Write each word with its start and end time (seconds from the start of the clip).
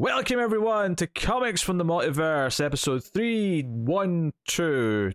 Welcome 0.00 0.38
everyone 0.38 0.94
to 0.96 1.08
Comics 1.08 1.60
from 1.60 1.76
the 1.78 1.84
Multiverse, 1.84 2.64
episode 2.64 3.02
three 3.02 3.62
one 3.62 4.32
two. 4.46 5.10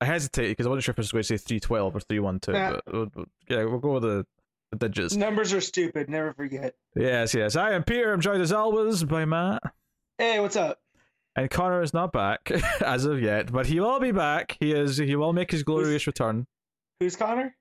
I 0.00 0.06
hesitated 0.06 0.52
because 0.52 0.64
I 0.66 0.70
wasn't 0.70 0.84
sure 0.84 0.92
if 0.92 0.98
I 0.98 1.02
was 1.02 1.12
going 1.12 1.22
to 1.24 1.28
say 1.28 1.36
three 1.36 1.60
twelve 1.60 1.94
or 1.94 2.00
three 2.00 2.20
one 2.20 2.40
two. 2.40 2.52
Nah. 2.52 2.70
But 2.72 2.82
we'll- 2.94 3.10
we'll- 3.14 3.26
yeah, 3.50 3.64
we'll 3.64 3.80
go 3.80 3.92
with 3.92 4.02
the, 4.04 4.24
the 4.72 4.78
digits. 4.78 5.14
Numbers 5.14 5.52
are 5.52 5.60
stupid. 5.60 6.08
Never 6.08 6.32
forget. 6.32 6.74
Yes, 6.96 7.34
yes. 7.34 7.54
I 7.54 7.72
am 7.72 7.84
Peter. 7.84 8.14
I'm 8.14 8.22
joined 8.22 8.40
as 8.40 8.50
always 8.50 9.04
by 9.04 9.26
Matt, 9.26 9.62
Hey, 10.16 10.40
what's 10.40 10.56
up? 10.56 10.78
and 11.36 11.50
Connor 11.50 11.82
is 11.82 11.92
not 11.92 12.10
back 12.10 12.50
as 12.80 13.04
of 13.04 13.20
yet, 13.20 13.52
but 13.52 13.66
he 13.66 13.78
will 13.78 14.00
be 14.00 14.10
back. 14.12 14.56
He 14.58 14.72
is. 14.72 14.96
He 14.96 15.16
will 15.16 15.34
make 15.34 15.50
his 15.50 15.62
glorious 15.64 16.06
return. 16.06 16.46
Who's 16.98 17.14
Connor? 17.14 17.54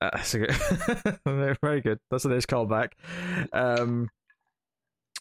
Uh, 0.00 0.10
that's 0.14 0.34
a 0.34 0.38
good- 0.40 1.16
very- 1.24 1.56
very 1.62 1.80
good. 1.80 2.00
That's 2.10 2.24
a 2.24 2.28
nice 2.28 2.44
callback. 2.44 2.88
Um, 3.52 4.10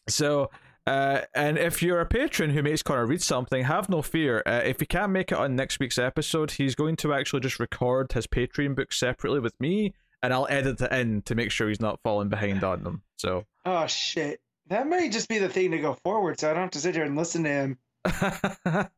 so, 0.07 0.49
uh, 0.85 1.21
and 1.33 1.57
if 1.57 1.81
you're 1.81 2.01
a 2.01 2.05
patron 2.05 2.49
who 2.49 2.61
makes 2.61 2.83
Connor 2.83 3.05
read 3.05 3.21
something, 3.21 3.63
have 3.63 3.89
no 3.89 4.01
fear. 4.01 4.43
Uh, 4.45 4.61
if 4.63 4.79
he 4.79 4.85
can't 4.85 5.11
make 5.11 5.31
it 5.31 5.37
on 5.37 5.55
next 5.55 5.79
week's 5.79 5.97
episode, 5.97 6.51
he's 6.51 6.75
going 6.75 6.95
to 6.97 7.13
actually 7.13 7.39
just 7.39 7.59
record 7.59 8.11
his 8.11 8.27
Patreon 8.27 8.75
book 8.75 8.91
separately 8.91 9.39
with 9.39 9.59
me, 9.59 9.93
and 10.21 10.33
I'll 10.33 10.47
edit 10.49 10.81
it 10.81 10.91
in 10.91 11.21
to 11.23 11.35
make 11.35 11.51
sure 11.51 11.69
he's 11.69 11.81
not 11.81 12.01
falling 12.03 12.29
behind 12.29 12.63
on 12.63 12.83
them. 12.83 13.03
So, 13.17 13.45
Oh 13.65 13.87
shit. 13.87 14.41
That 14.67 14.87
might 14.87 15.11
just 15.11 15.29
be 15.29 15.39
the 15.39 15.49
thing 15.49 15.71
to 15.71 15.79
go 15.79 15.93
forward, 15.93 16.39
so 16.39 16.49
I 16.49 16.53
don't 16.53 16.63
have 16.63 16.71
to 16.71 16.79
sit 16.79 16.95
here 16.95 17.03
and 17.03 17.17
listen 17.17 17.43
to 17.43 17.49
him. 17.49 17.77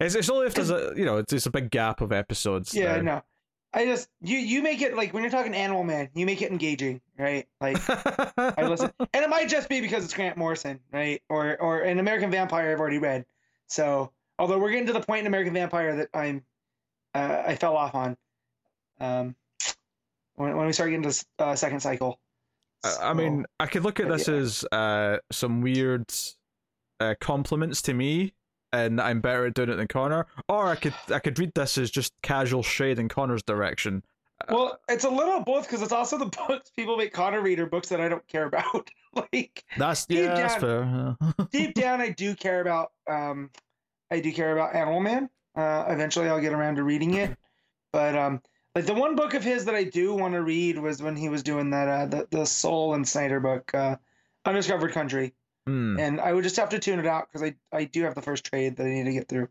it's, 0.00 0.14
it's 0.14 0.30
only 0.30 0.46
if 0.46 0.54
there's 0.54 0.70
a 0.70 0.92
you 0.96 1.04
know 1.04 1.18
it's, 1.18 1.32
it's 1.32 1.46
a 1.46 1.50
big 1.50 1.70
gap 1.70 2.00
of 2.00 2.12
episodes. 2.12 2.74
Yeah, 2.74 2.96
now. 2.96 3.02
no. 3.02 3.22
I 3.72 3.84
just 3.84 4.08
you 4.20 4.38
you 4.38 4.62
make 4.62 4.82
it 4.82 4.96
like 4.96 5.14
when 5.14 5.22
you're 5.22 5.30
talking 5.30 5.54
Animal 5.54 5.84
Man, 5.84 6.08
you 6.14 6.26
make 6.26 6.42
it 6.42 6.50
engaging, 6.50 7.00
right? 7.16 7.46
Like 7.60 7.78
I 7.88 8.66
listen, 8.66 8.90
and 9.14 9.24
it 9.24 9.30
might 9.30 9.48
just 9.48 9.68
be 9.68 9.80
because 9.80 10.04
it's 10.04 10.14
Grant 10.14 10.36
Morrison, 10.36 10.80
right? 10.92 11.22
Or 11.28 11.56
or 11.60 11.82
an 11.82 11.98
American 12.00 12.30
Vampire 12.30 12.72
I've 12.72 12.80
already 12.80 12.98
read. 12.98 13.24
So 13.68 14.12
although 14.38 14.58
we're 14.58 14.70
getting 14.70 14.86
to 14.86 14.92
the 14.92 15.00
point 15.00 15.20
in 15.20 15.26
American 15.28 15.54
Vampire 15.54 15.96
that 15.96 16.08
I'm 16.12 16.42
uh, 17.14 17.42
I 17.46 17.54
fell 17.54 17.76
off 17.76 17.94
on, 17.94 18.16
um, 19.00 19.36
when 20.34 20.56
when 20.56 20.66
we 20.66 20.72
start 20.72 20.90
getting 20.90 21.08
to 21.08 21.24
uh, 21.38 21.54
second 21.54 21.80
cycle. 21.80 22.18
I 22.82 23.10
I 23.10 23.12
mean, 23.12 23.46
I 23.60 23.66
could 23.66 23.84
look 23.84 24.00
at 24.00 24.08
this 24.08 24.26
yeah. 24.26 24.34
as 24.34 24.64
uh, 24.72 25.18
some 25.30 25.60
weird 25.60 26.12
uh, 26.98 27.14
compliments 27.20 27.82
to 27.82 27.94
me, 27.94 28.32
and 28.72 29.00
I'm 29.00 29.20
better 29.20 29.46
at 29.46 29.54
doing 29.54 29.68
it 29.70 29.76
than 29.76 29.88
Connor. 29.88 30.26
Or 30.48 30.66
I 30.66 30.76
could 30.76 30.94
I 31.12 31.18
could 31.18 31.38
read 31.38 31.52
this 31.54 31.76
as 31.78 31.90
just 31.90 32.12
casual 32.22 32.62
shade 32.62 32.98
in 32.98 33.08
Connor's 33.08 33.42
direction. 33.42 34.02
Well, 34.48 34.78
it's 34.88 35.04
a 35.04 35.10
little 35.10 35.34
of 35.34 35.44
both 35.44 35.66
because 35.66 35.82
it's 35.82 35.92
also 35.92 36.16
the 36.16 36.24
books 36.48 36.70
people 36.70 36.96
make 36.96 37.12
Connor 37.12 37.42
read 37.42 37.60
are 37.60 37.66
books 37.66 37.88
that 37.90 38.00
I 38.00 38.08
don't 38.08 38.26
care 38.26 38.44
about. 38.46 38.90
like 39.34 39.64
That's 39.76 40.06
Deep 40.06 40.18
yeah, 40.18 40.34
that's 40.34 40.54
down- 40.54 41.16
fair. 41.20 41.34
yeah. 41.38 41.44
deep 41.52 41.74
down, 41.74 42.00
I 42.00 42.10
do 42.10 42.34
care 42.34 42.60
about. 42.60 42.92
Um, 43.08 43.50
I 44.10 44.20
do 44.20 44.32
care 44.32 44.52
about 44.52 44.74
Animal 44.74 45.00
Man. 45.00 45.28
Uh, 45.54 45.84
eventually, 45.88 46.28
I'll 46.28 46.40
get 46.40 46.52
around 46.52 46.76
to 46.76 46.84
reading 46.84 47.14
it. 47.14 47.36
But 47.92 48.16
um, 48.16 48.40
like 48.74 48.86
the 48.86 48.94
one 48.94 49.14
book 49.16 49.34
of 49.34 49.42
his 49.44 49.64
that 49.66 49.74
I 49.74 49.84
do 49.84 50.14
want 50.14 50.34
to 50.34 50.42
read 50.42 50.78
was 50.78 51.02
when 51.02 51.16
he 51.16 51.28
was 51.28 51.42
doing 51.42 51.70
that 51.70 51.88
uh, 51.88 52.06
the 52.06 52.26
the 52.30 52.44
Soule 52.46 52.94
and 52.94 53.06
Snyder 53.06 53.40
book, 53.40 53.74
uh, 53.74 53.96
Undiscovered 54.44 54.92
Country, 54.92 55.34
Hmm. 55.66 55.98
and 56.00 56.20
I 56.20 56.32
would 56.32 56.42
just 56.44 56.56
have 56.56 56.70
to 56.70 56.78
tune 56.78 56.98
it 56.98 57.06
out 57.06 57.28
because 57.30 57.42
I 57.42 57.54
I 57.76 57.84
do 57.84 58.02
have 58.04 58.14
the 58.14 58.22
first 58.22 58.44
trade 58.44 58.76
that 58.76 58.86
I 58.86 58.88
need 58.90 59.04
to 59.04 59.12
get 59.12 59.28
through. 59.28 59.48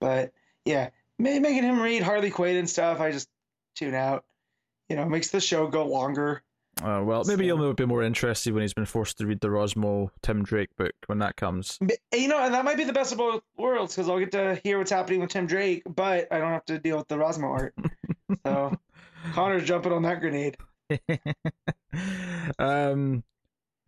But 0.00 0.32
yeah, 0.64 0.90
ma- 1.18 1.38
making 1.38 1.62
him 1.64 1.80
read 1.80 2.02
Harley 2.02 2.30
Quinn 2.30 2.56
and 2.56 2.68
stuff, 2.68 3.00
I 3.00 3.10
just 3.12 3.28
tune 3.76 3.94
out. 3.94 4.24
You 4.88 4.96
know, 4.96 5.04
makes 5.06 5.28
the 5.28 5.40
show 5.40 5.66
go 5.68 5.86
longer. 5.86 6.42
Uh, 6.82 7.02
well, 7.04 7.24
maybe 7.24 7.48
So- 7.48 7.56
he'll 7.58 7.74
be 7.74 7.84
more 7.84 8.02
interested 8.02 8.54
when 8.54 8.62
he's 8.62 8.72
been 8.72 8.86
forced 8.86 9.18
to 9.18 9.26
read 9.26 9.40
the 9.40 9.48
Rossmo 9.48 10.10
Tim 10.22 10.42
Drake 10.42 10.74
book 10.76 10.92
when 11.06 11.18
that 11.18 11.36
comes. 11.36 11.78
You 12.12 12.28
know, 12.28 12.38
and 12.42 12.54
that 12.54 12.64
might 12.64 12.78
be 12.78 12.84
the 12.84 12.92
best 12.92 13.12
of 13.12 13.18
both 13.18 13.42
worlds 13.58 13.94
because 13.94 14.08
I'll 14.08 14.18
get 14.18 14.32
to 14.32 14.58
hear 14.64 14.78
what's 14.78 14.90
happening 14.90 15.20
with 15.20 15.30
Tim 15.30 15.46
Drake, 15.46 15.82
but 15.86 16.26
I 16.32 16.38
don't 16.38 16.52
have 16.52 16.64
to 16.66 16.78
deal 16.78 16.96
with 16.96 17.08
the 17.08 17.16
Rossmo 17.16 17.50
art. 17.50 17.74
so 18.46 18.72
Connor's 19.34 19.64
jumping 19.64 19.92
on 19.92 20.02
that 20.02 20.20
grenade. 20.20 20.56
um, 22.58 23.22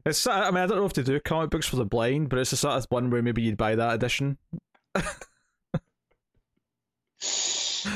it's 0.07 0.27
I 0.27 0.51
mean 0.51 0.63
I 0.63 0.67
don't 0.67 0.79
know 0.79 0.85
if 0.87 0.93
they 0.95 1.03
do 1.03 1.19
comic 1.21 1.51
books 1.51 1.67
for 1.67 1.77
the 1.77 1.85
blind, 1.85 2.29
but 2.29 2.39
it's 2.39 2.51
the 2.51 2.57
sort 2.57 2.75
of 2.77 2.87
one 2.91 3.11
where 3.11 3.23
maybe 3.23 3.43
you'd 3.43 3.57
buy 3.57 3.75
that 3.77 3.95
edition. 3.95 4.39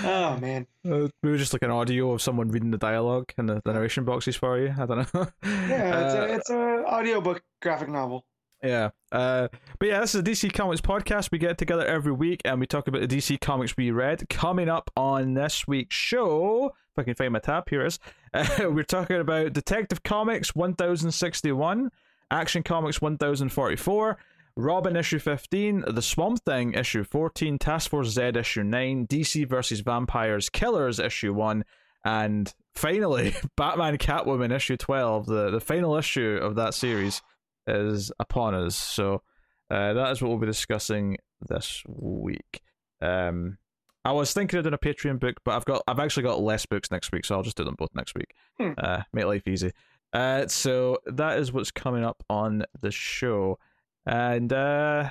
Oh 0.04 0.36
man, 0.40 0.66
Uh, 0.84 1.08
maybe 1.22 1.36
just 1.38 1.52
like 1.52 1.62
an 1.62 1.70
audio 1.70 2.12
of 2.12 2.22
someone 2.22 2.48
reading 2.48 2.70
the 2.70 2.78
dialogue 2.78 3.32
and 3.38 3.48
the, 3.48 3.60
the 3.64 3.72
narration 3.72 4.04
boxes 4.04 4.36
for 4.36 4.58
you. 4.58 4.72
I 4.78 4.86
don't 4.86 5.14
know. 5.14 5.26
yeah, 5.44 6.04
it's 6.06 6.14
Uh, 6.14 6.18
a 6.18 6.34
it's 6.36 6.50
a 6.50 6.84
audiobook 6.86 7.42
graphic 7.62 7.88
novel. 7.88 8.24
yeah. 8.62 8.90
Uh, 9.12 9.48
but 9.78 9.88
yeah, 9.88 10.00
this 10.00 10.14
is 10.14 10.20
a 10.20 10.24
DC 10.24 10.52
Comics 10.52 10.80
podcast. 10.80 11.30
We 11.32 11.38
get 11.38 11.58
together 11.58 11.84
every 11.86 12.12
week 12.12 12.42
and 12.44 12.60
we 12.60 12.66
talk 12.66 12.86
about 12.88 13.00
the 13.00 13.08
DC 13.08 13.40
comics 13.40 13.76
we 13.76 13.90
read. 13.90 14.28
Coming 14.28 14.68
up 14.68 14.90
on 14.96 15.34
this 15.34 15.66
week's 15.66 15.96
show, 15.96 16.72
if 16.96 17.02
I 17.02 17.04
can 17.04 17.14
find 17.14 17.32
my 17.32 17.38
tab, 17.38 17.68
here 17.68 17.84
is. 17.84 17.98
Uh, 18.34 18.68
we're 18.70 18.82
talking 18.82 19.16
about 19.16 19.54
Detective 19.54 20.02
Comics 20.02 20.54
1061, 20.54 21.90
Action 22.30 22.62
Comics 22.62 23.00
1044. 23.00 24.18
Robin 24.58 24.94
issue 24.96 25.18
15, 25.18 25.84
The 25.88 26.02
Swamp 26.02 26.42
Thing 26.44 26.74
issue 26.74 27.02
14, 27.02 27.58
Task 27.58 27.90
Force 27.90 28.08
Z 28.08 28.32
issue 28.34 28.62
9, 28.62 29.06
DC 29.06 29.48
versus 29.48 29.80
Vampires 29.80 30.50
Killers 30.50 30.98
issue 30.98 31.32
1, 31.32 31.64
and 32.04 32.52
finally, 32.74 33.34
Batman 33.56 33.96
Catwoman 33.96 34.54
issue 34.54 34.76
12, 34.76 35.26
the, 35.26 35.50
the 35.50 35.60
final 35.60 35.96
issue 35.96 36.38
of 36.42 36.56
that 36.56 36.74
series, 36.74 37.22
is 37.66 38.12
upon 38.18 38.54
us. 38.54 38.76
So 38.76 39.22
uh, 39.70 39.94
that 39.94 40.12
is 40.12 40.20
what 40.20 40.28
we'll 40.28 40.38
be 40.38 40.46
discussing 40.46 41.16
this 41.48 41.82
week. 41.86 42.62
Um, 43.00 43.58
I 44.06 44.12
was 44.12 44.32
thinking 44.32 44.56
of 44.58 44.62
doing 44.64 44.74
a 44.74 44.78
Patreon 44.78 45.18
book, 45.18 45.36
but 45.44 45.56
I've 45.56 45.64
got 45.64 45.82
I've 45.88 45.98
actually 45.98 46.22
got 46.22 46.40
less 46.40 46.64
books 46.64 46.90
next 46.90 47.10
week, 47.12 47.24
so 47.24 47.34
I'll 47.34 47.42
just 47.42 47.56
do 47.56 47.64
them 47.64 47.74
both 47.76 47.90
next 47.94 48.14
week. 48.14 48.34
Hmm. 48.58 48.72
Uh, 48.78 49.02
make 49.12 49.24
life 49.24 49.46
easy. 49.48 49.72
Uh, 50.12 50.46
so 50.46 50.98
that 51.06 51.38
is 51.38 51.52
what's 51.52 51.70
coming 51.72 52.04
up 52.04 52.22
on 52.30 52.62
the 52.80 52.90
show, 52.92 53.58
and 54.06 54.52
uh, 54.52 55.10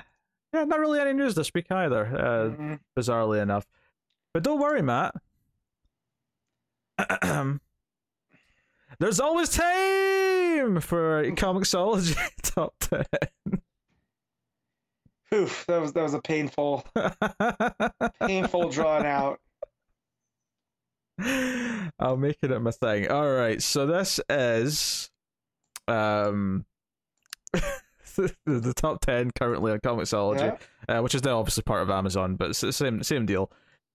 yeah, 0.54 0.64
not 0.64 0.80
really 0.80 0.98
any 0.98 1.12
news 1.12 1.34
this 1.34 1.52
week 1.54 1.70
either. 1.70 2.06
Uh, 2.06 2.50
Mhm. 2.56 2.80
bizarrely 2.98 3.40
enough. 3.42 3.66
But 4.32 4.42
don't 4.42 4.60
worry, 4.60 4.80
Matt. 4.82 5.14
There's 8.98 9.20
always 9.20 9.50
time 9.50 10.80
for 10.80 11.22
Comixology 11.32 12.16
Top 12.42 12.74
10. 12.80 13.04
Oof, 15.34 15.64
that 15.66 15.80
was 15.80 15.92
that 15.92 16.02
was 16.02 16.14
a 16.14 16.20
painful, 16.20 16.84
painful 18.22 18.70
drawn 18.70 19.04
out. 19.04 19.40
I'll 21.98 22.16
make 22.16 22.36
it 22.42 22.52
up 22.52 22.62
my 22.62 22.70
thing. 22.70 23.08
All 23.08 23.30
right, 23.32 23.60
so 23.60 23.86
this 23.86 24.20
is 24.28 25.10
um 25.88 26.64
the, 28.16 28.34
the 28.46 28.74
top 28.74 29.00
10 29.00 29.32
currently 29.32 29.72
on 29.72 29.80
Comixology. 29.80 30.58
Yeah. 30.88 30.98
uh, 30.98 31.02
which 31.02 31.14
is 31.14 31.24
now 31.24 31.38
obviously 31.38 31.62
part 31.62 31.82
of 31.82 31.90
Amazon, 31.90 32.36
but 32.36 32.50
it's 32.50 32.60
the 32.60 32.72
same 32.72 33.02
same 33.02 33.26
deal. 33.26 33.50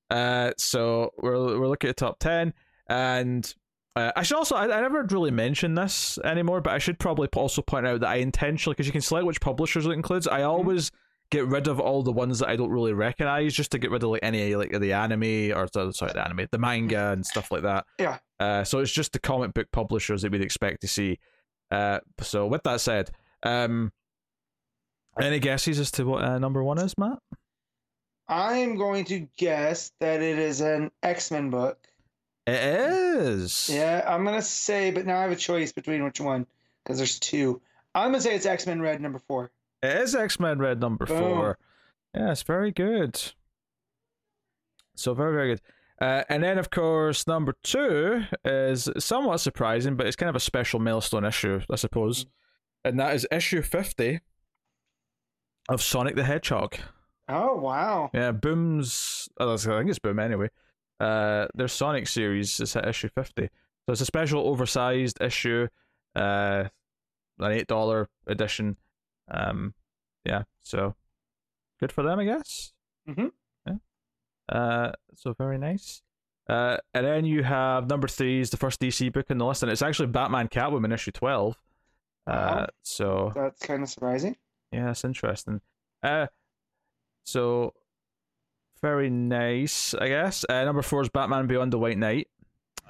Uh, 0.10 0.52
so 0.58 1.12
we're 1.18 1.60
we're 1.60 1.68
looking 1.68 1.90
at 1.90 1.96
top 1.98 2.20
ten, 2.20 2.54
and 2.88 3.56
uh, 3.96 4.12
I 4.16 4.24
should 4.24 4.36
also 4.38 4.56
I, 4.56 4.64
I 4.66 4.82
never 4.82 5.04
really 5.04 5.32
mention 5.32 5.76
this 5.76 6.20
anymore, 6.26 6.60
but 6.60 6.74
I 6.74 6.80
should 6.80 7.00
probably 7.00 7.30
also 7.34 7.62
point 7.62 7.88
out 7.88 8.02
that 8.02 8.10
I 8.10 8.16
intentionally 8.16 8.74
because 8.74 8.88
you 8.88 8.92
can 8.92 9.02
select 9.02 9.26
which 9.26 9.40
publishers 9.40 9.86
it 9.86 9.92
includes. 9.92 10.28
I 10.28 10.44
always 10.44 10.92
get 11.32 11.48
rid 11.48 11.68
of 11.68 11.80
all 11.80 12.04
the 12.04 12.12
ones 12.12 12.40
that 12.40 12.50
I 12.50 12.56
don't 12.56 12.70
really 12.70 12.94
recognize, 12.94 13.54
just 13.54 13.72
to 13.72 13.80
get 13.80 13.90
rid 13.90 14.04
of 14.04 14.10
like 14.10 14.20
any 14.22 14.56
like 14.56 14.78
the 14.78 14.94
anime 14.94 15.58
or 15.58 15.68
sorry 15.94 16.12
the 16.14 16.24
anime, 16.24 16.48
the 16.52 16.60
manga 16.60 17.12
and 17.12 17.26
stuff 17.26 17.50
like 17.52 17.64
that. 17.64 17.86
Yeah. 17.98 18.20
Uh, 18.40 18.64
so 18.64 18.80
it's 18.80 18.92
just 18.92 19.14
the 19.14 19.20
comic 19.20 19.54
book 19.54 19.68
publishers 19.72 20.22
that 20.22 20.32
we'd 20.32 20.42
expect 20.42 20.82
to 20.82 20.88
see. 20.88 21.18
Uh, 21.72 22.00
so 22.20 22.46
with 22.46 22.64
that 22.64 22.82
said, 22.82 23.10
um, 23.44 23.92
any 25.20 25.40
guesses 25.40 25.80
as 25.80 25.90
to 25.92 26.06
what 26.06 26.24
uh, 26.24 26.38
number 26.38 26.64
one 26.64 26.78
is, 26.78 26.98
Matt? 26.98 27.20
I'm 28.28 28.76
going 28.76 29.06
to 29.06 29.28
guess 29.38 29.92
that 30.00 30.22
it 30.22 30.38
is 30.38 30.62
an 30.62 30.92
X 31.02 31.32
Men 31.32 31.50
book. 31.50 31.88
It 32.48 32.60
is. 32.62 33.70
Yeah, 33.70 34.04
I'm 34.08 34.26
gonna 34.26 34.42
say, 34.42 34.92
but 34.92 35.06
now 35.06 35.20
I 35.20 35.22
have 35.24 35.32
a 35.32 35.36
choice 35.36 35.72
between 35.72 36.04
which 36.04 36.20
one 36.20 36.46
because 36.84 36.98
there's 36.98 37.20
two. 37.20 37.62
I'm 37.94 38.12
gonna 38.12 38.22
say 38.22 38.36
it's 38.36 38.46
X 38.46 38.66
Men 38.66 38.82
Red 38.82 39.00
number 39.02 39.20
four. 39.20 39.52
It 39.84 39.98
is 39.98 40.16
X 40.16 40.40
Men 40.40 40.60
Red 40.60 40.80
number 40.80 41.06
Boom. 41.06 41.18
four. 41.20 41.58
Yes, 42.16 42.44
very 42.44 42.72
good. 42.72 43.20
So 44.96 45.14
very 45.14 45.34
very 45.34 45.48
good. 45.54 45.62
Uh, 46.00 46.24
and 46.30 46.44
then 46.44 46.58
of 46.58 46.70
course 46.70 47.28
number 47.28 47.56
two 47.64 48.24
is 48.44 48.90
somewhat 48.98 49.38
surprising, 49.40 49.96
but 49.96 50.08
it's 50.08 50.16
kind 50.16 50.30
of 50.30 50.36
a 50.36 50.40
special 50.40 50.80
milestone 50.80 51.26
issue, 51.26 51.62
I 51.70 51.76
suppose, 51.76 52.26
and 52.84 53.00
that 53.00 53.16
is 53.16 53.28
issue 53.32 53.62
fifty 53.62 54.20
of 55.70 55.82
Sonic 55.82 56.16
the 56.16 56.24
Hedgehog. 56.24 56.76
Oh 57.30 57.56
wow! 57.56 58.10
Yeah, 58.14 58.32
Boom's. 58.32 59.30
Oh, 59.40 59.46
that's- 59.46 59.66
I 59.68 59.78
think 59.78 59.90
it's 59.90 60.00
Boom 60.00 60.20
anyway. 60.20 60.50
Uh, 61.00 61.48
their 61.56 61.68
Sonic 61.68 62.08
series 62.08 62.60
is 62.60 62.76
at 62.76 62.88
issue 62.88 63.10
fifty, 63.10 63.44
so 63.86 63.92
it's 63.94 64.02
a 64.02 64.06
special 64.06 64.48
oversized 64.48 65.22
issue, 65.22 65.68
uh, 66.16 66.66
an 67.40 67.52
eight 67.52 67.68
dollar 67.68 68.10
edition. 68.28 68.76
Um, 69.32 69.74
yeah, 70.26 70.44
so 70.64 70.96
good 71.80 71.92
for 71.92 72.04
them, 72.04 72.20
I 72.20 72.26
guess. 72.26 72.74
Mm-hmm. 73.10 73.28
Yeah. 73.68 73.76
Uh, 74.50 74.92
so 75.16 75.34
very 75.34 75.58
nice. 75.58 76.02
Uh, 76.50 76.78
and 76.94 77.06
then 77.06 77.24
you 77.26 77.44
have 77.44 77.90
number 77.90 78.08
three 78.08 78.42
is 78.42 78.50
the 78.50 78.58
first 78.58 78.82
DC 78.82 79.12
book 79.14 79.28
in 79.30 79.38
the 79.38 79.46
list, 79.46 79.64
and 79.64 79.72
it's 79.72 79.82
actually 79.82 80.08
Batman 80.08 80.48
Catwoman 80.50 80.94
issue 80.94 81.12
twelve. 81.12 81.58
Uh, 82.28 82.32
Wow. 82.32 82.68
so 82.84 83.32
That's 83.34 83.66
kind 83.66 83.82
of 83.84 83.90
surprising. 83.90 84.36
yeah, 84.72 84.86
that's 84.86 85.04
interesting. 85.06 85.62
Uh, 86.04 86.28
so 87.26 87.74
very 88.82 89.10
nice, 89.10 89.94
I 89.94 90.08
guess. 90.10 90.44
Uh, 90.50 90.64
number 90.66 90.82
four 90.82 91.02
is 91.02 91.10
Batman 91.10 91.48
Beyond 91.48 91.72
the 91.74 91.80
White 91.80 91.98
Knight, 91.98 92.28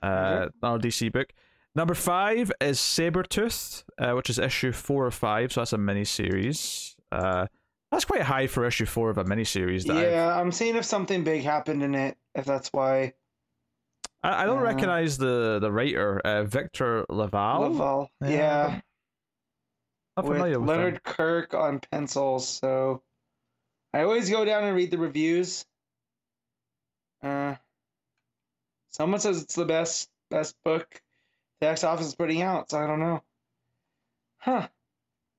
uh, 0.01 0.47
our 0.63 0.79
DC 0.79 1.11
book. 1.11 1.31
Number 1.73 1.93
five 1.93 2.51
is 2.59 2.79
Sabretooth, 2.79 3.83
uh, 3.97 4.11
which 4.11 4.29
is 4.29 4.37
issue 4.37 4.71
four 4.73 5.05
or 5.05 5.11
five, 5.11 5.53
so 5.53 5.61
that's 5.61 5.73
a 5.73 5.77
mini 5.77 6.03
series. 6.03 6.95
Uh, 7.11 7.47
that's 7.91 8.05
quite 8.05 8.21
high 8.21 8.47
for 8.47 8.65
issue 8.65 8.85
four 8.85 9.09
of 9.09 9.17
a 9.17 9.23
mini 9.23 9.45
series. 9.45 9.85
Yeah, 9.85 10.37
I'm 10.37 10.51
seeing 10.51 10.75
if 10.75 10.83
something 10.85 11.23
big 11.23 11.43
happened 11.43 11.81
in 11.83 11.95
it. 11.95 12.17
If 12.35 12.45
that's 12.45 12.69
why 12.73 13.13
I, 14.23 14.43
I 14.43 14.45
don't 14.45 14.59
Uh, 14.59 14.63
recognize 14.63 15.17
the 15.17 15.59
the 15.59 15.71
writer, 15.71 16.19
uh, 16.19 16.43
Victor 16.43 17.05
LaValle. 17.09 17.69
LaValle. 17.69 18.11
Yeah. 18.21 18.29
Yeah, 18.29 18.81
Not 20.17 20.25
with 20.25 20.37
familiar 20.37 20.59
with 20.59 20.69
Leonard 20.69 20.93
him. 20.95 21.01
Kirk 21.05 21.53
on 21.53 21.79
pencils. 21.79 22.47
So 22.47 23.01
I 23.93 24.03
always 24.03 24.29
go 24.29 24.43
down 24.45 24.63
and 24.65 24.75
read 24.75 24.91
the 24.91 24.97
reviews. 24.97 25.65
Uh, 27.23 27.55
someone 28.89 29.19
says 29.21 29.41
it's 29.41 29.55
the 29.55 29.65
best 29.65 30.09
best 30.29 30.55
book 30.63 31.01
the 31.61 31.67
X 31.67 31.83
office 31.83 32.07
is 32.07 32.15
putting 32.15 32.41
out. 32.41 32.69
So 32.71 32.79
I 32.79 32.87
don't 32.87 32.99
know. 32.99 33.23
Huh. 34.39 34.67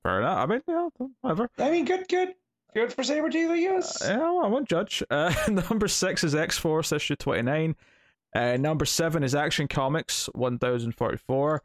Fair 0.01 0.19
enough. 0.21 0.37
I 0.37 0.45
mean, 0.47 0.61
yeah, 0.67 0.87
whatever. 1.21 1.49
I 1.59 1.69
mean, 1.71 1.85
good, 1.85 2.07
good, 2.09 2.33
good 2.73 2.91
for 2.91 3.03
Sabretooth, 3.03 3.51
I 3.51 3.59
guess. 3.59 4.01
Uh, 4.01 4.07
yeah, 4.13 4.17
well, 4.17 4.45
I 4.45 4.47
won't 4.47 4.67
judge. 4.67 5.03
Uh, 5.09 5.33
number 5.49 5.87
six 5.87 6.23
is 6.23 6.33
X 6.35 6.57
Force 6.57 6.91
issue 6.91 7.15
twenty 7.15 7.43
nine. 7.43 7.75
Uh, 8.35 8.57
number 8.57 8.85
seven 8.85 9.23
is 9.23 9.35
Action 9.35 9.67
Comics 9.67 10.27
one 10.33 10.57
thousand 10.57 10.93
forty 10.93 11.17
four. 11.17 11.61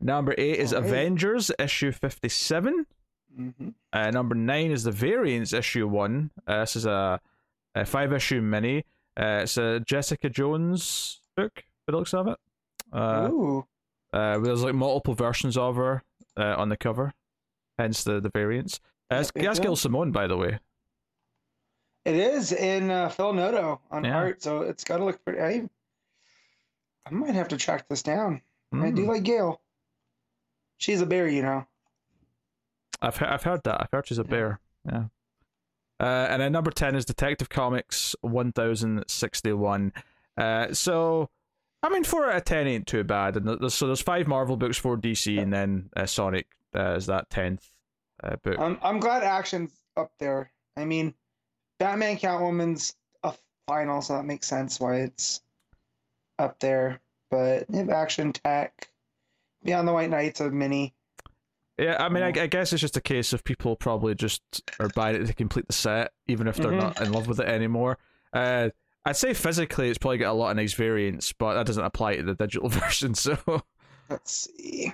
Number 0.00 0.34
eight 0.38 0.58
is 0.58 0.72
Alright. 0.72 0.88
Avengers 0.90 1.50
issue 1.58 1.92
fifty 1.92 2.28
seven. 2.28 2.86
hmm 3.34 3.50
Uh, 3.92 4.10
number 4.10 4.34
nine 4.34 4.70
is 4.70 4.84
the 4.84 4.92
Variants 4.92 5.52
issue 5.52 5.86
one. 5.88 6.30
Uh, 6.46 6.60
this 6.60 6.76
is 6.76 6.86
a, 6.86 7.20
a 7.74 7.84
five 7.84 8.12
issue 8.12 8.40
mini. 8.40 8.84
Uh, 9.18 9.40
it's 9.42 9.56
a 9.56 9.80
Jessica 9.80 10.28
Jones 10.28 11.20
book. 11.36 11.64
By 11.86 11.92
the 11.92 11.96
looks 11.98 12.14
of 12.14 12.28
it. 12.28 12.36
Uh, 12.92 13.28
Ooh. 13.30 13.66
Uh, 14.16 14.38
there's 14.38 14.62
like 14.62 14.74
multiple 14.74 15.14
versions 15.14 15.56
of 15.56 15.76
her 15.76 16.02
uh, 16.36 16.54
on 16.56 16.68
the 16.68 16.76
cover, 16.76 17.12
hence 17.78 18.04
the 18.04 18.20
the 18.20 18.30
variants. 18.30 18.80
Uh, 19.10 19.16
it's- 19.16 19.32
Yep, 19.34 19.42
yep, 19.42 19.54
that's 19.54 19.64
yep. 19.68 19.76
Simone, 19.76 20.12
by 20.12 20.26
the 20.26 20.36
way. 20.36 20.58
It 22.04 22.14
is 22.14 22.52
in 22.52 22.90
uh, 22.90 23.08
Phil 23.08 23.32
Noto 23.32 23.80
on 23.90 24.04
Yeah. 24.04 24.16
art, 24.16 24.42
so 24.42 24.62
it's 24.62 24.84
got 24.84 24.98
to 24.98 25.04
look 25.04 25.24
pretty. 25.24 25.40
I, 25.40 25.68
I 27.06 27.10
might 27.10 27.34
have 27.34 27.48
to 27.48 27.56
track 27.56 27.88
this 27.88 28.02
down. 28.02 28.42
I 28.72 28.90
do 28.90 29.04
Mm. 29.04 29.08
like 29.08 29.22
Gail. 29.24 29.60
She's 30.78 31.00
a 31.00 31.06
bear, 31.06 31.26
you 31.28 31.42
know. 31.42 31.66
I've 33.00 33.20
I've 33.22 33.42
heard 33.42 33.62
that. 33.64 33.80
I've 33.80 33.88
heard 33.92 34.06
she's 34.06 34.18
a 34.18 34.22
Yeah. 34.22 34.30
bear. 34.30 34.60
Yeah. 34.84 35.04
Uh, 35.98 36.26
and 36.30 36.42
then 36.42 36.52
number 36.52 36.70
ten 36.70 36.94
is 36.94 37.04
Detective 37.04 37.48
Comics 37.48 38.14
one 38.20 38.52
thousand 38.52 39.04
sixty 39.08 39.52
one. 39.52 39.92
Uh, 40.36 40.72
so 40.74 41.30
I 41.86 41.90
mean, 41.90 42.04
four 42.04 42.28
out 42.30 42.36
of 42.36 42.44
ten 42.44 42.66
ain't 42.66 42.86
too 42.86 43.04
bad. 43.04 43.36
And 43.36 43.46
there's, 43.46 43.74
so 43.74 43.86
there's 43.86 44.02
five 44.02 44.26
Marvel 44.26 44.56
books, 44.56 44.76
four 44.76 44.96
DC, 44.96 45.40
and 45.40 45.52
then 45.52 45.90
uh, 45.96 46.06
Sonic 46.06 46.46
uh, 46.74 46.94
is 46.94 47.06
that 47.06 47.30
tenth 47.30 47.68
uh, 48.22 48.36
book. 48.42 48.58
I'm 48.58 48.78
I'm 48.82 49.00
glad 49.00 49.22
action's 49.22 49.72
up 49.96 50.10
there. 50.18 50.50
I 50.76 50.84
mean, 50.84 51.14
Batman 51.78 52.16
Catwoman's 52.18 52.94
a 53.22 53.32
final, 53.66 54.02
so 54.02 54.14
that 54.14 54.24
makes 54.24 54.46
sense 54.46 54.78
why 54.80 54.96
it's 54.96 55.40
up 56.38 56.58
there. 56.60 57.00
But 57.30 57.66
action 57.90 58.32
tech, 58.32 58.88
Beyond 59.64 59.88
the 59.88 59.92
White 59.92 60.10
Knight's 60.10 60.40
a 60.40 60.50
mini. 60.50 60.94
yeah, 61.78 61.96
I 61.98 62.08
mean, 62.08 62.22
I, 62.22 62.28
I 62.28 62.46
guess 62.46 62.72
it's 62.72 62.80
just 62.80 62.96
a 62.96 63.00
case 63.00 63.32
of 63.32 63.42
people 63.42 63.74
probably 63.76 64.14
just 64.14 64.42
are 64.78 64.88
buying 64.90 65.16
it 65.16 65.26
to 65.26 65.34
complete 65.34 65.66
the 65.66 65.72
set, 65.72 66.12
even 66.26 66.46
if 66.46 66.56
they're 66.56 66.70
Mhm. 66.72 66.78
not 66.78 67.00
in 67.00 67.12
love 67.12 67.26
with 67.26 67.40
it 67.40 67.48
anymore. 67.48 67.98
Uh, 68.32 68.70
I'd 69.06 69.16
say 69.16 69.32
physically, 69.34 69.88
it's 69.88 69.98
probably 69.98 70.18
got 70.18 70.32
a 70.32 70.34
lot 70.34 70.50
of 70.50 70.56
nice 70.56 70.74
variants, 70.74 71.32
but 71.32 71.54
that 71.54 71.64
doesn't 71.66 71.84
apply 71.84 72.16
to 72.16 72.22
the 72.24 72.34
digital 72.34 72.68
version. 72.68 73.14
So. 73.14 73.38
Let's 74.10 74.48
see. 74.56 74.92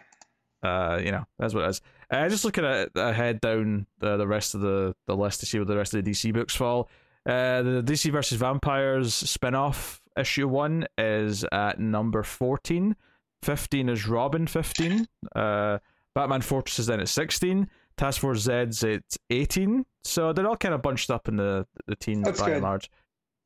uh, 0.62 1.00
you 1.02 1.10
know, 1.10 1.24
that's 1.38 1.54
what 1.54 1.64
it 1.64 1.70
is. 1.70 1.80
Uh, 2.10 2.28
just 2.28 2.44
looking 2.44 2.64
at 2.64 2.90
ahead 2.94 3.40
down 3.40 3.86
the 3.98 4.16
the 4.18 4.26
rest 4.26 4.54
of 4.54 4.60
the, 4.60 4.94
the 5.06 5.16
list 5.16 5.40
to 5.40 5.46
see 5.46 5.58
where 5.58 5.64
the 5.64 5.76
rest 5.76 5.94
of 5.94 6.04
the 6.04 6.10
DC 6.10 6.32
books 6.32 6.54
fall. 6.54 6.88
Uh, 7.26 7.62
the 7.62 7.82
DC 7.84 8.10
versus 8.12 8.38
Vampires 8.38 9.14
spin-off 9.14 10.00
issue 10.18 10.46
one 10.48 10.86
is 10.98 11.44
at 11.52 11.78
number 11.80 12.22
14. 12.22 12.94
15 13.42 13.88
is 13.88 14.06
Robin 14.06 14.46
15. 14.46 15.06
Uh, 15.34 15.78
Batman 16.14 16.42
Fortress 16.42 16.78
is 16.78 16.86
then 16.86 17.00
at 17.00 17.08
16. 17.08 17.68
Task 17.96 18.20
Force 18.20 18.40
Z's 18.40 18.82
at 18.84 19.02
18. 19.30 19.84
So 20.04 20.32
they're 20.32 20.46
all 20.48 20.56
kind 20.56 20.74
of 20.74 20.82
bunched 20.82 21.10
up 21.10 21.28
in 21.28 21.36
the, 21.36 21.66
the 21.86 21.96
teens 21.96 22.24
That's 22.24 22.40
by 22.40 22.46
good. 22.46 22.54
and 22.56 22.62
large. 22.64 22.90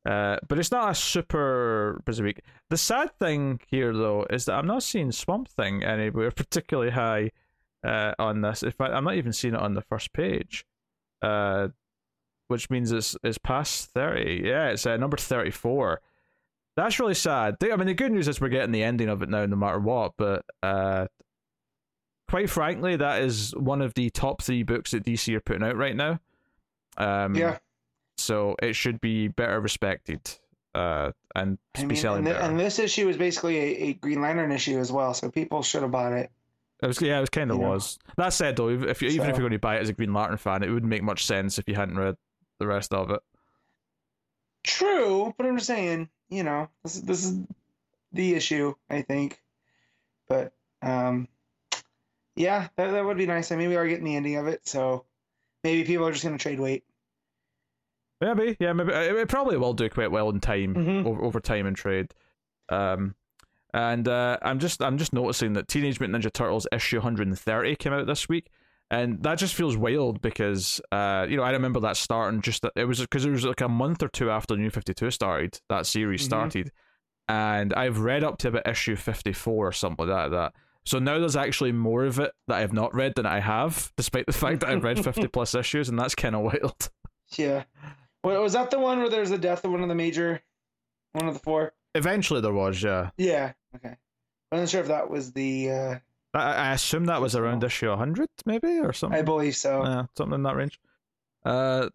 Uh, 0.07 0.37
but 0.47 0.57
it's 0.57 0.71
not 0.71 0.89
a 0.89 0.95
super 0.95 2.01
busy 2.05 2.23
week. 2.23 2.39
The 2.69 2.77
sad 2.77 3.11
thing 3.19 3.59
here, 3.67 3.91
though, 3.91 4.25
is 4.29 4.45
that 4.45 4.53
I'm 4.53 4.65
not 4.65 4.83
seeing 4.83 5.11
Swamp 5.11 5.49
Thing 5.49 5.83
anywhere 5.83 6.31
particularly 6.35 6.91
high 6.91 7.31
uh, 7.85 8.13
on 8.17 8.39
this. 8.39 8.63
In 8.63 8.71
fact, 8.71 8.93
I'm 8.93 9.03
not 9.03 9.15
even 9.15 9.33
seeing 9.33 9.53
it 9.53 9.59
on 9.59 9.73
the 9.73 9.81
first 9.81 10.13
page, 10.13 10.65
uh, 11.21 11.67
which 12.47 12.69
means 12.69 12.93
it's 12.93 13.17
it's 13.21 13.37
past 13.37 13.89
thirty. 13.89 14.43
Yeah, 14.45 14.69
it's 14.69 14.85
uh, 14.85 14.95
number 14.95 15.17
thirty-four. 15.17 15.99
That's 16.77 16.99
really 17.01 17.13
sad. 17.13 17.57
I 17.61 17.75
mean, 17.75 17.87
the 17.87 17.93
good 17.93 18.11
news 18.13 18.29
is 18.29 18.39
we're 18.39 18.47
getting 18.47 18.71
the 18.71 18.83
ending 18.83 19.09
of 19.09 19.21
it 19.21 19.29
now, 19.29 19.45
no 19.45 19.57
matter 19.57 19.79
what. 19.79 20.13
But 20.17 20.45
uh, 20.63 21.07
quite 22.29 22.49
frankly, 22.49 22.95
that 22.95 23.23
is 23.23 23.53
one 23.57 23.81
of 23.81 23.93
the 23.95 24.09
top 24.09 24.41
three 24.41 24.63
books 24.63 24.91
that 24.91 25.03
DC 25.03 25.35
are 25.35 25.41
putting 25.41 25.63
out 25.63 25.75
right 25.75 25.95
now. 25.95 26.19
Um, 26.97 27.35
Yeah, 27.35 27.57
so 28.17 28.55
it 28.61 28.73
should 28.73 28.99
be 29.01 29.27
better 29.27 29.59
respected 29.59 30.21
uh, 30.77 31.11
and 31.35 31.57
I 31.75 31.85
be 31.85 31.95
selling 31.95 32.19
and, 32.19 32.25
better. 32.25 32.39
and 32.39 32.59
this 32.59 32.77
issue 32.79 33.09
is 33.09 33.17
basically 33.17 33.57
a, 33.57 33.89
a 33.89 33.93
Green 33.93 34.21
Lantern 34.21 34.51
issue 34.51 34.77
as 34.77 34.91
well, 34.91 35.13
so 35.13 35.31
people 35.31 35.63
should 35.63 35.81
have 35.81 35.91
bought 35.91 36.13
it. 36.13 36.31
It 36.83 36.87
was, 36.87 37.01
yeah, 37.01 37.17
it 37.17 37.21
was 37.21 37.29
kind 37.29 37.49
of 37.49 37.57
You 37.57 37.63
know. 37.63 37.69
was. 37.71 37.97
That 38.17 38.33
said, 38.33 38.55
though, 38.55 38.69
if, 38.69 39.01
you, 39.01 39.09
even 39.09 39.29
if 39.29 39.37
you're 39.37 39.49
going 39.49 39.51
to 39.53 39.59
buy 39.59 39.77
it 39.77 39.81
as 39.81 39.89
a 39.89 39.93
Green 39.93 40.13
Lantern 40.13 40.37
fan, 40.37 40.61
it 40.61 40.69
wouldn't 40.69 40.89
make 40.89 41.01
much 41.01 41.25
sense 41.25 41.57
if 41.57 41.67
you 41.67 41.73
hadn't 41.73 41.97
read 41.97 42.15
the 42.59 42.67
rest 42.67 42.93
of 42.93 43.09
it. 43.09 43.21
True, 44.63 45.33
but 45.35 45.47
I'm 45.47 45.57
just 45.57 45.67
saying, 45.67 46.09
you 46.29 46.43
know, 46.43 46.69
this 46.83 46.95
is 46.95 47.01
this 47.03 47.25
is 47.25 47.39
the 48.11 48.35
issue, 48.35 48.75
I 48.89 49.01
think. 49.01 49.41
But 50.27 50.51
um 50.81 51.27
yeah, 52.35 52.67
that 52.75 52.91
that 52.91 53.05
would 53.05 53.17
be 53.17 53.25
nice. 53.25 53.51
I 53.51 53.55
mean, 53.55 53.69
we 53.69 53.77
are 53.77 53.87
getting 53.87 54.03
the 54.03 54.15
ending 54.15 54.35
of 54.35 54.47
it, 54.47 54.67
so 54.67 55.05
maybe 55.63 55.85
people 55.85 56.05
are 56.05 56.11
just 56.11 56.23
gonna 56.23 56.37
trade 56.37 56.59
weight. 56.59 56.83
Maybe, 58.19 58.57
yeah, 58.59 58.73
maybe 58.73 58.91
it, 58.93 59.15
it 59.15 59.29
probably 59.29 59.57
will 59.57 59.73
do 59.73 59.89
quite 59.89 60.11
well 60.11 60.29
in 60.29 60.39
time 60.39 60.73
Mhm. 60.73 61.05
over, 61.05 61.23
over 61.23 61.39
time 61.39 61.65
and 61.67 61.75
trade. 61.77 62.13
Um, 62.69 63.15
and 63.73 64.07
uh, 64.07 64.37
I'm 64.41 64.59
just 64.59 64.81
I'm 64.81 64.97
just 64.97 65.13
noticing 65.13 65.53
that 65.53 65.67
Teenage 65.67 65.99
Mutant 65.99 66.23
Ninja 66.23 66.31
Turtles 66.33 66.67
issue 66.71 66.97
130 66.97 67.75
came 67.75 67.93
out 67.93 68.07
this 68.07 68.27
week, 68.27 68.49
and 68.89 69.21
that 69.23 69.37
just 69.37 69.53
feels 69.53 69.77
wild 69.77 70.21
because 70.21 70.81
uh, 70.91 71.27
you 71.29 71.37
know 71.37 71.43
I 71.43 71.51
remember 71.51 71.79
that 71.81 71.97
starting 71.97 72.41
just 72.41 72.63
that 72.63 72.71
it 72.75 72.85
was 72.85 72.99
because 73.01 73.25
it 73.25 73.29
was 73.29 73.45
like 73.45 73.61
a 73.61 73.69
month 73.69 74.01
or 74.01 74.07
two 74.07 74.31
after 74.31 74.55
New 74.57 74.69
52 74.71 75.11
started 75.11 75.59
that 75.69 75.85
series 75.85 76.21
Mhm. 76.23 76.25
started, 76.25 76.71
and 77.29 77.73
I've 77.73 77.99
read 77.99 78.23
up 78.23 78.37
to 78.39 78.47
about 78.47 78.67
issue 78.67 78.95
54 78.95 79.67
or 79.67 79.71
something 79.71 80.07
like 80.07 80.15
that. 80.31 80.35
that. 80.35 80.53
So 80.85 80.97
now 80.99 81.19
there's 81.19 81.35
actually 81.35 81.73
more 81.73 82.05
of 82.05 82.17
it 82.19 82.31
that 82.47 82.57
I've 82.59 82.73
not 82.73 82.95
read 82.95 83.13
than 83.15 83.25
I 83.25 83.41
have, 83.41 83.91
despite 83.97 84.25
the 84.25 84.31
fact 84.33 84.61
that 84.61 84.69
I've 84.69 84.83
read 84.83 84.97
50 85.03 85.27
plus 85.27 85.53
issues, 85.53 85.89
and 85.89 85.99
that's 85.99 86.15
kind 86.15 86.33
of 86.35 86.41
wild. 86.41 86.89
Yeah. 87.37 87.63
Well, 88.27 88.41
was 88.41 88.53
that 88.53 88.71
the 88.71 88.79
one 88.79 88.99
where 88.99 89.09
there's 89.09 89.29
the 89.29 89.37
death 89.37 89.63
of 89.63 89.71
one 89.71 89.81
of 89.81 89.89
the 89.89 89.95
major 89.95 90.41
one 91.13 91.27
of 91.27 91.33
the 91.33 91.39
four? 91.39 91.73
Eventually 91.95 92.41
there 92.41 92.53
was, 92.53 92.83
yeah. 92.83 93.11
Yeah. 93.17 93.53
Okay. 93.75 93.95
I 94.51 94.55
wasn't 94.55 94.69
sure 94.69 94.81
if 94.81 94.87
that 94.87 95.09
was 95.09 95.31
the 95.31 95.71
uh 95.71 95.95
I, 96.33 96.53
I 96.53 96.73
assume 96.73 97.05
that 97.05 97.21
was 97.21 97.35
around 97.35 97.63
issue 97.63 97.87
100, 97.89 98.27
maybe, 98.45 98.79
or 98.79 98.91
something. 98.93 99.17
I 99.17 99.21
believe 99.21 99.55
so. 99.55 99.83
Yeah, 99.83 100.03
something 100.17 100.35
in 100.35 100.43
that 100.43 100.55
range. 100.55 100.79
Uh, 101.45 101.89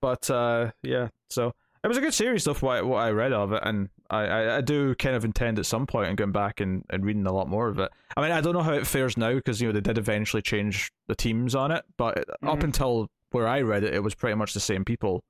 but 0.00 0.28
uh, 0.30 0.70
yeah, 0.82 1.08
so 1.28 1.52
it 1.84 1.88
was 1.88 1.98
a 1.98 2.00
good 2.00 2.14
series 2.14 2.42
stuff. 2.42 2.62
What 2.62 2.78
I, 2.78 2.82
what 2.82 2.98
I 2.98 3.10
read 3.10 3.32
of 3.32 3.52
it, 3.52 3.60
and 3.64 3.90
I, 4.10 4.22
I, 4.24 4.56
I 4.56 4.60
do 4.62 4.94
kind 4.94 5.14
of 5.14 5.24
intend 5.24 5.58
at 5.58 5.66
some 5.66 5.86
point 5.86 5.92
point 5.92 6.08
and 6.08 6.18
going 6.18 6.32
back 6.32 6.60
and, 6.60 6.84
and 6.90 7.04
reading 7.04 7.26
a 7.26 7.32
lot 7.32 7.48
more 7.48 7.68
of 7.68 7.78
it. 7.78 7.92
I 8.16 8.22
mean, 8.22 8.32
I 8.32 8.40
don't 8.40 8.54
know 8.54 8.62
how 8.62 8.72
it 8.72 8.86
fares 8.86 9.16
now 9.16 9.34
because 9.34 9.60
you 9.60 9.68
know 9.68 9.72
they 9.72 9.80
did 9.82 9.98
eventually 9.98 10.42
change 10.42 10.90
the 11.06 11.14
teams 11.14 11.54
on 11.54 11.70
it, 11.70 11.84
but 11.98 12.18
up 12.42 12.60
Mhm. 12.60 12.64
until 12.64 13.10
where 13.32 13.48
I 13.48 13.60
read 13.62 13.84
it, 13.84 13.94
it 13.94 14.02
was 14.02 14.14
pretty 14.14 14.34
much 14.36 14.54
the 14.54 14.60
same 14.60 14.84
people 14.84 15.22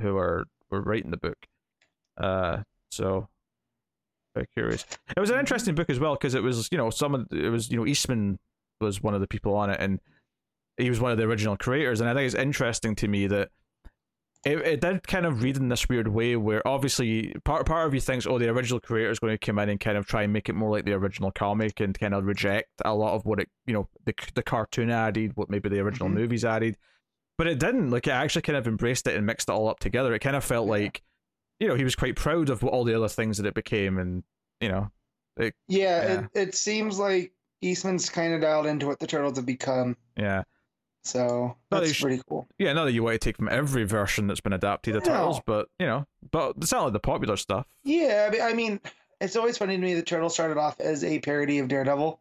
who 0.00 0.14
were 0.14 0.44
were 0.70 0.80
writing 0.82 1.10
the 1.10 1.16
book. 1.16 1.36
Uh, 2.16 2.62
so 2.90 3.28
very 4.34 4.46
curious. 4.54 4.84
It 5.16 5.20
was 5.20 5.30
an 5.30 5.38
interesting 5.38 5.74
book 5.74 5.90
as 5.90 5.98
well 6.00 6.14
because 6.14 6.34
it 6.34 6.42
was 6.42 6.68
you 6.72 6.78
know 6.78 6.90
some 6.90 7.14
of 7.14 7.26
it 7.30 7.48
was 7.50 7.70
you 7.70 7.76
know 7.76 7.86
Eastman 7.86 8.38
was 8.80 9.02
one 9.02 9.14
of 9.14 9.20
the 9.20 9.26
people 9.28 9.54
on 9.54 9.70
it 9.70 9.76
and 9.80 10.00
he 10.78 10.88
was 10.88 11.00
one 11.00 11.12
of 11.12 11.18
the 11.18 11.24
original 11.24 11.56
creators, 11.56 12.00
and 12.00 12.08
I 12.08 12.14
think 12.14 12.26
it's 12.26 12.34
interesting 12.34 12.94
to 12.96 13.08
me 13.08 13.26
that 13.26 13.50
it, 14.44 14.58
it 14.58 14.80
did 14.80 15.06
kind 15.06 15.24
of 15.26 15.42
read 15.42 15.56
in 15.58 15.68
this 15.68 15.88
weird 15.88 16.08
way 16.08 16.34
where 16.34 16.66
obviously 16.66 17.32
part 17.44 17.64
part 17.66 17.86
of 17.86 17.94
you 17.94 18.00
thinks 18.00 18.26
oh 18.26 18.38
the 18.38 18.48
original 18.48 18.80
creator 18.80 19.10
is 19.10 19.20
going 19.20 19.34
to 19.34 19.38
come 19.38 19.58
in 19.60 19.68
and 19.68 19.78
kind 19.78 19.96
of 19.96 20.06
try 20.06 20.22
and 20.22 20.32
make 20.32 20.48
it 20.48 20.54
more 20.54 20.70
like 20.70 20.84
the 20.84 20.94
original 20.94 21.30
comic 21.30 21.78
and 21.78 21.96
kind 22.00 22.12
of 22.14 22.24
reject 22.24 22.68
a 22.84 22.92
lot 22.92 23.14
of 23.14 23.24
what 23.24 23.38
it 23.38 23.48
you 23.66 23.74
know 23.74 23.88
the 24.06 24.14
the 24.34 24.42
cartoon 24.42 24.90
added 24.90 25.30
what 25.36 25.48
maybe 25.50 25.68
the 25.68 25.78
original 25.78 26.08
Mhm. 26.08 26.14
movies 26.14 26.44
added 26.44 26.76
but 27.38 27.46
it 27.46 27.58
didn't 27.58 27.90
like 27.90 28.06
it 28.06 28.10
actually 28.10 28.42
kind 28.42 28.56
of 28.56 28.66
embraced 28.68 29.06
it 29.06 29.16
and 29.16 29.26
mixed 29.26 29.48
it 29.48 29.52
all 29.52 29.68
up 29.68 29.80
together 29.80 30.12
it 30.14 30.18
kind 30.20 30.36
of 30.36 30.44
felt 30.44 30.66
Yeah. 30.66 30.72
like 30.72 31.02
you 31.60 31.68
know 31.68 31.74
he 31.74 31.84
was 31.84 31.94
quite 31.96 32.16
proud 32.16 32.50
of 32.50 32.62
all 32.64 32.84
the 32.84 32.94
other 32.96 33.08
things 33.08 33.38
that 33.38 33.46
it 33.46 33.54
became 33.54 33.98
and 33.98 34.22
you 34.60 34.68
know 34.68 34.90
Yeah, 35.38 35.50
Yeah. 35.68 36.20
It, 36.34 36.48
it 36.48 36.54
seems 36.54 36.98
like 36.98 37.32
Eastman's 37.60 38.10
kind 38.10 38.34
of 38.34 38.40
dialed 38.40 38.66
into 38.66 38.86
what 38.86 38.98
the 38.98 39.06
turtles 39.06 39.36
have 39.36 39.46
become. 39.46 39.96
yeah 40.16 40.42
So 41.04 41.56
that's 41.70 41.92
sh- 41.92 42.02
pretty 42.02 42.22
cool. 42.28 42.48
yeah 42.58 42.72
not 42.72 42.84
that 42.86 42.92
you 42.92 43.02
want 43.02 43.14
to 43.14 43.18
take 43.24 43.36
from 43.36 43.48
every 43.48 43.84
version 43.84 44.26
that's 44.26 44.40
been 44.40 44.52
adapted 44.52 44.96
of 44.96 45.04
No. 45.06 45.10
turtles 45.12 45.40
but 45.46 45.68
you 45.78 45.86
know 45.86 46.06
but 46.30 46.54
it's 46.58 46.72
not 46.72 46.84
like 46.84 46.92
the 46.92 47.00
popular 47.00 47.36
stuff 47.36 47.66
Yeah, 47.84 48.26
I 48.28 48.30
mean, 48.32 48.42
I 48.42 48.52
mean, 48.54 48.80
it's 49.20 49.36
always 49.36 49.56
funny 49.58 49.76
to 49.76 49.82
me 49.82 49.94
that 49.94 50.06
Turtle 50.06 50.28
started 50.30 50.58
off 50.58 50.80
as 50.80 51.04
a 51.04 51.20
parody 51.20 51.58
of 51.60 51.68
Daredevil. 51.68 52.18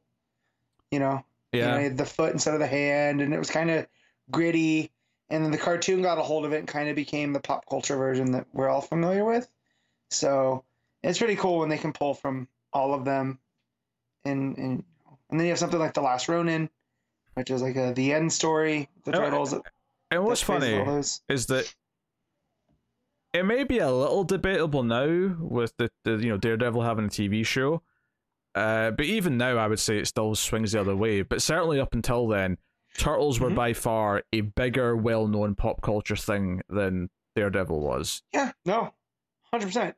You 0.92 1.00
know, 1.00 1.24
you 1.54 1.62
know, 1.62 1.78
yeah 1.80 1.90
the 1.90 2.06
foot 2.06 2.34
instead 2.34 2.54
of 2.54 2.60
the 2.60 2.68
hand, 2.68 3.22
and 3.22 3.34
it 3.34 3.40
was 3.40 3.50
kind 3.50 3.72
of 3.72 3.88
gritty. 4.30 4.92
And 5.32 5.44
then 5.44 5.52
the 5.52 5.58
cartoon 5.58 6.02
got 6.02 6.18
a 6.18 6.22
hold 6.22 6.46
of 6.46 6.52
it 6.54 6.58
and 6.60 6.68
kind 6.68 6.90
of 6.90 6.96
became 6.96 7.32
the 7.34 7.40
pop 7.40 7.66
culture 7.68 7.96
version 7.96 8.34
that 8.34 8.46
we're 8.54 8.70
all 8.70 8.82
familiar 8.82 9.24
with. 9.26 9.50
So 10.10 10.64
it's 11.04 11.18
pretty 11.18 11.38
cool 11.38 11.60
when 11.60 11.70
they 11.70 11.78
can 11.78 11.94
pull 11.94 12.14
from 12.14 12.48
all 12.74 12.94
of 12.94 13.06
them. 13.06 13.40
And 14.26 14.58
and 14.58 14.84
and 15.30 15.40
then 15.40 15.46
you 15.46 15.52
have 15.52 15.58
something 15.60 15.80
like 15.80 15.94
the 15.94 16.02
Last 16.02 16.28
Ronin, 16.28 16.70
which 17.36 17.50
is 17.50 17.62
like 17.62 17.78
a 17.78 17.94
the 17.94 18.14
end 18.14 18.32
story. 18.32 18.90
The 19.06 19.16
Oh, 19.16 19.20
turtles. 19.22 19.56
and 20.12 20.24
what's 20.26 20.42
funny 20.42 20.74
is 21.30 21.46
that 21.48 21.74
it 23.34 23.44
may 23.44 23.64
be 23.64 23.80
a 23.80 23.90
little 23.90 24.26
debatable 24.26 24.84
now 24.84 25.36
with 25.40 25.76
the, 25.78 25.90
the 26.04 26.18
you 26.18 26.30
know 26.30 26.38
Daredevil 26.38 26.82
having 26.82 27.06
a 27.06 27.10
TV 27.10 27.46
show, 27.46 27.82
uh, 28.56 28.92
but 28.92 29.06
even 29.06 29.38
now 29.38 29.56
I 29.58 29.68
would 29.68 29.80
say 29.80 29.98
it 29.98 30.08
still 30.08 30.36
swings 30.36 30.74
the 30.74 30.82
other 30.82 30.96
way. 30.96 31.22
But 31.22 31.42
certainly 31.42 31.80
up 31.80 31.94
until 31.94 32.28
then, 32.28 32.58
Turtles 32.98 33.40
were 33.40 33.50
Mhm. 33.50 33.56
by 33.56 33.74
far 33.74 34.24
a 34.34 34.42
bigger, 34.42 34.96
well-known 34.96 35.56
pop 35.56 35.82
culture 35.82 36.16
thing 36.16 36.62
than 36.70 37.10
Daredevil 37.36 37.80
was. 37.80 38.22
Yeah, 38.34 38.52
no, 38.66 38.94
hundred 39.52 39.68
percent. 39.68 39.96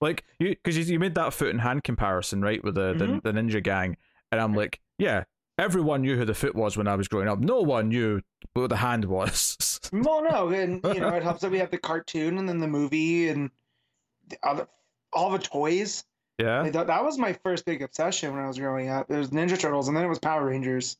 Like 0.00 0.24
you, 0.38 0.50
because 0.50 0.76
you, 0.76 0.84
you 0.84 0.98
made 0.98 1.14
that 1.14 1.32
foot 1.34 1.48
and 1.50 1.60
hand 1.60 1.82
comparison, 1.84 2.42
right, 2.42 2.62
with 2.62 2.74
the, 2.74 2.94
Mhm. 2.94 3.22
the 3.22 3.32
the 3.32 3.38
Ninja 3.40 3.62
Gang, 3.62 3.96
and 4.30 4.40
I'm 4.40 4.54
like, 4.54 4.80
yeah, 4.98 5.24
everyone 5.58 6.02
knew 6.02 6.16
who 6.16 6.24
the 6.24 6.34
foot 6.34 6.54
was 6.54 6.76
when 6.76 6.86
I 6.86 6.94
was 6.96 7.08
growing 7.08 7.28
up. 7.28 7.38
No 7.40 7.60
one 7.62 7.88
knew 7.88 8.20
what 8.54 8.68
the 8.68 8.76
hand 8.76 9.04
was. 9.06 9.56
Well, 9.92 10.24
no, 10.24 10.48
and 10.48 10.80
you 10.84 11.00
know 11.00 11.08
it 11.14 11.22
helps 11.22 11.42
that 11.42 11.50
we 11.52 11.58
have 11.60 11.70
the 11.70 11.78
cartoon 11.78 12.38
and 12.38 12.48
then 12.48 12.58
the 12.58 12.66
movie 12.66 13.28
and 13.28 13.50
the 14.26 14.36
other, 14.42 14.66
all 15.12 15.30
the 15.30 15.38
toys. 15.38 16.04
yeah, 16.38 16.62
Like, 16.62 16.72
that, 16.72 16.88
that 16.88 17.04
was 17.04 17.18
my 17.18 17.34
first 17.44 17.64
big 17.64 17.82
obsession 17.82 18.34
when 18.34 18.42
I 18.42 18.48
was 18.48 18.58
growing 18.58 18.88
up. 18.88 19.08
It 19.10 19.16
was 19.16 19.30
Ninja 19.30 19.56
Turtles, 19.58 19.86
and 19.86 19.96
then 19.96 20.04
it 20.04 20.08
was 20.08 20.18
Power 20.18 20.44
Rangers. 20.46 20.96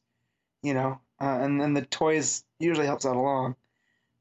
You 0.62 0.74
know, 0.74 1.00
uh, 1.20 1.38
and 1.40 1.60
then 1.60 1.74
the 1.74 1.82
toys 1.82 2.44
usually 2.58 2.86
helps 2.86 3.06
out 3.06 3.16
along. 3.16 3.56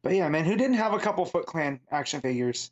But 0.04 0.14
yeah, 0.14 0.30
man, 0.30 0.46
who 0.46 0.56
didn't 0.56 0.76
have 0.76 0.94
a 0.94 1.00
couple 1.00 1.26
Foot 1.26 1.46
Clan 1.48 1.80
action 1.92 2.22
figures? 2.22 2.72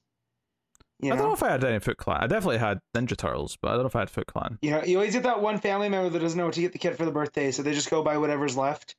You 0.99 1.11
I 1.11 1.15
don't 1.15 1.23
know 1.23 1.29
know, 1.29 1.33
if 1.33 1.43
I 1.43 1.49
had 1.51 1.63
any 1.63 1.79
Foot 1.79 1.97
Clan. 1.97 2.21
I 2.21 2.27
definitely 2.27 2.59
had 2.59 2.79
Ninja 2.95 3.17
Turtles, 3.17 3.57
but 3.59 3.69
I 3.69 3.71
don't 3.73 3.81
know 3.81 3.87
if 3.87 3.95
I 3.95 3.99
had 3.99 4.09
Foot 4.09 4.27
Clan. 4.27 4.59
you 4.61 4.71
know, 4.71 4.83
you 4.83 4.97
always 4.97 5.13
get 5.13 5.23
that 5.23 5.41
one 5.41 5.57
family 5.59 5.89
member 5.89 6.09
that 6.09 6.19
doesn't 6.19 6.37
know 6.37 6.45
what 6.45 6.53
to 6.53 6.61
get 6.61 6.71
the 6.73 6.77
kid 6.79 6.95
for 6.95 7.05
the 7.05 7.11
birthday, 7.11 7.51
so 7.51 7.63
they 7.63 7.73
just 7.73 7.89
go 7.89 8.03
by 8.03 8.17
whatever's 8.17 8.55
left. 8.55 8.95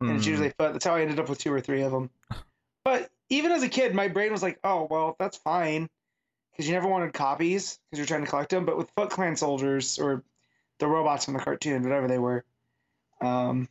and 0.00 0.10
it's 0.10 0.24
Hmm. 0.24 0.30
usually 0.30 0.48
foot. 0.50 0.72
That's 0.72 0.84
how 0.84 0.94
I 0.96 1.02
ended 1.02 1.20
up 1.20 1.28
with 1.28 1.38
two 1.38 1.52
or 1.52 1.60
three 1.60 1.82
of 1.82 1.92
them. 1.92 2.10
But 2.84 3.10
even 3.30 3.52
as 3.52 3.62
a 3.62 3.68
kid, 3.68 3.94
my 3.94 4.08
brain 4.08 4.30
was 4.32 4.42
like, 4.42 4.58
"Oh, 4.64 4.86
well, 4.90 5.16
that's 5.18 5.36
fine," 5.38 5.88
because 6.50 6.66
you 6.66 6.74
never 6.74 6.88
wanted 6.88 7.14
copies 7.14 7.78
because 7.90 7.98
you're 7.98 8.06
trying 8.06 8.24
to 8.24 8.30
collect 8.30 8.50
them. 8.50 8.66
But 8.66 8.76
with 8.76 8.90
Foot 8.90 9.08
Clan 9.10 9.36
soldiers 9.36 9.98
or 9.98 10.22
the 10.80 10.86
robots 10.86 11.24
from 11.24 11.32
the 11.34 11.40
cartoon, 11.40 11.82
whatever 11.82 12.08
they 12.08 12.18
were, 12.18 12.44
um, 13.22 13.68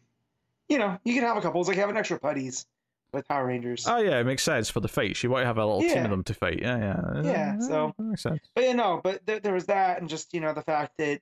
you 0.69 0.77
know, 0.77 0.97
you 1.03 1.13
can 1.13 1.23
have 1.23 1.37
a 1.37 1.41
couple. 1.41 1.59
It's 1.61 1.67
like 1.67 1.77
having 1.77 1.97
extra 1.97 2.19
putties 2.19 2.65
with 3.11 3.27
Power 3.27 3.45
Rangers. 3.45 3.85
Oh 3.87 3.97
yeah, 3.97 4.19
it 4.19 4.25
makes 4.25 4.43
sense 4.43 4.69
for 4.69 4.79
the 4.79 4.87
fights. 4.87 5.21
You 5.23 5.29
might 5.29 5.45
have 5.45 5.57
a 5.57 5.65
little 5.65 5.81
team 5.81 6.03
of 6.05 6.09
them 6.09 6.23
to 6.23 6.33
fight. 6.33 6.59
Yeah, 6.61 6.77
yeah, 6.77 7.21
Yeah, 7.23 7.59
so- 7.59 7.93
that 7.97 8.03
makes 8.03 8.23
sense. 8.23 8.39
But 8.55 8.63
yeah, 8.63 8.73
no, 8.73 9.01
but 9.03 9.25
there, 9.25 9.39
there 9.39 9.53
was 9.53 9.65
that, 9.67 9.99
and 9.99 10.09
just 10.09 10.33
you 10.33 10.39
know 10.41 10.53
the 10.53 10.61
fact 10.63 10.97
that 10.97 11.21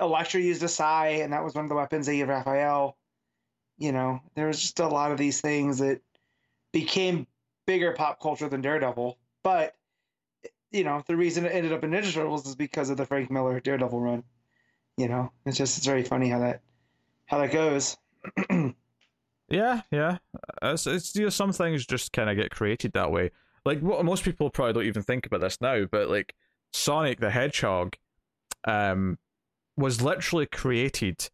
Elektra 0.00 0.40
used 0.40 0.62
a 0.62 0.68
sai, 0.68 1.08
and 1.22 1.32
that 1.32 1.44
was 1.44 1.54
one 1.54 1.64
of 1.64 1.68
the 1.68 1.74
weapons 1.76 2.06
they 2.06 2.16
gave 2.16 2.28
Raphael. 2.28 2.96
You 3.78 3.92
know, 3.92 4.20
there 4.34 4.46
was 4.48 4.60
just 4.60 4.80
a 4.80 4.88
lot 4.88 5.12
of 5.12 5.18
these 5.18 5.40
things 5.40 5.78
that 5.78 6.00
became 6.72 7.26
bigger 7.66 7.92
pop 7.92 8.20
culture 8.20 8.48
than 8.48 8.60
Daredevil. 8.60 9.18
But 9.42 9.76
you 10.70 10.84
know, 10.84 11.02
the 11.06 11.16
reason 11.16 11.44
it 11.44 11.50
ended 11.50 11.72
up 11.72 11.84
in 11.84 11.90
Ninja 11.90 12.12
Turtles 12.12 12.46
is 12.46 12.54
because 12.56 12.90
of 12.90 12.96
the 12.96 13.04
Frank 13.06 13.30
Miller 13.30 13.60
Daredevil 13.60 14.00
run. 14.00 14.24
You 14.96 15.08
know, 15.08 15.30
it's 15.46 15.56
just 15.58 15.76
it's 15.78 15.86
very 15.86 16.02
funny 16.02 16.28
how 16.28 16.40
that 16.40 16.62
how 17.26 17.38
that 17.38 17.52
goes. 17.52 17.96
Yeah, 19.52 19.82
yeah. 19.90 20.18
It's, 20.62 20.86
it's 20.86 21.14
you 21.14 21.24
know 21.24 21.28
some 21.28 21.52
things 21.52 21.84
just 21.86 22.12
kind 22.12 22.30
of 22.30 22.36
get 22.36 22.50
created 22.50 22.92
that 22.94 23.12
way. 23.12 23.30
Like 23.66 23.80
what 23.80 24.04
most 24.04 24.24
people 24.24 24.50
probably 24.50 24.72
don't 24.72 24.86
even 24.86 25.02
think 25.02 25.26
about 25.26 25.40
this 25.42 25.60
now, 25.60 25.84
but 25.90 26.08
like 26.08 26.34
Sonic 26.72 27.20
the 27.20 27.30
Hedgehog, 27.30 27.96
um, 28.64 29.18
was 29.76 30.00
literally 30.02 30.46
created 30.46 31.28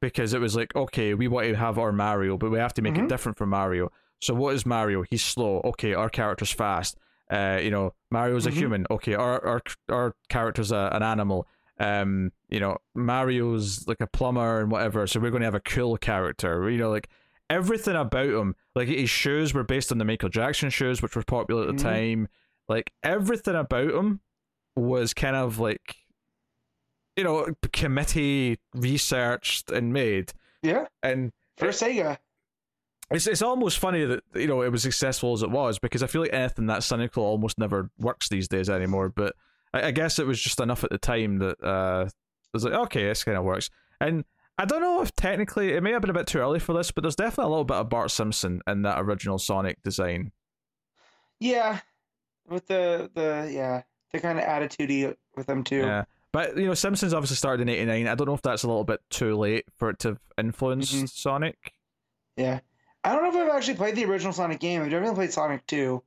because 0.00 0.34
it 0.34 0.40
was 0.40 0.54
like 0.54 0.76
okay, 0.76 1.14
we 1.14 1.26
want 1.26 1.48
to 1.48 1.54
have 1.56 1.78
our 1.78 1.90
Mario, 1.92 2.36
but 2.36 2.50
we 2.50 2.58
have 2.58 2.74
to 2.74 2.82
make 2.82 2.96
it 2.98 3.04
Mhm. 3.04 3.08
different 3.08 3.38
from 3.38 3.48
Mario. 3.50 3.90
So 4.20 4.34
what 4.34 4.54
is 4.54 4.66
Mario? 4.66 5.02
He's 5.10 5.24
slow. 5.24 5.60
Okay, 5.64 5.94
our 5.94 6.10
character's 6.10 6.52
fast. 6.52 6.98
Uh, 7.30 7.58
you 7.62 7.70
know, 7.70 7.94
Mario's 8.10 8.44
Mhm. 8.44 8.48
a 8.48 8.50
human. 8.50 8.86
Okay, 8.90 9.14
our 9.14 9.44
our 9.46 9.62
our 9.88 10.14
character's 10.28 10.70
a, 10.70 10.90
an 10.92 11.02
animal. 11.02 11.46
Um, 11.80 12.30
you 12.50 12.60
know, 12.60 12.76
Mario's 12.94 13.88
like 13.88 14.00
a 14.00 14.06
plumber 14.06 14.60
and 14.60 14.70
whatever. 14.70 15.06
So 15.06 15.18
we're 15.18 15.30
going 15.30 15.40
to 15.40 15.46
have 15.46 15.54
a 15.56 15.60
cool 15.60 15.96
character. 15.96 16.70
You 16.70 16.78
know, 16.78 16.90
like 16.90 17.08
everything 17.50 17.96
about 17.96 18.28
him. 18.28 18.54
Like 18.74 18.88
his 18.88 19.10
shoes 19.10 19.52
were 19.54 19.64
based 19.64 19.92
on 19.92 19.98
the 19.98 20.04
Michael 20.04 20.28
Jackson 20.28 20.70
shoes, 20.70 21.02
which 21.02 21.14
were 21.16 21.22
popular 21.24 21.62
at 21.62 21.68
the 21.68 21.74
Mhm. 21.74 21.82
time. 21.82 22.28
Like 22.68 22.92
everything 23.02 23.54
about 23.54 23.90
him 23.90 24.20
was 24.76 25.12
kind 25.14 25.36
of 25.36 25.58
like, 25.58 25.96
you 27.16 27.24
know, 27.24 27.46
committee 27.72 28.58
researched 28.74 29.70
and 29.70 29.92
made. 29.92 30.32
Yeah, 30.62 30.86
And 31.02 31.32
for 31.58 31.68
Sega. 31.68 32.18
it's 33.10 33.26
it's 33.26 33.42
almost 33.42 33.78
funny 33.78 34.04
that 34.06 34.24
you 34.34 34.46
know 34.46 34.62
it 34.62 34.72
was 34.72 34.82
successful 34.82 35.34
as 35.34 35.42
it 35.42 35.50
was 35.50 35.78
because 35.78 36.02
I 36.02 36.06
feel 36.06 36.22
like 36.22 36.32
anything 36.32 36.66
that's 36.66 36.86
cynical 36.86 37.22
almost 37.22 37.58
never 37.58 37.90
works 37.98 38.28
these 38.30 38.48
days 38.48 38.70
anymore. 38.70 39.10
But 39.10 39.36
I, 39.74 39.88
I 39.88 39.90
guess 39.90 40.18
it 40.18 40.26
was 40.26 40.40
just 40.40 40.58
enough 40.60 40.82
at 40.84 40.90
the 40.90 40.98
time 40.98 41.38
that 41.38 41.62
uh, 41.62 42.06
it 42.08 42.54
was 42.54 42.64
like 42.64 42.72
okay, 42.72 43.04
this 43.04 43.22
kind 43.24 43.36
of 43.36 43.44
works. 43.44 43.68
And 44.00 44.24
I 44.56 44.64
don't 44.64 44.80
know 44.80 45.02
if 45.02 45.14
technically 45.16 45.72
it 45.72 45.82
may 45.82 45.90
have 45.92 46.00
been 46.00 46.10
a 46.10 46.14
bit 46.14 46.26
too 46.28 46.38
early 46.38 46.60
for 46.60 46.72
this, 46.72 46.90
but 46.92 47.02
there's 47.02 47.16
definitely 47.16 47.46
a 47.46 47.48
little 47.48 47.64
bit 47.64 47.76
of 47.76 47.88
Bart 47.88 48.10
Simpson 48.10 48.60
in 48.66 48.82
that 48.82 49.00
original 49.00 49.38
Sonic 49.38 49.82
design. 49.82 50.30
Yeah, 51.40 51.80
with 52.48 52.66
the 52.68 53.10
the 53.14 53.50
yeah 53.52 53.82
the 54.12 54.20
kind 54.20 54.38
of 54.38 54.44
attitudey 54.44 55.14
with 55.36 55.46
them 55.46 55.64
too. 55.64 55.78
Yeah. 55.78 56.04
But 56.32 56.56
you 56.56 56.66
know, 56.66 56.74
Simpsons 56.74 57.12
obviously 57.14 57.36
started 57.36 57.62
in 57.62 57.68
'89. 57.68 58.06
I 58.08 58.14
don't 58.14 58.26
know 58.28 58.34
if 58.34 58.42
that's 58.42 58.62
a 58.62 58.68
little 58.68 58.84
bit 58.84 59.00
too 59.10 59.36
late 59.36 59.64
for 59.76 59.90
it 59.90 59.98
to 60.00 60.08
have 60.10 60.20
influenced 60.38 60.94
Mhm. 60.94 61.08
Sonic. 61.08 61.72
Yeah. 62.36 62.60
I 63.02 63.12
don't 63.12 63.22
know 63.22 63.28
if 63.28 63.48
I've 63.48 63.54
actually 63.56 63.74
played 63.74 63.96
the 63.96 64.04
original 64.06 64.32
Sonic 64.32 64.60
game. 64.60 64.82
I've 64.82 64.90
definitely 64.90 65.14
played 65.16 65.32
Sonic 65.32 65.66
2 65.66 66.02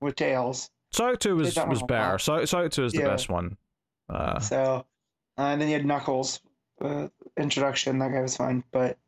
with 0.00 0.14
Tails. 0.14 0.70
Sonic 0.92 1.18
Two 1.18 1.36
was 1.36 1.56
was 1.56 1.82
better. 1.82 2.18
Sonic, 2.18 2.46
Sonic 2.46 2.72
Two 2.72 2.84
is 2.84 2.92
the 2.92 3.00
Yeah. 3.00 3.08
best 3.08 3.28
one. 3.28 3.56
Uh, 4.08 4.38
So, 4.38 4.86
uh, 5.36 5.42
and 5.42 5.60
then 5.60 5.68
you 5.68 5.74
had 5.74 5.84
Knuckles 5.84 6.40
uh, 6.80 7.08
introduction. 7.36 7.98
That 7.98 8.12
guy 8.12 8.20
was 8.20 8.36
fun, 8.36 8.62
but 8.70 8.98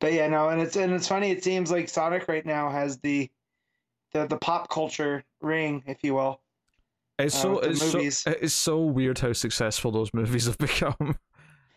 but 0.00 0.12
yeah, 0.12 0.28
no, 0.28 0.48
and 0.48 0.60
it's 0.60 0.76
and 0.76 0.92
it's 0.92 1.08
funny. 1.08 1.30
It 1.30 1.42
seems 1.44 1.70
like 1.70 1.88
Sonic 1.88 2.28
right 2.28 2.44
now 2.44 2.70
has 2.70 2.98
the 2.98 3.30
the 4.12 4.26
the 4.26 4.36
pop 4.38 4.68
culture 4.70 5.24
ring, 5.40 5.82
if 5.86 6.02
you 6.02 6.14
will. 6.14 6.40
It's 7.18 7.34
uh, 7.34 7.38
so 7.38 7.58
it's 7.60 7.90
so 7.90 8.30
it's 8.32 8.54
so 8.54 8.80
weird 8.82 9.18
how 9.18 9.32
successful 9.32 9.90
those 9.90 10.12
movies 10.12 10.46
have 10.46 10.58
become. 10.68 11.16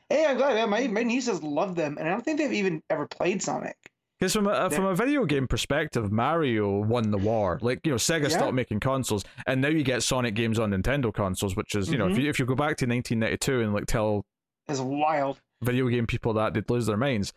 Hey, 0.09 0.25
I'm 0.25 0.37
glad. 0.37 0.55
Man, 0.55 0.69
my 0.69 0.87
my 0.87 1.03
nieces 1.03 1.43
love 1.43 1.75
them, 1.75 1.97
and 1.97 2.07
I 2.07 2.11
don't 2.11 2.23
think 2.25 2.39
they've 2.39 2.51
even 2.53 2.81
ever 2.89 3.07
played 3.07 3.41
Sonic. 3.41 3.77
Because 4.19 4.33
from 4.33 4.47
a 4.47 4.69
from 4.69 4.83
a 4.85 4.93
video 4.95 5.23
game 5.23 5.47
perspective, 5.47 6.11
Mario 6.11 6.79
won 6.79 7.09
the 7.09 7.17
war. 7.17 7.57
Like 7.61 7.79
you 7.85 7.91
know, 7.91 7.97
Sega 7.97 8.23
Yeah. 8.23 8.35
stopped 8.37 8.53
making 8.53 8.81
consoles, 8.81 9.23
and 9.47 9.61
now 9.61 9.69
you 9.69 9.81
get 9.81 10.03
Sonic 10.03 10.33
games 10.35 10.59
on 10.59 10.71
Nintendo 10.71 11.13
consoles, 11.13 11.55
which 11.55 11.73
is 11.73 11.89
you 11.89 11.97
know 11.97 12.07
if 12.07 12.13
Mhm. 12.15 12.23
you 12.23 12.29
if 12.29 12.37
you 12.37 12.45
go 12.45 12.55
back 12.55 12.75
to 12.77 12.85
1992 12.85 13.61
and 13.61 13.73
like 13.73 13.85
tell 13.85 14.25
It's 14.69 14.79
wild. 14.79 15.39
video 15.61 15.87
game 15.89 16.07
people 16.07 16.33
that 16.33 16.53
they'd 16.53 16.69
lose 16.69 16.85
their 16.85 16.95
minds. 16.97 17.33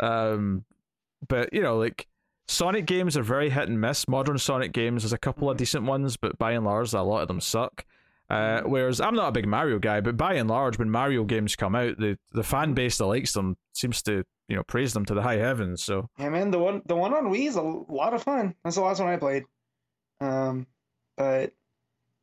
Um, 0.00 0.64
but 1.28 1.52
you 1.52 1.62
know, 1.62 1.76
like 1.78 2.06
Sonic 2.48 2.86
games 2.86 3.16
are 3.16 3.22
very 3.22 3.50
hit 3.50 3.68
and 3.68 3.80
miss. 3.80 4.08
Modern 4.08 4.38
Sonic 4.38 4.72
games, 4.72 5.02
there's 5.02 5.12
a 5.12 5.18
couple 5.18 5.48
of 5.48 5.56
Mhm. 5.56 5.58
decent 5.58 5.84
ones, 5.84 6.16
but 6.16 6.36
by 6.38 6.52
and 6.52 6.64
large, 6.64 6.92
a 6.92 7.02
lot 7.02 7.22
of 7.22 7.28
them 7.28 7.40
suck. 7.40 7.84
Uh, 8.28 8.62
whereas 8.62 9.00
I'm 9.00 9.14
not 9.16 9.28
a 9.28 9.32
big 9.32 9.46
Mario 9.48 9.78
guy, 9.80 10.00
but 10.00 10.16
by 10.16 10.34
and 10.34 10.48
large, 10.48 10.78
when 10.78 10.88
Mario 10.90 11.24
games 11.24 11.56
come 11.56 11.74
out, 11.74 11.96
the 11.98 12.16
the 12.32 12.42
fan 12.44 12.74
base 12.74 12.98
that 12.98 13.06
likes 13.06 13.32
them 13.32 13.56
seems 13.72 14.02
to 14.02 14.24
you 14.48 14.56
know 14.56 14.62
praise 14.64 14.92
them 14.92 15.04
to 15.04 15.14
the 15.14 15.22
high 15.22 15.36
heavens. 15.36 15.82
So 15.84 16.08
Yeah, 16.18 16.28
man, 16.30 16.50
the 16.50 16.58
one 16.58 16.82
the 16.86 16.96
one 16.96 17.12
on 17.14 17.26
Wii 17.26 17.46
is 17.48 17.56
a 17.56 17.62
lot 17.62 18.14
of 18.14 18.22
fun. 18.22 18.54
That's 18.64 18.76
the 18.76 18.82
last 18.82 19.00
one 19.00 19.08
I 19.08 19.16
played. 19.16 19.44
Um, 20.20 20.66
but 21.16 21.52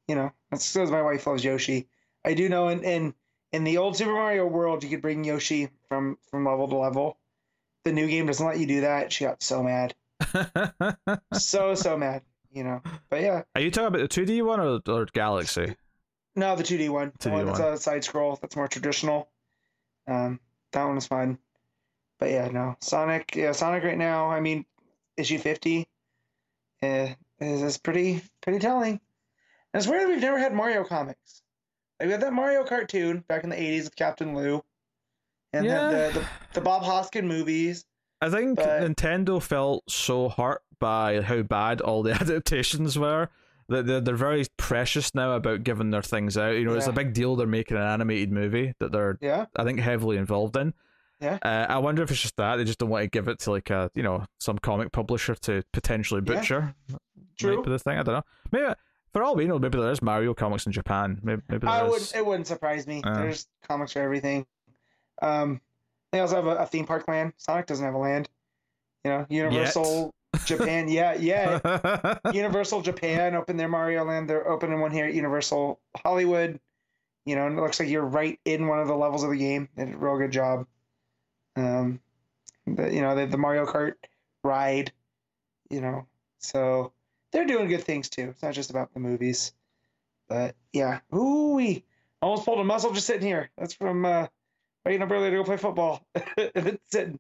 you 0.08 0.16
know, 0.16 0.32
that's 0.50 0.72
because 0.74 0.92
my 0.92 1.02
wife 1.02 1.28
loves 1.28 1.44
Yoshi. 1.44 1.88
I 2.24 2.34
do 2.34 2.48
know 2.50 2.68
and 2.70 2.84
in 2.84 3.14
in 3.52 3.64
the 3.64 3.78
old 3.78 3.96
Super 3.96 4.14
Mario 4.14 4.46
World, 4.46 4.84
you 4.84 4.90
could 4.90 5.02
bring 5.02 5.24
Yoshi 5.24 5.70
from 5.88 6.18
from 6.30 6.46
level 6.46 6.68
to 6.68 6.76
level. 6.76 7.18
The 7.84 7.92
new 7.92 8.08
game 8.08 8.26
doesn't 8.26 8.46
let 8.46 8.60
you 8.60 8.68
do 8.68 8.82
that. 8.82 9.14
She 9.14 9.24
got 9.26 9.42
so 9.42 9.64
mad, 9.64 9.96
so 11.34 11.74
so 11.76 11.98
mad. 11.98 12.22
You 12.52 12.64
know, 12.64 12.82
but 13.10 13.22
yeah, 13.22 13.44
Are 13.56 13.62
you 13.62 13.70
talking 13.70 13.88
about 13.88 14.10
the 14.10 14.26
2D 14.26 14.44
one 14.44 14.60
or, 14.60 14.80
or 14.88 15.06
Galaxy? 15.14 15.76
no, 16.36 16.56
the 16.56 16.64
2D 16.64 16.90
one, 16.90 17.12
the 17.20 17.30
2D 17.30 17.34
one 17.34 17.46
that's 17.46 17.60
one. 17.60 17.74
a 17.74 17.78
side 17.78 18.04
scroll, 18.04 18.38
that's 18.42 18.56
more 18.56 18.68
traditional. 18.68 19.30
Um, 20.08 20.40
that 20.72 20.84
one 20.86 20.96
was 20.96 21.06
fun. 21.08 21.38
But 22.20 22.32
yeah, 22.32 22.48
no, 22.48 22.76
Sonic, 22.80 23.36
yeah, 23.36 23.52
Sonic 23.52 23.84
right 23.84 23.98
now. 23.98 24.30
I 24.32 24.40
mean, 24.40 24.66
issue 25.18 25.38
50 25.38 25.88
uh, 26.82 27.08
is, 27.40 27.62
is 27.62 27.78
pretty 27.78 28.22
pretty 28.42 28.60
telling. 28.60 29.00
And 29.74 29.82
it's 29.82 29.88
weird 29.88 30.10
we've 30.10 30.20
never 30.22 30.40
had 30.40 30.54
Mario 30.54 30.84
comics. 30.84 31.44
We 32.04 32.12
had 32.12 32.22
that 32.22 32.34
Mario 32.34 32.64
cartoon 32.64 33.24
back 33.28 33.44
in 33.44 33.50
the 33.50 33.56
80s 33.56 33.86
with 33.86 33.96
Captain 33.96 34.36
Lou, 34.36 34.64
and 35.54 35.66
Yeah. 35.66 35.90
then 35.90 36.14
the, 36.14 36.20
the 36.20 36.26
the 36.56 36.62
Bob 36.62 36.84
Hoskin 36.84 37.26
movies. 37.28 37.86
I 38.22 38.30
think 38.30 38.58
But- 38.58 38.82
Nintendo 38.82 39.42
felt 39.42 39.84
so 39.90 40.30
hurt 40.30 40.62
by 40.80 41.22
how 41.22 41.42
bad 41.44 41.82
all 41.82 42.04
the 42.04 42.12
adaptations 42.22 42.98
were 42.98 43.30
that 43.70 43.86
they're, 43.86 44.00
they're 44.02 44.16
very 44.16 44.46
precious 44.58 45.14
now 45.14 45.34
about 45.34 45.64
giving 45.64 45.90
their 45.92 46.02
things 46.02 46.38
out. 46.38 46.52
You 46.56 46.66
know, 46.66 46.74
it's 46.74 46.88
a 46.88 46.92
big 46.94 47.14
deal 47.14 47.36
they're 47.36 47.46
making 47.48 47.78
an 47.78 47.84
animated 47.84 48.32
movie 48.32 48.74
that 48.80 48.92
they're, 48.92 49.18
Yeah, 49.22 49.46
I 49.56 49.64
think, 49.66 49.80
heavily 49.80 50.18
involved 50.18 50.56
in. 50.56 50.74
Yeah. 51.20 51.38
Uh, 51.42 51.66
I 51.68 51.80
wonder 51.80 52.02
if 52.04 52.12
it's 52.12 52.22
just 52.22 52.38
that 52.38 52.56
they 52.58 52.64
just 52.64 52.78
don't 52.80 52.90
want 52.90 53.04
to 53.04 53.10
give 53.10 53.28
it 53.28 53.40
to 53.40 53.52
like 53.52 53.70
a, 53.72 53.90
you 53.96 54.04
know, 54.04 54.26
some 54.40 54.58
comic 54.60 54.92
publisher 54.92 55.34
to 55.36 55.64
potentially 55.74 56.22
Yeah. 56.26 56.36
butcher. 56.36 56.76
True. 57.38 57.56
Might 57.58 57.66
be 57.66 57.72
the 57.72 57.80
thing. 57.80 57.98
I 57.98 58.04
don't 58.04 58.16
know. 58.16 58.24
Maybe 58.52 58.74
for 59.14 59.24
all 59.24 59.36
we 59.36 59.46
know, 59.46 59.60
maybe 59.60 59.80
there's 59.80 60.02
Mario 60.02 60.34
comics 60.34 60.66
in 60.66 60.72
Japan. 60.72 61.20
Maybe, 61.24 61.42
maybe 61.50 61.68
I 61.68 61.84
would. 61.84 62.02
is. 62.02 62.14
It 62.14 62.26
wouldn't 62.26 62.48
surprise 62.48 62.88
me. 62.88 63.02
Uh. 63.04 63.14
There's 63.16 63.48
comics 63.68 63.94
for 63.94 64.02
everything. 64.02 64.46
Um, 65.22 65.62
they 66.12 66.20
also 66.20 66.36
have 66.36 66.46
a, 66.46 66.56
a 66.58 66.66
theme 66.66 66.86
park 66.86 67.08
land. 67.08 67.34
Sonic 67.38 67.66
doesn't 67.66 67.84
have 67.84 67.96
a 67.96 68.00
land. 68.00 68.30
You 69.04 69.12
know, 69.12 69.26
Universal 69.30 70.14
Japan. 70.46 70.88
Yeah, 70.88 71.16
yeah. 71.16 72.18
Universal 72.34 72.82
Japan 72.82 73.36
opened 73.36 73.60
their 73.60 73.68
Mario 73.68 74.04
Land. 74.04 74.30
They're 74.30 74.48
opening 74.48 74.80
one 74.80 74.92
here 74.92 75.06
at 75.06 75.14
Universal 75.14 75.80
Hollywood. 75.96 76.60
You 77.26 77.36
know, 77.36 77.48
and 77.48 77.58
it 77.58 77.62
looks 77.62 77.80
like 77.80 77.90
you're 77.90 78.06
right 78.06 78.40
in 78.46 78.68
one 78.68 78.80
of 78.80 78.88
the 78.88 78.96
levels 78.96 79.24
of 79.24 79.32
the 79.32 79.38
game. 79.38 79.68
They 79.76 79.86
did 79.86 79.96
a 79.96 79.98
real 79.98 80.18
good 80.18 80.32
job. 80.32 80.66
Um, 81.58 82.00
the, 82.66 82.94
you 82.94 83.02
know, 83.02 83.16
they 83.16 83.22
have 83.22 83.32
the 83.32 83.38
Mario 83.38 83.66
Kart 83.66 83.94
ride. 84.44 84.94
You 85.70 85.82
know, 85.82 86.08
so 86.40 86.94
they're 87.32 87.46
doing 87.46 87.68
good 87.68 87.84
things 87.84 88.10
too. 88.10 88.30
It's 88.30 88.42
not 88.44 88.54
just 88.54 88.70
about 88.70 88.94
the 88.94 89.00
movies. 89.00 89.54
But 90.30 90.56
yeah, 90.74 91.00
ooh, 91.16 91.54
we 91.56 91.86
almost 92.22 92.46
pulled 92.46 92.60
a 92.60 92.64
muscle 92.64 92.92
just 92.92 93.08
sitting 93.08 93.26
here. 93.28 93.50
That's 93.58 93.74
from 93.74 94.06
uh, 94.06 94.28
waking 94.86 95.02
up 95.02 95.12
early 95.12 95.30
to 95.30 95.38
go 95.38 95.44
play 95.44 95.58
football. 95.58 96.06
sitting. 96.92 97.20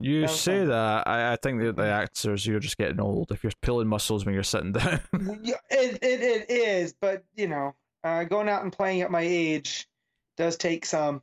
You 0.00 0.22
That 0.22 0.30
say 0.30 0.58
fun. 0.60 0.68
that. 0.68 1.08
I, 1.08 1.32
I 1.32 1.36
think 1.36 1.60
that 1.62 1.74
the 1.74 1.86
actors, 1.86 2.46
you're 2.46 2.60
just 2.60 2.78
getting 2.78 3.00
old 3.00 3.32
if 3.32 3.42
you're 3.42 3.52
pulling 3.62 3.88
muscles 3.88 4.24
when 4.24 4.34
you're 4.34 4.44
sitting 4.44 4.72
down. 4.72 5.00
Yeah, 5.42 5.56
it, 5.70 5.98
it, 6.02 6.20
it 6.22 6.50
is, 6.50 6.94
but 7.00 7.24
you 7.34 7.48
know, 7.48 7.74
uh, 8.04 8.22
going 8.24 8.48
out 8.48 8.62
and 8.62 8.72
playing 8.72 9.00
at 9.00 9.10
my 9.10 9.22
age 9.22 9.88
does 10.36 10.56
take 10.56 10.86
some. 10.86 11.22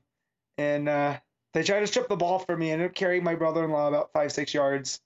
And 0.57 0.89
uh, 0.89 1.17
they 1.53 1.63
tried 1.63 1.81
to 1.81 1.87
strip 1.87 2.09
the 2.09 2.17
ball 2.17 2.39
from 2.39 2.59
me, 2.59 2.71
and 2.71 2.81
it 2.81 2.93
carried 2.95 3.23
my 3.23 3.35
brother-in-law 3.35 3.87
about 3.87 4.11
five, 4.11 4.33
six 4.33 4.53
yards. 4.53 5.01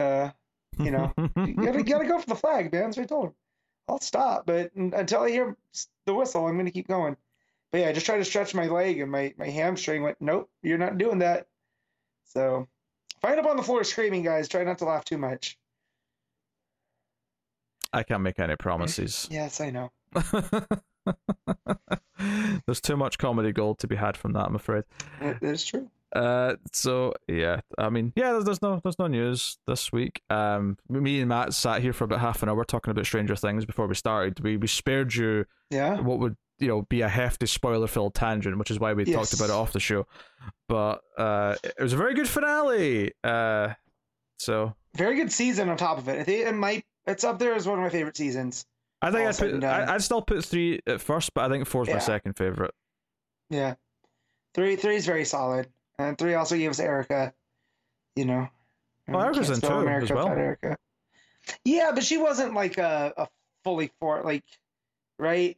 Uh, 0.00 0.30
you 0.78 0.90
know, 0.90 1.12
you 1.16 1.54
gotta, 1.54 1.78
you 1.78 1.84
gotta 1.84 2.06
go 2.06 2.18
for 2.18 2.26
the 2.26 2.34
flag, 2.34 2.72
man. 2.72 2.88
What 2.88 2.98
I 2.98 3.04
told 3.04 3.26
him. 3.26 3.34
I'll 3.88 4.00
stop, 4.00 4.44
but 4.44 4.74
until 4.74 5.22
I 5.22 5.30
hear 5.30 5.56
the 6.04 6.14
whistle, 6.14 6.46
I'm 6.46 6.56
gonna 6.58 6.70
keep 6.70 6.88
going. 6.88 7.16
But 7.72 7.80
yeah, 7.80 7.88
I 7.88 7.92
just 7.92 8.06
tried 8.06 8.18
to 8.18 8.24
stretch 8.24 8.54
my 8.54 8.66
leg, 8.66 9.00
and 9.00 9.10
my 9.10 9.34
my 9.38 9.48
hamstring 9.48 10.02
went. 10.02 10.18
Nope, 10.20 10.50
you're 10.62 10.78
not 10.78 10.98
doing 10.98 11.20
that. 11.20 11.46
So, 12.24 12.68
if 13.16 13.24
I 13.24 13.30
end 13.30 13.40
up 13.40 13.46
on 13.46 13.56
the 13.56 13.62
floor 13.62 13.84
screaming, 13.84 14.22
guys, 14.22 14.48
try 14.48 14.62
not 14.64 14.78
to 14.78 14.84
laugh 14.84 15.04
too 15.04 15.18
much. 15.18 15.58
I 17.92 18.02
can't 18.02 18.22
make 18.22 18.38
any 18.38 18.56
promises. 18.56 19.26
Yes, 19.30 19.60
I 19.60 19.70
know. 19.70 19.90
There's 22.66 22.80
too 22.82 22.96
much 22.96 23.16
comedy 23.16 23.52
gold 23.52 23.78
to 23.78 23.86
be 23.86 23.96
had 23.96 24.16
from 24.16 24.32
that, 24.32 24.46
I'm 24.46 24.56
afraid. 24.56 24.84
That's 25.40 25.64
true. 25.64 25.90
Uh, 26.14 26.56
so 26.72 27.12
yeah, 27.26 27.60
I 27.76 27.90
mean, 27.90 28.12
yeah, 28.16 28.32
there's, 28.32 28.44
there's 28.44 28.62
no 28.62 28.80
there's 28.82 28.98
no 28.98 29.06
news 29.08 29.58
this 29.66 29.92
week. 29.92 30.22
Um, 30.30 30.78
me 30.88 31.20
and 31.20 31.28
Matt 31.28 31.52
sat 31.54 31.82
here 31.82 31.92
for 31.92 32.04
about 32.04 32.20
half 32.20 32.42
an 32.42 32.48
hour 32.48 32.64
talking 32.64 32.90
about 32.90 33.04
Stranger 33.06 33.36
Things 33.36 33.64
before 33.66 33.86
we 33.86 33.94
started. 33.94 34.40
We 34.40 34.56
we 34.56 34.66
spared 34.66 35.14
you 35.14 35.44
Yeah. 35.70 36.00
what 36.00 36.18
would 36.18 36.36
you 36.58 36.68
know 36.68 36.82
be 36.82 37.02
a 37.02 37.08
hefty 37.08 37.46
spoiler 37.46 37.86
filled 37.86 38.14
tangent, 38.14 38.58
which 38.58 38.70
is 38.70 38.80
why 38.80 38.94
we 38.94 39.04
talked 39.04 39.34
about 39.34 39.50
it 39.50 39.52
off 39.52 39.72
the 39.72 39.80
show. 39.80 40.06
But 40.68 41.00
uh, 41.18 41.56
it 41.62 41.74
was 41.82 41.92
a 41.92 41.96
very 41.96 42.14
good 42.14 42.28
finale. 42.28 43.12
Uh, 43.22 43.74
so 44.38 44.74
very 44.96 45.16
good 45.16 45.30
season 45.30 45.68
on 45.68 45.76
top 45.76 45.98
of 45.98 46.08
it. 46.08 46.18
I 46.18 46.24
think 46.24 46.46
it 46.46 46.54
might. 46.54 46.84
It's 47.06 47.24
up 47.24 47.38
there 47.38 47.54
as 47.54 47.66
one 47.66 47.78
of 47.78 47.82
my 47.84 47.90
favorite 47.90 48.16
seasons. 48.16 48.64
I 49.02 49.10
think 49.10 49.28
I'd 49.28 49.36
put. 49.38 49.62
I, 49.64 49.94
I'd 49.94 50.02
still 50.02 50.22
put 50.22 50.44
three 50.44 50.80
at 50.86 51.00
first, 51.00 51.32
but 51.34 51.44
I 51.44 51.48
think 51.52 51.66
four's 51.66 51.88
my 51.88 51.94
Yeah. 51.94 51.98
second 52.00 52.32
favorite. 52.36 52.72
Yeah, 53.50 53.74
three 54.54 54.76
three 54.76 54.96
is 54.96 55.06
very 55.06 55.24
solid, 55.24 55.68
and 55.98 56.16
three 56.18 56.34
also 56.34 56.56
gives 56.56 56.80
Erica. 56.80 57.32
You 58.16 58.24
know, 58.24 58.48
Well, 59.06 59.22
Erica's 59.22 59.50
in 59.50 59.60
two 59.60 59.66
as 59.66 59.72
America 59.82 60.14
well. 60.14 60.28
Erica. 60.28 60.76
Yeah, 61.64 61.92
but 61.94 62.04
she 62.04 62.16
wasn't 62.18 62.54
like 62.54 62.78
a, 62.78 63.12
a 63.16 63.28
fully 63.64 63.90
for 64.00 64.22
like, 64.22 64.44
right? 65.18 65.56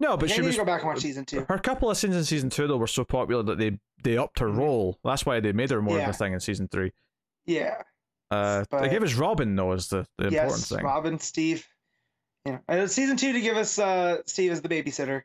No, 0.00 0.16
but 0.16 0.30
I 0.30 0.34
she 0.34 0.40
need 0.42 0.46
was 0.48 0.56
to 0.56 0.60
go 0.62 0.64
back 0.66 0.82
and 0.82 0.88
watch 0.90 1.00
season 1.00 1.24
two. 1.24 1.44
her 1.48 1.58
couple 1.58 1.90
of 1.90 1.96
scenes 1.96 2.14
in 2.14 2.24
season 2.24 2.50
two 2.50 2.66
though 2.68 2.76
were 2.76 2.86
so 2.86 3.04
popular 3.04 3.42
that 3.42 3.58
they 3.58 3.78
they 4.04 4.16
upped 4.16 4.38
her 4.38 4.46
Mhm. 4.48 4.58
role. 4.58 4.98
That's 5.02 5.26
why 5.26 5.40
they 5.40 5.52
made 5.52 5.70
her 5.70 5.82
more 5.82 5.98
of 5.98 6.08
a 6.08 6.12
thing 6.12 6.34
in 6.34 6.40
season 6.40 6.68
three. 6.68 6.92
Yeah. 7.46 7.82
Uh, 8.30 8.64
they 8.70 8.90
gave 8.90 9.02
us 9.02 9.14
Robin 9.14 9.56
though 9.56 9.72
as 9.72 9.88
the, 9.88 10.06
the 10.18 10.24
important 10.26 10.52
yes, 10.58 10.68
thing. 10.68 10.84
Robin, 10.84 11.18
Steve. 11.18 11.66
Yeah, 12.44 12.58
and 12.68 12.88
season 12.90 13.16
two 13.16 13.32
to 13.32 13.40
give 13.40 13.56
us 13.56 13.78
uh 13.78 14.18
Steve 14.26 14.52
as 14.52 14.60
the 14.62 14.68
babysitter. 14.68 15.22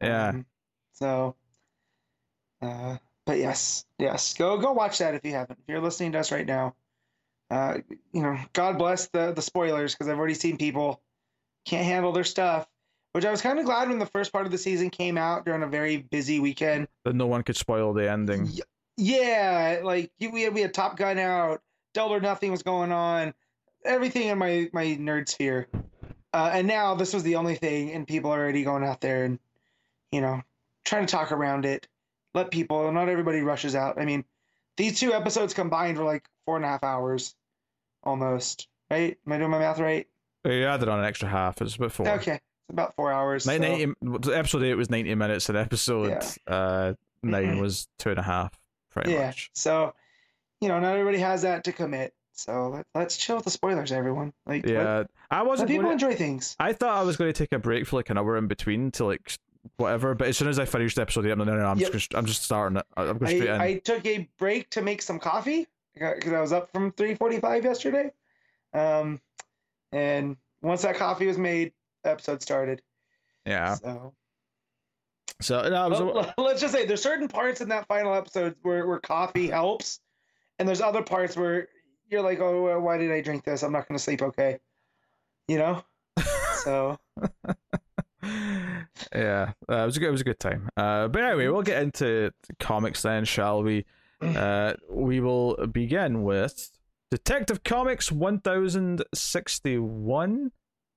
Yeah. 0.00 0.28
Um, 0.28 0.46
so, 0.92 1.34
uh, 2.62 2.96
but 3.24 3.38
yes, 3.38 3.84
yes, 3.98 4.34
go 4.34 4.58
go 4.58 4.72
watch 4.72 4.98
that 4.98 5.14
if 5.14 5.24
you 5.24 5.32
haven't. 5.32 5.58
If 5.60 5.68
you're 5.68 5.80
listening 5.80 6.12
to 6.12 6.18
us 6.18 6.32
right 6.32 6.46
now, 6.46 6.74
uh, 7.50 7.78
you 8.12 8.22
know, 8.22 8.38
God 8.52 8.78
bless 8.78 9.08
the 9.08 9.32
the 9.32 9.42
spoilers 9.42 9.94
because 9.94 10.08
I've 10.08 10.18
already 10.18 10.34
seen 10.34 10.56
people 10.56 11.00
can't 11.64 11.84
handle 11.84 12.12
their 12.12 12.24
stuff. 12.24 12.66
Which 13.12 13.26
I 13.26 13.30
was 13.30 13.42
kind 13.42 13.58
of 13.58 13.66
glad 13.66 13.90
when 13.90 13.98
the 13.98 14.06
first 14.06 14.32
part 14.32 14.46
of 14.46 14.52
the 14.52 14.58
season 14.58 14.88
came 14.88 15.18
out 15.18 15.44
during 15.44 15.62
a 15.62 15.66
very 15.66 15.98
busy 15.98 16.40
weekend. 16.40 16.88
that 17.04 17.14
no 17.14 17.26
one 17.26 17.42
could 17.42 17.56
spoil 17.56 17.92
the 17.92 18.10
ending. 18.10 18.50
Yeah, 18.96 19.80
like 19.82 20.10
we 20.18 20.42
had, 20.42 20.54
we 20.54 20.62
had 20.62 20.72
Top 20.72 20.96
Gun 20.96 21.18
out, 21.18 21.60
Double 21.92 22.14
or 22.14 22.20
Nothing 22.20 22.50
was 22.50 22.62
going 22.62 22.90
on, 22.90 23.34
everything 23.84 24.28
in 24.28 24.38
my 24.38 24.70
my 24.72 24.86
nerd 24.86 25.28
sphere, 25.28 25.68
uh, 26.32 26.50
and 26.54 26.66
now 26.66 26.94
this 26.94 27.12
was 27.12 27.22
the 27.22 27.36
only 27.36 27.54
thing, 27.54 27.92
and 27.92 28.06
people 28.06 28.30
are 28.30 28.40
already 28.40 28.64
going 28.64 28.82
out 28.82 29.02
there 29.02 29.24
and 29.24 29.38
you 30.10 30.22
know 30.22 30.40
trying 30.84 31.06
to 31.06 31.10
talk 31.10 31.32
around 31.32 31.66
it, 31.66 31.86
let 32.34 32.50
people. 32.50 32.90
Not 32.92 33.08
everybody 33.08 33.40
rushes 33.42 33.74
out. 33.74 33.98
I 34.00 34.04
mean, 34.04 34.24
these 34.76 34.98
two 34.98 35.12
episodes 35.12 35.54
combined 35.54 35.98
were 35.98 36.04
like 36.04 36.28
four 36.46 36.56
and 36.56 36.64
a 36.64 36.68
half 36.68 36.82
hours, 36.84 37.34
almost. 38.02 38.68
Right? 38.90 39.18
Am 39.26 39.32
I 39.32 39.38
doing 39.38 39.50
my 39.50 39.58
math 39.58 39.78
right? 39.78 40.06
You 40.44 40.64
added 40.66 40.88
on 40.88 40.98
an 40.98 41.04
extra 41.04 41.28
half. 41.28 41.62
It's 41.62 41.76
about 41.76 41.92
four. 41.92 42.08
Okay, 42.08 42.34
it's 42.34 42.42
about 42.70 42.94
four 42.94 43.12
hours. 43.12 43.44
So- 43.44 43.56
90 43.56 43.94
episode 44.32 44.62
eight 44.64 44.74
was 44.74 44.90
ninety 44.90 45.14
minutes, 45.14 45.48
and 45.48 45.56
episode 45.56 46.08
Yeah. 46.48 46.52
uh, 46.54 46.94
9 47.22 47.56
Mhm. 47.56 47.60
was 47.60 47.86
two 47.98 48.10
and 48.10 48.18
a 48.18 48.22
half, 48.22 48.58
pretty 48.90 49.12
yeah. 49.12 49.26
much. 49.26 49.50
So, 49.54 49.94
you 50.60 50.68
know, 50.68 50.80
not 50.80 50.94
everybody 50.96 51.18
has 51.18 51.42
that 51.42 51.64
to 51.64 51.72
commit. 51.72 52.12
So 52.34 52.68
let, 52.70 52.86
let's 52.94 53.16
chill 53.16 53.36
with 53.36 53.44
the 53.44 53.50
spoilers, 53.50 53.92
everyone. 53.92 54.32
Like, 54.46 54.64
let- 54.66 54.72
Yeah, 54.74 55.04
I 55.30 55.42
wasn't. 55.42 55.68
people 55.68 55.82
gonna- 55.84 55.92
enjoy 55.92 56.14
things. 56.16 56.56
I 56.58 56.72
thought 56.72 56.96
I 56.96 57.02
was 57.02 57.16
going 57.16 57.32
to 57.32 57.38
take 57.38 57.52
a 57.52 57.58
break 57.58 57.86
for 57.86 57.96
like 57.96 58.10
an 58.10 58.18
hour 58.18 58.36
in 58.36 58.48
between 58.48 58.90
to 58.92 59.04
like 59.04 59.38
whatever, 59.76 60.14
but 60.14 60.28
as 60.28 60.36
soon 60.36 60.48
as 60.48 60.58
I 60.58 60.64
finished 60.64 60.98
episode 60.98 61.26
eight, 61.26 61.30
I'm 61.32 61.38
no, 61.38 61.44
no, 61.44 61.56
no 61.56 61.66
I'm 61.66 61.78
Yep. 61.78 61.92
just, 61.92 62.14
I'm 62.14 62.26
just 62.26 62.42
starting 62.44 62.78
it. 62.78 62.86
I'm 62.96 63.18
going 63.18 63.34
straight 63.36 63.48
in. 63.48 63.60
I, 63.60 63.64
I 63.66 63.74
took 63.78 64.04
a 64.06 64.28
break 64.38 64.70
to 64.70 64.82
make 64.82 65.02
some 65.02 65.18
coffee 65.18 65.66
because 65.94 66.32
I 66.32 66.40
was 66.40 66.52
up 66.52 66.70
from 66.72 66.92
3:45 66.92 67.64
yesterday. 67.64 68.10
Um, 68.74 69.20
and 69.92 70.36
once 70.62 70.82
that 70.82 70.96
coffee 70.96 71.26
was 71.26 71.38
made, 71.38 71.72
episode 72.04 72.42
started. 72.42 72.82
yeah. 73.46 73.74
So 73.74 74.14
So 75.40 75.68
no, 75.68 75.88
was. 75.88 76.00
let, 76.38 76.54
us 76.54 76.60
just 76.60 76.72
say 76.72 76.86
there's 76.86 77.02
certain 77.02 77.28
parts 77.28 77.60
in 77.60 77.68
that 77.70 77.86
final 77.88 78.14
episode 78.14 78.54
where, 78.62 78.86
where 78.86 78.98
coffee 79.00 79.48
helps, 79.48 80.00
and 80.58 80.66
there's 80.68 80.80
other 80.80 81.02
parts 81.02 81.36
where 81.36 81.68
you're 82.08 82.22
like, 82.22 82.40
oh, 82.40 82.78
why 82.80 82.96
did 82.98 83.10
I 83.10 83.20
drink 83.20 83.44
this? 83.44 83.62
I'm 83.62 83.72
not 83.72 83.88
going 83.88 83.96
to 83.98 84.02
sleep 84.02 84.22
okay. 84.22 84.58
You 85.48 85.58
know. 85.58 85.84
So 86.62 86.96
yeah, 88.22 89.52
uh, 89.68 89.82
it 89.82 89.86
was 89.86 89.96
a 89.96 90.00
good, 90.00 90.08
it 90.08 90.12
was 90.12 90.20
a 90.20 90.24
good 90.24 90.40
time. 90.40 90.68
Uh, 90.76 91.08
but 91.08 91.22
anyway, 91.24 91.48
we'll 91.48 91.62
get 91.62 91.82
into 91.82 92.32
comics 92.58 93.02
then, 93.02 93.24
shall 93.24 93.62
we? 93.62 93.84
Uh, 94.20 94.74
we 94.88 95.18
will 95.18 95.56
begin 95.66 96.22
with 96.22 96.70
Detective 97.10 97.64
Comics 97.64 98.12
one 98.12 98.38
thousand 98.38 99.02
sixty 99.12 99.78
one, 99.78 100.52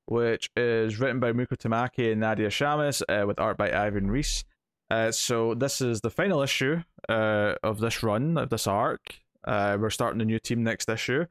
which 0.06 0.52
is 0.56 1.00
written 1.00 1.20
by 1.20 1.32
Mariko 1.32 1.58
Tamaki 1.58 2.12
and 2.12 2.22
Nadia 2.22 2.50
Shammas, 2.50 3.02
uh, 3.10 3.26
with 3.26 3.40
art 3.40 3.58
by 3.58 3.72
Ivan 3.72 4.12
Reis. 4.12 4.44
Uh, 4.92 5.12
so 5.12 5.56
this 5.56 5.82
is 5.82 6.02
the 6.02 6.12
final 6.12 6.44
issue 6.44 6.84
uh, 7.10 7.56
of 7.64 7.80
this 7.80 8.04
run 8.04 8.38
of 8.38 8.52
this 8.52 8.68
arc. 8.68 9.16
Uh, 9.44 9.76
we're 9.80 9.90
starting 9.90 10.22
a 10.22 10.26
new 10.26 10.38
team 10.38 10.64
next 10.64 10.88
issue, 10.88 11.26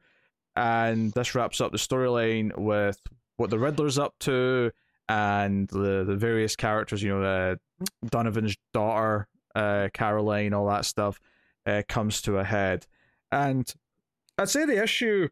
and 0.57 1.13
this 1.13 1.33
wraps 1.33 1.61
up 1.61 1.71
the 1.71 1.77
storyline 1.77 2.57
with 2.57 2.99
what 3.37 3.49
the 3.49 3.59
Riddler's 3.59 3.97
up 3.97 4.13
to 4.19 4.71
and 5.09 5.67
the 5.69 6.03
the 6.05 6.15
various 6.15 6.55
characters. 6.55 7.01
You 7.03 7.19
know, 7.19 7.23
uh, 7.23 7.55
Donovan's 8.05 8.55
daughter, 8.73 9.27
uh, 9.53 9.89
Caroline, 9.93 10.53
all 10.53 10.67
that 10.67 10.85
stuff 10.85 11.19
uh, 11.65 11.83
comes 11.87 12.21
to 12.23 12.37
a 12.37 12.43
head, 12.43 12.85
and 13.31 13.71
I'd 14.37 14.49
say 14.49 14.65
the 14.65 14.81
issue. 14.81 15.29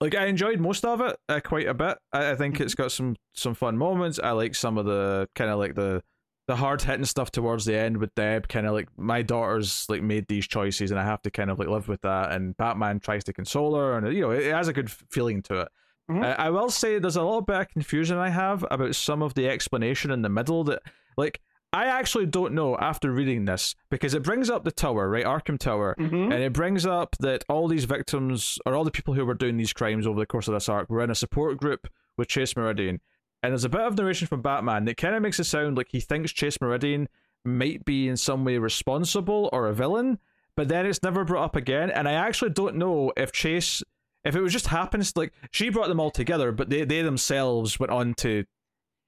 Like 0.00 0.14
I 0.14 0.26
enjoyed 0.26 0.60
most 0.60 0.84
of 0.84 1.00
it 1.00 1.16
uh, 1.28 1.40
quite 1.40 1.66
a 1.66 1.74
bit. 1.74 1.98
I, 2.12 2.30
I 2.30 2.34
think 2.36 2.60
it's 2.60 2.74
got 2.74 2.92
some 2.92 3.16
some 3.32 3.54
fun 3.54 3.76
moments. 3.76 4.20
I 4.22 4.30
like 4.30 4.54
some 4.54 4.78
of 4.78 4.86
the 4.86 5.28
kind 5.34 5.50
of 5.50 5.58
like 5.58 5.74
the 5.74 6.02
the 6.46 6.56
hard 6.56 6.80
hitting 6.80 7.04
stuff 7.04 7.30
towards 7.30 7.66
the 7.66 7.76
end 7.76 7.98
with 7.98 8.14
Deb, 8.14 8.48
kind 8.48 8.66
of 8.66 8.72
like 8.72 8.88
my 8.96 9.22
daughter's 9.22 9.84
like 9.88 10.02
made 10.02 10.26
these 10.28 10.46
choices 10.46 10.90
and 10.90 10.98
I 10.98 11.04
have 11.04 11.20
to 11.22 11.30
kind 11.30 11.50
of 11.50 11.58
like 11.58 11.68
live 11.68 11.88
with 11.88 12.00
that. 12.02 12.32
And 12.32 12.56
Batman 12.56 13.00
tries 13.00 13.24
to 13.24 13.32
console 13.32 13.74
her, 13.74 13.98
and 13.98 14.14
you 14.14 14.22
know 14.22 14.30
it, 14.30 14.46
it 14.46 14.54
has 14.54 14.68
a 14.68 14.72
good 14.72 14.90
feeling 14.90 15.42
to 15.42 15.62
it. 15.62 15.68
Mhm. 16.10 16.24
Uh, 16.24 16.34
I 16.38 16.50
will 16.50 16.70
say 16.70 16.98
there's 16.98 17.16
a 17.16 17.22
little 17.22 17.42
bit 17.42 17.60
of 17.60 17.68
confusion 17.68 18.16
I 18.16 18.30
have 18.30 18.64
about 18.70 18.94
some 18.94 19.22
of 19.22 19.34
the 19.34 19.48
explanation 19.48 20.10
in 20.10 20.22
the 20.22 20.28
middle 20.28 20.64
that 20.64 20.82
like 21.16 21.40
I 21.72 21.84
actually 21.84 22.24
don't 22.24 22.54
know 22.54 22.78
after 22.78 23.12
reading 23.12 23.44
this 23.44 23.74
because 23.90 24.14
it 24.14 24.22
brings 24.22 24.48
up 24.48 24.64
the 24.64 24.70
tower, 24.72 25.06
right, 25.10 25.26
Arkham 25.26 25.58
Tower, 25.58 25.94
Mhm. 25.98 26.32
and 26.32 26.42
it 26.42 26.54
brings 26.54 26.86
up 26.86 27.14
that 27.20 27.44
all 27.48 27.68
these 27.68 27.84
victims 27.84 28.58
or 28.64 28.74
all 28.74 28.84
the 28.84 28.90
people 28.90 29.12
who 29.12 29.26
were 29.26 29.34
doing 29.34 29.58
these 29.58 29.74
crimes 29.74 30.06
over 30.06 30.18
the 30.18 30.24
course 30.24 30.48
of 30.48 30.54
this 30.54 30.68
arc 30.70 30.88
were 30.88 31.02
in 31.04 31.10
a 31.10 31.14
support 31.14 31.58
group 31.58 31.86
with 32.16 32.28
Chase 32.28 32.56
Meridian. 32.56 33.00
And 33.42 33.52
there's 33.52 33.64
a 33.64 33.68
bit 33.68 33.82
of 33.82 33.98
narration 33.98 34.26
from 34.26 34.40
Batman 34.40 34.86
that 34.86 34.96
kind 34.96 35.14
of 35.14 35.20
makes 35.22 35.38
it 35.38 35.44
sound 35.44 35.76
like 35.76 35.88
he 35.90 36.00
thinks 36.00 36.32
Chase 36.32 36.58
Meridian 36.60 37.06
might 37.44 37.84
be 37.84 38.08
in 38.08 38.16
some 38.16 38.44
way 38.46 38.56
responsible 38.56 39.50
or 39.52 39.66
a 39.68 39.74
villain, 39.74 40.18
but 40.56 40.68
then 40.68 40.86
it's 40.86 41.02
never 41.02 41.22
brought 41.24 41.44
up 41.44 41.54
again. 41.56 41.90
And 41.90 42.08
I 42.08 42.12
actually 42.12 42.50
don't 42.50 42.76
know 42.76 43.12
if 43.16 43.30
Chase, 43.30 43.82
if 44.24 44.34
it 44.36 44.40
was 44.40 44.52
just 44.52 44.66
happens, 44.66 45.16
like 45.16 45.32
she 45.50 45.68
brought 45.70 45.88
them 45.88 46.00
all 46.00 46.10
together, 46.10 46.52
but 46.52 46.68
they, 46.70 46.84
they 46.84 47.02
themselves 47.02 47.78
went 47.80 47.92
on 47.92 48.14
to, 48.14 48.44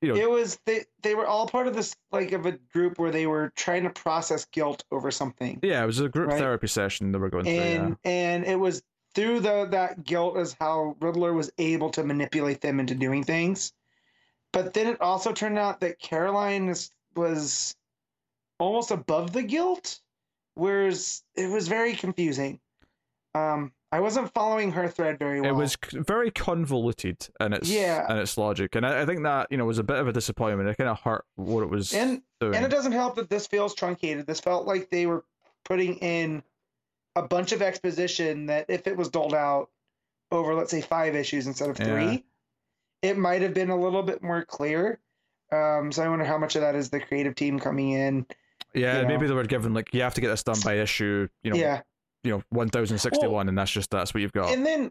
you 0.01 0.09
know, 0.09 0.15
It 0.15 0.31
was 0.31 0.59
they 0.67 0.85
they 1.03 1.15
were 1.15 1.27
all 1.27 1.47
part 1.47 1.67
of 1.67 1.75
this 1.75 1.95
like 2.13 2.33
of 2.33 2.47
a 2.47 2.53
group 2.73 2.99
where 2.99 3.11
they 3.11 3.27
were 3.27 3.53
trying 3.57 3.83
to 3.85 3.91
process 3.91 4.45
guilt 4.47 4.85
over 4.91 5.11
something. 5.11 5.59
yeah, 5.63 5.83
it 5.83 5.87
was 5.87 6.01
a 6.01 6.09
group 6.09 6.29
Right. 6.31 6.39
therapy 6.39 6.69
session 6.69 7.13
that 7.13 7.19
we're 7.19 7.29
going 7.29 7.47
and 7.47 7.87
through. 7.89 8.11
and 8.11 8.45
it 8.45 8.59
was 8.59 8.83
through 9.15 9.41
the 9.41 9.67
that 9.67 10.05
guilt 10.05 10.39
is 10.39 10.55
how 10.61 10.97
Riddler 11.01 11.33
was 11.35 11.51
able 11.59 11.91
to 11.91 12.05
manipulate 12.05 12.61
them 12.61 12.79
into 12.81 12.95
doing 12.95 13.25
things. 13.25 13.73
But 14.53 14.73
then 14.75 14.87
it 14.87 15.01
also 15.01 15.33
turned 15.33 15.59
out 15.59 15.81
that 15.81 15.99
Caroline 16.01 16.69
is, 16.69 16.91
was 17.15 17.77
almost 18.59 18.91
above 18.91 19.33
the 19.33 19.43
guilt, 19.43 20.01
whereas 20.55 21.23
it 21.37 21.49
was 21.51 21.69
very 21.69 21.95
confusing. 21.95 22.59
Um, 23.35 23.73
I 23.93 23.99
wasn't 24.01 24.33
following 24.33 24.71
her 24.73 24.87
thread 24.89 25.19
very 25.19 25.41
well. 25.41 25.51
It 25.51 25.55
was 25.55 25.77
very 25.93 26.31
convoluted 26.31 27.29
in 27.41 27.53
its 27.53 27.69
Yeah. 27.69 28.07
and 28.09 28.19
its 28.21 28.39
logic, 28.39 28.77
and 28.77 28.87
I, 28.87 29.03
I 29.03 29.07
think 29.07 29.23
that 29.25 29.49
you 29.51 29.57
know 29.57 29.65
was 29.65 29.79
a 29.79 29.83
bit 29.83 29.97
of 29.99 30.07
a 30.09 30.13
disappointment. 30.13 30.69
It 30.69 30.77
kind 30.77 30.89
of 30.91 31.01
hurt 31.01 31.25
what 31.37 31.63
it 31.63 31.71
was 31.71 31.93
and 31.93 32.23
doing. 32.41 32.55
and 32.55 32.65
it 32.65 32.71
doesn't 32.71 32.93
help 32.93 33.17
that 33.17 33.29
this 33.31 33.47
feels 33.47 33.75
truncated. 33.75 34.27
This 34.27 34.41
felt 34.41 34.67
like 34.67 34.91
they 34.91 35.07
were 35.07 35.25
putting 35.65 35.97
in 35.97 36.43
a 37.17 37.23
bunch 37.23 37.51
of 37.53 37.63
exposition 37.63 38.47
that 38.47 38.67
if 38.69 38.87
it 38.87 38.97
was 38.97 39.09
doled 39.09 39.35
out 39.35 39.71
over 40.31 40.55
let's 40.55 40.71
say 40.71 40.81
five 40.81 41.17
issues 41.17 41.49
instead 41.49 41.69
of 41.71 41.79
Yeah. 41.81 41.87
three, 41.87 42.25
it 43.03 43.19
might 43.19 43.43
have 43.43 43.55
been 43.55 43.71
a 43.71 43.77
little 43.77 44.03
bit 44.05 44.23
more 44.23 44.45
clear. 44.45 45.01
Um, 45.53 45.91
so 45.91 46.05
I 46.05 46.09
wonder 46.09 46.25
how 46.25 46.39
much 46.39 46.55
of 46.55 46.63
that 46.63 46.77
is 46.77 46.91
the 46.91 47.01
creative 47.01 47.35
team 47.35 47.59
coming 47.59 47.91
in. 47.91 48.25
yeah, 48.73 49.01
you 49.01 49.07
maybe 49.09 49.23
know. 49.23 49.29
they 49.31 49.35
were 49.35 49.45
given 49.45 49.75
like 49.75 49.93
you 49.93 50.03
have 50.03 50.15
to 50.15 50.21
get 50.21 50.29
this 50.29 50.45
done 50.45 50.61
by 50.65 50.75
issue, 50.75 51.27
you 51.43 51.51
know, 51.51 51.57
yeah, 51.57 51.81
you 52.25 52.31
know, 52.33 52.43
one 52.51 52.69
thousand 52.69 52.99
sixty 52.99 53.27
one, 53.27 53.49
and 53.49 53.57
that's 53.57 53.71
just 53.71 53.91
that's 53.91 54.13
what 54.15 54.21
you've 54.21 54.33
got. 54.33 54.53
and 54.53 54.65
then 54.65 54.91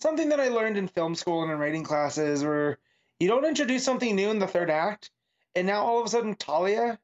something 0.00 0.28
that 0.30 0.40
I 0.40 0.48
learned 0.48 0.76
in 0.76 0.88
film 0.88 1.14
school 1.14 1.42
and 1.42 1.52
in 1.52 1.58
writing 1.58 1.84
classes 1.84 2.42
where 2.44 2.78
you 3.20 3.28
don't 3.28 3.44
introduce 3.44 3.84
something 3.84 4.16
new 4.16 4.30
in 4.30 4.38
the 4.38 4.46
third 4.46 4.70
act, 4.70 5.10
and 5.54 5.66
now 5.66 5.84
all 5.84 6.00
of 6.00 6.06
a 6.06 6.08
sudden 6.08 6.34
Talia 6.34 6.98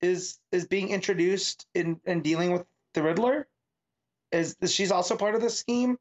is 0.00 0.38
is 0.50 0.66
being 0.66 0.90
introduced 0.90 1.66
in 1.74 2.00
and 2.04 2.22
dealing 2.22 2.52
with 2.52 2.64
the 2.94 3.02
Riddler. 3.02 3.46
Is, 4.32 4.56
is 4.60 4.72
she's 4.74 4.90
also 4.90 5.14
part 5.16 5.34
of 5.34 5.42
the 5.42 5.50
scheme? 5.50 5.98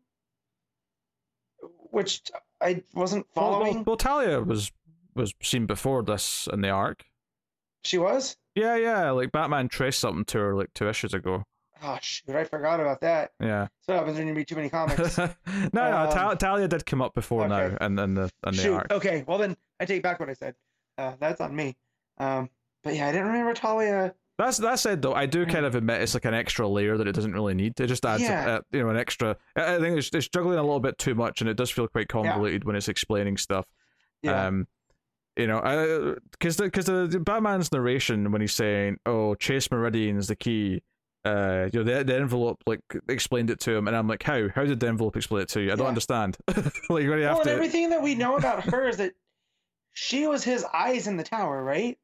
Which 1.92 2.22
I 2.62 2.84
wasn't 2.94 3.28
Well, 3.36 3.50
well, 3.52 3.60
following. 3.60 3.84
well, 3.86 3.98
Talia 3.98 4.42
was 4.42 4.72
was 5.16 5.34
seen 5.44 5.66
before 5.66 6.04
this 6.04 6.48
in 6.52 6.62
the 6.62 6.70
arc. 6.70 7.04
She 7.84 7.98
was. 7.98 8.38
Yeah, 8.56 8.76
yeah, 8.78 9.12
like 9.12 9.32
Batman 9.32 9.68
traced 9.68 10.00
something 10.00 10.24
to 10.26 10.38
her 10.40 10.56
like 10.56 10.74
two 10.74 10.88
issues 10.88 11.14
ago. 11.14 11.44
Oh 11.84 11.98
shoot! 12.02 12.36
I 12.36 12.44
forgot 12.44 12.80
about 12.80 13.02
that. 13.02 13.32
Yeah. 13.40 13.68
So 13.82 13.94
what 13.94 14.00
happens 14.00 14.18
when 14.18 14.28
you 14.28 14.34
read 14.34 14.48
too 14.48 14.56
many 14.56 14.70
comics. 14.70 15.18
no, 15.18 15.30
no, 15.74 15.84
Um, 15.84 16.12
Ta- 16.12 16.36
Talia 16.36 16.68
did 16.68 16.86
come 16.86 17.02
up 17.02 17.14
before 17.16 17.48
now, 17.48 17.76
and 17.82 17.98
then 17.98 18.14
the 18.14 18.24
in 18.46 18.54
the 18.56 18.62
Shoot. 18.62 18.74
arc. 18.76 18.92
Okay. 18.92 19.24
Well 19.28 19.38
then, 19.38 19.58
I 19.80 19.86
take 19.86 20.04
back 20.04 20.20
what 20.20 20.30
I 20.30 20.34
said. 20.34 20.56
Uh, 20.98 21.14
that's 21.20 21.42
on 21.42 21.56
me. 21.56 21.76
Um, 22.20 22.50
but 22.84 22.96
yeah, 22.96 23.08
I 23.08 23.12
didn't 23.12 23.28
remember 23.28 23.54
Talia. 23.54 24.14
That's 24.38 24.58
that 24.58 24.80
said 24.80 25.02
though, 25.02 25.14
I 25.14 25.26
do 25.28 25.46
kind 25.46 25.66
of 25.66 25.76
admit 25.76 26.02
it's 26.02 26.14
like 26.16 26.26
an 26.26 26.34
extra 26.34 26.68
layer 26.68 26.98
that 26.98 27.08
it 27.08 27.14
doesn't 27.14 27.34
really 27.34 27.54
need. 27.54 27.80
It 27.80 27.88
just 27.88 28.06
adds, 28.06 28.24
Yeah. 28.24 28.58
a, 28.58 28.76
you 28.76 28.84
know, 28.84 28.90
an 28.90 28.98
extra. 28.98 29.38
I 29.56 29.78
think 29.78 29.98
it's, 30.00 30.10
it's 30.14 30.28
juggling 30.30 30.58
a 30.58 30.64
little 30.64 30.80
bit 30.80 30.98
too 30.98 31.14
much, 31.16 31.42
and 31.42 31.50
it 31.50 31.58
does 31.58 31.70
feel 31.70 31.88
quite 31.88 32.08
convoluted 32.08 32.64
when 32.64 32.76
it's 32.76 32.88
explaining 32.88 33.38
stuff. 33.38 33.66
Yeah. 34.24 34.48
Um, 34.48 34.68
you 35.38 35.48
know, 35.48 36.16
because 36.32 36.58
because 36.58 36.86
the, 36.86 37.08
the 37.08 37.20
Batman's 37.20 37.72
narration 37.72 38.32
when 38.32 38.42
he's 38.42 38.54
saying, 38.54 38.98
"Oh, 39.06 39.36
Chase 39.36 39.70
Meridian 39.72 40.18
is 40.18 40.28
the 40.28 40.36
key," 40.36 40.82
uh, 41.26 41.70
you 41.72 41.84
know, 41.84 41.98
the 41.98 42.04
the 42.04 42.16
envelope 42.16 42.64
like 42.66 42.80
explained 43.08 43.50
it 43.50 43.60
to 43.62 43.76
him, 43.76 43.88
and 43.88 43.96
I'm 43.96 44.08
like, 44.08 44.24
"How? 44.24 44.50
How 44.50 44.64
did 44.66 44.80
the 44.80 44.88
envelope 44.88 45.16
explain 45.16 45.44
it 45.44 45.50
to 45.50 45.62
you? 45.62 45.72
I 45.72 45.76
don't 45.76 45.88
understand." 45.88 46.38
like, 46.90 47.04
you 47.04 47.12
have 47.12 47.36
well, 47.38 47.44
to. 47.44 47.52
everything 47.52 47.90
that 47.92 48.02
we 48.02 48.16
know 48.16 48.38
about 48.38 48.64
her 48.66 48.88
is 48.88 48.98
that 48.98 49.14
she 49.94 50.26
was 50.28 50.44
his 50.44 50.66
eyes 50.74 51.08
in 51.08 51.18
the 51.18 51.24
tower, 51.24 51.64
right? 51.64 51.98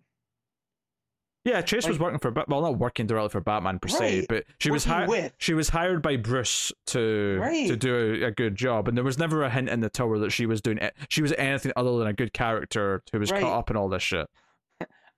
Yeah, 1.46 1.62
Chase 1.62 1.88
was 1.88 1.98
working 1.98 2.20
for 2.20 2.30
Bat- 2.30 2.50
well, 2.50 2.62
not 2.62 2.78
working 2.78 3.08
directly 3.08 3.30
for 3.30 3.40
Batman 3.40 3.80
per 3.80 3.88
se, 3.88 4.26
but 4.28 4.44
she 4.60 4.70
was 4.70 4.84
hired. 4.84 5.08
with. 5.08 5.34
She 5.38 5.54
was 5.54 5.70
hired 5.70 6.02
by 6.02 6.18
Bruce 6.18 6.74
to 6.88 7.38
Right. 7.40 7.68
to 7.70 7.78
do 7.78 7.96
a, 8.22 8.28
a 8.28 8.32
good 8.32 8.56
job, 8.58 8.90
and 8.90 8.98
there 8.98 9.04
was 9.06 9.18
never 9.18 9.44
a 9.44 9.50
hint 9.50 9.70
in 9.70 9.80
the 9.80 9.90
tower 9.90 10.20
that 10.20 10.32
she 10.32 10.46
was 10.46 10.62
doing 10.62 10.78
it. 10.80 10.94
She 11.08 11.22
was 11.22 11.32
anything 11.38 11.72
other 11.78 11.98
than 12.00 12.08
a 12.08 12.14
good 12.14 12.34
character 12.34 13.02
who 13.14 13.20
was 13.20 13.32
Right. 13.32 13.42
caught 13.42 13.58
up 13.58 13.70
in 13.72 13.78
all 13.78 13.88
this 13.88 14.04
shit. 14.04 14.28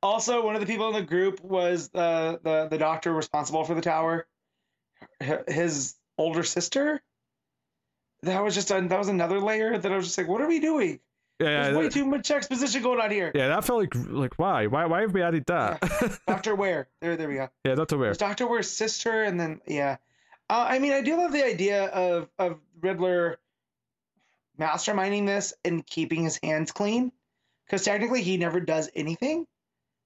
Also, 0.02 0.46
one 0.46 0.56
of 0.56 0.62
the 0.62 0.68
people 0.68 0.88
in 0.88 0.94
the 0.94 1.02
group 1.02 1.42
was 1.44 1.90
the 1.90 2.40
the, 2.44 2.68
the 2.70 2.78
doctor 2.78 3.14
responsible 3.14 3.64
for 3.64 3.76
the 3.76 3.82
tower. 3.82 4.28
His 5.48 5.96
older 6.18 6.44
sister. 6.44 7.02
That 8.24 8.44
was 8.44 8.54
just 8.56 8.72
a, 8.72 8.82
that 8.82 8.98
was 8.98 9.08
another 9.08 9.40
layer 9.40 9.78
that 9.78 9.92
I 9.92 9.96
was 9.96 10.06
just 10.06 10.18
like, 10.18 10.28
what 10.28 10.42
are 10.42 10.48
we 10.48 10.60
doing? 10.60 11.00
Yeah, 11.40 11.64
There's 11.64 11.78
way 11.78 11.84
that, 11.84 11.94
too 11.94 12.06
much 12.06 12.30
exposition 12.32 12.84
going 12.84 13.00
on 13.00 13.12
here. 13.12 13.32
yeah, 13.34 13.48
that 13.48 13.64
felt 13.64 13.80
like 13.80 13.94
like 14.10 14.34
why 14.38 14.68
why 14.68 14.86
why 14.88 15.02
have 15.02 15.14
we 15.14 15.22
added 15.22 15.46
that? 15.48 16.20
Doctor 16.28 16.54
Ware. 16.56 16.90
There, 17.00 17.16
there 17.16 17.30
we 17.30 17.36
go. 17.36 17.50
yeah, 17.64 17.76
Doctor 17.76 17.98
Ware. 17.98 18.14
Doctor 18.14 18.46
Ware's 18.48 18.70
sister, 18.70 19.24
and 19.24 19.40
then 19.40 19.62
yeah. 19.66 19.98
Uh, 20.50 20.66
I 20.68 20.80
mean, 20.80 20.92
I 20.92 21.02
do 21.02 21.16
love 21.16 21.32
the 21.32 21.46
idea 21.46 21.86
of 21.86 22.28
of 22.38 22.60
Riddler 22.82 23.38
masterminding 24.60 25.26
this 25.26 25.54
and 25.64 25.86
keeping 25.86 26.24
his 26.24 26.38
hands 26.44 26.72
clean, 26.74 27.12
because 27.66 27.84
technically 27.86 28.22
he 28.22 28.36
never 28.36 28.60
does 28.60 28.90
anything, 28.94 29.48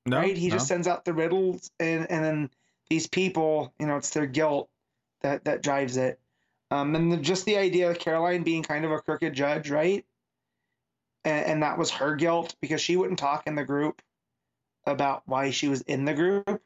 No, 0.05 0.17
right? 0.17 0.35
He 0.35 0.49
no. 0.49 0.55
just 0.55 0.67
sends 0.67 0.87
out 0.87 1.05
the 1.05 1.13
riddles, 1.13 1.71
and 1.79 2.09
and 2.11 2.23
then 2.23 2.49
these 2.89 3.07
people, 3.07 3.73
you 3.79 3.87
know, 3.87 3.97
it's 3.97 4.09
their 4.09 4.25
guilt 4.25 4.69
that 5.21 5.45
that 5.45 5.63
drives 5.63 5.97
it. 5.97 6.19
Um, 6.71 6.95
and 6.95 7.11
the, 7.11 7.17
just 7.17 7.45
the 7.45 7.57
idea 7.57 7.89
of 7.91 7.99
Caroline 7.99 8.43
being 8.43 8.63
kind 8.63 8.83
of 8.83 8.91
a 8.91 8.99
crooked 8.99 9.33
judge, 9.33 9.69
right? 9.69 10.05
And, 11.23 11.45
and 11.45 11.63
that 11.63 11.77
was 11.77 11.91
her 11.91 12.15
guilt 12.15 12.55
because 12.61 12.81
she 12.81 12.97
wouldn't 12.97 13.19
talk 13.19 13.47
in 13.47 13.55
the 13.55 13.63
group 13.63 14.01
about 14.85 15.23
why 15.25 15.51
she 15.51 15.67
was 15.67 15.81
in 15.81 16.05
the 16.05 16.13
group. 16.13 16.61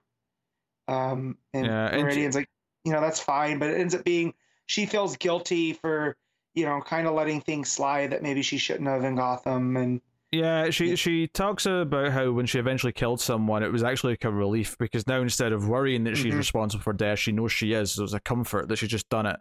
Um, 0.88 1.38
and 1.54 1.66
Yeah, 1.66 1.88
and 1.88 2.04
Meridian's 2.04 2.36
like, 2.36 2.50
you 2.86 2.94
know, 2.94 3.02
that's 3.02 3.20
fine, 3.20 3.60
but 3.60 3.70
it 3.70 3.80
ends 3.80 3.94
up 3.94 4.06
being 4.06 4.34
she 4.66 4.86
feels 4.86 5.18
guilty 5.18 5.74
for, 5.74 6.16
you 6.54 6.66
know, 6.66 6.82
kind 6.82 7.08
of 7.08 7.14
letting 7.14 7.42
things 7.42 7.70
slide 7.70 8.12
that 8.12 8.24
maybe 8.24 8.42
she 8.42 8.58
shouldn't 8.58 8.88
have 8.88 9.04
in 9.04 9.16
Gotham, 9.16 9.76
and 9.76 10.02
Yeah, 10.32 10.70
she 10.72 10.96
she 10.98 11.28
talks 11.28 11.66
about 11.66 12.12
how 12.12 12.32
when 12.32 12.46
she 12.46 12.60
eventually 12.60 12.92
killed 12.92 13.22
someone, 13.22 13.64
it 13.64 13.72
was 13.72 13.84
actually 13.84 14.14
like 14.14 14.26
a 14.26 14.32
relief 14.32 14.78
because 14.78 15.08
now 15.08 15.22
instead 15.22 15.54
of 15.54 15.70
worrying 15.70 16.04
that 16.04 16.18
she's 16.18 16.34
Mhm. 16.34 16.38
responsible 16.40 16.84
for 16.84 16.92
death, 16.94 17.20
she 17.20 17.32
knows 17.32 17.52
she 17.54 17.72
is. 17.74 17.94
So 17.94 18.04
it's 18.04 18.14
a 18.14 18.20
comfort 18.20 18.68
that 18.68 18.76
she's 18.76 18.90
just 18.90 19.08
done 19.10 19.26
it. 19.26 19.40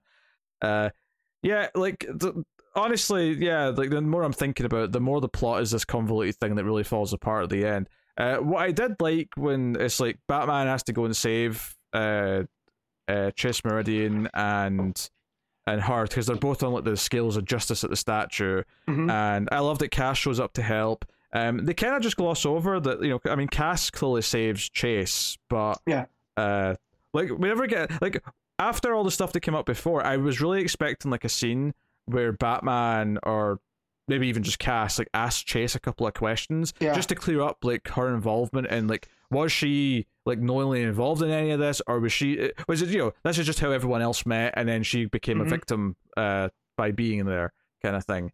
Uh, 0.62 0.90
yeah, 1.42 1.68
like 1.74 2.06
the, 2.08 2.44
honestly, 2.76 3.32
yeah, 3.32 3.66
like 3.70 3.90
the 3.90 4.00
more 4.00 4.22
I'm 4.22 4.32
thinking 4.32 4.64
about 4.64 4.84
it, 4.84 4.92
the 4.92 5.00
more 5.00 5.20
the 5.20 5.28
plot 5.28 5.60
is 5.62 5.72
this 5.72 5.84
convoluted 5.84 6.36
thing 6.36 6.54
that 6.54 6.64
really 6.64 6.84
falls 6.84 7.12
apart 7.12 7.42
at 7.44 7.50
the 7.50 7.66
end. 7.66 7.88
Uh, 8.16 8.36
what 8.36 8.62
I 8.62 8.70
did 8.70 8.92
like 9.00 9.30
when 9.36 9.76
it's 9.80 9.98
like 9.98 10.18
Batman 10.28 10.68
has 10.68 10.84
to 10.84 10.92
go 10.92 11.04
and 11.04 11.16
save 11.16 11.74
uh, 11.94 12.44
uh, 13.08 13.32
Chase 13.32 13.64
Meridian 13.64 14.28
and 14.34 15.10
and 15.66 15.80
her 15.82 16.04
because 16.04 16.26
they're 16.26 16.36
both 16.36 16.62
on 16.62 16.72
like 16.72 16.84
the 16.84 16.96
scales 16.96 17.36
of 17.36 17.44
justice 17.44 17.82
at 17.84 17.90
the 17.90 17.96
statue, 17.96 18.62
Mhm. 18.88 19.10
and 19.10 19.48
I 19.52 19.58
love 19.60 19.78
that 19.80 19.90
Cass 19.90 20.18
shows 20.18 20.38
up 20.40 20.52
to 20.54 20.62
help. 20.62 21.04
Um, 21.32 21.64
they 21.66 21.74
kind 21.74 21.94
of 21.94 22.02
just 22.02 22.16
gloss 22.16 22.46
over 22.46 22.78
that 22.80 23.02
you 23.02 23.10
know, 23.10 23.20
I 23.30 23.34
mean, 23.36 23.48
Cass 23.48 23.90
clearly 23.90 24.22
saves 24.22 24.68
Chase, 24.68 25.36
but 25.50 25.80
Yeah. 25.86 26.06
uh, 26.36 26.76
like 27.12 27.30
we 27.30 27.48
never 27.48 27.66
get 27.66 28.00
like 28.00 28.22
after 28.58 28.94
all 28.94 29.04
the 29.04 29.10
stuff 29.10 29.32
that 29.32 29.40
came 29.40 29.54
up 29.54 29.66
before, 29.66 30.04
I 30.06 30.16
was 30.16 30.40
really 30.40 30.60
expecting 30.62 31.10
like 31.10 31.24
a 31.24 31.28
scene 31.28 31.74
where 32.06 32.32
Batman 32.32 33.18
or 33.24 33.58
maybe 34.08 34.28
even 34.28 34.42
just 34.42 34.58
Cass 34.58 34.98
like 34.98 35.08
asks 35.14 35.42
Chase 35.42 35.74
a 35.74 35.80
couple 35.80 36.06
of 36.06 36.14
questions 36.14 36.72
Yeah. 36.80 36.94
just 36.94 37.08
to 37.10 37.14
clear 37.14 37.40
up 37.42 37.64
like 37.64 37.88
her 37.88 38.14
involvement 38.14 38.66
and 38.70 38.88
like 38.88 39.08
was 39.30 39.50
she 39.52 40.06
like 40.24 40.38
knowingly 40.38 40.82
involved 40.82 41.22
in 41.22 41.30
any 41.30 41.50
of 41.50 41.58
this 41.60 41.82
or 41.86 41.98
was 42.00 42.12
she 42.12 42.52
was 42.68 42.82
it 42.82 42.88
you 42.90 42.98
know 42.98 43.12
this 43.24 43.38
is 43.38 43.46
just 43.46 43.58
how 43.60 43.70
everyone 43.70 44.02
else 44.02 44.24
met 44.26 44.54
and 44.56 44.68
then 44.68 44.82
she 44.82 45.06
became 45.06 45.38
Mhm. 45.38 45.46
a 45.46 45.48
victim 45.48 45.96
uh 46.16 46.48
by 46.76 46.90
being 46.92 47.24
there 47.24 47.52
kind 47.82 47.96
of 47.96 48.04
thing. 48.04 48.32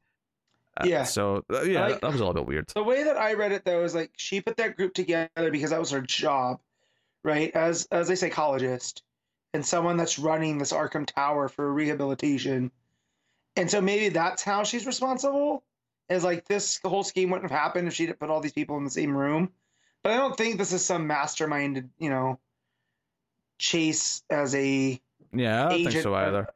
Uh, 0.76 0.84
Yeah. 0.86 1.04
So 1.04 1.44
uh, 1.52 1.62
yeah, 1.62 1.86
like- 1.88 2.00
that 2.00 2.10
was 2.12 2.20
a 2.20 2.24
little 2.24 2.34
bit 2.34 2.46
weird. 2.46 2.68
The 2.74 2.82
way 2.82 3.04
that 3.04 3.16
I 3.16 3.34
read 3.34 3.52
it 3.52 3.64
though 3.64 3.84
is 3.84 3.94
like 3.94 4.10
she 4.16 4.40
put 4.40 4.56
that 4.56 4.76
group 4.76 4.94
together 4.94 5.50
because 5.50 5.70
that 5.70 5.80
was 5.80 5.90
her 5.90 6.00
job, 6.00 6.60
right? 7.24 7.50
As 7.54 7.86
as 7.90 8.10
a 8.10 8.16
psychologist 8.16 9.02
and 9.54 9.64
someone 9.64 9.96
that's 9.98 10.18
running 10.18 10.58
this 10.58 10.72
Arkham 10.72 11.06
Tower 11.06 11.48
for 11.48 11.72
rehabilitation. 11.72 12.70
And 13.56 13.70
so 13.70 13.80
maybe 13.80 14.08
that's 14.08 14.42
how 14.42 14.64
she's 14.64 14.86
responsible. 14.86 15.62
Is 16.08 16.24
like 16.24 16.46
this 16.46 16.80
whole 16.84 17.04
scheme 17.04 17.30
wouldn't 17.30 17.50
have 17.50 17.58
happened 17.58 17.88
if 17.88 17.94
she 17.94 18.06
didn't 18.06 18.18
put 18.18 18.30
all 18.30 18.40
these 18.40 18.52
people 18.52 18.76
in 18.76 18.84
the 18.84 18.90
same 18.90 19.16
room. 19.16 19.50
But 20.02 20.12
I 20.12 20.16
don't 20.16 20.36
think 20.36 20.58
this 20.58 20.72
is 20.72 20.84
some 20.84 21.08
masterminded, 21.08 21.88
you 21.98 22.10
know, 22.10 22.38
chase 23.58 24.22
as 24.30 24.54
a 24.54 25.00
Yeah, 25.32 25.66
I 25.66 25.68
don't 25.68 25.78
think 25.78 25.88
agent, 25.90 26.02
so 26.02 26.14
uh, 26.14 26.18
either. 26.18 26.46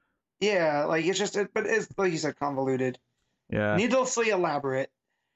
yeah, 0.41 0.85
like 0.85 1.05
it's 1.05 1.19
just 1.19 1.37
it, 1.37 1.51
but 1.55 1.67
it's 1.67 1.89
like 1.97 2.13
you 2.13 2.19
said, 2.19 2.39
convoluted, 2.39 2.99
Yeah. 3.51 3.77
needlessly 3.77 4.31
elaborate. 4.31 4.91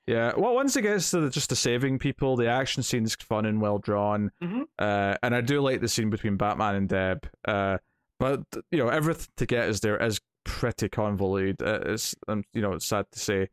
Yeah, 0.07 0.33
well, 0.37 0.55
once 0.55 0.75
it 0.77 0.83
gets 0.83 1.11
to 1.12 1.20
the, 1.20 1.31
just 1.31 1.51
the 1.51 1.57
saving 1.57 1.99
people, 2.01 2.37
the 2.37 2.49
action 2.49 2.83
scene's 2.83 3.14
fun 3.14 3.46
and 3.46 3.61
well 3.61 3.79
drawn, 3.79 4.33
Mhm. 4.42 4.66
uh, 4.79 5.16
and 5.23 5.35
I 5.35 5.40
do 5.40 5.61
like 5.61 5.81
the 5.81 5.88
scene 5.88 6.11
between 6.11 6.37
Batman 6.37 6.75
and 6.75 6.88
Deb. 6.88 7.31
Uh, 7.46 7.79
but 8.18 8.42
you 8.73 8.79
know, 8.79 8.88
everything 8.88 9.29
to 9.37 9.46
get 9.46 9.68
is 9.68 9.81
there 9.81 10.03
is 10.03 10.20
pretty 10.44 10.88
convoluted. 10.88 11.62
Uh, 11.62 11.81
it's 11.87 12.14
um, 12.29 12.44
you 12.53 12.62
know, 12.62 12.72
it's 12.72 12.87
sad 12.87 13.07
to 13.12 13.18
say, 13.18 13.48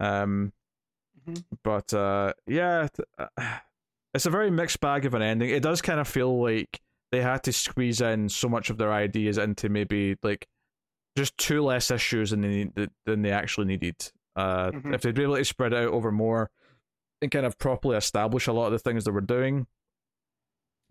um, 0.00 0.52
Mhm. 1.26 1.44
but 1.64 1.92
uh, 1.94 2.32
yeah, 2.46 2.88
uh, 3.18 3.58
it's 4.14 4.26
a 4.26 4.30
very 4.30 4.50
mixed 4.50 4.80
bag 4.80 5.04
of 5.06 5.14
an 5.14 5.22
ending. 5.22 5.50
It 5.50 5.62
does 5.62 5.82
kind 5.82 5.98
of 6.00 6.06
feel 6.08 6.40
like 6.42 6.80
they 7.12 7.20
had 7.22 7.42
to 7.44 7.52
squeeze 7.52 8.00
in 8.00 8.28
so 8.28 8.48
much 8.48 8.70
of 8.70 8.78
their 8.78 8.92
ideas 8.92 9.38
into 9.38 9.68
maybe 9.68 10.16
like 10.22 10.46
just 11.16 11.36
two 11.38 11.62
less 11.62 11.90
issues 11.90 12.30
than 12.30 12.42
they 12.42 12.48
need, 12.64 12.90
than 13.06 13.22
they 13.22 13.30
actually 13.32 13.66
needed. 13.66 13.96
Uh, 14.36 14.70
Mhm. 14.72 14.94
If 14.94 15.00
they'd 15.02 15.14
be 15.14 15.22
able 15.22 15.36
to 15.36 15.44
spread 15.44 15.72
out 15.72 15.88
over 15.88 16.12
more 16.12 16.50
and 17.22 17.30
kind 17.30 17.46
of 17.46 17.56
properly 17.58 17.96
establish 17.96 18.46
a 18.46 18.52
lot 18.52 18.66
of 18.66 18.72
the 18.72 18.78
things 18.78 19.04
they 19.04 19.10
were 19.10 19.20
doing. 19.22 19.66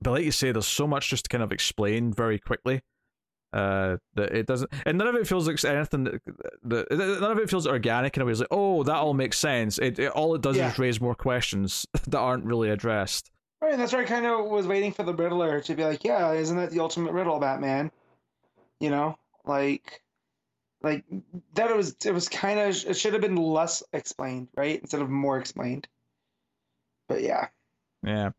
But 0.02 0.12
like 0.12 0.26
you 0.26 0.32
say, 0.32 0.52
there's 0.52 0.66
so 0.68 0.88
much 0.88 1.10
just 1.10 1.26
to 1.26 1.30
kind 1.30 1.44
of 1.44 1.52
explain 1.52 2.12
very 2.12 2.40
quickly. 2.40 2.82
Uh, 3.56 3.96
that 4.16 4.34
it 4.36 4.48
doesn't, 4.48 4.70
and 4.86 4.98
none 4.98 5.08
of 5.08 5.16
it 5.16 5.26
feels 5.26 5.48
like 5.48 5.64
anything 5.64 6.04
that, 6.04 6.22
that 6.64 6.92
none 6.92 7.32
of 7.32 7.40
it 7.40 7.50
feels 7.50 7.66
organic 7.66 8.18
in 8.18 8.22
a 8.22 8.26
way. 8.26 8.32
It's 8.32 8.42
like, 8.42 8.50
oh, 8.52 8.84
that 8.84 8.96
all 8.98 9.14
makes 9.14 9.38
sense. 9.38 9.78
It, 9.80 9.98
it 9.98 10.12
all 10.12 10.36
it 10.36 10.42
does 10.42 10.58
Yeah. 10.58 10.72
is 10.74 10.78
raise 10.78 11.00
more 11.00 11.16
questions 11.16 11.88
that 12.08 12.18
aren't 12.20 12.44
really 12.44 12.70
addressed. 12.70 13.32
Right, 13.62 13.72
and 13.72 13.82
that's 13.82 13.94
where 13.94 14.02
I 14.02 14.06
kind 14.06 14.26
of 14.26 14.48
was 14.48 14.68
waiting 14.68 14.92
for 14.92 15.04
the 15.04 15.14
Riddler 15.14 15.62
to 15.62 15.74
be 15.74 15.86
like, 15.86 16.04
yeah, 16.04 16.34
isn't 16.34 16.58
that 16.58 16.72
the 16.72 16.82
ultimate 16.82 17.14
riddle, 17.14 17.40
Batman? 17.40 17.92
You 18.82 18.90
know, 18.90 19.18
like, 19.46 20.02
like 20.84 21.06
that. 21.54 21.72
It 21.72 21.78
was 21.78 21.96
it 22.04 22.12
was 22.14 22.28
kind 22.28 22.60
of 22.60 22.76
it 22.86 22.98
should 22.98 23.14
have 23.14 23.22
been 23.22 23.38
less 23.38 23.82
explained, 23.94 24.50
right, 24.58 24.82
instead 24.82 25.02
of 25.02 25.10
more 25.10 25.38
explained. 25.40 25.88
But 27.08 27.22
yeah, 27.24 27.48
Yeah. 28.04 28.32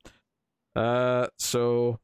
Uh. 0.76 1.28
So. 1.38 2.00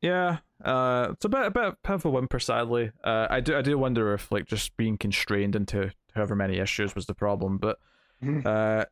Yeah. 0.00 0.38
Uh. 0.64 1.08
It's 1.12 1.24
a 1.24 1.28
bit, 1.28 1.46
a 1.46 1.50
bit, 1.50 1.74
of 1.84 2.04
a 2.04 2.10
whimper, 2.10 2.38
sadly. 2.40 2.90
Uh. 3.02 3.26
I 3.30 3.40
do, 3.40 3.56
I 3.56 3.62
do 3.62 3.76
wonder 3.78 4.14
if 4.14 4.30
like 4.32 4.46
just 4.46 4.76
being 4.76 4.96
constrained 4.98 5.54
into 5.56 5.90
however 6.14 6.34
many 6.34 6.58
issues 6.58 6.94
was 6.94 7.06
the 7.06 7.14
problem, 7.14 7.58
but 7.58 7.78
Mhm. 8.22 8.44
uh, 8.46 8.84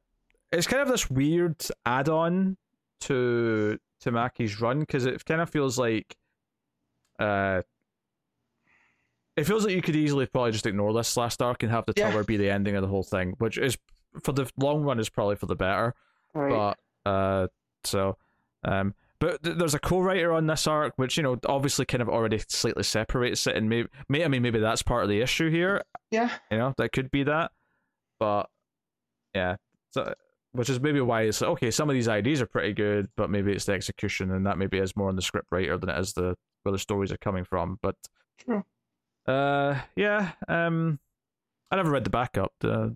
it's 0.50 0.66
kind 0.66 0.82
of 0.82 0.88
this 0.88 1.08
weird 1.10 1.56
add-on 1.86 2.56
to 3.00 3.78
to 4.00 4.10
Maki's 4.10 4.60
run 4.60 4.80
because 4.80 5.06
it 5.06 5.24
kind 5.24 5.40
of 5.40 5.48
feels 5.50 5.78
like, 5.78 6.16
uh. 7.18 7.62
It 9.36 9.44
feels 9.44 9.64
like 9.64 9.74
you 9.74 9.80
could 9.80 9.96
easily 9.96 10.26
probably 10.26 10.52
just 10.52 10.66
ignore 10.66 10.92
this 10.92 11.16
last 11.16 11.40
arc 11.40 11.62
and 11.62 11.72
have 11.72 11.86
the 11.86 11.94
Yeah. 11.96 12.10
tower 12.10 12.22
be 12.22 12.36
the 12.36 12.50
ending 12.50 12.76
of 12.76 12.82
the 12.82 12.88
whole 12.88 13.02
thing, 13.02 13.34
which 13.38 13.56
is 13.56 13.78
for 14.22 14.32
the 14.32 14.50
long 14.58 14.82
run 14.82 14.98
is 15.00 15.08
probably 15.08 15.36
for 15.36 15.46
the 15.46 15.56
better 15.56 15.94
right. 16.34 16.50
but 17.04 17.10
uh 17.10 17.46
so 17.82 18.18
um 18.62 18.94
but 19.22 19.42
th- 19.42 19.56
there's 19.56 19.74
a 19.74 19.78
co-writer 19.78 20.32
on 20.32 20.46
this 20.46 20.66
arc 20.66 20.92
which 20.96 21.16
you 21.16 21.22
know 21.22 21.38
obviously 21.46 21.84
kind 21.84 22.02
of 22.02 22.08
already 22.08 22.40
slightly 22.48 22.82
separates 22.82 23.46
it 23.46 23.56
and 23.56 23.68
maybe 23.68 23.88
may, 24.08 24.24
i 24.24 24.28
mean 24.28 24.42
maybe 24.42 24.58
that's 24.58 24.82
part 24.82 25.02
of 25.02 25.08
the 25.08 25.20
issue 25.20 25.50
here 25.50 25.82
yeah, 26.10 26.30
you 26.50 26.58
know 26.58 26.74
that 26.76 26.92
could 26.92 27.10
be 27.10 27.22
that 27.22 27.52
but 28.18 28.48
yeah 29.34 29.56
so 29.92 30.12
which 30.52 30.68
is 30.68 30.80
maybe 30.80 31.00
why 31.00 31.22
it's 31.22 31.40
like, 31.40 31.50
okay 31.50 31.70
some 31.70 31.88
of 31.88 31.94
these 31.94 32.08
ideas 32.08 32.42
are 32.42 32.46
pretty 32.46 32.72
good 32.72 33.08
but 33.16 33.30
maybe 33.30 33.52
it's 33.52 33.64
the 33.64 33.72
execution 33.72 34.32
and 34.32 34.44
that 34.44 34.58
maybe 34.58 34.78
is 34.78 34.96
more 34.96 35.08
on 35.08 35.16
the 35.16 35.22
script 35.22 35.46
writer 35.50 35.78
than 35.78 35.88
it 35.88 35.98
is 35.98 36.12
the 36.14 36.36
where 36.64 36.72
the 36.72 36.78
stories 36.78 37.12
are 37.12 37.18
coming 37.18 37.44
from 37.44 37.78
but 37.80 37.94
True. 38.38 38.64
uh 39.26 39.78
yeah 39.96 40.32
um 40.48 40.98
i 41.70 41.76
never 41.76 41.90
read 41.90 42.04
the 42.04 42.10
backup 42.10 42.52
uh, 42.64 42.88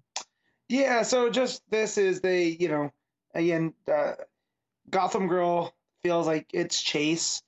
yeah. 0.68 1.02
So 1.02 1.30
just 1.30 1.62
this 1.70 1.98
is 1.98 2.20
the 2.20 2.42
you 2.42 2.68
know, 2.68 2.92
again, 3.34 3.74
uh, 3.92 4.12
Gotham 4.90 5.28
Girl 5.28 5.74
feels 6.06 6.26
like 6.28 6.46
it's 6.52 6.80
Chase 6.80 7.42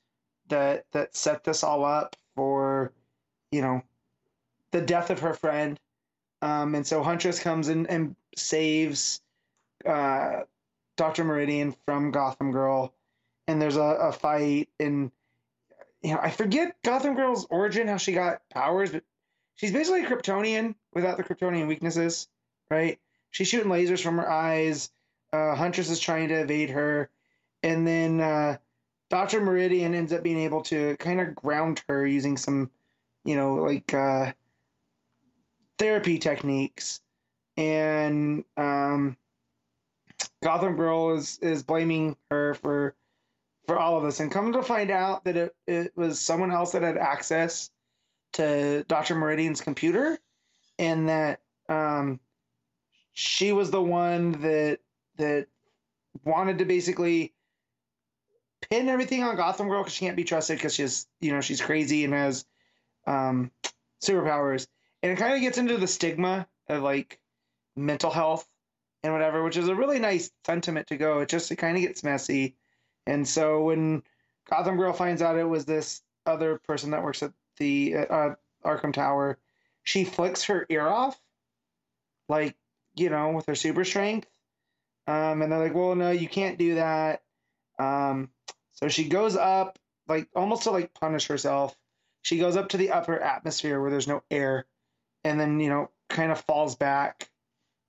that 0.49 0.85
that 0.91 1.15
set 1.15 1.45
this 1.45 1.63
all 1.63 1.85
up 1.85 2.17
for, 2.35 2.93
you 3.53 3.63
know, 3.63 3.83
the 4.73 4.81
death 4.81 5.11
of 5.11 5.21
her 5.21 5.33
friend. 5.33 5.79
Um, 6.43 6.75
and 6.75 6.85
so 6.85 7.03
Huntress 7.03 7.39
comes 7.39 7.69
in 7.69 7.87
and 7.87 8.17
saves 8.37 9.21
uh, 9.87 10.41
Dr. 10.97 11.23
Meridian 11.23 11.75
from 11.85 12.11
Gotham 12.11 12.51
Girl. 12.51 12.93
And 13.47 13.63
there's 13.63 13.77
a, 13.77 13.81
a 13.81 14.13
fight. 14.13 14.69
And, 14.81 15.13
you 16.03 16.15
know, 16.15 16.21
I 16.21 16.31
forget 16.31 16.77
Gotham 16.83 17.15
Girl's 17.15 17.47
origin, 17.51 17.87
how 17.87 17.97
she 17.97 18.13
got 18.13 18.43
powers, 18.51 18.91
but 18.91 19.05
she's 19.55 19.73
basically 19.73 20.05
a 20.05 20.09
Kryptonian 20.09 20.75
without 20.95 21.17
the 21.17 21.23
Kryptonian 21.23 21.69
weaknesses, 21.69 22.29
right? 22.71 22.99
She's 23.31 23.49
shooting 23.49 23.71
lasers 23.71 24.03
from 24.03 24.17
her 24.17 24.29
eyes. 24.29 24.91
Uh, 25.33 25.55
Huntress 25.55 25.91
is 25.91 26.01
trying 26.01 26.29
to 26.29 26.41
evade 26.41 26.71
her. 26.71 27.09
And 27.63 27.87
then 27.87 28.21
uh, 28.21 28.59
Dr. 29.11 29.41
Meridian 29.41 29.95
ends 29.95 30.13
up 30.13 30.23
being 30.23 30.39
able 30.39 30.63
to 30.63 30.97
kind 30.99 31.21
of 31.21 31.35
ground 31.35 31.83
her 31.89 32.07
using 32.07 32.37
some, 32.37 32.71
you 33.25 33.37
know, 33.37 33.57
like 33.57 33.93
uh, 33.93 34.33
therapy 35.79 36.19
techniques. 36.19 37.01
And 37.57 38.45
um, 38.57 39.17
Gotham 40.43 40.77
Girl 40.77 41.17
is, 41.17 41.39
is 41.43 41.63
blaming 41.63 42.17
her 42.31 42.55
for 42.55 42.95
for 43.67 43.79
all 43.79 43.99
of 43.99 44.03
this. 44.03 44.19
And 44.19 44.33
come 44.33 44.53
to 44.55 44.63
find 44.63 44.91
out 44.91 45.25
that 45.25 45.37
it, 45.37 45.55
it 45.67 45.93
was 45.95 46.19
someone 46.19 46.51
else 46.51 46.73
that 46.73 46.83
had 46.83 46.97
access 46.97 47.71
to 48.33 48.83
Dr. 48.85 49.15
Meridian's 49.15 49.61
computer 49.61 50.19
and 50.79 51.09
that 51.09 51.41
um, 51.69 52.19
she 53.13 53.53
was 53.53 53.71
the 53.71 53.83
one 53.83 54.33
that 54.41 54.79
that 55.17 55.49
wanted 56.25 56.59
to 56.59 56.65
basically 56.65 57.35
pin 58.71 58.89
everything 58.89 59.23
on 59.23 59.37
Gotham 59.37 59.69
Girl 59.69 59.83
because 59.83 59.95
she 59.95 60.05
can't 60.05 60.17
be 60.17 60.25
trusted 60.25 60.59
because 60.59 60.75
she's 60.75 61.07
you 61.21 61.33
know 61.33 61.41
she's 61.41 61.61
crazy 61.61 62.05
and 62.05 62.15
has 62.15 62.45
um, 63.07 63.51
superpowers, 64.03 64.67
and 65.03 65.13
it 65.13 65.19
kind 65.19 65.35
of 65.35 65.41
gets 65.41 65.59
into 65.59 65.77
the 65.77 65.87
stigma 65.87 66.47
of 66.69 66.83
like 66.83 67.19
mental 67.77 68.11
health 68.11 68.47
and 69.03 69.13
whatever, 69.13 69.43
which 69.43 69.57
is 69.57 69.69
a 69.69 69.75
really 69.75 69.99
nice 69.99 70.31
sentiment 70.45 70.89
to 70.89 70.97
go. 70.97 71.21
It 71.21 71.29
just 71.29 71.51
it 71.51 71.57
kind 71.57 71.77
of 71.77 71.83
gets 71.83 72.05
messy, 72.05 72.57
and 73.07 73.27
so 73.27 73.63
when 73.63 74.03
Gotham 74.49 74.77
Girl 74.77 74.93
finds 74.93 75.23
out 75.23 75.39
it 75.39 75.45
was 75.45 75.65
this 75.65 76.03
other 76.27 76.59
person 76.59 76.91
that 76.91 77.03
works 77.03 77.23
at 77.23 77.33
the 77.59 77.97
uh, 77.97 78.35
Arkham 78.65 78.93
Tower, 78.93 79.39
she 79.83 80.05
flicks 80.05 80.45
her 80.45 80.67
ear 80.69 80.87
off, 80.87 81.19
like 82.29 82.57
you 82.97 83.11
know, 83.11 83.31
with 83.31 83.47
her 83.47 83.55
super 83.55 83.85
strength. 83.85 84.29
Um, 85.07 85.41
and 85.41 85.51
they're 85.51 85.59
like, 85.59 85.75
well, 85.75 85.95
no, 85.95 86.11
you 86.11 86.29
can't 86.29 86.59
do 86.59 86.75
that. 86.75 87.23
Um, 87.79 88.29
so 88.81 88.89
she 88.89 89.09
goes 89.09 89.37
up, 89.37 89.79
like 90.07 90.29
almost 90.37 90.63
to 90.65 90.71
like 90.71 90.95
punish 90.95 91.27
herself. 91.27 91.77
She 92.23 92.39
goes 92.39 92.57
up 92.57 92.69
to 92.71 92.77
the 92.77 92.91
upper 92.91 93.19
atmosphere 93.19 93.81
where 93.81 93.91
there's 93.91 94.09
no 94.09 94.23
air, 94.31 94.67
and 95.25 95.39
then 95.39 95.59
you 95.59 95.69
know 95.69 95.91
kind 96.09 96.31
of 96.31 96.41
falls 96.41 96.77
back 96.77 97.29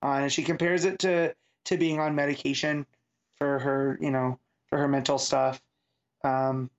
on 0.02 0.22
and 0.22 0.32
she 0.32 0.42
compares 0.42 0.84
it 0.84 0.98
to 1.00 1.34
to 1.66 1.76
being 1.76 2.00
on 2.00 2.14
medication 2.14 2.86
for 3.36 3.58
her 3.60 3.98
you 4.00 4.10
know 4.10 4.38
for 4.66 4.78
her 4.78 4.88
mental 4.88 5.18
stuff. 5.18 5.62
Um 6.24 6.70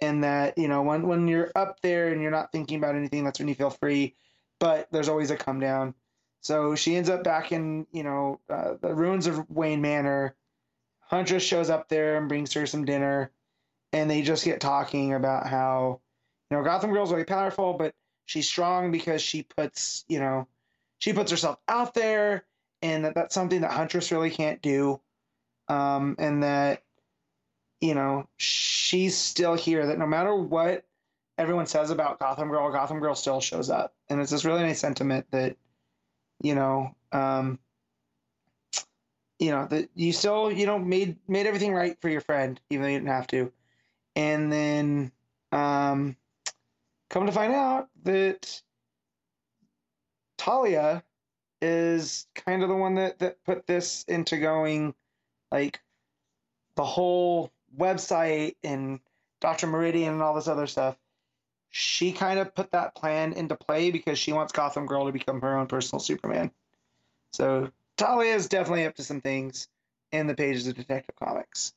and 0.00 0.24
that 0.24 0.58
you 0.58 0.68
know 0.68 0.82
when 0.82 1.06
when 1.06 1.28
you're 1.28 1.52
up 1.54 1.80
there 1.80 2.08
and 2.08 2.20
you're 2.20 2.30
not 2.30 2.52
thinking 2.52 2.78
about 2.78 2.96
anything 2.96 3.24
that's 3.24 3.38
when 3.38 3.48
you 3.48 3.54
feel 3.54 3.70
free 3.70 4.14
but 4.58 4.88
there's 4.90 5.08
always 5.08 5.30
a 5.30 5.36
come 5.36 5.58
down. 5.58 5.94
So 6.42 6.74
she 6.74 6.96
ends 6.96 7.08
up 7.08 7.22
back 7.22 7.52
in 7.52 7.86
you 7.92 8.02
know 8.02 8.40
uh, 8.48 8.74
the 8.80 8.94
ruins 8.94 9.26
of 9.26 9.48
wayne 9.48 9.80
manor. 9.80 10.34
Huntress 11.00 11.42
shows 11.42 11.70
up 11.70 11.88
there 11.88 12.16
and 12.16 12.28
brings 12.28 12.52
her 12.54 12.66
some 12.66 12.84
dinner 12.84 13.30
and 13.92 14.10
they 14.10 14.22
just 14.22 14.44
get 14.44 14.60
talking 14.60 15.14
about 15.14 15.46
how 15.46 16.00
you 16.50 16.56
know 16.56 16.64
gotham 16.64 16.92
girl's 16.92 17.10
very 17.10 17.24
powerful 17.24 17.74
but 17.74 17.94
she's 18.24 18.46
strong 18.46 18.90
because 18.90 19.20
she 19.22 19.42
puts 19.42 20.04
you 20.08 20.18
know 20.18 20.46
she 20.98 21.12
puts 21.12 21.30
herself 21.30 21.58
out 21.66 21.94
there 21.94 22.44
and 22.82 23.04
that 23.04 23.14
that's 23.14 23.34
something 23.34 23.62
that 23.62 23.72
huntress 23.72 24.12
really 24.12 24.30
can't 24.30 24.62
do. 24.62 25.00
Um, 25.68 26.16
and 26.18 26.42
that 26.42 26.82
you 27.80 27.94
know 27.94 28.28
she's 28.36 29.16
still 29.16 29.54
here 29.54 29.86
that 29.86 29.98
no 29.98 30.06
matter 30.06 30.34
what 30.34 30.84
everyone 31.38 31.66
says 31.66 31.90
about 31.90 32.18
gotham 32.18 32.48
girl 32.48 32.70
gotham 32.70 33.00
girl 33.00 33.14
still 33.14 33.40
shows 33.40 33.70
up. 33.70 33.94
And 34.08 34.20
it's 34.20 34.30
this 34.30 34.44
really 34.44 34.62
nice 34.62 34.80
sentiment 34.80 35.26
that 35.30 35.56
you 36.42 36.54
know 36.54 36.94
um, 37.12 37.58
you 39.38 39.50
know 39.50 39.66
that 39.66 39.88
you 39.94 40.12
still 40.12 40.50
you 40.50 40.66
know 40.66 40.78
made 40.78 41.16
made 41.28 41.46
everything 41.46 41.72
right 41.72 41.96
for 42.00 42.08
your 42.08 42.20
friend 42.20 42.60
even 42.70 42.82
though 42.82 42.88
you 42.88 42.98
didn't 42.98 43.08
have 43.08 43.28
to 43.28 43.52
and 44.16 44.52
then 44.52 45.12
um, 45.52 46.16
come 47.08 47.26
to 47.26 47.32
find 47.32 47.52
out 47.52 47.88
that 48.04 48.62
Talia 50.36 51.02
is 51.60 52.26
kind 52.34 52.62
of 52.62 52.68
the 52.68 52.76
one 52.76 52.94
that, 52.94 53.18
that 53.18 53.44
put 53.44 53.66
this 53.66 54.04
into 54.08 54.38
going 54.38 54.94
like 55.52 55.80
the 56.76 56.84
whole 56.84 57.52
website 57.76 58.56
and 58.64 59.00
Dr. 59.40 59.66
Meridian 59.66 60.14
and 60.14 60.22
all 60.22 60.34
this 60.34 60.48
other 60.48 60.66
stuff. 60.66 60.96
She 61.68 62.12
kind 62.12 62.40
of 62.40 62.54
put 62.54 62.72
that 62.72 62.94
plan 62.94 63.32
into 63.32 63.54
play 63.54 63.90
because 63.90 64.18
she 64.18 64.32
wants 64.32 64.52
Gotham 64.52 64.86
Girl 64.86 65.06
to 65.06 65.12
become 65.12 65.40
her 65.40 65.58
own 65.58 65.66
personal 65.66 66.00
Superman. 66.00 66.50
So 67.32 67.70
Talia 67.96 68.34
is 68.34 68.48
definitely 68.48 68.86
up 68.86 68.96
to 68.96 69.04
some 69.04 69.20
things 69.20 69.68
in 70.10 70.26
the 70.26 70.34
pages 70.34 70.66
of 70.66 70.74
Detective 70.74 71.14
Comics. 71.16 71.72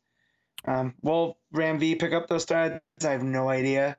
Um, 0.65 0.93
will 1.01 1.37
Ram 1.51 1.79
V 1.79 1.95
pick 1.95 2.13
up 2.13 2.27
those 2.27 2.45
threads? 2.45 2.79
I 3.03 3.11
have 3.11 3.23
no 3.23 3.49
idea, 3.49 3.97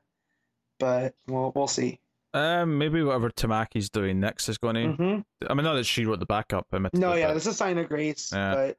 but 0.79 1.15
we'll 1.27 1.53
we'll 1.55 1.67
see. 1.69 2.01
Um, 2.33 2.79
maybe 2.79 3.03
whatever 3.03 3.31
Tamaki's 3.31 3.91
doing 3.91 4.19
next 4.19 4.49
is 4.49 4.59
going 4.59 4.75
to. 4.75 4.93
hmm 4.93 5.19
I 5.49 5.55
mean, 5.55 5.65
not 5.65 5.75
that 5.75 5.85
she 5.87 6.05
wrote 6.05 6.19
the 6.21 6.27
backup. 6.27 6.67
admittedly, 6.73 7.01
No, 7.01 7.15
yeah, 7.15 7.33
this 7.33 7.47
is 7.47 7.55
a 7.61 7.65
Sina 7.65 7.85
Grace. 7.85 8.31
Yeah. 8.33 8.55
But 8.55 8.79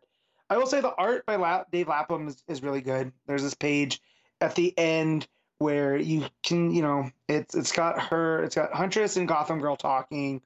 I 0.50 0.58
will 0.58 0.68
say 0.68 0.82
the 0.82 0.94
art 0.96 1.26
by 1.26 1.38
La- 1.38 1.64
Dave 1.72 1.88
Lapham 1.88 2.28
is, 2.28 2.44
is 2.48 2.62
really 2.62 2.82
good. 2.82 3.12
There's 3.28 3.44
this 3.44 3.54
page 3.54 4.02
at 4.42 4.56
the 4.56 4.78
end 4.78 5.28
where 5.60 5.96
you 5.96 6.26
can, 6.44 6.72
you 6.72 6.82
know, 6.82 7.10
it's 7.30 7.56
it's 7.56 7.72
got 7.72 8.00
her, 8.02 8.44
it's 8.44 8.56
got 8.56 8.74
Huntress 8.74 9.16
and 9.16 9.28
Gotham 9.28 9.60
Girl 9.60 9.78
talking, 9.78 10.42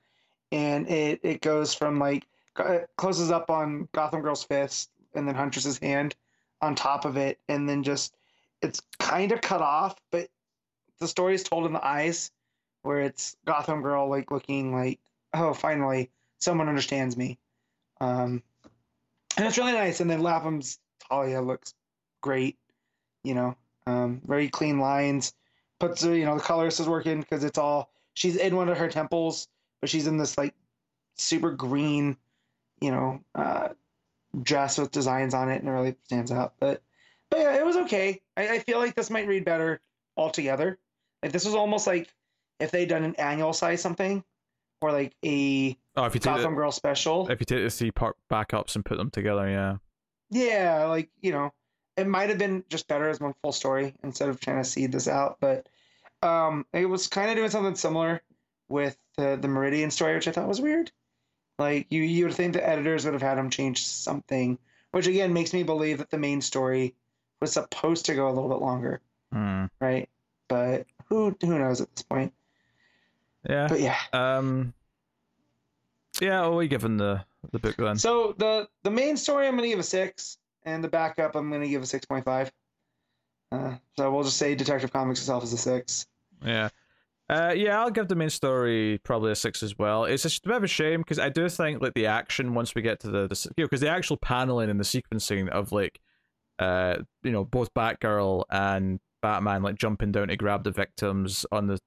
and 0.52 0.88
it 0.88 1.21
it 1.23 1.41
goes 1.41 1.73
from 1.73 1.97
like 1.99 2.28
it 2.60 2.89
closes 2.97 3.32
up 3.32 3.49
on 3.49 3.88
Gotham 3.93 4.21
Girl's 4.21 4.43
fist 4.43 4.91
and 5.15 5.28
then 5.28 5.34
Huntress's 5.34 5.80
hand 5.80 6.15
on 6.61 6.75
top 6.75 7.05
of 7.05 7.17
it, 7.17 7.39
and 7.47 7.67
then 7.67 7.83
just 7.83 8.15
it's 8.61 8.81
kind 8.99 9.31
of 9.31 9.41
cut 9.41 9.61
off, 9.61 9.95
but 10.11 10.29
the 10.99 11.07
story 11.07 11.35
is 11.35 11.43
told 11.43 11.65
in 11.65 11.73
the 11.73 11.85
eyes, 11.85 12.31
where 12.81 13.01
it's 13.01 13.35
Gotham 13.45 13.81
Girl 13.81 14.09
like 14.09 14.31
looking 14.31 14.73
like, 14.73 14.99
oh, 15.33 15.53
finally 15.53 16.09
someone 16.39 16.69
understands 16.69 17.15
me. 17.15 17.37
Um, 18.01 18.41
and 19.37 19.45
it's 19.45 19.57
really 19.57 19.73
nice. 19.73 19.99
And 19.99 20.09
then 20.09 20.21
Lapham's 20.21 20.79
Talia 21.07 21.41
looks 21.41 21.73
great, 22.21 22.57
you 23.23 23.35
know, 23.35 23.55
um, 23.85 24.21
very 24.25 24.49
clean 24.49 24.79
lines. 24.79 25.33
Puts 25.79 26.03
you 26.03 26.25
know, 26.25 26.35
the 26.35 26.43
colorist 26.43 26.79
is 26.79 26.89
working 26.89 27.21
because 27.21 27.43
it's 27.43 27.57
all 27.57 27.89
she's 28.13 28.35
in 28.35 28.55
one 28.55 28.67
of 28.67 28.77
her 28.77 28.89
temples, 28.89 29.47
but 29.79 29.89
she's 29.89 30.07
in 30.07 30.17
this 30.17 30.37
like 30.37 30.53
super 31.15 31.51
green, 31.51 32.17
you 32.81 32.91
know, 32.91 33.21
uh, 33.35 33.69
dress 34.41 34.77
with 34.77 34.91
designs 34.91 35.33
on 35.33 35.49
it, 35.49 35.61
and 35.61 35.69
it 35.69 35.71
really 35.71 35.95
stands 36.03 36.31
out. 36.31 36.53
But 36.59 36.81
but 37.29 37.39
yeah, 37.39 37.57
it 37.57 37.65
was 37.65 37.77
okay. 37.77 38.21
I, 38.37 38.49
I 38.49 38.59
feel 38.59 38.79
like 38.79 38.95
this 38.95 39.09
might 39.09 39.27
read 39.27 39.45
better 39.45 39.81
altogether. 40.17 40.79
Like 41.23 41.31
this 41.31 41.45
was 41.45 41.55
almost 41.55 41.87
like 41.87 42.13
if 42.59 42.71
they'd 42.71 42.89
done 42.89 43.03
an 43.03 43.15
annual 43.15 43.53
size 43.53 43.81
something, 43.81 44.23
or 44.81 44.91
like 44.91 45.15
a 45.25 45.77
Oh, 45.95 46.05
if 46.05 46.13
you 46.13 46.19
take 46.19 46.35
Gotham 46.35 46.53
the, 46.53 46.57
Girl 46.57 46.71
special. 46.71 47.29
if 47.29 47.39
you 47.39 47.45
take 47.45 47.63
the 47.63 47.69
three 47.69 47.91
part 47.91 48.15
backups 48.31 48.75
and 48.75 48.85
put 48.85 48.97
them 48.97 49.09
together, 49.09 49.49
yeah. 49.49 49.77
Yeah, 50.29 50.85
like 50.85 51.09
you 51.21 51.31
know, 51.31 51.51
it 51.97 52.07
might 52.07 52.29
have 52.29 52.37
been 52.37 52.63
just 52.69 52.87
better 52.87 53.09
as 53.09 53.19
one 53.19 53.33
full 53.41 53.51
story 53.51 53.95
instead 54.03 54.29
of 54.29 54.39
trying 54.39 54.63
to 54.63 54.69
seed 54.69 54.91
this 54.91 55.07
out. 55.07 55.37
But 55.39 55.67
um, 56.21 56.65
it 56.73 56.85
was 56.85 57.07
kind 57.07 57.29
of 57.29 57.35
doing 57.35 57.49
something 57.49 57.75
similar 57.75 58.21
with 58.69 58.97
the 59.17 59.37
Meridian 59.47 59.91
story, 59.91 60.15
which 60.15 60.27
I 60.27 60.31
thought 60.31 60.47
was 60.47 60.61
weird. 60.61 60.91
Like 61.59 61.87
you, 61.89 62.01
you 62.01 62.25
would 62.25 62.33
think 62.33 62.53
the 62.53 62.67
editors 62.67 63.03
would 63.05 63.13
have 63.13 63.21
had 63.21 63.37
them 63.37 63.49
change 63.49 63.85
something, 63.85 64.57
which 64.91 65.07
again 65.07 65.33
makes 65.33 65.53
me 65.53 65.63
believe 65.63 65.97
that 65.99 66.09
the 66.09 66.17
main 66.17 66.41
story 66.41 66.95
was 67.41 67.51
supposed 67.51 68.05
to 68.05 68.15
go 68.15 68.27
a 68.27 68.31
little 68.33 68.49
bit 68.49 68.61
longer, 68.61 69.01
Hmm. 69.33 69.65
right? 69.79 70.07
But 70.47 70.87
who 71.09 71.35
who 71.41 71.59
knows 71.59 71.81
at 71.81 71.93
this 71.95 72.03
point? 72.03 72.33
Yeah. 73.47 73.67
But 73.67 73.81
yeah. 73.81 73.97
Um. 74.13 74.73
Yeah. 76.21 76.47
What 76.47 76.57
are 76.59 76.63
you 76.63 76.69
giving 76.69 76.97
the 76.97 77.23
the 77.51 77.59
book 77.59 77.75
then? 77.77 77.97
So 77.97 78.33
the 78.37 78.67
the 78.83 78.91
main 78.91 79.17
story 79.17 79.47
I'm 79.47 79.55
gonna 79.55 79.67
give 79.67 79.79
a 79.79 79.83
six, 79.83 80.37
and 80.63 80.83
the 80.83 80.87
backup 80.87 81.35
I'm 81.35 81.51
gonna 81.51 81.67
give 81.67 81.83
a 81.83 81.85
six 81.85 82.05
point 82.05 82.25
five. 82.25 82.51
Uh, 83.51 83.75
so 83.97 84.11
we'll 84.11 84.23
just 84.23 84.37
say 84.37 84.55
Detective 84.55 84.93
Comics 84.93 85.19
itself 85.19 85.43
is 85.43 85.53
a 85.53 85.57
six. 85.57 86.05
Yeah. 86.45 86.69
Uh, 87.29 87.53
yeah, 87.55 87.79
I'll 87.79 87.91
give 87.91 88.07
the 88.07 88.15
main 88.15 88.31
story 88.31 88.99
probably 89.03 89.31
a 89.31 89.35
six 89.35 89.61
as 89.61 89.77
well. 89.77 90.05
It's 90.05 90.23
just 90.23 90.43
a 90.45 90.49
bit 90.49 90.57
of 90.57 90.63
a 90.63 90.67
shame 90.67 91.01
because 91.01 91.19
I 91.19 91.29
do 91.29 91.47
think 91.47 91.79
like 91.81 91.93
the 91.93 92.07
action 92.07 92.55
once 92.55 92.73
we 92.73 92.81
get 92.81 92.99
to 93.01 93.07
the, 93.11 93.27
the 93.27 93.49
you 93.55 93.63
know 93.63 93.67
because 93.67 93.81
the 93.81 93.89
actual 93.89 94.17
paneling 94.17 94.69
and 94.69 94.79
the 94.79 94.83
sequencing 94.83 95.47
of 95.49 95.71
like 95.71 95.99
uh 96.57 96.97
you 97.23 97.31
know 97.31 97.45
both 97.45 97.71
Batgirl 97.75 98.45
and 98.49 98.99
Batman 99.21 99.61
like 99.61 99.75
jumping 99.75 100.11
down 100.11 100.29
to 100.29 100.37
grab 100.37 100.63
the 100.63 100.71
victims 100.71 101.45
on 101.51 101.67
the 101.67 101.77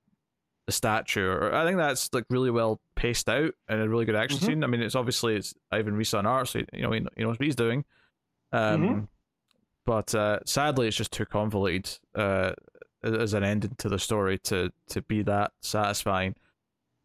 the 0.68 0.72
statue 0.72 1.50
I 1.52 1.64
think 1.64 1.76
that's 1.76 2.08
like 2.12 2.24
really 2.30 2.52
well 2.52 2.80
paced 2.94 3.28
out 3.28 3.52
and 3.68 3.80
a 3.80 3.88
really 3.88 4.04
good 4.04 4.14
action 4.14 4.38
Mhm. 4.38 4.46
scene. 4.46 4.62
I 4.64 4.68
mean 4.68 4.80
it's 4.80 4.94
obviously 4.94 5.34
it's 5.34 5.52
Ivan 5.72 5.96
Reis 5.96 6.14
on 6.14 6.24
art 6.24 6.46
so 6.48 6.60
you 6.72 6.82
know 6.82 6.92
he, 6.92 7.04
he 7.16 7.24
knows 7.24 7.36
what 7.38 7.44
he's 7.44 7.56
doing. 7.56 7.84
Um 8.52 8.82
Mhm. 8.84 9.08
but 9.86 10.14
uh 10.14 10.38
sadly 10.46 10.86
it's 10.86 10.96
just 10.96 11.10
too 11.10 11.26
convoluted 11.26 11.98
uh 12.14 12.52
as 13.02 13.34
an 13.34 13.44
ending 13.44 13.74
to 13.78 13.88
the 13.88 13.98
story 13.98 14.38
to 14.38 14.72
to 14.88 15.02
be 15.02 15.22
that 15.22 15.52
satisfying. 15.60 16.34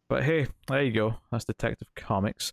But 0.08 0.24
hey, 0.24 0.46
there 0.68 0.82
you 0.82 0.92
go. 0.92 1.16
That's 1.30 1.44
Detective 1.44 1.88
Comics. 1.94 2.52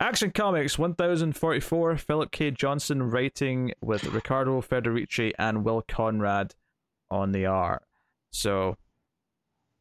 Action 0.00 0.30
Comics 0.30 0.78
1044, 0.78 1.98
Philip 1.98 2.30
K. 2.30 2.50
Johnson 2.50 3.02
writing 3.10 3.72
with 3.82 4.04
Riccardo 4.04 4.62
Federici 4.62 5.32
and 5.38 5.62
Will 5.62 5.82
Conrad 5.86 6.54
on 7.10 7.32
the 7.32 7.44
art. 7.46 7.82
So, 8.32 8.76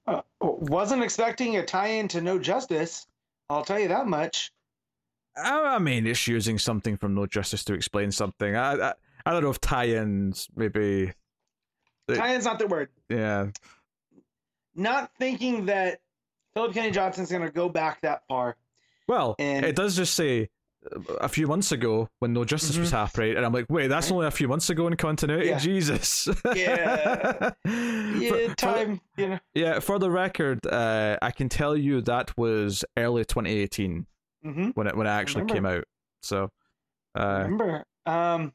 Uh, 0.05 0.21
wasn't 0.41 1.03
expecting 1.03 1.55
a 1.55 1.65
tie-in 1.65 2.09
to 2.09 2.19
No 2.21 2.37
Justice. 2.37 3.07
I'll 3.49 3.63
tell 3.63 3.79
you 3.79 3.87
that 3.87 4.07
much. 4.07 4.51
I 5.37 5.75
I 5.75 5.79
mean, 5.79 6.05
it's 6.05 6.27
using 6.27 6.59
something 6.59 6.97
from 6.97 7.15
No 7.15 7.25
Justice 7.25 7.63
to 7.65 7.73
explain 7.73 8.11
something. 8.11 8.55
I 8.55 8.73
I, 8.73 8.93
I 9.25 9.31
don't 9.31 9.43
know 9.43 9.51
if 9.51 9.61
tie-ins 9.61 10.47
maybe. 10.55 11.13
Tie-in's 12.15 12.45
not 12.45 12.59
the 12.59 12.67
word. 12.67 12.89
Yeah, 13.09 13.47
Not 14.75 15.11
thinking 15.19 15.65
that 15.65 15.99
Philip 16.53 16.73
Kenny 16.73 16.91
Johnson's 16.91 17.31
gonna 17.31 17.51
go 17.51 17.69
back 17.69 18.01
that 18.01 18.23
far. 18.27 18.55
Well, 19.07 19.35
And- 19.39 19.65
it 19.65 19.75
does 19.75 19.95
just 19.95 20.13
say 20.15 20.49
uh, 20.95 21.15
a 21.19 21.27
few 21.27 21.45
months 21.45 21.73
ago 21.73 22.07
when 22.19 22.31
No 22.31 22.45
Justice 22.45 22.77
was 22.77 22.89
Mhm. 22.89 22.91
happening, 22.93 23.35
and 23.35 23.45
I'm 23.45 23.51
like, 23.51 23.65
wait, 23.67 23.87
that's 23.87 24.07
Right. 24.09 24.15
only 24.15 24.27
a 24.27 24.31
few 24.31 24.47
months 24.47 24.69
ago 24.69 24.87
in 24.87 24.95
continuity. 24.95 25.47
Yeah. 25.47 25.57
Jesus. 25.59 26.27
Yeah. 26.55 27.51
Yeah, 27.65 28.47
for- 28.47 28.55
time. 28.55 29.01
You 29.17 29.27
know. 29.29 29.39
yeah, 29.53 29.79
for 29.79 29.99
the 29.99 30.09
record, 30.09 30.65
uh, 30.65 31.17
I 31.21 31.31
can 31.31 31.49
tell 31.49 31.75
you 31.75 31.99
that 32.03 32.37
was 32.37 32.85
early 32.95 33.25
2018 33.25 34.05
hmm 34.41 34.69
when 34.69 34.87
it 34.87 34.95
when 34.95 35.05
it 35.05 35.09
actually 35.09 35.45
came 35.45 35.65
out. 35.65 35.83
So, 36.21 36.49
uh, 37.15 37.39
Remember. 37.43 37.83
Um, 38.05 38.53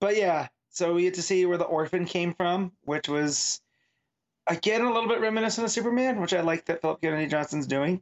but 0.00 0.16
yeah, 0.16 0.48
so 0.72 0.94
we 0.94 1.02
get 1.02 1.14
to 1.14 1.22
see 1.22 1.46
where 1.46 1.58
the 1.58 1.64
orphan 1.64 2.04
came 2.06 2.34
from, 2.34 2.72
which 2.84 3.08
was 3.08 3.60
again 4.46 4.80
a 4.80 4.92
little 4.92 5.08
bit 5.08 5.20
reminiscent 5.20 5.64
of 5.64 5.70
Superman, 5.70 6.20
which 6.20 6.34
I 6.34 6.40
like 6.40 6.64
that 6.64 6.80
Philip 6.80 7.00
Kennedy 7.00 7.26
Johnson's 7.26 7.66
doing. 7.66 8.00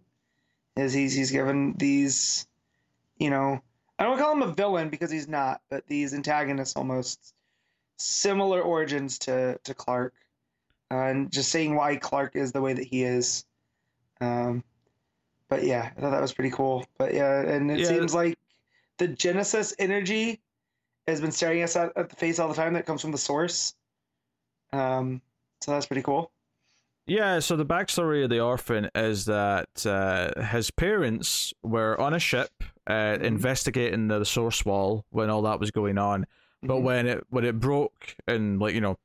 Is 0.77 0.93
he's 0.93 1.13
he's 1.13 1.33
given 1.33 1.75
these, 1.77 2.47
you 3.19 3.29
know, 3.29 3.61
I 3.99 4.05
don't 4.05 4.19
call 4.19 4.33
him 4.33 4.43
a 4.43 4.53
villain 4.53 4.89
because 4.89 5.11
he's 5.11 5.29
not, 5.29 5.61
but 5.69 5.87
these 5.89 6.15
antagonists 6.15 6.77
almost 6.77 7.35
similar 7.99 8.63
origins 8.63 9.19
to 9.21 9.59
to 9.65 9.75
Clark, 9.75 10.15
uh, 10.93 10.95
and 10.95 11.31
just 11.33 11.51
seeing 11.51 11.75
why 11.75 11.97
Clark 11.97 12.37
is 12.37 12.53
the 12.53 12.63
way 12.63 12.73
that 12.73 12.85
he 12.87 13.03
is. 13.03 13.45
Um, 14.21 14.63
but 15.49 15.65
yeah, 15.65 15.91
I 15.97 16.01
thought 16.01 16.11
that 16.11 16.23
was 16.23 16.33
pretty 16.33 16.51
cool. 16.53 16.87
But 16.99 17.15
yeah, 17.15 17.41
and 17.41 17.69
it 17.71 17.81
Yeah. 17.81 17.89
seems 17.89 18.15
like 18.15 18.39
the 18.99 19.09
Genesis 19.09 19.75
energy 19.79 20.41
has 21.11 21.21
been 21.21 21.33
staring 21.33 21.63
us 21.63 21.77
at, 21.77 21.93
at 21.97 22.09
the 22.09 22.17
face 22.17 22.39
all 22.39 22.49
the 22.49 22.55
time. 22.55 22.73
That 22.75 22.87
comes 22.87 23.01
from 23.03 23.13
the 23.13 23.19
source. 23.19 23.75
Um, 24.73 25.21
so 25.61 25.73
that's 25.73 25.87
pretty 25.87 26.03
cool. 26.03 26.31
Yeah, 27.07 27.41
so 27.41 27.57
the 27.57 27.67
backstory 27.67 28.23
of 28.23 28.31
the 28.31 28.41
orphan 28.41 28.89
is 28.95 29.25
that 29.25 29.85
uh, 29.85 30.41
his 30.45 30.71
parents 30.71 31.53
were 31.63 32.01
on 32.01 32.15
a 32.15 32.19
ship 32.21 32.51
uh, 32.87 32.93
Mhm. 33.19 33.23
investigating 33.23 34.09
the, 34.09 34.25
source 34.25 34.65
wall 34.65 35.05
when 35.11 35.29
all 35.31 35.43
that 35.43 35.59
was 35.61 35.71
going 35.71 35.99
on. 35.99 36.27
But 36.63 36.75
Mhm. 36.79 36.83
when 36.83 37.07
it 37.07 37.25
when 37.31 37.45
it 37.45 37.59
broke 37.59 38.17
and 38.29 38.61
like 38.61 38.75
you 38.75 38.81
know 38.81 38.99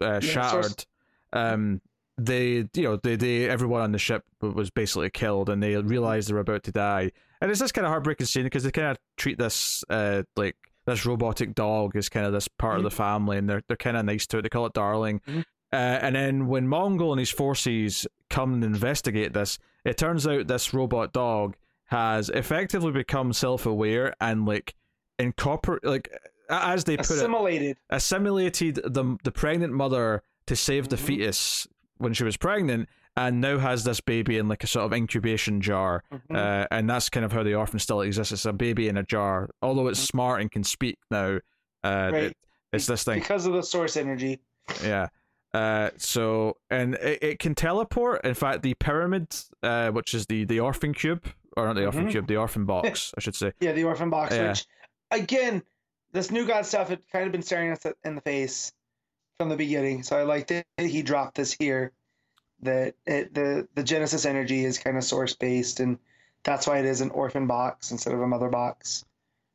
uh, 0.00 0.06
Yeah, 0.06 0.20
source- 0.20 0.32
shattered, 0.32 0.86
um, 1.32 1.80
they 2.18 2.68
you 2.74 2.82
know 2.82 2.96
they, 2.96 3.16
they 3.16 3.48
everyone 3.48 3.82
on 3.82 3.92
the 3.92 3.98
ship 3.98 4.24
was 4.40 4.70
basically 4.70 5.10
killed, 5.10 5.48
and 5.48 5.62
they 5.62 5.76
realized 5.76 6.28
they 6.28 6.34
were 6.34 6.40
about 6.40 6.64
to 6.64 6.72
die. 6.72 7.12
And 7.40 7.50
it's 7.50 7.60
this 7.60 7.72
kind 7.72 7.86
of 7.86 7.90
heartbreaking 7.90 8.26
scene 8.26 8.44
because 8.44 8.62
they 8.64 8.70
kind 8.72 8.88
of 8.88 8.98
treat 9.16 9.38
this 9.38 9.84
uh 9.90 10.22
like 10.36 10.56
this 10.86 11.04
robotic 11.04 11.54
dog 11.54 11.96
is 11.96 12.08
kind 12.08 12.24
of 12.26 12.32
this 12.32 12.48
part 12.48 12.78
of 12.78 12.82
the 12.84 12.90
family, 12.90 13.36
and 13.38 13.48
they're 13.48 13.62
they're 13.68 13.76
kind 13.76 13.96
of 13.96 14.04
nice 14.04 14.26
to 14.28 14.38
it. 14.38 14.42
They 14.42 14.48
call 14.48 14.66
it 14.66 14.72
darling. 14.72 15.20
Mhm. 15.28 15.44
Uh, 15.72 15.76
and 15.76 16.14
then 16.14 16.46
when 16.46 16.66
Mongul 16.68 17.10
and 17.10 17.18
his 17.18 17.30
forces 17.30 18.06
come 18.30 18.54
and 18.54 18.64
investigate 18.64 19.32
this, 19.32 19.58
it 19.84 19.98
turns 19.98 20.26
out 20.26 20.46
this 20.46 20.72
robot 20.72 21.12
dog 21.12 21.56
has 21.86 22.28
effectively 22.30 22.92
become 22.92 23.32
self-aware 23.32 24.14
and 24.20 24.46
like 24.46 24.74
incorporate 25.18 25.84
like 25.84 26.08
as 26.48 26.84
they 26.84 26.96
put 26.96 27.10
it 27.10 27.14
assimilated. 27.16 27.76
assimilated 27.90 28.76
the 28.84 29.16
the 29.24 29.32
pregnant 29.32 29.72
mother 29.72 30.22
to 30.46 30.54
save 30.56 30.88
the 30.88 30.96
Mhm. 30.96 31.00
fetus 31.00 31.66
when 31.98 32.12
she 32.12 32.24
was 32.24 32.36
pregnant 32.36 32.88
and 33.16 33.40
now 33.40 33.58
has 33.58 33.84
this 33.84 34.00
baby 34.00 34.36
in 34.38 34.48
like 34.48 34.62
a 34.64 34.66
sort 34.66 34.84
of 34.84 34.92
incubation 34.92 35.60
jar 35.60 36.02
Mhm. 36.12 36.36
uh, 36.36 36.66
and 36.70 36.88
that's 36.88 37.08
kind 37.08 37.24
of 37.24 37.32
how 37.32 37.42
the 37.42 37.54
orphan 37.54 37.78
still 37.78 38.00
exists 38.02 38.32
it's 38.32 38.44
a 38.44 38.52
baby 38.52 38.88
in 38.88 38.96
a 38.96 39.02
jar 39.02 39.48
although 39.62 39.88
it's 39.88 40.00
Mhm. 40.02 40.06
smart 40.08 40.40
and 40.40 40.50
can 40.50 40.64
speak 40.64 40.98
now 41.10 41.38
uh, 41.84 42.10
Right. 42.12 42.22
it- 42.24 42.36
it's 42.72 42.86
this 42.86 43.04
thing 43.04 43.20
because 43.20 43.46
of 43.46 43.52
the 43.54 43.62
source 43.62 43.96
energy. 43.96 44.40
yeah 44.82 45.08
uh, 45.54 45.90
so 45.96 46.56
and 46.70 46.94
it, 46.96 47.22
it 47.22 47.38
can 47.38 47.54
teleport 47.54 48.24
in 48.24 48.34
fact 48.34 48.62
the 48.62 48.74
pyramid 48.74 49.34
uh, 49.62 49.90
which 49.90 50.12
is 50.14 50.26
the 50.26 50.44
the 50.44 50.60
orphan 50.60 50.92
cube 50.92 51.24
or 51.56 51.66
not 51.66 51.74
the 51.76 51.86
orphan 51.86 52.06
Mhm. 52.08 52.10
cube 52.10 52.26
the 52.26 52.36
orphan 52.36 52.64
box 52.74 53.12
i 53.16 53.20
should 53.20 53.34
say 53.36 53.52
Yeah, 53.60 53.72
the 53.72 53.84
orphan 53.84 54.10
box. 54.10 54.34
Yeah. 54.34 54.48
Which 54.50 54.66
again, 55.10 55.62
this 56.12 56.30
new 56.30 56.44
god 56.46 56.66
stuff 56.66 56.88
had 56.88 57.00
kind 57.10 57.24
of 57.26 57.32
been 57.32 57.42
staring 57.42 57.70
us 57.72 57.86
in 58.04 58.14
the 58.16 58.20
face 58.20 58.72
from 59.38 59.48
the 59.50 59.56
beginning. 59.56 60.02
So 60.02 60.16
I 60.18 60.22
like 60.24 60.50
it. 60.50 60.66
he 60.78 61.02
dropped 61.02 61.36
this 61.36 61.52
here. 61.52 61.92
That 62.62 62.94
it, 63.06 63.34
the 63.34 63.68
the 63.74 63.82
Genesis 63.82 64.24
energy 64.24 64.64
is 64.64 64.78
kind 64.78 64.96
of 64.96 65.04
source 65.04 65.34
based, 65.34 65.80
and 65.80 65.98
that's 66.42 66.66
why 66.66 66.78
it 66.78 66.84
is 66.86 67.00
an 67.00 67.10
orphan 67.10 67.46
box 67.46 67.90
instead 67.90 68.14
of 68.14 68.20
a 68.20 68.26
mother 68.26 68.48
box. 68.48 69.04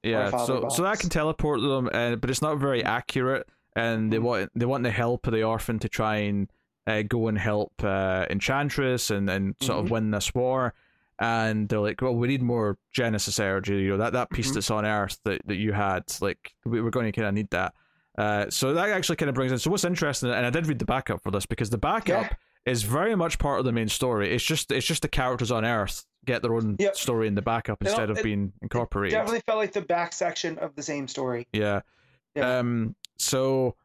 Yeah, 0.03 0.29
so 0.31 0.69
so 0.69 0.83
that 0.83 0.99
can 0.99 1.09
teleport 1.09 1.61
them, 1.61 1.89
uh, 1.93 2.15
but 2.15 2.29
it's 2.29 2.41
not 2.41 2.57
very 2.59 2.83
accurate. 2.83 3.47
And 3.75 4.11
they 4.11 4.17
Mhm. 4.17 4.23
want 4.23 4.51
they 4.55 4.65
want 4.65 4.83
the 4.83 4.91
help 4.91 5.25
of 5.27 5.33
the 5.33 5.43
orphan 5.43 5.79
to 5.79 5.89
try 5.89 6.17
and 6.17 6.49
uh, 6.87 7.03
go 7.03 7.27
and 7.27 7.37
help 7.37 7.71
uh, 7.83 8.25
Enchantress 8.29 9.11
and, 9.11 9.29
and 9.29 9.55
sort 9.61 9.79
of 9.79 9.85
Mhm. 9.85 9.91
win 9.91 10.11
this 10.11 10.33
war. 10.33 10.73
And 11.19 11.69
they're 11.69 11.79
like, 11.79 12.01
well, 12.01 12.15
we 12.15 12.27
need 12.27 12.41
more 12.41 12.77
Genesis 12.91 13.39
energy. 13.39 13.77
You 13.83 13.89
know 13.91 13.97
that 13.97 14.13
that 14.13 14.31
piece 14.31 14.49
Mhm. 14.51 14.53
that's 14.55 14.71
on 14.71 14.85
Earth 14.85 15.19
that, 15.23 15.41
that 15.45 15.55
you 15.57 15.71
had, 15.73 16.03
like 16.21 16.55
we, 16.65 16.81
we're 16.81 16.89
going 16.89 17.05
to 17.05 17.11
kind 17.11 17.27
of 17.27 17.33
need 17.35 17.51
that. 17.51 17.73
Uh, 18.17 18.49
so 18.49 18.73
that 18.73 18.89
actually 18.89 19.15
kind 19.15 19.29
of 19.29 19.35
brings 19.35 19.51
in. 19.51 19.59
So 19.59 19.69
what's 19.69 19.85
interesting, 19.85 20.31
and 20.31 20.45
I 20.45 20.49
did 20.49 20.65
read 20.67 20.79
the 20.79 20.85
backup 20.85 21.21
for 21.23 21.29
this 21.31 21.45
because 21.45 21.69
the 21.69 21.77
backup 21.77 22.23
Yeah. 22.31 22.33
Is 22.65 22.83
very 22.83 23.15
much 23.15 23.39
part 23.39 23.57
of 23.59 23.65
the 23.65 23.71
main 23.71 23.89
story. 23.89 24.33
It's 24.35 24.43
just 24.43 24.71
it's 24.71 24.85
just 24.85 25.01
the 25.01 25.07
characters 25.07 25.49
on 25.51 25.65
Earth 25.65 26.05
get 26.25 26.43
their 26.43 26.53
own 26.53 26.75
Yep. 26.77 26.95
story 26.95 27.27
in 27.27 27.33
the 27.33 27.41
backup 27.41 27.81
instead 27.81 28.11
of 28.11 28.21
being 28.21 28.53
incorporated. 28.61 29.17
Definitely 29.17 29.41
felt 29.47 29.57
like 29.57 29.73
the 29.73 29.81
back 29.81 30.13
section 30.13 30.59
of 30.59 30.75
the 30.75 30.83
same 30.83 31.07
story. 31.07 31.47
Yeah. 31.53 31.81
Yeah. 32.35 32.59
Um. 32.59 32.95
So. 33.17 33.75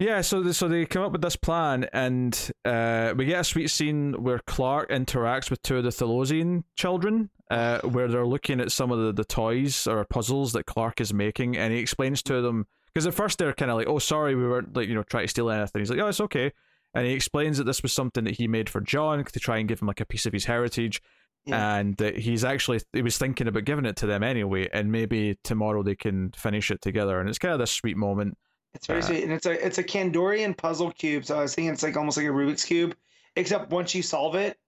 Yeah, 0.00 0.22
so 0.22 0.42
they, 0.42 0.52
so 0.52 0.66
they 0.68 0.84
come 0.86 1.04
up 1.04 1.12
with 1.12 1.22
this 1.22 1.36
plan, 1.36 1.88
and 1.92 2.50
uh, 2.64 3.14
we 3.16 3.26
get 3.26 3.40
a 3.40 3.44
sweet 3.44 3.68
scene 3.68 4.12
where 4.22 4.40
Clark 4.40 4.90
interacts 4.90 5.50
with 5.50 5.62
two 5.62 5.76
of 5.78 5.84
the 5.84 5.90
Phaelosian 5.90 6.64
children, 6.74 7.30
uh, 7.48 7.78
where 7.82 8.08
they're 8.08 8.26
looking 8.26 8.60
at 8.60 8.72
some 8.72 8.90
of 8.90 8.98
the, 8.98 9.12
the 9.12 9.24
toys 9.24 9.86
or 9.86 10.04
puzzles 10.04 10.52
that 10.54 10.66
Clark 10.66 11.00
is 11.00 11.14
making, 11.14 11.56
and 11.56 11.72
he 11.72 11.78
explains 11.78 12.22
to 12.24 12.42
them 12.42 12.66
because 12.92 13.06
at 13.06 13.14
first 13.14 13.38
they're 13.38 13.52
kind 13.54 13.70
of 13.70 13.76
like, 13.76 13.86
"Oh, 13.86 14.00
sorry, 14.00 14.34
we 14.34 14.46
weren't 14.46 14.76
like 14.76 14.88
you 14.88 14.94
know 14.96 15.04
trying 15.04 15.24
to 15.24 15.28
steal 15.28 15.48
anything." 15.48 15.80
He's 15.80 15.90
like, 15.90 16.00
"Oh, 16.00 16.08
it's 16.08 16.20
okay," 16.20 16.52
and 16.94 17.06
he 17.06 17.12
explains 17.12 17.58
that 17.58 17.64
this 17.64 17.82
was 17.82 17.92
something 17.92 18.24
that 18.24 18.36
he 18.36 18.48
made 18.48 18.70
for 18.70 18.80
John 18.80 19.24
to 19.24 19.40
try 19.40 19.58
and 19.58 19.68
give 19.68 19.80
him 19.82 19.88
like 19.88 20.00
a 20.00 20.06
piece 20.06 20.26
of 20.26 20.32
his 20.32 20.44
heritage, 20.44 21.02
Yeah. 21.44 21.76
and 21.76 21.96
that 21.98 22.16
he's 22.18 22.44
actually 22.44 22.80
he 22.92 23.02
was 23.02 23.18
thinking 23.18 23.48
about 23.48 23.64
giving 23.64 23.84
it 23.86 23.96
to 23.96 24.06
them 24.06 24.22
anyway, 24.22 24.68
and 24.72 24.90
maybe 24.92 25.38
tomorrow 25.44 25.82
they 25.82 25.96
can 25.96 26.30
finish 26.32 26.70
it 26.70 26.80
together, 26.80 27.20
and 27.20 27.28
it's 27.28 27.38
kind 27.38 27.52
of 27.52 27.58
this 27.58 27.70
sweet 27.72 27.96
moment. 27.96 28.38
It's 28.74 28.86
very 28.86 29.00
Uh, 29.00 29.06
sweet, 29.06 29.22
and 29.24 29.32
it's 29.32 29.46
a 29.46 29.66
it's 29.66 29.78
a 29.78 29.84
Kandorian 29.84 30.56
puzzle 30.56 30.90
cube. 30.92 31.24
So 31.24 31.38
I 31.38 31.42
was 31.42 31.54
thinking 31.54 31.72
it's 31.72 31.82
like 31.82 31.96
almost 31.96 32.16
like 32.16 32.26
a 32.26 32.30
Rubik's 32.30 32.64
cube, 32.64 32.96
except 33.36 33.70
once 33.70 33.94
you 33.94 34.02
solve 34.02 34.34
it, 34.34 34.58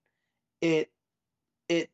it 0.60 0.90
it 1.68 1.90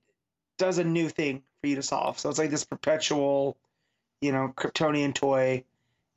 does 0.58 0.78
a 0.78 0.84
new 0.84 1.08
thing 1.08 1.42
for 1.60 1.68
you 1.68 1.76
to 1.76 1.82
solve. 1.82 2.18
So 2.18 2.28
it's 2.28 2.38
like 2.38 2.50
this 2.50 2.64
perpetual, 2.64 3.56
you 4.20 4.32
know, 4.32 4.52
Kryptonian 4.56 5.14
toy. 5.14 5.64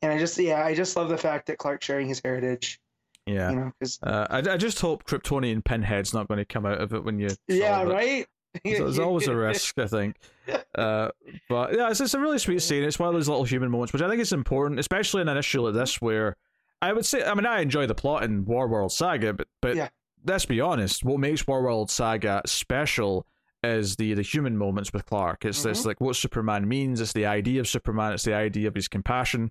And 0.01 0.11
I 0.11 0.19
just 0.19 0.37
yeah, 0.37 0.63
I 0.65 0.75
just 0.75 0.95
love 0.97 1.07
the 1.09 1.17
fact 1.17 1.47
that 1.47 1.57
Clark's 1.57 1.85
sharing 1.85 2.07
his 2.07 2.21
heritage. 2.23 2.81
Yeah. 3.25 3.49
You 3.49 3.55
know, 3.55 3.71
Uh, 4.03 4.27
I, 4.29 4.37
I 4.53 4.57
just 4.57 4.79
hope 4.79 5.03
Kryptonian 5.05 5.63
Pinhead's 5.63 6.13
not 6.13 6.27
going 6.27 6.37
to 6.37 6.45
come 6.45 6.65
out 6.65 6.79
of 6.79 6.93
it 6.93 7.03
when 7.03 7.19
you. 7.19 7.29
yeah, 7.47 7.81
right. 7.83 8.25
There's, 8.63 8.79
there's 8.79 8.99
always 9.07 9.27
a 9.27 9.35
risk, 9.35 9.77
I 9.79 9.87
think. 9.87 10.15
Uh, 10.75 11.09
but 11.49 11.73
yeah, 11.75 11.89
it's, 11.89 11.99
it's 12.01 12.13
a 12.13 12.19
really 12.19 12.37
sweet 12.37 12.61
scene. 12.61 12.83
It's 12.83 12.99
one 12.99 13.07
of 13.07 13.15
those 13.15 13.27
little 13.29 13.45
human 13.45 13.71
moments, 13.71 13.93
which 13.93 14.01
I 14.01 14.09
think 14.09 14.21
is 14.21 14.31
important, 14.33 14.77
especially 14.79 15.21
in 15.21 15.29
an 15.29 15.37
issue 15.37 15.61
like 15.61 15.73
this, 15.73 15.99
where 16.01 16.35
I 16.81 16.91
would 16.93 17.05
say, 17.05 17.23
I 17.23 17.33
mean, 17.33 17.45
I 17.45 17.61
enjoy 17.61 17.87
the 17.87 17.95
plot 17.95 18.23
in 18.23 18.43
War 18.45 18.67
World 18.67 18.91
Saga, 18.91 19.33
but 19.33 19.47
but 19.61 19.75
Yeah. 19.77 19.87
let's 20.25 20.45
be 20.45 20.59
honest, 20.61 21.03
what 21.05 21.19
makes 21.19 21.47
War 21.47 21.63
World 21.63 21.89
Saga 21.89 22.41
special 22.45 23.25
is 23.63 23.95
the 23.95 24.13
the 24.15 24.21
human 24.21 24.57
moments 24.57 24.91
with 24.93 25.05
Clark. 25.05 25.45
It's 25.45 25.65
Mm-hmm. 25.65 25.87
like 25.87 25.99
what 26.01 26.15
Superman 26.17 26.67
means. 26.67 26.99
It's 27.01 27.13
the 27.13 27.25
idea 27.25 27.61
of 27.61 27.67
Superman. 27.69 28.11
It's 28.13 28.25
the 28.25 28.35
idea 28.35 28.67
of 28.67 28.75
his 28.75 28.87
compassion, 28.89 29.49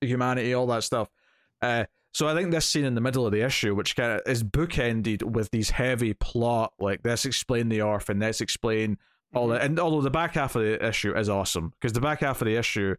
humanity, 0.00 0.52
all 0.54 0.66
that 0.66 0.82
stuff. 0.84 1.08
Uh, 1.60 1.84
so 2.12 2.28
I 2.28 2.34
think 2.34 2.50
this 2.50 2.66
scene 2.66 2.84
in 2.84 2.94
the 2.94 3.00
middle 3.00 3.26
of 3.26 3.32
the 3.32 3.40
issue, 3.42 3.74
which 3.74 3.96
kind 3.96 4.12
of 4.12 4.20
is 4.26 4.44
bookended 4.44 5.22
with 5.22 5.50
these 5.50 5.70
heavy 5.70 6.14
plot, 6.14 6.72
like 6.78 7.00
let's 7.04 7.24
explain 7.24 7.68
the 7.68 7.82
orphan, 7.82 8.20
let's 8.20 8.40
explain 8.40 8.98
all 9.34 9.44
Mm-hmm. 9.48 9.52
that. 9.54 9.62
And 9.62 9.80
although 9.80 10.02
the 10.02 10.10
back 10.10 10.34
half 10.34 10.54
of 10.56 10.62
the 10.62 10.86
issue 10.86 11.16
is 11.16 11.28
awesome, 11.28 11.72
because 11.80 11.92
the 11.94 12.00
back 12.02 12.20
half 12.20 12.40
of 12.42 12.46
the 12.46 12.56
issue 12.56 12.94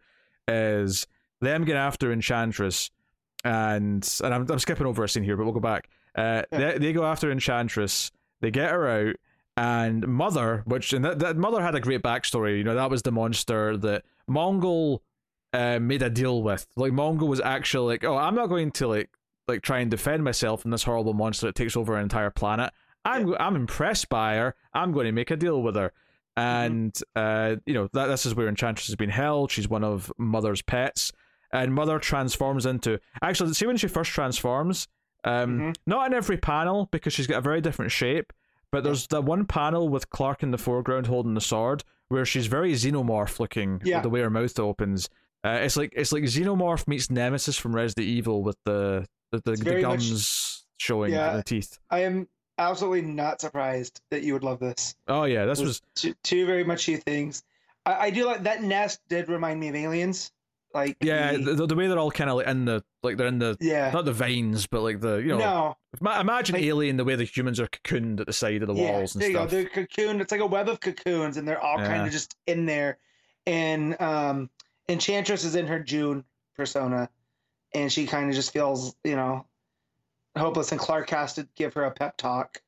is 0.47 1.05
them 1.41 1.63
getting 1.63 1.79
after 1.79 2.11
Enchantress, 2.11 2.89
and 3.43 4.07
and 4.23 4.33
I'm, 4.33 4.49
I'm 4.49 4.59
skipping 4.59 4.87
over 4.87 5.03
a 5.03 5.09
scene 5.09 5.23
here, 5.23 5.37
but 5.37 5.43
we'll 5.43 5.53
go 5.53 5.59
back. 5.59 5.89
Uh, 6.15 6.43
they 6.51 6.77
they 6.77 6.93
go 6.93 7.05
after 7.05 7.31
Enchantress, 7.31 8.11
they 8.41 8.51
get 8.51 8.71
her 8.71 8.87
out, 8.87 9.15
and 9.57 10.07
Mother, 10.07 10.63
which 10.65 10.93
and 10.93 11.03
that, 11.05 11.19
that 11.19 11.37
Mother 11.37 11.61
had 11.61 11.75
a 11.75 11.79
great 11.79 12.01
backstory. 12.01 12.57
You 12.57 12.63
know, 12.63 12.75
that 12.75 12.89
was 12.89 13.01
the 13.03 13.11
monster 13.11 13.77
that 13.77 14.03
Mongul 14.29 14.99
uh, 15.53 15.79
made 15.79 16.01
a 16.01 16.09
deal 16.09 16.41
with. 16.43 16.65
Like 16.75 16.91
Mongul 16.91 17.27
was 17.27 17.39
actually 17.41 17.93
like, 17.93 18.03
oh, 18.03 18.17
I'm 18.17 18.35
not 18.35 18.47
going 18.47 18.71
to 18.73 18.87
like 18.87 19.09
like 19.47 19.61
try 19.61 19.79
and 19.79 19.91
defend 19.91 20.23
myself 20.23 20.61
from 20.61 20.71
this 20.71 20.83
horrible 20.83 21.13
monster 21.13 21.47
that 21.47 21.55
takes 21.55 21.75
over 21.77 21.95
an 21.95 22.03
entire 22.03 22.29
planet. 22.31 22.71
I'm 23.05 23.35
I'm 23.39 23.55
impressed 23.55 24.09
by 24.09 24.35
her. 24.35 24.55
I'm 24.73 24.91
going 24.93 25.05
to 25.05 25.11
make 25.11 25.31
a 25.31 25.35
deal 25.37 25.61
with 25.61 25.75
her. 25.75 25.91
And 26.35 26.97
uh, 27.15 27.57
you 27.65 27.73
know 27.73 27.87
that 27.93 28.07
this 28.07 28.25
is 28.25 28.33
where 28.35 28.47
Enchantress 28.47 28.87
has 28.87 28.95
been 28.95 29.09
held. 29.09 29.51
She's 29.51 29.69
one 29.69 29.83
of 29.83 30.11
Mother's 30.17 30.61
pets, 30.61 31.11
and 31.51 31.73
Mother 31.73 31.99
transforms 31.99 32.65
into. 32.65 32.99
Actually, 33.21 33.53
see 33.53 33.67
when 33.67 33.77
she 33.77 33.87
first 33.87 34.11
transforms, 34.11 34.87
um, 35.25 35.59
Mhm. 35.59 35.75
not 35.85 36.07
in 36.07 36.13
every 36.13 36.37
panel 36.37 36.87
because 36.91 37.13
she's 37.13 37.27
got 37.27 37.37
a 37.37 37.41
very 37.41 37.61
different 37.61 37.91
shape. 37.91 38.33
But 38.71 38.83
there's 38.83 39.05
that 39.07 39.23
one 39.23 39.45
panel 39.45 39.89
with 39.89 40.09
Clark 40.09 40.41
in 40.41 40.49
the 40.49 40.57
foreground 40.57 41.05
holding 41.05 41.35
the 41.35 41.41
sword, 41.41 41.83
where 42.07 42.25
she's 42.25 42.47
very 42.47 42.73
xenomorph 42.73 43.39
looking. 43.39 43.81
Yeah. 43.85 43.97
with 43.97 44.03
the 44.03 44.09
way 44.09 44.21
her 44.21 44.31
mouth 44.31 44.57
opens. 44.59 45.09
Uh, 45.43 45.59
it's 45.61 45.75
like 45.77 45.93
it's 45.95 46.11
like 46.11 46.23
xenomorph 46.23 46.87
meets 46.87 47.09
Nemesis 47.09 47.57
from 47.57 47.75
Resident 47.75 48.07
Evil 48.07 48.43
with 48.43 48.57
the 48.65 49.05
the, 49.31 49.41
the, 49.43 49.51
the 49.55 49.63
very 49.63 49.81
much- 49.83 49.99
gums 49.99 50.65
showing 50.77 51.13
Yeah. 51.13 51.35
the 51.37 51.43
teeth. 51.43 51.77
I 51.89 51.99
am 51.99 52.27
absolutely 52.57 53.01
not 53.01 53.41
surprised 53.41 54.01
that 54.11 54.23
you 54.23 54.33
would 54.33 54.43
love 54.43 54.59
this. 54.59 54.95
Oh 55.07 55.23
yeah, 55.25 55.45
this 55.45 55.59
was 55.59 55.81
two, 55.95 56.13
two 56.23 56.45
very 56.45 56.63
much 56.63 56.85
two 56.85 56.97
things. 56.97 57.43
I, 57.85 57.93
I 58.07 58.09
do 58.09 58.25
like 58.25 58.43
that 58.43 58.63
nest. 58.63 58.99
Did 59.09 59.27
remind 59.29 59.59
me 59.59 59.69
of 59.69 59.75
aliens. 59.75 60.31
Like 60.73 60.97
yeah 61.01 61.33
the- 61.33 61.53
the, 61.53 61.67
the 61.67 61.75
way 61.75 61.87
they're 61.87 61.99
all 61.99 62.09
kind 62.09 62.29
of 62.31 62.37
like 62.37 62.47
in 62.47 62.65
the 62.65 62.83
like 63.03 63.17
they're 63.17 63.27
in 63.27 63.37
the 63.37 63.55
yeah. 63.59 63.91
not 63.91 64.05
the 64.05 64.11
vines 64.13 64.65
but 64.65 64.81
like 64.81 65.01
the 65.01 65.17
you 65.17 65.27
know 65.27 65.37
no, 65.37 65.77
ma- 66.01 66.19
imagine 66.19 66.55
Like- 66.55 66.63
Alien 66.63 66.97
the 66.97 67.03
way 67.05 67.15
the 67.15 67.25
humans 67.25 67.59
are 67.59 67.67
cocooned 67.67 68.19
at 68.21 68.25
the 68.25 68.33
side 68.33 68.63
of 68.63 68.69
the 68.69 68.73
yeah, 68.73 68.89
walls 68.91 69.13
and 69.13 69.21
there 69.21 69.29
you 69.29 69.35
stuff. 69.35 69.51
go. 69.51 69.55
They're 69.57 69.65
cocooned. 69.69 70.19
It's 70.21 70.31
like 70.31 70.41
a 70.41 70.45
web 70.47 70.69
of 70.69 70.79
cocoons, 70.79 71.37
and 71.37 71.47
they're 71.47 71.61
all 71.61 71.77
kind 71.77 72.07
of 72.07 72.11
just 72.11 72.35
in 72.47 72.65
there. 72.65 72.97
And 73.45 74.01
um, 74.01 74.49
Enchantress 74.89 75.43
is 75.43 75.55
in 75.55 75.67
her 75.67 75.79
June 75.79 76.23
persona, 76.55 77.09
and 77.73 77.91
she 77.91 78.05
kind 78.05 78.29
of 78.29 78.35
just 78.35 78.51
feels, 78.51 78.95
you 79.03 79.15
know, 79.15 79.45
hopeless. 80.37 80.71
And 80.71 80.79
Clark 80.79 81.09
has 81.11 81.33
to 81.35 81.47
give 81.55 81.73
her 81.75 81.83
a 81.83 81.91
pep 81.91 82.17
talk 82.17 82.61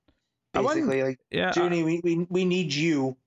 basically. 0.54 1.04
Like 1.04 1.20
Yeah, 1.32 1.52
I- 1.56 1.60
Junie, 1.60 1.84
we, 1.84 2.02
we 2.04 2.28
we 2.30 2.46
need 2.46 2.74
you. 2.74 3.18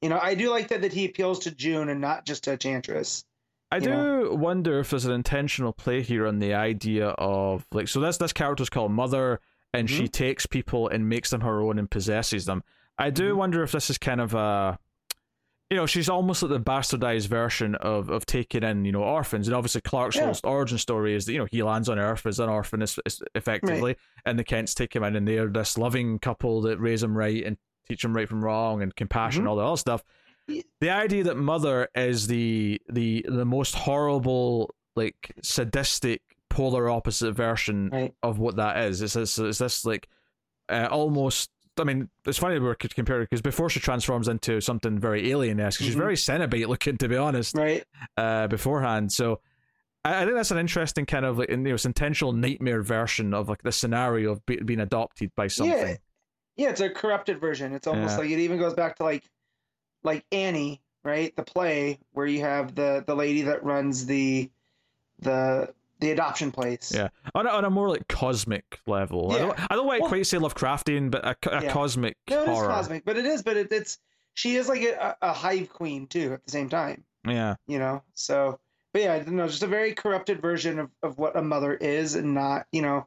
You 0.00 0.08
know, 0.08 0.18
I 0.20 0.34
do 0.34 0.50
like 0.50 0.68
that 0.68 0.82
that 0.82 0.92
he 0.92 1.04
appeals 1.04 1.40
to 1.40 1.52
June 1.52 1.88
and 1.88 2.00
not 2.00 2.26
just 2.26 2.44
to 2.44 2.52
Enchantress. 2.52 3.24
I 3.70 3.78
do 3.78 4.34
wonder 4.34 4.80
if 4.80 4.90
there's 4.90 5.06
an 5.06 5.12
intentional 5.12 5.72
play 5.72 6.02
here 6.02 6.26
on 6.26 6.40
the 6.40 6.52
idea 6.54 7.08
of 7.10 7.66
like 7.72 7.88
so 7.88 8.00
this 8.00 8.18
this 8.18 8.32
character's 8.32 8.68
called 8.68 8.90
Mother 8.92 9.40
and 9.72 9.88
she 9.88 10.08
takes 10.08 10.44
people 10.44 10.88
and 10.88 11.08
makes 11.08 11.30
them 11.30 11.40
her 11.40 11.62
own 11.62 11.78
and 11.78 11.90
possesses 11.90 12.44
them. 12.44 12.62
I 12.98 13.08
do 13.08 13.32
Mhm. 13.32 13.36
wonder 13.38 13.62
if 13.62 13.72
this 13.72 13.88
is 13.88 13.96
kind 13.96 14.20
of 14.20 14.34
a 14.34 14.78
you 15.72 15.78
know, 15.78 15.86
she's 15.86 16.10
almost 16.10 16.42
like 16.42 16.50
the 16.50 16.60
bastardized 16.60 17.28
version 17.28 17.74
of, 17.76 18.10
of 18.10 18.26
taking 18.26 18.62
in, 18.62 18.84
you 18.84 18.92
know, 18.92 19.02
orphans. 19.02 19.48
And 19.48 19.54
obviously 19.56 19.80
Clark's 19.80 20.16
Yeah. 20.16 20.26
whole 20.26 20.36
origin 20.44 20.76
story 20.76 21.14
is 21.14 21.24
that, 21.24 21.32
you 21.32 21.38
know, 21.38 21.46
he 21.50 21.62
lands 21.62 21.88
on 21.88 21.98
Earth 21.98 22.26
as 22.26 22.38
an 22.40 22.50
orphan 22.50 22.82
effectively, 23.34 23.96
and 24.26 24.38
the 24.38 24.44
Kents 24.44 24.74
take 24.74 24.94
him 24.94 25.02
in 25.02 25.16
and 25.16 25.26
they're 25.26 25.46
this 25.48 25.78
loving 25.78 26.18
couple 26.18 26.60
that 26.62 26.78
raise 26.78 27.02
him 27.02 27.16
right 27.16 27.42
and 27.42 27.56
teach 27.88 28.04
him 28.04 28.14
right 28.14 28.28
from 28.28 28.44
wrong 28.44 28.82
and 28.82 28.94
compassion, 28.94 29.44
Mhm. 29.44 29.48
all 29.48 29.56
that 29.56 29.64
other 29.64 29.76
stuff 29.76 30.04
the 30.80 30.90
idea 30.90 31.22
that 31.22 31.36
mother 31.36 31.88
is 31.94 32.26
the 32.26 32.78
the 32.88 33.24
the 33.28 33.44
most 33.44 33.74
horrible 33.76 34.74
like 34.96 35.32
sadistic 35.40 36.20
polar 36.50 36.90
opposite 36.90 37.32
version 37.32 37.88
Right. 37.90 38.14
of 38.24 38.38
what 38.40 38.56
that 38.56 38.76
is 38.84 39.00
it's 39.02 39.14
this, 39.14 39.38
it's 39.38 39.58
this 39.58 39.84
like 39.86 40.08
uh, 40.68 40.88
almost 40.90 41.48
I 41.78 41.84
mean, 41.84 42.10
it's 42.26 42.38
funny 42.38 42.58
we 42.58 42.74
could 42.74 42.94
compare 42.94 43.22
it 43.22 43.30
because 43.30 43.40
before 43.40 43.70
she 43.70 43.80
transforms 43.80 44.28
into 44.28 44.60
something 44.60 44.98
very 44.98 45.30
alien-esque, 45.30 45.80
she's 45.80 45.94
Mhm. 45.94 45.98
very 45.98 46.16
Cenobite 46.16 46.68
looking, 46.68 46.98
to 46.98 47.08
be 47.08 47.16
honest, 47.16 47.56
Right. 47.56 47.84
uh, 48.16 48.46
beforehand. 48.48 49.10
So 49.12 49.40
I, 50.04 50.22
I 50.22 50.24
think 50.24 50.34
that's 50.36 50.50
an 50.50 50.58
interesting 50.58 51.06
kind 51.06 51.24
of 51.24 51.38
like, 51.38 51.48
you 51.48 51.56
know, 51.56 51.76
intentional 51.84 52.32
nightmare 52.32 52.82
version 52.82 53.32
of 53.32 53.48
like 53.48 53.62
the 53.62 53.72
scenario 53.72 54.32
of 54.32 54.44
be, 54.44 54.56
being 54.56 54.80
adopted 54.80 55.30
by 55.34 55.46
something. 55.46 55.76
Yeah. 55.78 55.96
Yeah, 56.56 56.68
it's 56.70 56.80
a 56.82 56.90
corrupted 56.90 57.40
version. 57.40 57.72
It's 57.72 57.86
almost 57.86 58.12
Yeah. 58.12 58.18
like 58.18 58.30
it 58.30 58.38
even 58.38 58.58
goes 58.58 58.74
back 58.74 58.96
to 58.96 59.04
like 59.04 59.24
like 60.04 60.26
Annie, 60.32 60.82
right? 61.04 61.34
The 61.36 61.44
play 61.44 61.98
where 62.12 62.26
you 62.26 62.40
have 62.40 62.74
the 62.74 63.02
the 63.06 63.14
lady 63.16 63.42
that 63.42 63.64
runs 63.64 64.04
the 64.04 64.50
the 65.20 65.72
the 66.02 66.10
adoption 66.10 66.52
place. 66.52 66.92
Yeah. 66.94 67.08
on 67.34 67.46
a, 67.46 67.50
on 67.50 67.64
a 67.64 67.70
more 67.70 67.88
like 67.88 68.06
cosmic 68.08 68.80
level. 68.86 69.32
I 69.32 69.36
Yeah. 69.36 69.40
don't, 69.46 69.58
I 69.72 69.74
don't 69.76 69.86
want 69.86 69.96
to 69.98 70.02
Well- 70.02 70.08
quite 70.10 70.26
say 70.26 70.36
Lovecraftian, 70.36 71.10
but 71.10 71.24
a, 71.24 71.36
a 71.58 71.62
Yeah. 71.62 71.72
cosmic 71.72 72.16
No, 72.28 72.40
it 72.40 72.42
is 72.42 72.48
horror. 72.48 72.68
cosmic, 72.68 73.04
but 73.04 73.16
it 73.16 73.24
is, 73.24 73.42
but 73.42 73.56
it, 73.56 73.72
it's 73.72 73.98
she 74.34 74.56
is 74.56 74.68
like 74.68 74.82
a, 74.82 75.16
a 75.22 75.32
hive 75.32 75.68
queen 75.70 76.06
too 76.06 76.32
at 76.34 76.44
the 76.44 76.50
same 76.50 76.68
time. 76.68 77.04
Yeah, 77.26 77.54
you 77.66 77.78
know 77.78 78.02
so 78.14 78.58
but 78.92 79.02
yeah 79.02 79.14
I 79.14 79.20
don't 79.20 79.36
know. 79.36 79.46
just 79.46 79.62
a 79.62 79.66
very 79.68 79.94
corrupted 79.94 80.42
version 80.42 80.78
of, 80.80 80.90
of 81.04 81.16
what 81.18 81.36
a 81.36 81.42
mother 81.42 81.72
is 81.74 82.14
and 82.16 82.34
not 82.34 82.66
you 82.72 82.82
know 82.82 83.06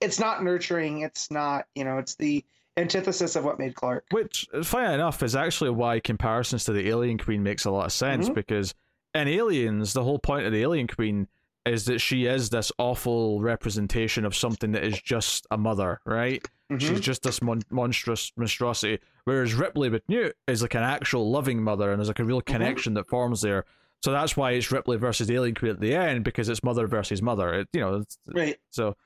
it's 0.00 0.18
not 0.18 0.42
nurturing 0.42 1.02
it's 1.02 1.30
not 1.30 1.66
you 1.76 1.84
know 1.84 1.98
it's 1.98 2.16
the 2.16 2.44
antithesis 2.76 3.36
of 3.36 3.44
what 3.44 3.60
made 3.60 3.76
clark 3.76 4.04
which, 4.10 4.48
funny 4.64 4.92
enough, 4.92 5.22
is 5.22 5.36
actually 5.36 5.70
why 5.70 6.00
comparisons 6.00 6.64
to 6.64 6.72
the 6.72 6.88
Alien 6.88 7.16
Queen 7.18 7.44
makes 7.44 7.64
a 7.64 7.70
lot 7.70 7.86
of 7.86 7.92
sense 7.92 8.28
Mhm. 8.28 8.34
because 8.34 8.74
in 9.14 9.28
Aliens, 9.28 9.92
the 9.92 10.02
whole 10.02 10.18
point 10.18 10.44
of 10.46 10.50
the 10.52 10.60
Alien 10.62 10.88
Queen 10.88 11.28
is 11.66 11.86
that 11.86 11.98
she 12.00 12.26
is 12.26 12.50
this 12.50 12.70
awful 12.78 13.40
representation 13.40 14.24
of 14.24 14.36
something 14.36 14.72
that 14.72 14.84
is 14.84 15.00
just 15.00 15.46
a 15.50 15.56
mother, 15.56 16.00
right? 16.04 16.46
Mhm. 16.70 16.80
She's 16.80 17.00
just 17.00 17.22
this 17.22 17.40
mon- 17.42 17.62
monstrous 17.70 18.32
monstrosity. 18.36 18.98
Whereas 19.24 19.54
Ripley 19.54 19.88
with 19.88 20.02
Newt 20.08 20.36
is 20.46 20.62
like 20.62 20.74
an 20.74 20.82
actual 20.82 21.30
loving 21.30 21.62
mother, 21.62 21.90
and 21.90 21.98
there's 21.98 22.08
like 22.08 22.18
a 22.18 22.24
real 22.24 22.40
connection 22.42 22.94
that 22.94 23.08
forms 23.08 23.40
there. 23.40 23.64
So 24.02 24.12
that's 24.12 24.36
why 24.36 24.50
it's 24.52 24.70
Ripley 24.70 24.98
versus 24.98 25.30
Alien 25.30 25.54
Queen 25.54 25.72
at 25.72 25.80
the 25.80 25.94
end 25.94 26.24
because 26.24 26.50
it's 26.50 26.62
mother 26.62 26.86
versus 26.86 27.22
mother. 27.22 27.54
It, 27.54 27.68
you 27.72 27.80
know, 27.80 27.96
it's, 27.96 28.18
right 28.26 28.58
so 28.70 28.96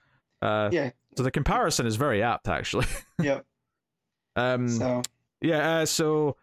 uh, 0.43 0.69
yeah 0.73 0.91
so 1.17 1.23
the 1.23 1.31
comparison 1.31 1.87
is 1.87 1.95
very 1.97 2.23
apt 2.23 2.49
actually. 2.49 2.87
yep 3.23 3.45
um, 4.35 4.69
so 4.69 5.03
yeah. 5.41 5.79
Uh, 5.79 5.87
so 5.87 6.37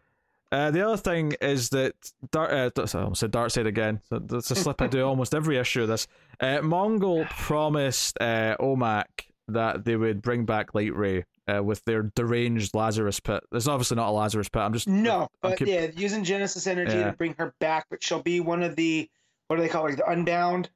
uh, 0.52 0.72
the 0.72 0.86
other 0.86 0.98
thing 0.98 1.34
is 1.42 1.70
that 1.70 1.94
Dark. 2.32 2.52
Uh, 2.52 2.70
I 2.98 3.02
almost 3.02 3.20
said 3.20 3.32
Dark 3.32 3.52
Side 3.52 3.68
again. 3.68 4.00
So 4.10 4.20
that's 4.20 4.52
a 4.52 4.56
slip 4.56 4.82
I 4.82 4.88
do 4.88 5.04
almost 5.08 5.34
every 5.36 5.58
issue 5.58 5.82
of 5.84 5.88
this. 5.88 6.08
Uh, 6.40 6.60
Mongul 6.60 7.30
promised 7.30 8.18
uh, 8.22 8.56
Omak 8.60 9.06
that 9.48 9.86
they 9.86 9.96
would 9.96 10.22
bring 10.22 10.46
back 10.46 10.74
Light 10.76 10.96
Ray. 10.96 11.26
Uh, 11.48 11.62
with 11.62 11.86
their 11.86 12.02
deranged 12.16 12.74
Lazarus 12.74 13.20
pit. 13.20 13.44
There's 13.52 13.68
obviously 13.68 13.98
not 13.98 14.10
a 14.10 14.12
Lazarus 14.12 14.50
pit. 14.50 14.64
I'm 14.64 14.74
just 14.74 14.88
no 14.88 15.28
but 15.44 15.60
keep- 15.60 15.68
yeah 15.68 15.86
using 15.96 16.24
genesis 16.24 16.66
energy 16.66 16.98
Yeah. 16.98 17.12
to 17.12 17.18
bring 17.18 17.36
her 17.38 17.54
back 17.60 17.86
but 17.92 18.02
she'll 18.04 18.24
be 18.24 18.40
one 18.40 18.64
of 18.64 18.76
the 18.76 19.08
what 19.48 19.58
do 19.58 19.62
they 19.62 19.70
call 19.70 19.86
it 19.86 19.90
like 19.90 19.98
the 19.98 20.10
unbound 20.10 20.72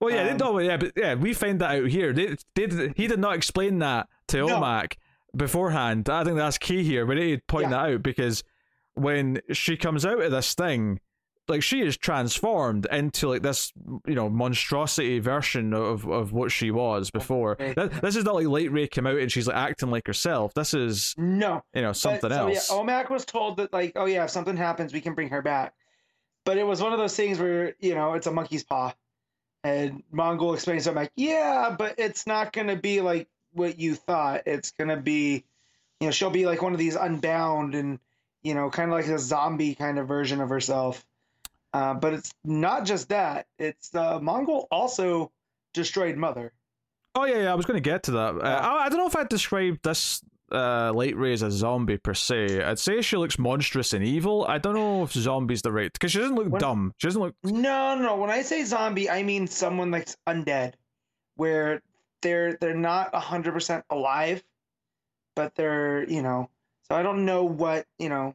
Well, 0.00 0.12
yeah, 0.12 0.24
they 0.32 0.36
don't. 0.36 0.64
Yeah, 0.64 0.76
but 0.76 0.90
yeah, 0.96 1.14
we 1.14 1.32
find 1.34 1.60
that 1.60 1.76
out 1.76 1.86
here. 1.86 2.12
They, 2.12 2.34
they, 2.56 2.66
did- 2.66 2.96
he 2.96 3.06
did 3.06 3.20
not 3.20 3.36
explain 3.36 3.78
that 3.78 4.08
to 4.26 4.38
No. 4.38 4.60
Omak 4.60 4.94
beforehand. 5.36 6.08
I 6.08 6.24
think 6.24 6.36
that's 6.36 6.58
key 6.58 6.82
here. 6.82 7.06
We 7.06 7.14
need 7.14 7.36
to 7.36 7.42
point 7.46 7.64
Yeah. 7.66 7.70
that 7.84 7.90
out 7.92 8.02
because 8.02 8.42
when 8.96 9.40
she 9.52 9.76
comes 9.76 10.04
out 10.04 10.20
of 10.20 10.30
this 10.30 10.54
thing, 10.54 11.00
like 11.48 11.62
she 11.62 11.80
is 11.80 11.96
transformed 11.96 12.86
into 12.90 13.28
like 13.28 13.42
this, 13.42 13.72
you 14.06 14.14
know, 14.14 14.28
monstrosity 14.28 15.20
version 15.20 15.72
of 15.72 16.04
of 16.08 16.32
what 16.32 16.50
she 16.50 16.70
was 16.70 17.10
before. 17.10 17.52
Okay. 17.52 17.74
Th- 17.74 17.90
This 18.00 18.16
is 18.16 18.24
not 18.24 18.34
like 18.34 18.48
Light 18.48 18.72
Ray 18.72 18.88
came 18.88 19.06
out 19.06 19.18
and 19.18 19.30
she's 19.30 19.46
like 19.46 19.56
acting 19.56 19.90
like 19.90 20.06
herself. 20.06 20.54
This 20.54 20.74
is 20.74 21.14
no 21.16 21.62
you 21.72 21.82
know 21.82 21.92
something 21.92 22.28
but, 22.28 22.32
so, 22.32 22.48
else. 22.48 22.70
yeah, 22.70 22.76
Omak 22.76 23.10
was 23.10 23.24
told 23.24 23.58
that 23.58 23.72
like, 23.72 23.92
oh 23.94 24.06
yeah, 24.06 24.24
if 24.24 24.30
something 24.30 24.56
happens, 24.56 24.92
we 24.92 25.00
can 25.00 25.14
bring 25.14 25.28
her 25.28 25.42
back. 25.42 25.74
But 26.44 26.58
it 26.58 26.64
was 26.64 26.82
one 26.82 26.92
of 26.92 26.98
those 26.98 27.14
things 27.14 27.38
where 27.38 27.74
you 27.78 27.94
know 27.94 28.14
it's 28.14 28.26
a 28.26 28.32
monkey's 28.32 28.64
paw, 28.64 28.92
and 29.62 30.02
Mongul 30.12 30.54
explains 30.54 30.84
to 30.84 30.90
him 30.90 30.96
like, 30.96 31.12
yeah, 31.14 31.74
but 31.78 31.94
it's 31.98 32.26
not 32.26 32.52
gonna 32.52 32.76
be 32.76 33.00
like 33.00 33.28
what 33.52 33.78
you 33.78 33.94
thought. 33.94 34.42
It's 34.46 34.72
gonna 34.72 34.96
be, 34.96 35.44
you 36.00 36.08
know, 36.08 36.10
she'll 36.10 36.30
be 36.30 36.46
like 36.46 36.60
one 36.62 36.72
of 36.72 36.78
these 36.78 36.96
unbound 36.96 37.74
and 37.76 38.00
you 38.46 38.54
know, 38.54 38.70
kind 38.70 38.92
of 38.92 38.96
like 38.96 39.08
a 39.08 39.18
zombie 39.18 39.74
kind 39.74 39.98
of 39.98 40.06
version 40.06 40.40
of 40.40 40.48
herself. 40.48 41.04
Uh, 41.72 41.94
but 41.94 42.14
it's 42.14 42.32
not 42.44 42.84
just 42.84 43.08
that. 43.08 43.48
It's 43.58 43.92
uh, 43.92 44.20
Mongul 44.20 44.66
also 44.70 45.32
destroyed 45.74 46.16
Mother. 46.16 46.52
Oh 47.16 47.24
yeah, 47.24 47.42
yeah. 47.42 47.52
I 47.52 47.56
was 47.56 47.66
going 47.66 47.76
to 47.76 47.90
get 47.90 48.04
to 48.04 48.12
that. 48.12 48.36
Uh, 48.36 48.40
I, 48.42 48.84
I 48.84 48.88
don't 48.88 48.98
know 48.98 49.08
if 49.08 49.16
I'd 49.16 49.28
describe 49.28 49.80
this 49.82 50.22
uh, 50.52 50.92
Light 50.94 51.16
Ray 51.16 51.32
as 51.32 51.42
a 51.42 51.50
zombie 51.50 51.96
per 51.96 52.14
se. 52.14 52.62
I'd 52.62 52.78
say 52.78 53.02
she 53.02 53.16
looks 53.16 53.36
monstrous 53.36 53.92
and 53.92 54.04
evil. 54.04 54.46
I 54.48 54.58
don't 54.58 54.74
know 54.74 55.02
if 55.02 55.12
zombie's 55.12 55.62
the 55.62 55.72
right 55.72 55.92
because 55.92 56.12
she 56.12 56.20
doesn't 56.20 56.36
look 56.36 56.48
When- 56.48 56.60
dumb. 56.60 56.92
She 56.98 57.08
doesn't 57.08 57.20
look. 57.20 57.34
No, 57.42 57.96
no, 57.96 58.02
no. 58.02 58.16
When 58.16 58.30
I 58.30 58.42
say 58.42 58.62
zombie, 58.62 59.10
I 59.10 59.24
mean 59.24 59.48
someone 59.48 59.90
that's 59.90 60.16
undead, 60.28 60.74
where 61.34 61.82
they're 62.22 62.56
they're 62.60 62.74
not 62.74 63.12
hundred 63.12 63.54
percent 63.54 63.84
alive, 63.90 64.44
but 65.34 65.56
they're 65.56 66.08
you 66.08 66.22
know. 66.22 66.48
So 66.88 66.94
I 66.94 67.02
don't 67.02 67.24
know 67.24 67.44
what 67.44 67.86
you 67.98 68.08
know 68.08 68.34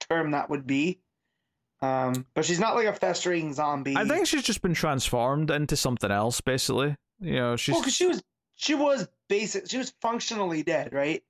term 0.00 0.32
that 0.32 0.50
would 0.50 0.66
be. 0.66 0.98
Um, 1.82 2.26
but 2.34 2.44
she's 2.44 2.60
not 2.60 2.74
like 2.74 2.86
a 2.86 2.92
festering 2.92 3.54
zombie. 3.54 3.96
I 3.96 4.06
think 4.06 4.26
she's 4.26 4.42
just 4.42 4.60
been 4.60 4.74
transformed 4.74 5.50
into 5.50 5.76
something 5.76 6.10
else, 6.10 6.40
basically. 6.40 6.96
You 7.20 7.36
know, 7.36 7.56
she's. 7.56 7.72
Well, 7.72 7.82
because 7.82 7.94
she 7.94 8.06
was 8.06 8.22
she 8.54 8.74
was 8.74 9.08
basic. 9.28 9.70
She 9.70 9.78
was 9.78 9.92
functionally 10.02 10.62
dead, 10.62 10.92
right? 10.92 11.22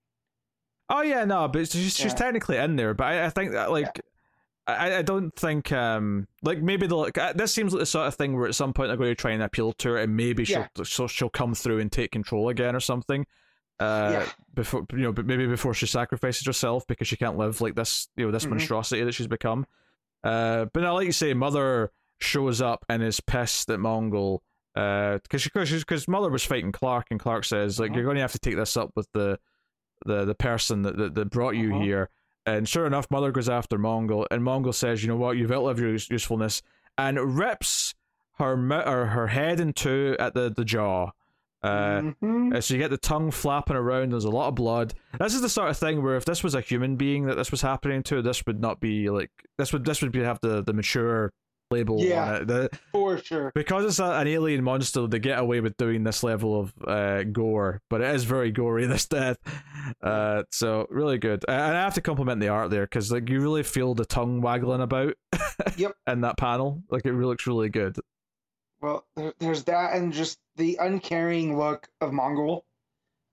Oh 0.88 1.02
yeah, 1.02 1.24
no, 1.24 1.46
but 1.46 1.70
she's 1.70 1.94
she's 1.96 2.06
Yeah. 2.12 2.14
technically 2.18 2.56
in 2.56 2.76
there. 2.76 2.94
But 2.94 3.04
I, 3.04 3.26
I 3.26 3.30
think 3.30 3.52
that 3.52 3.70
like. 3.70 4.00
I, 4.66 4.98
I 4.98 5.02
don't 5.02 5.34
think 5.34 5.72
um 5.72 6.28
like 6.42 6.62
maybe 6.62 6.86
the 6.86 6.94
like 6.94 7.18
uh, 7.18 7.32
this 7.32 7.52
seems 7.52 7.72
like 7.72 7.80
the 7.80 7.86
sort 7.86 8.06
of 8.06 8.14
thing 8.14 8.36
where 8.36 8.46
at 8.46 8.54
some 8.54 8.72
point 8.72 8.88
they're 8.88 8.96
going 8.96 9.10
to 9.10 9.16
try 9.16 9.32
and 9.32 9.42
appeal 9.42 9.72
to 9.72 9.88
her 9.88 9.96
and 9.96 10.16
maybe 10.16 10.44
she'll 10.44 10.68
so 10.84 11.08
she'll 11.08 11.30
come 11.30 11.54
through 11.54 11.80
and 11.80 11.90
take 11.90 12.12
control 12.12 12.48
again 12.50 12.76
or 12.76 12.80
something 12.80 13.26
uh 13.80 14.10
Yeah. 14.12 14.26
before 14.54 14.84
you 14.92 14.98
know 14.98 15.12
but 15.12 15.26
maybe 15.26 15.46
before 15.46 15.74
she 15.74 15.86
sacrifices 15.86 16.46
herself 16.46 16.86
because 16.86 17.08
she 17.08 17.16
can't 17.16 17.36
live 17.38 17.60
like 17.60 17.74
this 17.74 18.08
you 18.16 18.26
know 18.26 18.30
this 18.30 18.44
Mhm. 18.46 18.50
monstrosity 18.50 19.02
that 19.04 19.12
she's 19.12 19.26
become 19.26 19.66
uh 20.24 20.66
but 20.72 20.80
now 20.82 20.94
like 20.94 21.06
you 21.06 21.12
say 21.12 21.32
mother 21.34 21.90
shows 22.20 22.60
up 22.60 22.84
and 22.88 23.02
is 23.02 23.20
pissed 23.20 23.70
at 23.70 23.78
Mongul 23.78 24.40
uh 24.76 25.18
because 25.22 25.44
because 25.44 25.70
because 25.72 26.06
mother 26.08 26.28
was 26.30 26.44
fighting 26.44 26.72
Clark 26.72 27.06
and 27.10 27.18
Clark 27.18 27.44
says 27.44 27.80
like 27.80 27.90
Mhm. 27.90 27.94
you're 27.96 28.04
going 28.04 28.16
to 28.16 28.20
have 28.22 28.32
to 28.32 28.38
take 28.38 28.56
this 28.56 28.76
up 28.76 28.90
with 28.94 29.08
the 29.12 29.38
the 30.06 30.24
the 30.26 30.34
person 30.34 30.82
that 30.82 30.96
that, 30.96 31.14
that 31.14 31.30
brought 31.30 31.56
you 31.56 31.70
Uh-huh. 31.74 31.82
here 31.82 32.10
and 32.46 32.66
sure 32.66 32.86
enough, 32.86 33.06
Mother 33.10 33.32
goes 33.32 33.50
after 33.50 33.78
Mongul, 33.78 34.26
and 34.30 34.42
Mongul 34.42 34.74
says, 34.74 35.02
"You 35.02 35.08
know 35.10 35.16
what? 35.16 35.36
You've 35.36 35.52
outlived 35.52 35.78
your 35.78 35.90
usefulness," 35.90 36.62
and 36.96 37.18
rips 37.38 37.94
her 38.38 38.56
her 39.06 39.26
head 39.26 39.60
in 39.60 39.74
two 39.74 40.16
at 40.18 40.32
the 40.32 40.48
the 40.50 40.64
jaw. 40.64 41.10
Uh, 41.62 42.00
Mhm. 42.22 42.54
uh, 42.56 42.60
so 42.60 42.74
you 42.74 42.80
get 42.80 42.90
the 42.90 42.96
tongue 42.96 43.30
flapping 43.30 43.76
around. 43.76 44.12
There's 44.12 44.24
a 44.24 44.30
lot 44.30 44.48
of 44.48 44.54
blood. 44.54 44.94
This 45.18 45.34
is 45.34 45.42
the 45.42 45.48
sort 45.48 45.68
of 45.70 45.76
thing 45.76 46.02
where 46.02 46.16
if 46.16 46.24
this 46.24 46.42
was 46.42 46.54
a 46.54 46.60
human 46.60 46.96
being 46.96 47.26
that 47.26 47.36
this 47.36 47.50
was 47.50 47.60
happening 47.62 48.02
to, 48.04 48.22
this 48.22 48.44
would 48.46 48.60
not 48.60 48.80
be 48.80 49.10
like 49.10 49.30
this 49.58 49.72
would 49.72 49.84
this 49.84 50.00
would 50.02 50.12
be 50.12 50.20
have 50.20 50.38
the 50.42 50.62
the 50.62 50.72
mature 50.72 51.32
label 51.72 52.00
Yeah. 52.00 52.24
on 52.24 52.34
it. 52.42 52.46
The, 52.48 52.68
For 52.90 53.18
sure. 53.18 53.52
because 53.54 53.84
it's 53.84 54.00
a, 54.00 54.04
an 54.04 54.26
alien 54.26 54.64
monster, 54.64 55.06
they 55.06 55.20
get 55.20 55.38
away 55.38 55.60
with 55.60 55.76
doing 55.76 56.02
this 56.02 56.24
level 56.24 56.58
of 56.58 56.72
uh, 56.84 57.22
gore, 57.24 57.80
but 57.88 58.00
it 58.00 58.12
is 58.12 58.24
very 58.24 58.50
gory. 58.50 58.86
This 58.88 59.06
death, 59.06 59.36
uh, 60.02 60.42
so 60.50 60.86
really 60.90 61.18
good. 61.18 61.44
And 61.46 61.60
I 61.76 61.82
have 61.82 61.94
to 61.94 62.00
compliment 62.00 62.40
the 62.40 62.48
art 62.48 62.70
there 62.70 62.86
because 62.86 63.12
like 63.12 63.28
you 63.28 63.40
really 63.40 63.62
feel 63.62 63.94
the 63.94 64.04
tongue 64.04 64.40
waggling 64.40 64.80
about. 64.80 65.14
Yep. 65.76 65.92
In 66.08 66.22
that 66.22 66.38
panel, 66.38 66.82
like 66.90 67.04
it 67.06 67.12
really 67.12 67.28
looks 67.28 67.46
really 67.46 67.68
good. 67.68 67.96
Well, 68.80 69.04
there's 69.38 69.64
that, 69.64 69.94
and 69.94 70.12
just 70.12 70.38
the 70.56 70.76
uncaring 70.80 71.58
look 71.58 71.88
of 72.00 72.12
Mongul, 72.12 72.62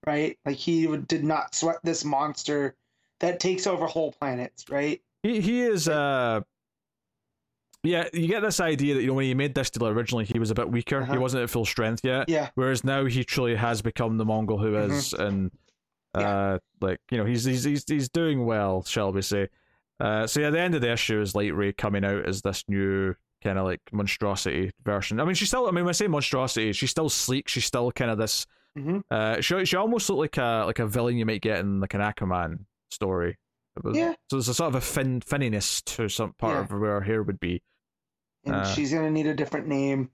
right? 0.05 0.37
Like 0.45 0.57
he 0.57 0.87
did 0.97 1.23
not 1.23 1.55
sweat 1.55 1.77
this 1.83 2.03
monster 2.03 2.75
that 3.19 3.39
takes 3.39 3.65
over 3.67 3.85
whole 3.85 4.11
planets, 4.11 4.69
right? 4.69 5.01
He 5.23 5.39
he 5.41 5.61
is 5.61 5.87
uh 5.87 6.41
yeah, 7.83 8.07
you 8.13 8.27
get 8.27 8.41
this 8.41 8.59
idea 8.59 8.95
that 8.95 9.01
you 9.01 9.07
know 9.07 9.13
when 9.13 9.25
he 9.25 9.33
made 9.33 9.55
this 9.55 9.69
deal 9.69 9.87
originally, 9.87 10.25
he 10.25 10.39
was 10.39 10.51
a 10.51 10.55
bit 10.55 10.69
weaker. 10.69 11.05
He 11.05 11.11
Uh-huh. 11.11 11.21
wasn't 11.21 11.43
at 11.43 11.49
full 11.49 11.65
strength 11.65 12.03
yet. 12.03 12.27
Yeah. 12.27 12.49
Whereas 12.55 12.83
now 12.83 13.05
he 13.05 13.23
truly 13.23 13.55
has 13.55 13.81
become 13.81 14.17
the 14.17 14.25
Mongul 14.25 14.59
who 14.59 14.75
is, 14.75 15.13
and 15.13 15.51
uh, 16.13 16.19
Yeah. 16.19 16.57
like 16.81 16.99
you 17.11 17.17
know 17.17 17.25
he's 17.25 17.45
he's 17.45 17.63
he's 17.63 17.85
he's 17.87 18.09
doing 18.09 18.45
well, 18.45 18.83
shall 18.83 19.13
we 19.13 19.21
say? 19.21 19.47
Uh, 19.99 20.27
so 20.27 20.41
yeah, 20.41 20.49
the 20.49 20.59
end 20.59 20.75
of 20.75 20.81
the 20.81 20.91
issue 20.91 21.21
is 21.21 21.33
Light 21.35 21.55
Ray 21.55 21.71
coming 21.71 22.03
out 22.03 22.27
as 22.27 22.41
this 22.41 22.63
new 22.67 23.15
kind 23.47 23.57
of 23.59 23.65
like 23.65 23.81
monstrosity 23.91 24.71
version. 24.83 25.19
I 25.19 25.25
mean, 25.25 25.35
she's 25.35 25.47
still. 25.47 25.67
I 25.67 25.71
mean, 25.71 25.85
when 25.85 25.89
I 25.89 25.93
say 25.93 26.07
monstrosity, 26.07 26.73
she's 26.73 26.91
still 26.91 27.09
sleek. 27.09 27.47
She's 27.47 27.65
still 27.65 27.91
kind 27.91 28.11
of 28.11 28.17
this. 28.17 28.45
hmm 28.75 28.99
Uh, 29.09 29.39
she 29.41 29.65
she 29.65 29.75
almost 29.77 30.09
looked 30.09 30.19
like 30.19 30.37
a 30.37 30.65
like 30.65 30.79
a 30.79 30.87
villain 30.87 31.17
you 31.17 31.25
might 31.25 31.41
get 31.41 31.59
in 31.59 31.79
like 31.79 31.93
an 31.93 32.01
Aquaman 32.01 32.65
story. 32.91 33.37
Yeah. 33.93 34.13
So 34.29 34.37
there's 34.37 34.47
a 34.49 34.53
sort 34.53 34.69
of 34.69 34.75
a 34.75 34.81
fin 34.81 35.21
finniness 35.21 35.83
to 35.95 36.09
some 36.09 36.33
part 36.33 36.55
Yeah. 36.55 36.61
of 36.75 36.81
where 36.81 36.93
her 36.99 37.01
hair 37.01 37.23
would 37.23 37.39
be. 37.39 37.61
And 38.45 38.55
Uh. 38.55 38.65
she's 38.73 38.91
gonna 38.93 39.11
need 39.11 39.27
a 39.27 39.33
different 39.35 39.67
name. 39.67 40.09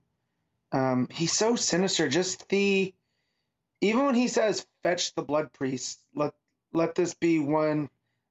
Um, 0.72 1.08
he's 1.10 1.32
so 1.32 1.56
sinister. 1.56 2.08
Just 2.08 2.48
the, 2.48 2.92
even 3.80 4.06
when 4.06 4.14
he 4.14 4.28
says, 4.28 4.66
"Fetch 4.82 5.14
the 5.14 5.22
blood 5.22 5.52
priest," 5.52 6.00
let 6.14 6.34
let 6.72 6.94
this 6.94 7.14
be 7.14 7.38
one, 7.38 7.88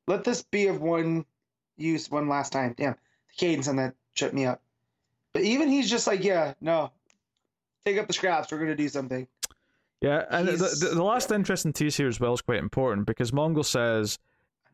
let 0.08 0.24
this 0.24 0.44
be 0.44 0.68
of 0.68 0.82
one 0.82 1.26
use 1.78 2.10
one 2.12 2.28
last 2.28 2.52
time. 2.52 2.74
Damn, 2.78 2.94
the 3.28 3.34
cadence 3.38 3.68
on 3.68 3.76
that 3.78 3.96
tripped 4.16 4.34
me 4.36 4.46
up. 4.46 4.62
But 5.34 5.44
even 5.44 5.70
he's 5.70 5.90
just 5.90 6.06
like, 6.08 6.24
yeah, 6.24 6.54
no, 6.62 6.92
take 7.86 7.98
up 7.98 8.08
the 8.08 8.14
scraps. 8.14 8.52
We're 8.52 8.60
gonna 8.60 8.76
do 8.76 8.90
something. 8.90 9.28
Yeah, 10.02 10.26
and 10.30 10.48
the, 10.48 10.58
the, 10.58 10.92
the 10.96 11.04
last 11.04 11.32
interesting 11.32 11.72
tease 11.72 11.96
here 11.96 12.08
as 12.10 12.20
well 12.20 12.34
is 12.34 12.42
quite 12.42 12.60
important 12.60 13.08
because 13.08 13.32
Mongul 13.32 13.64
says 13.66 14.20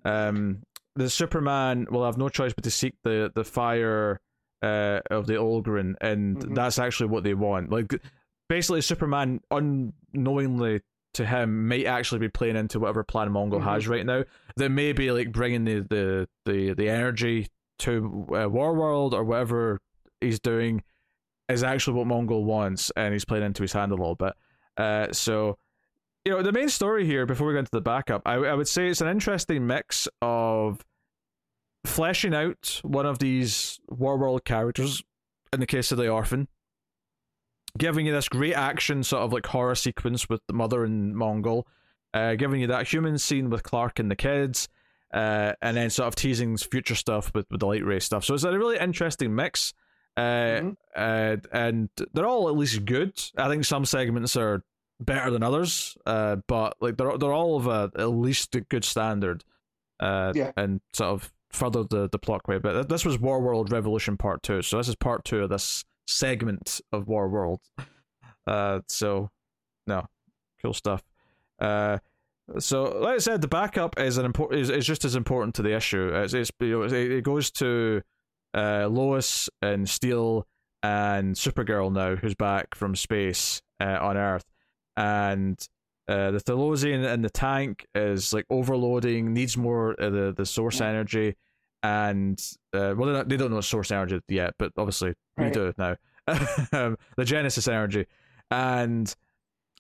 um, 0.04 0.64
the 0.96 1.10
Superman 1.10 1.86
will 1.92 2.04
have 2.04 2.18
no 2.18 2.30
choice 2.30 2.52
but 2.54 2.64
to 2.64 2.72
seek 2.72 2.96
the 3.04 3.32
the 3.34 3.44
fire 3.44 4.20
uh, 4.62 5.00
of 5.10 5.28
the 5.28 5.34
Olgrin, 5.36 5.96
and 6.02 6.38
Mhm. 6.38 6.56
that's 6.56 6.80
actually 6.80 7.08
what 7.10 7.24
they 7.24 7.34
want. 7.36 7.70
Like, 7.72 8.02
basically, 8.50 8.82
Superman 8.82 9.40
unknowingly 9.52 10.82
to 11.14 11.26
him 11.26 11.68
might 11.68 11.86
actually 11.86 12.20
be 12.20 12.30
playing 12.30 12.56
into 12.56 12.80
whatever 12.80 13.04
plan 13.04 13.30
Mongul 13.30 13.60
Mhm. 13.62 13.64
has 13.64 13.88
right 13.88 14.06
now. 14.06 14.24
That 14.58 14.70
may 14.70 14.92
be 14.94 15.12
like 15.12 15.32
bringing 15.32 15.64
the 15.64 15.80
the 15.90 16.28
the, 16.46 16.74
the 16.74 16.90
energy 16.90 17.48
to 17.80 18.26
uh, 18.30 18.50
Warworld 18.50 19.14
or 19.14 19.24
whatever 19.24 19.80
he's 20.22 20.40
doing 20.40 20.84
is 21.50 21.64
actually 21.64 21.98
what 21.98 22.08
Mongul 22.08 22.44
wants, 22.44 22.92
and 22.96 23.14
he's 23.14 23.26
playing 23.26 23.44
into 23.44 23.64
his 23.64 23.74
hand 23.74 23.92
a 23.92 23.96
little 23.96 24.16
bit. 24.16 24.34
Uh, 24.78 25.12
so, 25.12 25.58
you 26.24 26.32
know, 26.32 26.44
the 26.44 26.52
main 26.52 26.70
story 26.70 27.06
here, 27.06 27.26
before 27.26 27.48
we 27.48 27.54
go 27.54 27.60
into 27.60 27.72
the 27.72 27.82
backup, 27.82 28.22
I, 28.26 28.36
I 28.36 28.54
would 28.54 28.68
say 28.68 28.88
it's 28.88 29.02
an 29.02 29.08
interesting 29.08 29.66
mix 29.66 30.08
of 30.22 30.86
fleshing 31.86 32.36
out 32.36 32.80
one 32.84 33.06
of 33.06 33.20
these 33.20 33.80
Warworld 33.90 34.44
characters, 34.44 35.02
in 35.52 35.60
the 35.60 35.66
case 35.66 35.92
of 35.92 35.98
the 35.98 36.08
orphan, 36.10 36.48
giving 37.78 38.06
you 38.06 38.12
this 38.12 38.30
great 38.30 38.54
action 38.54 39.04
sort 39.04 39.24
of 39.24 39.34
like 39.34 39.48
horror 39.48 39.76
sequence 39.76 40.30
with 40.30 40.42
the 40.48 40.54
mother 40.54 40.84
and 40.84 41.16
Mongul, 41.16 41.64
uh, 42.14 42.36
giving 42.36 42.62
you 42.62 42.68
that 42.68 42.88
human 42.88 43.18
scene 43.18 43.50
with 43.50 43.64
Clark 43.64 44.00
and 44.00 44.12
the 44.12 44.16
kids, 44.16 44.68
uh, 45.14 45.54
and 45.62 45.76
then 45.76 45.90
sort 45.90 46.08
of 46.08 46.16
teasing 46.16 46.58
future 46.58 46.96
stuff 46.96 47.32
with, 47.34 47.48
with 47.50 47.60
the 47.60 47.66
light 47.66 47.84
ray 47.84 48.00
stuff. 48.00 48.24
So 48.24 48.36
it's 48.36 48.44
a 48.44 48.58
really 48.58 48.78
interesting 48.78 49.34
mix. 49.34 49.74
Uh, 50.18 50.22
Mhm. 50.62 50.76
uh, 50.96 51.38
and 51.54 51.90
they're 52.14 52.26
all 52.26 52.50
at 52.50 52.56
least 52.58 52.84
good. 52.86 53.14
I 53.38 53.48
think 53.48 53.64
some 53.66 53.86
segments 53.86 54.36
are 54.36 54.64
better 55.00 55.32
than 55.32 55.44
others, 55.44 55.98
uh, 56.06 56.38
but 56.48 56.76
like 56.82 56.98
they're 56.98 57.18
they're 57.18 57.34
all 57.34 57.56
of 57.56 57.68
a 57.68 57.90
at 57.98 58.10
least 58.10 58.54
a 58.56 58.62
good 58.62 58.84
standard, 58.84 59.46
uh, 60.02 60.34
Yeah. 60.36 60.52
and 60.58 60.82
sort 60.94 61.12
of 61.12 61.34
further 61.52 61.84
the 61.84 62.10
the 62.10 62.20
plot 62.20 62.44
quite 62.44 62.58
a 62.58 62.60
bit. 62.60 62.90
This 62.90 63.06
was 63.06 63.18
War 63.20 63.40
World 63.42 63.72
Revolution 63.72 64.18
Part 64.18 64.44
Two, 64.44 64.62
so 64.62 64.78
this 64.78 64.90
is 64.90 64.96
Part 64.96 65.24
Two 65.24 65.44
of 65.44 65.50
this 65.50 65.86
segment 66.06 66.82
of 66.92 67.06
Warworld. 67.06 67.60
Uh, 68.46 68.82
so 68.88 69.30
no, 69.88 70.06
cool 70.62 70.74
stuff. 70.74 71.02
Uh, 71.60 72.00
so 72.58 72.84
like 73.00 73.16
I 73.16 73.18
said, 73.20 73.42
the 73.42 73.48
backup 73.48 73.98
is 74.00 74.18
an 74.18 74.26
important 74.26 74.60
is, 74.60 74.70
is 74.70 74.86
just 74.86 75.06
as 75.06 75.16
important 75.16 75.56
to 75.56 75.62
the 75.62 75.74
issue. 75.74 76.10
It's, 76.14 76.34
it's 76.34 76.52
you 76.60 76.72
know 76.80 76.84
it, 76.84 76.92
it 76.94 77.24
goes 77.24 77.52
to 77.52 78.02
uh, 78.56 78.88
Lois 78.88 79.50
and 79.62 79.88
Steel 79.90 80.48
and 80.84 81.36
Supergirl 81.36 81.92
now, 81.92 82.16
who's 82.16 82.36
back 82.36 82.76
from 82.76 82.96
space 82.96 83.62
uh, 83.80 83.98
on 84.02 84.18
Earth, 84.18 84.46
and 84.98 85.58
uh, 86.08 86.32
the 86.32 86.40
Phaelosian 86.40 87.14
in 87.14 87.22
the 87.22 87.30
tank 87.30 87.86
is 87.94 88.34
like 88.34 88.46
overloading, 88.50 89.34
needs 89.34 89.56
more 89.58 89.92
of 89.92 90.14
the 90.14 90.34
the 90.36 90.46
source 90.46 90.82
energy, 90.82 91.36
and 91.84 92.40
uh, 92.74 92.94
well, 92.98 93.08
they 93.08 93.14
don't, 93.14 93.30
they 93.30 93.38
don't 93.38 93.52
know 93.52 93.62
source 93.62 93.92
energy 93.92 94.20
yet, 94.28 94.54
but 94.58 94.72
obviously 94.78 95.14
we 95.38 95.46
Right. 95.46 95.54
do 95.54 95.74
now. 95.78 95.96
um, 96.74 96.98
the 97.18 97.26
Genesis 97.26 97.68
energy, 97.68 98.06
and 98.52 99.14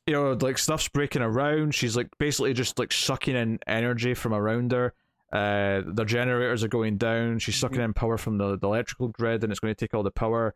you 0.07 0.13
know, 0.13 0.31
like 0.33 0.57
stuff's 0.57 0.87
breaking 0.87 1.21
around. 1.21 1.75
She's 1.75 1.95
like 1.95 2.07
basically 2.17 2.53
just 2.53 2.79
like 2.79 2.91
sucking 2.91 3.35
in 3.35 3.59
energy 3.67 4.13
from 4.13 4.33
around 4.33 4.71
her. 4.71 4.93
Uh, 5.31 5.81
the 5.85 6.05
generators 6.05 6.63
are 6.63 6.67
going 6.69 6.97
down. 6.97 7.37
She's 7.39 7.55
sucking 7.55 7.79
in 7.81 7.93
power 7.93 8.17
from 8.17 8.37
the, 8.37 8.57
the 8.57 8.67
electrical 8.67 9.09
grid, 9.09 9.43
and 9.43 9.51
it's 9.51 9.59
going 9.59 9.73
to 9.73 9.79
take 9.79 9.93
all 9.93 10.03
the 10.03 10.11
power. 10.11 10.55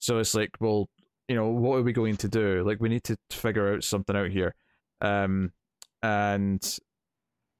So 0.00 0.18
it's 0.18 0.34
like, 0.34 0.50
well, 0.60 0.88
you 1.28 1.36
know, 1.36 1.48
what 1.48 1.76
are 1.76 1.82
we 1.82 1.92
going 1.92 2.16
to 2.18 2.28
do? 2.28 2.64
Like, 2.66 2.80
we 2.80 2.88
need 2.88 3.04
to 3.04 3.16
figure 3.30 3.74
out 3.74 3.84
something 3.84 4.16
out 4.16 4.30
here. 4.30 4.54
Um, 5.00 5.52
and 6.02 6.78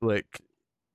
like, 0.00 0.26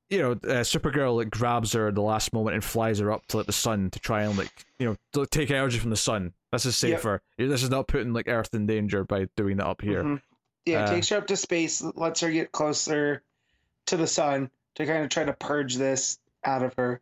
you 0.09 0.19
know, 0.19 0.31
uh, 0.31 0.63
Supergirl 0.63 1.15
like 1.17 1.29
grabs 1.29 1.73
her 1.73 1.87
at 1.87 1.95
the 1.95 2.01
last 2.01 2.33
moment 2.33 2.55
and 2.55 2.63
flies 2.63 2.99
her 2.99 3.11
up 3.11 3.25
to 3.27 3.37
like 3.37 3.45
the 3.45 3.51
sun 3.53 3.89
to 3.91 3.99
try 3.99 4.23
and 4.23 4.37
like, 4.37 4.51
you 4.79 4.85
know, 4.85 4.95
to 5.13 5.25
take 5.25 5.49
energy 5.51 5.79
from 5.79 5.89
the 5.89 5.95
sun. 5.97 6.33
This 6.51 6.65
is 6.65 6.81
Yep. 6.83 6.99
safer. 6.99 7.21
This 7.37 7.63
is 7.63 7.69
not 7.69 7.87
putting 7.87 8.13
like 8.13 8.27
Earth 8.27 8.53
in 8.53 8.65
danger 8.65 9.03
by 9.03 9.27
doing 9.35 9.57
that 9.57 9.65
up 9.67 9.81
here. 9.81 10.03
Mhm. 10.03 10.21
Yeah, 10.65 10.83
Uh, 10.83 10.89
takes 10.91 11.09
her 11.09 11.17
up 11.17 11.27
to 11.27 11.35
space, 11.35 11.81
lets 11.95 12.21
her 12.21 12.31
get 12.31 12.51
closer 12.51 13.23
to 13.87 13.97
the 13.97 14.07
sun 14.07 14.49
to 14.75 14.85
kind 14.85 15.03
of 15.03 15.09
try 15.09 15.23
to 15.23 15.33
purge 15.33 15.75
this 15.75 16.19
out 16.43 16.63
of 16.63 16.73
her. 16.75 17.01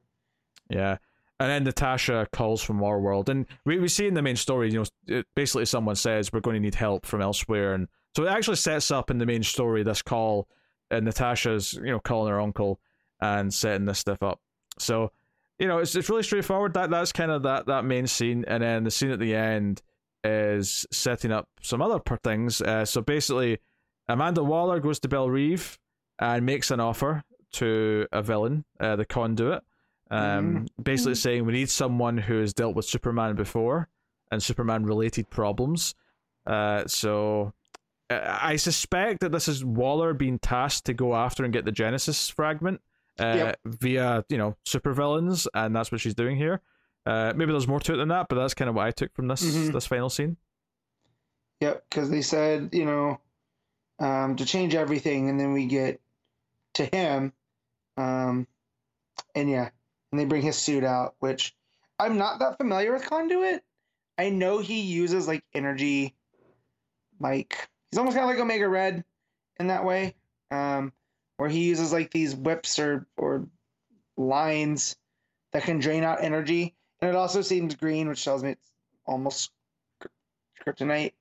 Yeah. 0.69 0.97
And 1.39 1.49
then 1.49 1.63
Natasha 1.63 2.27
calls 2.31 2.61
from 2.61 2.83
our 2.83 2.99
world. 2.99 3.27
And 3.27 3.47
we, 3.65 3.79
we 3.79 3.87
see 3.87 4.07
in 4.07 4.13
the 4.13 4.21
main 4.21 4.35
story, 4.35 4.71
you 4.71 4.79
know, 4.79 4.85
it, 5.07 5.25
basically 5.33 5.65
someone 5.65 5.95
says 5.95 6.31
we're 6.31 6.39
going 6.39 6.53
to 6.53 6.59
need 6.59 6.75
help 6.75 7.05
from 7.05 7.21
elsewhere. 7.21 7.73
And 7.73 7.87
so 8.15 8.23
it 8.23 8.29
actually 8.29 8.57
sets 8.57 8.91
up 8.91 9.09
in 9.09 9.17
the 9.17 9.25
main 9.25 9.41
story 9.41 9.81
this 9.83 10.01
call, 10.01 10.47
and 10.91 11.05
Natasha's, 11.05 11.73
you 11.73 11.89
know, 11.91 11.99
calling 11.99 12.31
her 12.31 12.39
uncle 12.39 12.79
and 13.21 13.51
setting 13.51 13.85
this 13.85 13.97
stuff 13.97 14.21
up. 14.21 14.39
So, 14.77 15.11
you 15.57 15.67
know, 15.67 15.79
it's, 15.79 15.95
it's 15.95 16.09
really 16.09 16.23
straightforward. 16.23 16.73
That 16.73 16.91
That's 16.91 17.11
kind 17.11 17.31
of 17.31 17.43
that, 17.43 17.65
that 17.65 17.85
main 17.85 18.05
scene. 18.05 18.45
And 18.47 18.61
then 18.61 18.83
the 18.83 18.91
scene 18.91 19.09
at 19.09 19.19
the 19.19 19.33
end 19.33 19.81
is 20.23 20.85
setting 20.91 21.31
up 21.31 21.47
some 21.61 21.81
other 21.81 21.99
things. 22.23 22.61
Uh, 22.61 22.85
so 22.85 23.01
basically, 23.01 23.57
Amanda 24.07 24.43
Waller 24.43 24.79
goes 24.79 24.99
to 24.99 25.07
Belle 25.07 25.29
Reve 25.29 25.79
and 26.19 26.45
makes 26.45 26.69
an 26.69 26.79
offer 26.79 27.23
to 27.53 28.07
a 28.11 28.21
villain, 28.21 28.65
uh, 28.79 28.95
the 28.95 29.05
conduit. 29.05 29.63
Um, 30.09 30.67
basically 30.81 31.15
saying 31.15 31.45
we 31.45 31.53
need 31.53 31.69
someone 31.69 32.17
who 32.17 32.39
has 32.41 32.53
dealt 32.53 32.75
with 32.75 32.85
Superman 32.85 33.35
before 33.35 33.87
and 34.29 34.43
Superman 34.43 34.85
related 34.85 35.29
problems. 35.29 35.95
Uh, 36.45 36.85
so 36.85 37.53
I 38.09 38.57
suspect 38.57 39.21
that 39.21 39.31
this 39.31 39.47
is 39.47 39.63
Waller 39.63 40.13
being 40.13 40.37
tasked 40.37 40.85
to 40.87 40.93
go 40.93 41.15
after 41.15 41.45
and 41.45 41.53
get 41.53 41.63
the 41.63 41.71
Genesis 41.71 42.29
fragment 42.29 42.81
uh, 43.19 43.35
Yep. 43.37 43.59
via 43.65 44.25
you 44.27 44.37
know 44.37 44.57
supervillains, 44.65 45.47
and 45.53 45.73
that's 45.75 45.91
what 45.93 46.01
she's 46.01 46.15
doing 46.15 46.35
here. 46.35 46.59
Uh, 47.05 47.31
maybe 47.35 47.51
there's 47.53 47.67
more 47.67 47.79
to 47.79 47.93
it 47.93 47.97
than 47.97 48.09
that, 48.09 48.27
but 48.27 48.35
that's 48.35 48.53
kind 48.53 48.67
of 48.69 48.75
what 48.75 48.85
I 48.85 48.91
took 48.91 49.13
from 49.13 49.27
this 49.29 49.43
Mhm. 49.43 49.71
this 49.71 49.85
final 49.87 50.09
scene. 50.09 50.35
Yep, 51.61 51.85
because 51.89 52.09
they 52.09 52.21
said, 52.21 52.69
you 52.73 52.85
know, 52.85 53.19
um, 53.99 54.35
to 54.35 54.45
change 54.45 54.75
everything, 54.75 55.29
and 55.29 55.39
then 55.39 55.53
we 55.53 55.65
get 55.67 56.01
to 56.73 56.85
him, 56.85 57.33
um, 57.97 58.47
and 59.35 59.49
yeah, 59.49 59.69
and 60.11 60.19
they 60.19 60.25
bring 60.25 60.41
his 60.41 60.57
suit 60.57 60.83
out, 60.83 61.15
which 61.19 61.55
I'm 61.99 62.17
not 62.17 62.39
that 62.39 62.57
familiar 62.57 62.93
with 62.93 63.05
Conduit. 63.05 63.63
I 64.17 64.29
know 64.29 64.59
he 64.59 64.81
uses 64.81 65.27
like 65.27 65.43
energy, 65.53 66.15
like 67.19 67.69
he's 67.89 67.97
almost 67.97 68.15
kind 68.15 68.29
of 68.29 68.35
like 68.35 68.41
Omega 68.41 68.67
Red 68.67 69.03
in 69.59 69.67
that 69.67 69.85
way, 69.85 70.15
um, 70.51 70.91
where 71.37 71.49
he 71.49 71.63
uses 71.63 71.91
like 71.91 72.11
these 72.11 72.35
whips 72.35 72.79
or 72.79 73.07
or 73.17 73.47
lines 74.17 74.95
that 75.53 75.63
can 75.63 75.79
drain 75.79 76.03
out 76.03 76.23
energy, 76.23 76.75
and 76.99 77.09
it 77.09 77.15
also 77.15 77.41
seems 77.41 77.75
green, 77.75 78.07
which 78.07 78.23
tells 78.23 78.43
me 78.43 78.51
it's 78.51 78.71
almost 79.05 79.51
kryptonite. 80.65 81.13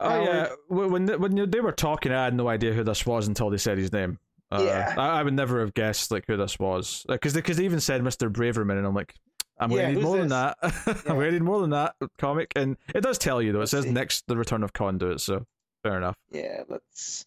Oh 0.00 0.22
yeah, 0.22 0.48
when 0.68 0.90
when 0.90 1.04
they, 1.06 1.16
when 1.16 1.50
they 1.50 1.60
were 1.60 1.72
talking, 1.72 2.12
I 2.12 2.24
had 2.24 2.34
no 2.34 2.48
idea 2.48 2.72
who 2.72 2.84
this 2.84 3.04
was 3.04 3.26
until 3.26 3.50
they 3.50 3.56
said 3.56 3.78
his 3.78 3.92
name. 3.92 4.18
Uh, 4.50 4.62
Yeah. 4.64 4.94
I, 4.96 5.20
I 5.20 5.22
would 5.22 5.34
never 5.34 5.60
have 5.60 5.74
guessed 5.74 6.10
like 6.10 6.24
who 6.26 6.36
this 6.36 6.58
was 6.58 7.04
because 7.08 7.34
because 7.34 7.56
they, 7.58 7.64
even 7.64 7.80
said 7.80 8.02
Mister 8.02 8.30
Braverman, 8.30 8.78
and 8.78 8.86
I'm 8.86 8.94
like, 8.94 9.14
I'm 9.58 9.70
Yeah, 9.70 9.82
gonna 9.82 9.94
need 9.94 10.02
more 10.02 10.16
than 10.18 10.28
that. 10.28 10.56
I'm 10.62 11.02
gonna 11.16 11.30
need 11.30 11.42
more 11.42 11.60
than 11.60 11.70
that 11.70 11.94
comic, 12.18 12.52
and 12.56 12.76
it 12.94 13.02
does 13.02 13.18
tell 13.18 13.42
you 13.42 13.52
though. 13.52 13.58
It 13.58 13.62
Let's 13.62 13.70
says 13.72 13.84
see. 13.84 13.90
next 13.92 14.26
the 14.26 14.36
return 14.36 14.62
of 14.62 14.72
Conduit, 14.72 15.20
so 15.20 15.44
fair 15.82 15.96
enough. 15.98 16.16
Yeah, 16.30 16.62
let's 16.68 17.26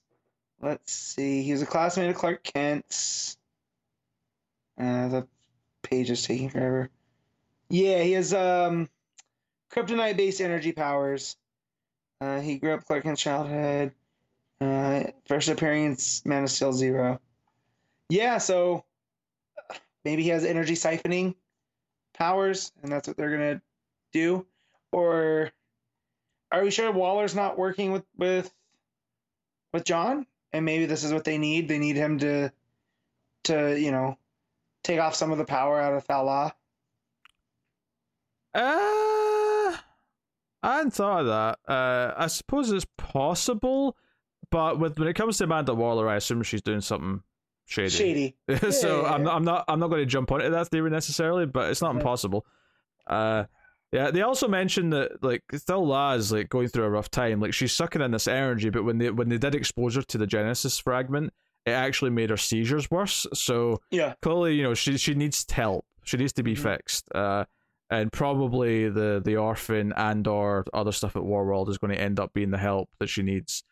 let's 0.62 0.92
see. 0.92 1.44
He 1.44 1.52
was 1.52 1.62
a 1.62 1.66
classmate 1.68 2.10
of 2.10 2.16
Clark 2.16 2.44
Kent's. 2.44 3.38
Uh, 4.80 5.08
the 5.10 5.28
page 5.84 6.10
is 6.10 6.24
taking 6.24 6.50
forever. 6.50 6.90
Yeah, 7.70 8.02
he 8.02 8.14
has 8.14 8.34
um, 8.34 8.90
kryptonite-based 9.72 10.42
energy 10.42 10.72
powers. 10.72 11.38
Uh, 12.20 12.40
he 12.40 12.58
grew 12.58 12.74
up 12.74 12.86
Clark 12.86 13.04
Kent's 13.04 13.22
childhood. 13.22 13.92
Uh, 14.62 15.03
first 15.26 15.49
appearance, 15.49 16.24
Man 16.24 16.43
of 16.43 16.51
Steel 16.51 16.72
Zero. 16.72 17.20
Yeah, 18.09 18.38
so 18.38 18.86
maybe 20.05 20.22
he 20.22 20.30
has 20.30 20.45
energy 20.45 20.76
siphoning 20.76 21.34
powers, 22.14 22.72
and 22.84 22.91
that's 22.91 23.07
what 23.07 23.18
they're 23.18 23.32
gonna 23.32 23.62
do. 24.14 24.45
Or 24.91 25.51
are 26.51 26.64
we 26.64 26.70
sure 26.70 26.91
Waller's 26.91 27.34
not 27.34 27.57
working 27.57 27.91
with 27.91 28.05
with 28.18 28.53
with 29.74 29.84
John? 29.84 30.28
And 30.53 30.66
maybe 30.66 30.86
this 30.86 31.03
is 31.03 31.12
what 31.12 31.24
they 31.24 31.38
need. 31.38 31.68
They 31.68 31.80
need 31.80 31.95
him 31.95 32.20
to 32.20 32.51
to 33.45 33.80
you 33.80 33.91
know 33.91 34.18
take 34.84 34.99
off 34.99 35.16
some 35.16 35.32
of 35.32 35.38
the 35.38 35.45
power 35.45 35.80
out 35.80 35.93
of 35.93 36.05
Thala. 36.05 36.51
Uh, 38.53 39.78
I 40.64 40.76
hadn't 40.76 40.91
thought 40.91 41.22
of 41.22 41.28
that. 41.28 41.59
Uh, 41.68 42.14
I 42.18 42.28
suppose 42.28 42.70
it's 42.72 42.86
possible, 42.97 43.95
but 44.52 44.78
with 44.80 44.99
when 44.99 45.08
it 45.08 45.16
comes 45.16 45.38
to 45.39 45.45
Amanda 45.45 45.74
Waller, 45.74 46.08
I 46.08 46.16
assume 46.18 46.43
she's 46.43 46.62
doing 46.62 46.82
something 46.82 47.24
shady. 47.66 47.89
Shady. 47.89 48.36
so 48.72 49.02
Yeah. 49.04 49.14
I'm 49.14 49.24
not, 49.24 49.36
I'm 49.36 49.43
not 49.43 49.66
I'm 49.68 49.80
not 49.80 49.88
going 49.89 50.02
to 50.02 50.06
jump 50.06 50.32
onto 50.32 50.49
that 50.49 50.68
theory 50.68 50.89
necessarily, 50.91 51.45
but 51.45 51.72
it's 51.72 51.82
not 51.82 51.95
impossible. 51.95 52.45
Uh, 53.08 53.45
yeah. 53.91 54.12
They 54.12 54.22
also 54.22 54.47
mentioned 54.47 54.93
that 54.93 55.24
like 55.24 55.43
still 55.56 55.86
Laz 55.88 56.32
like 56.32 56.49
going 56.49 56.68
through 56.68 56.84
a 56.86 56.89
rough 56.89 57.10
time. 57.10 57.39
Like 57.39 57.54
she's 57.54 57.74
sucking 57.74 58.02
in 58.02 58.12
this 58.12 58.28
energy, 58.28 58.70
but 58.70 58.84
when 58.84 58.97
they 58.99 59.10
when 59.10 59.30
they 59.30 59.38
did 59.38 59.56
expose 59.56 59.95
her 59.95 60.02
to 60.04 60.18
the 60.18 60.28
Genesis 60.28 60.78
fragment, 60.80 61.34
it 61.66 61.72
actually 61.72 62.12
made 62.12 62.30
her 62.30 62.38
seizures 62.38 62.89
worse. 62.91 63.26
So 63.34 63.82
Yeah. 63.89 64.14
clearly, 64.22 64.56
you 64.56 64.64
know, 64.64 64.74
she 64.74 64.97
she 64.97 65.14
needs 65.14 65.45
help. 65.52 65.86
She 66.04 66.18
needs 66.18 66.34
to 66.34 66.43
be 66.43 66.56
Mhm. 66.56 66.64
fixed. 66.64 67.06
Uh, 67.14 67.45
and 67.89 68.12
probably 68.12 68.89
the 68.89 69.22
the 69.24 69.36
orphan 69.38 69.93
and 69.97 70.26
or 70.28 70.66
other 70.74 70.91
stuff 70.93 71.16
at 71.18 71.22
Warworld 71.24 71.70
is 71.70 71.78
going 71.78 71.93
to 71.93 71.99
end 72.02 72.20
up 72.20 72.34
being 72.34 72.52
the 72.52 72.58
help 72.58 72.89
that 72.99 73.08
she 73.08 73.22
needs. 73.22 73.64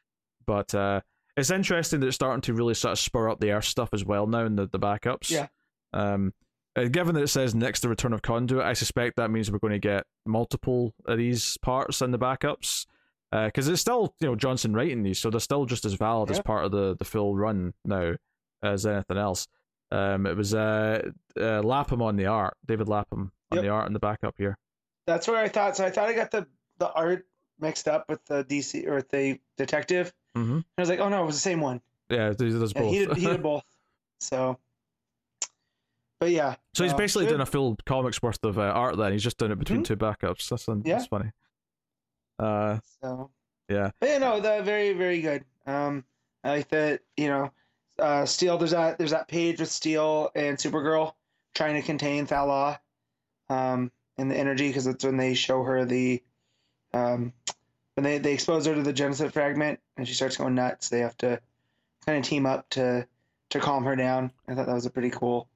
But 0.49 0.73
uh, 0.73 1.01
it's 1.37 1.51
interesting 1.51 1.99
that 1.99 2.07
it's 2.07 2.15
starting 2.15 2.41
to 2.41 2.55
really 2.55 2.73
sort 2.73 2.93
of 2.93 2.97
spur 2.97 3.29
up 3.29 3.39
the 3.39 3.51
Earth 3.51 3.65
stuff 3.65 3.89
as 3.93 4.03
well 4.03 4.25
now 4.25 4.45
in 4.45 4.55
the, 4.55 4.65
the 4.65 4.79
backups. 4.79 5.29
Yeah. 5.29 5.45
Um, 5.93 6.33
uh, 6.75 6.85
given 6.85 7.13
that 7.13 7.21
it 7.21 7.27
says 7.27 7.53
next 7.53 7.81
the 7.81 7.89
return 7.89 8.13
of 8.13 8.23
Conduit, 8.23 8.65
I 8.65 8.73
suspect 8.73 9.17
that 9.17 9.29
means 9.29 9.51
we're 9.51 9.59
going 9.59 9.73
to 9.73 9.77
get 9.79 10.05
multiple 10.25 10.95
of 11.05 11.19
these 11.19 11.55
parts 11.57 12.01
in 12.01 12.09
the 12.09 12.17
backups. 12.17 12.87
Because 13.31 13.67
it's 13.67 13.79
still, 13.79 14.15
you 14.19 14.27
know, 14.27 14.35
Johnson 14.35 14.73
writing 14.73 15.03
these, 15.03 15.19
so 15.19 15.29
they're 15.29 15.39
still 15.39 15.65
just 15.65 15.85
as 15.85 15.93
valid 15.93 16.31
as 16.31 16.39
part 16.39 16.65
of 16.65 16.71
the, 16.71 16.95
the 16.97 17.05
full 17.05 17.35
run 17.35 17.75
now 17.85 18.15
as 18.63 18.87
anything 18.87 19.17
else. 19.17 19.47
Um, 19.91 20.25
it 20.25 20.35
was 20.35 20.55
uh, 20.55 21.11
uh, 21.39 21.61
Lapham 21.61 22.01
on 22.01 22.15
the 22.15 22.25
art, 22.25 22.57
David 22.65 22.89
Lapham 22.89 23.31
on 23.51 23.57
Yep. 23.57 23.63
the 23.63 23.69
art 23.69 23.85
in 23.85 23.93
the 23.93 23.99
backup 23.99 24.33
here. 24.39 24.57
That's 25.05 25.27
where 25.27 25.37
I 25.37 25.47
thought. 25.47 25.77
So 25.77 25.85
I 25.85 25.91
thought 25.91 26.09
I 26.09 26.13
got 26.13 26.31
the 26.31 26.47
the 26.79 26.91
art 26.91 27.27
mixed 27.59 27.87
up 27.87 28.05
with 28.09 28.23
the 28.25 28.43
DC 28.45 28.87
or 28.87 29.03
the 29.03 29.39
detective. 29.57 30.11
Mm-hmm. 30.39 30.53
And 30.53 30.63
I 30.77 30.81
was 30.81 30.89
like, 30.89 30.99
oh 30.99 31.09
no, 31.09 31.23
it 31.23 31.25
was 31.25 31.35
the 31.35 31.41
same 31.41 31.61
one. 31.61 31.81
Yeah, 32.09 32.29
does 32.33 32.73
Yeah, 32.73 32.81
both. 32.81 32.91
he 32.93 32.99
did, 33.05 33.17
he 33.17 33.25
did 33.25 33.43
both. 33.43 33.63
So, 34.19 34.57
but 36.19 36.31
yeah. 36.31 36.55
so 36.73 36.83
he's 36.83 36.93
uh, 36.93 36.97
basically 36.97 37.25
good. 37.25 37.29
doing 37.31 37.41
a 37.41 37.45
full 37.45 37.77
comics 37.85 38.21
worth 38.21 38.43
of 38.43 38.57
uh, 38.57 38.63
art. 38.63 38.97
Then 38.97 39.11
he's 39.13 39.23
just 39.23 39.37
doing 39.37 39.51
it 39.51 39.59
between 39.59 39.81
Mhm. 39.81 39.85
two 39.85 39.95
backups. 39.97 40.49
That's, 40.49 40.65
that's 40.85 41.07
funny. 41.07 41.31
Uh, 42.37 42.79
So 43.01 43.29
yeah. 43.69 43.91
But 43.99 44.09
yeah, 44.09 44.17
no, 44.17 44.39
the 44.41 44.61
very 44.63 44.93
very 44.93 45.21
good. 45.21 45.45
Um, 45.65 46.03
I 46.43 46.49
like 46.49 46.69
that. 46.69 47.01
You 47.17 47.27
know, 47.27 47.51
uh, 47.99 48.25
Steel. 48.25 48.57
There's 48.57 48.71
that 48.71 48.97
there's 48.97 49.11
that 49.11 49.27
page 49.27 49.59
with 49.59 49.69
Steel 49.69 50.31
and 50.35 50.57
Supergirl 50.57 51.13
trying 51.53 51.75
to 51.75 51.81
contain 51.81 52.25
Thala, 52.25 52.79
um, 53.49 53.91
and 54.17 54.31
the 54.31 54.37
energy 54.37 54.67
because 54.69 54.87
it's 54.87 55.03
when 55.03 55.17
they 55.17 55.33
show 55.33 55.63
her 55.63 55.83
the, 55.85 56.21
um, 56.93 57.33
when 57.99 58.03
they 58.05 58.17
they 58.17 58.33
expose 58.33 58.65
her 58.65 58.73
to 58.73 58.81
the 58.81 58.93
Genesis 58.93 59.31
fragment 59.33 59.79
and 59.97 60.07
she 60.07 60.13
starts 60.13 60.37
going 60.37 60.55
nuts. 60.55 60.87
They 60.89 60.99
have 60.99 61.17
to 61.17 61.39
kind 62.05 62.17
of 62.17 62.23
team 62.23 62.45
up 62.45 62.69
to 62.71 63.05
to 63.49 63.59
calm 63.59 63.83
her 63.83 63.95
down. 63.97 64.31
I 64.47 64.55
thought 64.55 64.67
that 64.67 64.73
was 64.75 64.85
a 64.85 64.89
pretty 64.89 65.09
cool, 65.09 65.49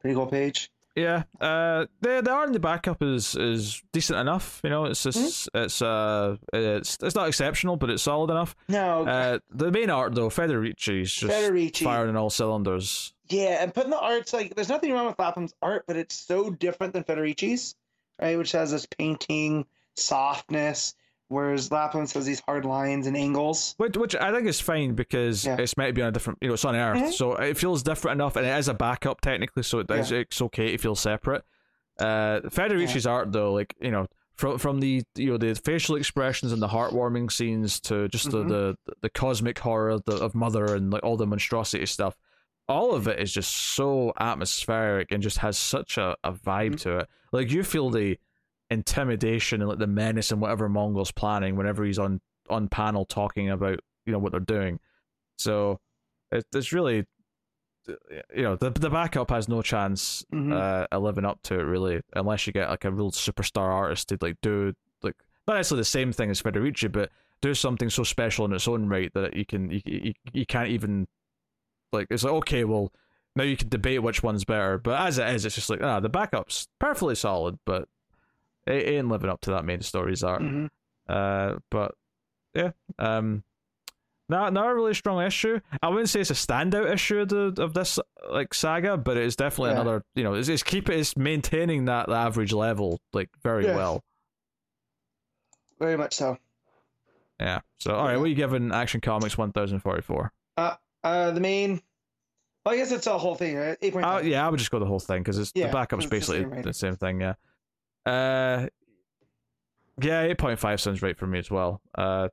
pretty 0.00 0.14
cool 0.14 0.26
page. 0.26 0.70
Yeah, 0.94 1.22
uh, 1.40 1.86
the 2.02 2.20
the 2.20 2.30
art 2.30 2.48
in 2.48 2.52
the 2.52 2.60
backup 2.60 3.02
is 3.02 3.34
is 3.36 3.82
decent 3.92 4.18
enough. 4.18 4.60
You 4.62 4.68
know, 4.68 4.84
it's 4.84 5.02
just 5.02 5.48
it's 5.54 5.80
uh 5.80 6.36
it's 6.52 6.98
it's 7.02 7.14
not 7.14 7.28
exceptional, 7.28 7.76
but 7.76 7.88
it's 7.88 8.02
solid 8.02 8.30
enough. 8.30 8.54
No, 8.68 9.06
Uh, 9.06 9.38
the 9.50 9.70
main 9.72 9.88
art 9.88 10.14
though, 10.14 10.28
Federici's 10.28 11.10
just 11.10 11.32
Federici. 11.32 11.84
firing 11.84 12.10
on 12.10 12.16
all 12.16 12.28
cylinders. 12.28 13.14
Yeah, 13.30 13.62
and 13.62 13.72
putting 13.72 13.88
the 13.90 13.98
arts 13.98 14.34
like 14.34 14.54
there's 14.54 14.68
nothing 14.68 14.92
wrong 14.92 15.06
with 15.06 15.18
Lapham's 15.18 15.54
art, 15.62 15.84
but 15.86 15.96
it's 15.96 16.14
so 16.14 16.50
different 16.50 16.92
than 16.92 17.04
Federici's, 17.04 17.74
right? 18.20 18.36
Which 18.36 18.52
has 18.52 18.70
this 18.70 18.84
painting 18.84 19.64
softness, 19.96 20.94
whereas 21.32 21.72
Lapham 21.72 22.02
has 22.02 22.24
these 22.26 22.40
hard 22.46 22.64
lines 22.64 23.06
and 23.06 23.16
angles. 23.16 23.74
Which, 23.78 23.96
which 23.96 24.14
I 24.14 24.32
think 24.32 24.46
is 24.46 24.60
fine 24.60 24.94
because 24.94 25.44
Yeah. 25.44 25.56
it's 25.58 25.76
meant 25.76 25.88
to 25.88 25.92
be 25.94 26.02
on 26.02 26.08
a 26.08 26.12
different, 26.12 26.38
you 26.42 26.48
know, 26.48 26.54
it's 26.54 26.64
on 26.64 26.76
Earth, 26.76 26.98
Mhm. 27.02 27.12
so 27.12 27.32
it 27.34 27.56
feels 27.56 27.82
different 27.82 28.20
enough, 28.20 28.36
and 28.36 28.46
it 28.46 28.56
is 28.58 28.68
a 28.68 28.74
backup 28.74 29.20
technically, 29.20 29.62
so 29.62 29.80
it 29.80 29.90
is, 29.90 30.12
it's 30.12 30.40
okay 30.42 30.70
to 30.72 30.78
feel 30.78 30.94
separate. 30.94 31.42
Uh, 31.98 32.40
Federici's 32.48 33.06
art 33.06 33.32
though, 33.32 33.52
like 33.52 33.74
you 33.80 33.90
know, 33.90 34.06
from 34.34 34.58
from 34.58 34.80
the 34.80 35.02
you 35.14 35.30
know 35.30 35.36
the 35.36 35.54
facial 35.54 35.96
expressions 35.96 36.50
and 36.52 36.60
the 36.62 36.68
heartwarming 36.68 37.30
scenes 37.30 37.78
to 37.80 38.08
just 38.08 38.28
Mhm. 38.28 38.48
the, 38.48 38.76
the 38.86 38.94
the 39.02 39.10
cosmic 39.10 39.58
horror 39.58 39.90
of, 39.90 40.04
the, 40.06 40.16
of 40.16 40.34
Mother 40.34 40.74
and 40.74 40.90
like 40.90 41.02
all 41.04 41.16
the 41.18 41.26
monstrosity 41.26 41.84
stuff, 41.86 42.16
all 42.68 42.94
of 42.94 43.06
it 43.08 43.18
is 43.20 43.32
just 43.32 43.54
so 43.54 44.12
atmospheric 44.18 45.12
and 45.12 45.22
just 45.22 45.38
has 45.38 45.58
such 45.58 45.98
a, 45.98 46.16
a 46.24 46.32
vibe 46.32 46.72
Mhm. 46.74 46.80
to 46.80 46.98
it. 47.00 47.08
Like 47.30 47.50
you 47.52 47.62
feel 47.62 47.90
the 47.90 48.18
intimidation 48.72 49.60
and 49.60 49.68
like 49.68 49.78
the 49.78 49.86
menace 49.86 50.30
and 50.32 50.40
whatever 50.40 50.68
Mongul's 50.68 51.12
planning 51.12 51.56
whenever 51.56 51.84
he's 51.84 51.98
on 51.98 52.20
on 52.50 52.68
panel 52.68 53.04
talking 53.04 53.50
about 53.50 53.78
you 54.06 54.12
know 54.12 54.18
what 54.18 54.32
they're 54.32 54.40
doing. 54.40 54.80
So 55.38 55.78
it, 56.30 56.44
it's 56.54 56.72
really 56.72 57.04
you 58.34 58.42
know 58.42 58.56
the 58.56 58.70
the 58.70 58.90
backup 58.90 59.30
has 59.30 59.48
no 59.48 59.60
chance 59.62 60.24
Mhm. 60.32 60.52
uh, 60.52 60.86
of 60.92 61.02
living 61.02 61.24
up 61.24 61.40
to 61.44 61.54
it 61.58 61.64
really 61.64 62.00
unless 62.14 62.46
you 62.46 62.52
get 62.52 62.68
like 62.70 62.84
a 62.84 62.90
real 62.92 63.10
superstar 63.10 63.68
artist 63.72 64.08
to 64.10 64.18
like 64.20 64.36
do 64.40 64.72
like 65.02 65.16
not 65.48 65.54
necessarily 65.56 65.80
the 65.80 65.84
same 65.86 66.12
thing 66.12 66.30
as 66.30 66.40
Federici 66.40 66.90
but 66.90 67.10
do 67.40 67.54
something 67.54 67.90
so 67.90 68.04
special 68.04 68.44
in 68.44 68.52
its 68.52 68.68
own 68.68 68.88
right 68.88 69.12
that 69.14 69.34
you 69.36 69.44
can 69.44 69.70
you 69.70 69.80
you, 69.84 70.12
you 70.32 70.46
can't 70.46 70.68
even 70.68 71.08
like 71.92 72.06
it's 72.10 72.22
like 72.22 72.32
okay 72.34 72.62
well 72.62 72.92
now 73.34 73.42
you 73.42 73.56
can 73.56 73.68
debate 73.68 74.00
which 74.02 74.22
one's 74.22 74.44
better 74.44 74.78
but 74.78 75.00
as 75.00 75.18
it 75.18 75.28
is 75.34 75.44
it's 75.44 75.56
just 75.56 75.68
like 75.68 75.82
ah 75.82 75.98
the 75.98 76.08
backup's 76.08 76.68
perfectly 76.78 77.16
solid 77.16 77.58
but 77.66 77.88
it 78.66 78.86
ain't 78.88 79.08
living 79.08 79.30
up 79.30 79.40
to 79.42 79.50
that 79.50 79.64
main 79.64 79.80
story's 79.82 80.22
art 80.22 80.42
Mhm. 80.42 80.68
uh, 81.08 81.56
but 81.70 81.94
yeah, 82.54 82.70
um, 82.98 83.42
not 84.28 84.52
not 84.52 84.70
a 84.70 84.74
really 84.74 84.94
strong 84.94 85.22
issue. 85.22 85.60
I 85.82 85.88
wouldn't 85.88 86.08
say 86.08 86.20
it's 86.20 86.30
a 86.30 86.34
standout 86.34 86.90
issue 86.92 87.18
of, 87.20 87.28
the, 87.28 87.54
of 87.62 87.74
this 87.74 87.98
like 88.30 88.54
saga, 88.54 88.96
but 88.96 89.16
it's 89.16 89.36
definitely 89.36 89.70
Yeah. 89.70 89.80
another. 89.80 90.04
You 90.14 90.24
know, 90.24 90.34
it's, 90.34 90.48
it's 90.48 90.62
keep 90.62 90.88
it's 90.88 91.16
maintaining 91.16 91.86
that 91.86 92.06
the 92.08 92.14
average 92.14 92.52
level 92.52 93.00
like 93.12 93.28
very 93.42 93.66
Yeah. 93.66 93.76
well. 93.76 94.02
Very 95.78 95.96
much 95.96 96.14
so. 96.14 96.38
Yeah. 97.40 97.60
So 97.78 97.94
all 97.94 98.04
right, 98.06 98.16
what 98.16 98.24
are 98.24 98.28
you 98.28 98.34
giving 98.34 98.72
Action 98.72 99.00
Comics 99.00 99.36
one 99.36 99.52
thousand 99.52 99.80
forty 99.80 100.02
four? 100.02 100.32
Uh, 100.56 100.76
the 101.32 101.40
main. 101.40 101.82
Well, 102.64 102.74
I 102.74 102.76
guess 102.76 102.92
it's 102.92 103.08
a 103.08 103.18
whole 103.18 103.34
thing, 103.34 103.56
right? 103.56 103.76
Eight 103.82 103.92
point 103.92 104.06
Uh, 104.06 104.20
yeah, 104.22 104.46
I 104.46 104.48
would 104.48 104.58
just 104.58 104.70
go 104.70 104.78
the 104.78 104.86
whole 104.86 105.00
thing 105.00 105.18
because 105.22 105.36
it's 105.38 105.50
Yeah, 105.54 105.66
the 105.66 105.72
backup's 105.72 106.04
it's 106.04 106.10
the 106.10 106.16
basically 106.16 106.42
same 106.54 106.62
the 106.62 106.72
same 106.74 106.96
thing. 106.96 107.20
Yeah. 107.20 107.34
Uh, 108.06 108.66
yeah, 110.00 110.22
eight 110.22 110.38
point 110.38 110.58
five 110.58 110.80
sounds 110.80 111.02
right 111.02 111.16
for 111.16 111.26
me 111.26 111.38
as 111.38 111.50
well. 111.50 111.80
Uh, 111.96 112.28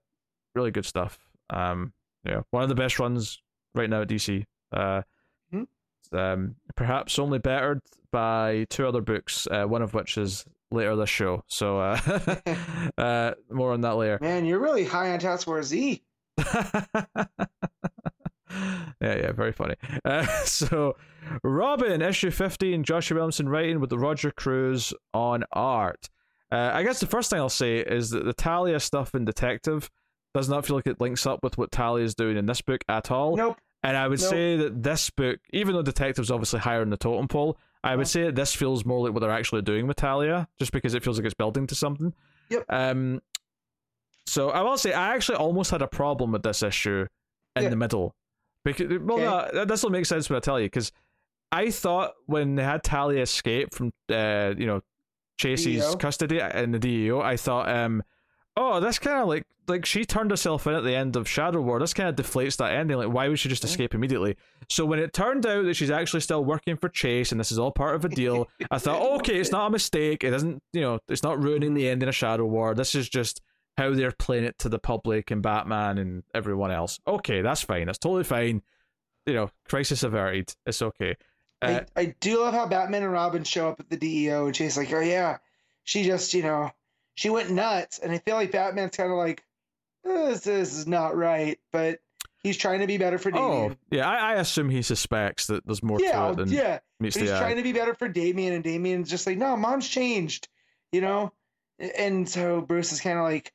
really 0.56 0.72
good 0.72 0.86
stuff. 0.86 1.20
Um, 1.50 1.94
yeah, 2.26 2.42
one 2.52 2.64
of 2.64 2.70
the 2.70 2.76
best 2.76 3.00
runs 3.00 3.42
right 3.76 3.90
now 3.90 4.02
at 4.02 4.08
DC. 4.08 4.44
Uh, 4.72 5.02
Mhm. 5.54 5.68
um, 6.14 6.56
perhaps 6.76 7.20
only 7.20 7.40
bettered 7.40 7.82
by 8.12 8.66
two 8.70 8.88
other 8.88 9.02
books. 9.02 9.48
Uh, 9.50 9.66
one 9.66 9.82
of 9.82 9.94
which 9.94 10.18
is 10.18 10.46
later 10.72 10.96
this 10.96 11.10
show. 11.10 11.44
So, 11.48 11.80
uh, 11.80 12.00
uh, 12.98 13.34
more 13.52 13.74
on 13.74 13.82
that 13.82 13.96
later. 13.96 14.18
Man, 14.22 14.46
you're 14.46 14.60
really 14.60 14.86
high 14.86 15.12
on 15.12 15.20
Task 15.20 15.46
Force 15.46 15.68
Z. 15.68 16.04
yeah, 19.02 19.16
yeah, 19.18 19.32
very 19.32 19.52
funny. 19.52 19.76
Uh, 20.04 20.26
so, 20.46 20.96
Robin, 21.44 22.02
issue 22.02 22.32
15, 22.32 22.84
Joshua 22.84 23.16
Williamson 23.16 23.48
writing 23.50 23.80
with 23.80 23.90
the 23.90 23.98
Roger 24.00 24.32
Cruz 24.32 24.94
on 25.14 25.44
art. 25.54 26.10
Uh, 26.52 26.72
I 26.74 26.84
guess 26.84 27.00
the 27.00 27.06
first 27.08 27.30
thing 27.30 27.40
I'll 27.40 27.50
say 27.50 27.78
is 27.78 28.10
that 28.10 28.26
the 28.26 28.34
Talia 28.34 28.80
stuff 28.80 29.14
in 29.14 29.24
Detective 29.26 29.92
does 30.34 30.50
not 30.50 30.66
feel 30.66 30.76
like 30.78 30.88
it 30.88 31.00
links 31.00 31.26
up 31.28 31.44
with 31.44 31.58
what 31.58 31.72
Talia 31.72 32.04
is 32.06 32.16
doing 32.16 32.38
in 32.38 32.46
this 32.48 32.62
book 32.62 32.84
at 32.90 33.12
all. 33.12 33.36
Nope. 33.36 33.58
And 33.84 33.96
I 33.96 34.08
would 34.08 34.20
Nope. 34.20 34.30
say 34.30 34.58
that 34.58 34.82
this 34.84 35.10
book, 35.10 35.40
even 35.54 35.74
though 35.76 35.82
Detective's 35.84 36.32
obviously 36.32 36.60
higher 36.60 36.82
in 36.82 36.90
the 36.90 36.98
totem 36.98 37.28
pole, 37.28 37.58
I 37.84 37.96
would 37.96 38.02
Uh-huh. 38.02 38.10
say 38.10 38.24
that 38.26 38.36
this 38.36 38.54
feels 38.56 38.84
more 38.84 39.06
like 39.06 39.14
what 39.14 39.22
they're 39.22 39.30
actually 39.32 39.62
doing 39.62 39.88
with 39.88 39.98
Talia, 39.98 40.48
just 40.58 40.72
because 40.72 40.94
it 40.96 41.04
feels 41.04 41.18
like 41.18 41.26
it's 41.26 41.34
building 41.36 41.66
to 41.68 41.76
something. 41.76 42.14
Yep. 42.50 42.66
Um. 42.68 43.22
So 44.26 44.50
I 44.50 44.62
will 44.62 44.78
say 44.78 44.92
I 44.94 45.16
actually 45.16 45.38
almost 45.38 45.72
had 45.72 45.82
a 45.82 45.88
problem 45.88 46.32
with 46.32 46.44
this 46.44 46.62
issue 46.62 47.06
in 47.56 47.64
Yeah. 47.64 47.70
the 47.70 47.76
middle. 47.76 48.16
Because 48.66 49.00
well, 49.02 49.20
Okay. 49.20 49.50
no, 49.58 49.66
this 49.66 49.84
will 49.84 49.90
make 49.90 50.06
sense 50.06 50.30
when 50.30 50.38
I 50.38 50.40
tell 50.42 50.60
you. 50.60 50.66
Because 50.68 50.92
I 51.52 51.72
thought 51.72 52.14
when 52.26 52.56
they 52.56 52.64
had 52.64 52.84
Talia 52.84 53.22
escape 53.22 53.74
from, 53.74 53.92
uh, 54.10 54.54
you 54.58 54.68
know, 54.68 54.82
Chasey's 55.42 55.86
DEO? 55.86 55.96
custody 55.96 56.40
in 56.40 56.72
the 56.72 56.80
DEO, 56.80 57.22
I 57.22 57.38
thought, 57.38 57.70
um, 57.70 58.04
oh, 58.58 58.80
that's 58.80 59.00
kind 59.00 59.22
of 59.22 59.28
like 59.28 59.44
like 59.70 59.86
she 59.86 60.04
turned 60.04 60.32
herself 60.32 60.66
in 60.66 60.74
at 60.74 60.84
the 60.84 60.96
end 60.96 61.16
of 61.16 61.30
Shadow 61.30 61.62
War. 61.62 61.80
This 61.80 61.94
kind 61.94 62.10
of 62.10 62.16
deflates 62.16 62.58
that 62.58 62.74
ending. 62.74 62.98
Like, 62.98 63.10
why 63.14 63.28
would 63.30 63.38
she 63.38 63.48
just 63.50 63.64
escape 63.64 63.94
immediately? 63.94 64.36
So 64.68 64.84
when 64.84 64.98
it 64.98 65.14
turned 65.14 65.46
out 65.46 65.64
that 65.66 65.76
she's 65.76 65.92
actually 65.92 66.22
still 66.22 66.44
working 66.44 66.76
for 66.76 66.90
Chase 66.90 67.32
and 67.32 67.40
this 67.40 67.52
is 67.52 67.60
all 67.60 67.72
part 67.72 67.96
of 67.96 68.04
a 68.04 68.10
deal, 68.10 68.50
I 68.72 68.80
thought, 68.80 69.00
okay, 69.20 69.40
it's 69.40 69.52
not 69.52 69.68
a 69.68 69.70
mistake. 69.70 70.24
It 70.24 70.32
doesn't, 70.32 70.64
you 70.74 70.82
know, 70.82 70.98
it's 71.08 71.22
not 71.22 71.42
ruining 71.42 71.76
the 71.76 71.88
ending 71.88 72.10
of 72.10 72.16
Shadow 72.16 72.46
War. 72.48 72.74
This 72.74 72.96
is 72.96 73.08
just 73.08 73.42
how 73.80 73.94
they're 73.94 74.12
playing 74.12 74.44
it 74.44 74.60
to 74.60 74.70
the 74.70 74.78
public 74.78 75.32
and 75.32 75.42
Batman 75.42 75.98
and 75.98 76.24
everyone 76.36 76.70
else. 76.70 77.00
Okay, 77.08 77.42
that's 77.42 77.62
fine. 77.62 77.86
That's 77.86 77.98
totally 77.98 78.26
fine. 78.26 78.62
You 79.26 79.34
know, 79.34 79.52
crisis 79.70 80.04
averted. 80.04 80.54
It's 80.66 80.82
okay. 80.82 81.16
Uh, 81.62 81.82
I, 81.96 82.02
I 82.02 82.16
do 82.20 82.42
love 82.42 82.54
how 82.54 82.68
Batman 82.68 83.04
and 83.04 83.12
Robin 83.12 83.46
show 83.46 83.70
up 83.70 83.80
at 83.80 83.90
the 83.90 83.96
DEO 83.96 84.48
and 84.48 84.56
she's 84.56 84.76
like, 84.76 84.92
oh 84.92 85.00
yeah, 85.00 85.38
she 85.84 86.04
just, 86.04 86.34
you 86.34 86.44
know, 86.44 86.72
she 87.16 87.30
went 87.30 87.52
nuts. 87.52 88.00
And 88.00 88.12
I 88.12 88.18
feel 88.18 88.36
like 88.36 88.52
Batman's 88.52 88.98
kind 88.98 89.12
of 89.12 89.18
like, 89.18 89.44
this, 90.04 90.42
this 90.42 90.78
is 90.78 90.86
not 90.86 91.16
right, 91.16 91.58
but 91.72 92.00
he's 92.44 92.58
trying 92.58 92.82
to 92.82 92.88
be 92.88 92.98
better 92.98 93.18
for 93.18 93.34
oh, 93.34 93.76
yeah. 93.92 94.10
I, 94.10 94.34
I 94.34 94.34
assume 94.36 94.70
he 94.70 94.82
suspects 94.82 95.48
that 95.48 95.66
there's 95.66 95.84
more 95.84 96.02
yeah, 96.02 96.28
to 96.28 96.32
it 96.32 96.36
than 96.36 96.52
yeah. 96.52 96.80
meets 97.00 97.16
But 97.16 97.22
he's 97.24 97.32
eye. 97.32 97.40
trying 97.40 97.58
to 97.58 97.64
be 97.64 97.74
better 97.74 97.94
for 97.94 98.10
Damian, 98.10 98.54
and 98.54 98.64
Damian's 98.64 99.10
just 99.10 99.26
like, 99.26 99.38
no, 99.38 99.56
mom's 99.56 99.88
changed, 99.88 100.50
you 100.92 101.00
know? 101.00 101.32
And 101.98 102.28
so 102.28 102.60
Bruce 102.60 102.92
is 102.92 103.00
kind 103.00 103.18
of 103.18 103.24
like, 103.24 103.54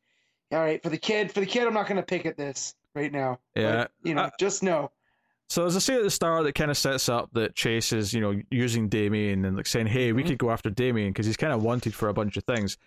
all 0.54 0.60
right, 0.60 0.82
for 0.82 0.88
the 0.88 0.98
kid, 0.98 1.32
for 1.32 1.40
the 1.40 1.46
kid, 1.46 1.66
I'm 1.66 1.74
not 1.74 1.86
going 1.86 1.96
to 1.96 2.02
pick 2.02 2.24
at 2.26 2.36
this 2.36 2.74
right 2.94 3.12
now. 3.12 3.38
But, 3.54 3.60
Yeah, 3.60 3.86
you 4.02 4.14
know, 4.14 4.22
uh, 4.22 4.30
just 4.38 4.62
know. 4.62 4.90
So 5.50 5.66
as 5.66 5.76
I 5.76 5.78
say 5.80 5.96
at 5.96 6.02
the 6.02 6.10
start, 6.10 6.44
that 6.44 6.54
kind 6.54 6.70
of 6.70 6.78
sets 6.78 7.08
up 7.08 7.28
that 7.34 7.54
Chase 7.54 7.92
is, 7.92 8.14
you 8.14 8.20
know, 8.20 8.40
using 8.50 8.88
Damian 8.88 9.44
and 9.44 9.56
like 9.56 9.66
saying, 9.66 9.86
"Hey, 9.88 10.12
we 10.12 10.22
Mhm. 10.22 10.28
could 10.28 10.38
go 10.38 10.50
after 10.50 10.70
Damian 10.70 11.10
because 11.12 11.26
he's 11.26 11.36
kind 11.36 11.52
of 11.52 11.62
wanted 11.62 11.94
for 11.94 12.08
a 12.08 12.14
bunch 12.14 12.36
of 12.38 12.44
things." 12.44 12.78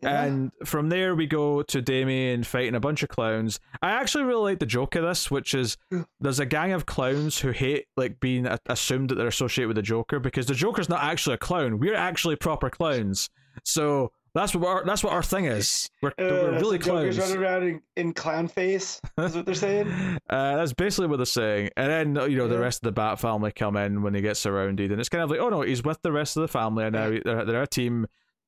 Yeah. 0.00 0.22
And 0.24 0.52
from 0.64 0.90
there, 0.90 1.14
we 1.14 1.26
go 1.26 1.62
to 1.62 1.80
Damian 1.82 2.44
fighting 2.44 2.74
a 2.74 2.80
bunch 2.80 3.02
of 3.02 3.08
clowns. 3.08 3.58
I 3.82 3.90
actually 3.90 4.24
really 4.24 4.42
like 4.42 4.58
the 4.58 4.66
joke 4.66 4.94
of 4.96 5.02
this, 5.02 5.30
which 5.30 5.54
is 5.54 5.76
there's 6.20 6.40
a 6.40 6.46
gang 6.46 6.72
of 6.72 6.84
clowns 6.86 7.40
who 7.40 7.50
hate 7.50 7.86
like 7.96 8.20
being 8.20 8.46
a- 8.46 8.58
assumed 8.66 9.10
that 9.10 9.14
they're 9.16 9.26
associated 9.28 9.68
with 9.68 9.76
the 9.76 9.82
Joker 9.82 10.20
because 10.20 10.46
the 10.46 10.54
Joker's 10.54 10.88
not 10.88 11.02
actually 11.02 11.34
a 11.34 11.38
clown. 11.38 11.78
We're 11.78 11.94
actually 11.94 12.36
proper 12.36 12.70
clowns. 12.70 13.30
So 13.64 14.12
that's 14.34 14.54
what 14.54 14.66
our, 14.68 14.84
that's 14.84 15.02
what 15.04 15.12
our 15.12 15.22
thing 15.22 15.44
is. 15.46 15.88
We're, 16.02 16.10
Uh, 16.10 16.12
we're 16.18 16.58
really 16.58 16.78
Joker's 16.78 17.18
running 17.18 17.36
around 17.38 17.62
in, 17.64 17.82
in 17.96 18.12
clown 18.12 18.48
face. 18.48 19.00
Is 19.18 19.34
what 19.36 19.46
they're 19.46 19.54
saying. 19.54 19.92
Uh, 20.30 20.56
that's 20.56 20.72
basically 20.72 21.06
what 21.06 21.18
they're 21.18 21.26
saying. 21.26 21.70
And 21.76 22.16
then, 22.16 22.30
you 22.30 22.36
know, 22.38 22.48
the 22.48 22.58
rest 22.58 22.78
of 22.78 22.82
the 22.86 22.92
Bat 22.92 23.20
family 23.20 23.52
come 23.52 23.76
in 23.76 24.02
when 24.02 24.14
he 24.14 24.20
gets 24.22 24.40
surrounded. 24.40 24.90
And 24.90 24.98
it's 24.98 25.08
kind 25.10 25.22
of 25.22 25.30
like, 25.30 25.38
oh 25.38 25.48
no, 25.50 25.60
he's 25.62 25.84
with 25.84 26.00
the 26.02 26.10
rest 26.12 26.36
of 26.36 26.40
the 26.40 26.48
family. 26.48 26.84
And 26.84 26.94
now 26.94 27.06
Yeah. 27.08 27.20
they're, 27.24 27.44
they're 27.44 27.62
a 27.62 27.66
team. 27.66 28.06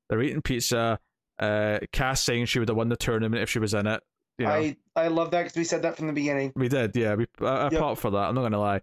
They're 0.08 0.22
eating 0.22 0.42
pizza. 0.42 0.98
Uh, 1.38 1.78
Cass 1.92 2.22
saying 2.24 2.46
she 2.46 2.58
would 2.58 2.68
have 2.68 2.76
won 2.76 2.88
the 2.88 2.96
tournament 2.96 3.42
if 3.42 3.50
she 3.50 3.58
was 3.58 3.74
in 3.74 3.86
it. 3.86 4.02
You 4.38 4.46
know, 4.46 4.52
I 4.52 4.76
I 4.96 5.08
love 5.08 5.30
that 5.32 5.42
because 5.44 5.56
we 5.56 5.64
said 5.64 5.82
that 5.82 5.96
from 5.96 6.06
the 6.08 6.12
beginning. 6.12 6.52
we 6.56 6.68
did, 6.68 6.96
yeah. 6.96 7.14
We 7.14 7.26
I, 7.40 7.44
I 7.46 7.68
Yep. 7.70 7.80
popped 7.80 8.00
for 8.00 8.10
that. 8.10 8.18
I'm 8.28 8.34
not 8.34 8.42
gonna 8.42 8.58
lie. 8.60 8.80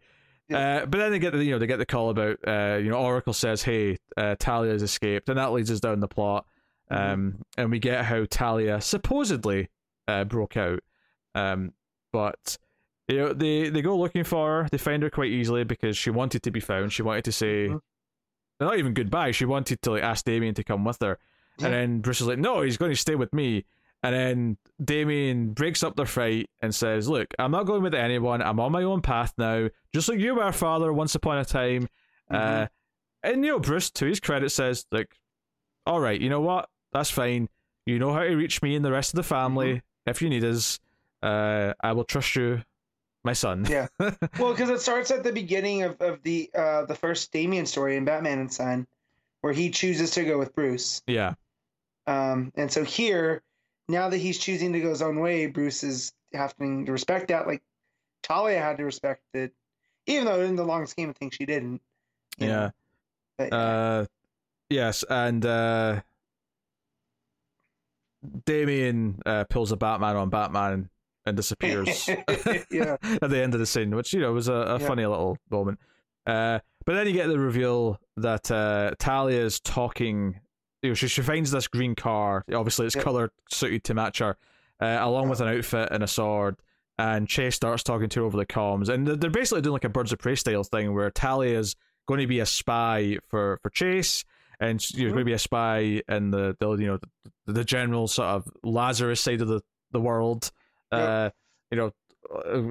Uh, 0.53 0.85
but 0.85 0.97
then 0.99 1.11
they 1.11 1.19
get 1.19 1.33
the 1.33 1.43
you 1.43 1.51
know 1.51 1.59
they 1.59 1.67
get 1.67 1.77
the 1.79 1.85
call 1.85 2.09
about 2.11 2.37
uh 2.47 2.77
you 2.81 2.89
know 2.89 2.97
Oracle 2.97 3.33
says 3.33 3.63
hey 3.63 3.97
uh, 4.17 4.35
Talia 4.37 4.71
has 4.71 4.83
escaped 4.83 5.29
and 5.29 5.37
that 5.39 5.51
leads 5.51 5.71
us 5.71 5.79
down 5.79 5.99
the 5.99 6.07
plot. 6.07 6.45
Um 6.93 7.39
and 7.57 7.71
we 7.71 7.79
get 7.79 8.05
how 8.05 8.25
Talia 8.29 8.79
supposedly 8.81 9.69
uh, 10.07 10.23
broke 10.25 10.57
out 10.57 10.79
um 11.35 11.71
but 12.11 12.57
you 13.07 13.17
know 13.17 13.33
they 13.33 13.69
they 13.69 13.81
go 13.81 13.97
looking 13.97 14.23
for 14.23 14.63
her 14.63 14.69
they 14.69 14.77
find 14.77 15.01
her 15.01 15.09
quite 15.09 15.31
easily 15.31 15.63
because 15.63 15.97
she 15.97 16.09
wanted 16.09 16.43
to 16.43 16.51
be 16.51 16.59
found 16.59 16.91
she 16.91 17.01
wanted 17.01 17.23
to 17.25 17.31
say 17.31 17.69
Mhm. 17.69 17.79
not 18.59 18.77
even 18.77 18.93
goodbye 18.93 19.31
she 19.31 19.45
wanted 19.45 19.81
to 19.81 19.91
like 19.91 20.03
ask 20.03 20.25
Damian 20.25 20.53
to 20.55 20.63
come 20.63 20.83
with 20.83 20.99
her 21.01 21.17
Yeah. 21.57 21.65
and 21.67 21.73
then 21.73 21.99
Bruce 22.01 22.21
is 22.21 22.27
like 22.27 22.37
no 22.39 22.61
he's 22.61 22.77
going 22.77 22.91
to 22.91 22.97
stay 22.97 23.15
with 23.15 23.33
me 23.33 23.65
and 24.03 24.13
then 24.13 24.57
Damian 24.83 25.53
breaks 25.53 25.81
up 25.81 25.95
their 25.95 26.05
fight 26.05 26.49
and 26.61 26.75
says, 26.75 27.07
Look, 27.07 27.33
I'm 27.39 27.51
not 27.51 27.63
going 27.63 27.83
with 27.83 27.93
anyone. 27.95 28.41
I'm 28.41 28.59
on 28.59 28.73
my 28.73 28.83
own 28.83 29.01
path 29.01 29.31
now. 29.37 29.69
Just 29.95 30.09
like 30.09 30.19
you 30.19 30.35
were, 30.35 30.51
father, 30.51 30.91
once 30.91 31.15
upon 31.15 31.37
a 31.37 31.45
time. 31.45 31.87
Uh, 32.29 32.35
Mhm. 32.65 32.69
and, 33.23 33.45
you 33.45 33.51
know, 33.53 33.59
Bruce, 33.59 33.89
to 33.91 34.05
his 34.05 34.19
credit, 34.19 34.49
says, 34.49 34.85
Like, 34.91 35.15
all 35.85 36.01
right, 36.01 36.19
you 36.19 36.27
know 36.29 36.41
what? 36.41 36.67
That's 36.93 37.09
fine. 37.09 37.49
You 37.85 37.99
know 37.99 38.13
how 38.13 38.23
to 38.23 38.35
reach 38.35 38.61
me 38.61 38.75
and 38.75 38.85
the 38.85 38.91
rest 38.91 39.13
of 39.13 39.17
the 39.17 39.23
family 39.23 39.81
if 40.05 40.21
you 40.21 40.29
need 40.29 40.43
us. 40.43 40.79
Uh, 41.21 41.73
I 41.81 41.93
will 41.93 42.03
trust 42.03 42.35
you, 42.35 42.63
my 43.23 43.33
son. 43.33 43.65
Yeah. 43.69 43.87
Well, 44.39 44.51
because 44.51 44.69
it 44.69 44.81
starts 44.81 45.11
at 45.11 45.23
the 45.23 45.31
beginning 45.31 45.83
of, 45.83 45.99
of 46.01 46.23
the 46.23 46.49
uh 46.55 46.85
the 46.85 46.95
first 46.95 47.31
Damian 47.31 47.65
story 47.65 47.97
in 47.97 48.05
Batman 48.05 48.39
and 48.39 48.51
Son, 48.51 48.87
where 49.41 49.53
he 49.53 49.69
chooses 49.69 50.11
to 50.11 50.23
go 50.23 50.37
with 50.37 50.55
Bruce. 50.55 51.01
yeah. 51.07 51.33
Um, 52.05 52.51
and 52.55 52.69
so 52.69 52.83
here, 52.83 53.41
now 53.87 54.09
that 54.09 54.17
he's 54.17 54.37
choosing 54.37 54.73
to 54.73 54.81
go 54.81 54.89
his 54.89 55.01
own 55.01 55.19
way, 55.21 55.45
Bruce 55.47 55.83
is 55.83 56.11
having 56.33 56.85
to 56.85 56.91
respect 56.91 57.29
that. 57.29 57.47
Like 57.47 57.63
Talia 58.23 58.59
had 58.59 58.77
to 58.77 58.83
respect 58.85 59.21
it, 59.33 59.53
even 60.05 60.25
though 60.25 60.41
in 60.41 60.57
the 60.57 60.65
long 60.65 60.85
scheme 60.85 61.09
of 61.09 61.15
things 61.15 61.35
she 61.35 61.45
didn't. 61.45 61.81
Yeah. 62.37 62.71
But, 63.37 63.49
yeah. 63.51 63.57
Uh, 63.57 64.05
yes, 64.69 65.03
and 65.09 65.45
uh, 65.45 66.01
Damian 68.45 69.19
uh, 69.25 69.43
pulls 69.45 69.71
a 69.71 69.77
Batman 69.77 70.15
on 70.15 70.29
Batman 70.29 70.89
and 71.25 71.37
disappears 71.37 72.07
Yeah. 72.69 72.97
at 73.21 73.29
the 73.29 73.41
end 73.41 73.53
of 73.53 73.59
the 73.59 73.65
scene, 73.65 73.95
which 73.95 74.13
you 74.13 74.19
know 74.19 74.33
was 74.33 74.47
a, 74.47 74.53
a 74.53 74.79
Yeah. 74.79 74.87
funny 74.87 75.05
little 75.05 75.37
moment. 75.49 75.79
Uh, 76.25 76.59
but 76.85 76.93
then 76.95 77.07
you 77.07 77.13
get 77.13 77.27
the 77.27 77.39
reveal 77.39 77.99
that 78.17 78.49
uh, 78.51 78.91
Talia 78.99 79.41
is 79.41 79.59
talking. 79.59 80.39
You 80.81 80.89
know, 80.89 80.93
she, 80.95 81.07
she 81.07 81.21
finds 81.21 81.51
this 81.51 81.67
green 81.67 81.95
car. 81.95 82.43
Obviously, 82.53 82.85
it's 82.85 82.95
Yeah. 82.95 83.03
color 83.03 83.31
suited 83.49 83.83
to 83.85 83.93
match 83.93 84.19
her, 84.19 84.35
uh, 84.81 84.97
along 84.99 85.29
with 85.29 85.39
an 85.39 85.47
outfit 85.47 85.89
and 85.91 86.03
a 86.03 86.07
sword. 86.07 86.57
And 86.99 87.27
Chase 87.27 87.55
starts 87.55 87.83
talking 87.83 88.09
to 88.09 88.19
her 88.19 88.25
over 88.25 88.37
the 88.37 88.45
comms, 88.45 88.87
and 88.89 89.07
they're- 89.07 89.15
they're 89.15 89.29
basically 89.29 89.61
doing 89.61 89.73
like 89.73 89.83
a 89.85 89.89
birds 89.89 90.11
of 90.13 90.19
prey 90.19 90.35
style 90.35 90.63
thing 90.63 90.93
where 90.93 91.09
Talia 91.09 91.57
is 91.57 91.75
going 92.07 92.19
to 92.19 92.27
be 92.27 92.39
a 92.39 92.45
spy 92.45 93.17
for 93.29 93.59
for 93.63 93.69
Chase, 93.69 94.23
and 94.59 94.83
you're 94.95 95.11
Mhm. 95.11 95.13
going 95.25 95.33
a 95.33 95.39
spy 95.39 96.01
in 96.07 96.31
the, 96.31 96.55
the 96.59 96.69
you 96.77 96.87
know 96.87 96.97
the, 97.45 97.53
the 97.53 97.63
general 97.63 98.07
sort 98.07 98.27
of 98.29 98.47
Lazarus 98.63 99.21
side 99.21 99.41
of 99.41 99.47
the 99.47 99.61
the 99.91 99.99
world. 100.01 100.51
Uh, 100.91 101.29
you 101.71 101.77
know, 101.77 101.91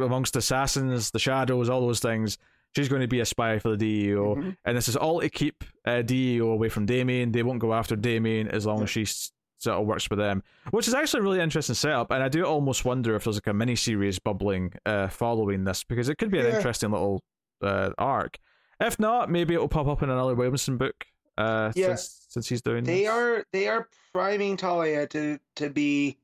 amongst 0.04 0.36
assassins, 0.36 1.10
the 1.10 1.18
shadows, 1.18 1.68
all 1.68 1.80
those 1.80 2.00
things. 2.00 2.38
She's 2.74 2.88
going 2.88 3.02
to 3.02 3.08
be 3.08 3.20
a 3.20 3.26
spy 3.26 3.58
for 3.58 3.68
the 3.70 3.76
DEO, 3.76 4.36
Mhm. 4.36 4.56
and 4.64 4.76
this 4.76 4.88
is 4.88 4.96
all 4.96 5.20
to 5.20 5.28
keep 5.28 5.62
uh, 5.84 6.02
DEO 6.02 6.48
away 6.50 6.68
from 6.70 6.86
Damian. 6.86 7.32
They 7.32 7.42
won't 7.42 7.58
go 7.58 7.74
after 7.74 7.96
Damian 7.96 8.48
as 8.48 8.64
long 8.64 8.82
as 8.82 8.88
she 8.90 9.04
sort 9.04 9.78
of 9.78 9.86
works 9.86 10.08
with 10.08 10.18
them, 10.18 10.42
which 10.70 10.88
is 10.88 10.94
actually 10.94 11.20
a 11.20 11.22
really 11.24 11.40
interesting 11.40 11.74
setup. 11.74 12.10
And 12.10 12.22
I 12.22 12.28
do 12.28 12.44
almost 12.44 12.84
wonder 12.84 13.14
if 13.14 13.24
there's 13.24 13.36
like 13.36 13.46
a 13.46 13.52
mini 13.52 13.76
series 13.76 14.18
bubbling 14.18 14.72
uh, 14.86 15.08
following 15.08 15.64
this 15.64 15.84
because 15.84 16.08
it 16.08 16.16
could 16.16 16.30
be 16.30 16.38
an 16.38 16.46
Yeah. 16.46 16.56
interesting 16.56 16.90
little 16.92 17.22
uh, 17.60 17.90
arc. 17.98 18.38
If 18.80 18.98
not, 18.98 19.30
maybe 19.30 19.54
it'll 19.54 19.68
pop 19.68 19.86
up 19.86 20.02
in 20.02 20.10
another 20.10 20.34
Williamson 20.34 20.76
book. 20.78 21.06
Uh, 21.38 21.72
Yeah. 21.74 21.96
since, 21.96 22.26
since 22.28 22.48
he's 22.48 22.62
doing 22.62 22.84
They 22.84 23.02
this. 23.04 23.10
are 23.10 23.44
they 23.52 23.68
are 23.68 23.88
priming 24.12 24.56
Talia 24.56 25.06
to 25.08 25.38
to 25.56 25.70
be 25.70 26.18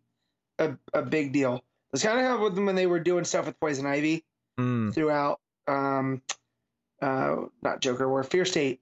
a, 0.59 0.76
a 0.92 1.02
big 1.02 1.32
deal. 1.32 1.64
That's 1.92 2.04
kind 2.04 2.18
of 2.20 2.26
how 2.26 2.42
with 2.42 2.54
them 2.54 2.66
when 2.66 2.74
they 2.74 2.86
were 2.86 3.00
doing 3.00 3.24
stuff 3.24 3.46
with 3.46 3.59
Poison 3.61 3.86
Ivy 3.86 4.24
Mm, 4.59 4.92
throughout 4.92 5.40
um 5.66 6.20
uh 7.00 7.36
not 7.62 7.80
Joker 7.80 8.09
War, 8.09 8.22
Fear 8.24 8.44
State. 8.44 8.80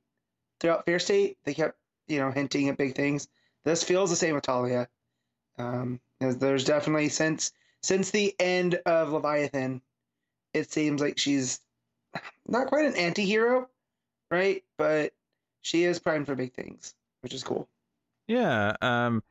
Throughout 0.58 0.86
Fear 0.86 0.98
State, 0.98 1.38
they 1.44 1.52
kept, 1.52 1.78
you 2.08 2.18
know, 2.18 2.30
hinting 2.30 2.68
at 2.70 2.78
big 2.78 2.94
things. 2.94 3.28
This 3.64 3.84
feels 3.84 4.08
the 4.10 4.16
same 4.16 4.34
with 4.34 4.44
Talia. 4.44 4.88
Um 5.58 6.00
there's 6.18 6.64
definitely 6.64 7.10
since 7.10 7.52
since 7.82 8.10
the 8.10 8.34
end 8.40 8.80
of 8.86 9.12
Leviathan, 9.12 9.82
it 10.54 10.72
seems 10.72 11.00
like 11.00 11.18
she's 11.18 11.60
not 12.48 12.68
quite 12.68 12.86
an 12.86 12.96
anti-hero, 12.96 13.68
right? 14.30 14.64
But 14.78 15.12
she 15.66 15.82
is 15.84 15.98
primed 15.98 16.26
for 16.26 16.34
big 16.36 16.54
things, 16.54 16.94
which 17.22 17.34
is 17.34 17.42
cool. 17.42 17.68
Yeah, 18.28 18.74
um, 18.80 19.22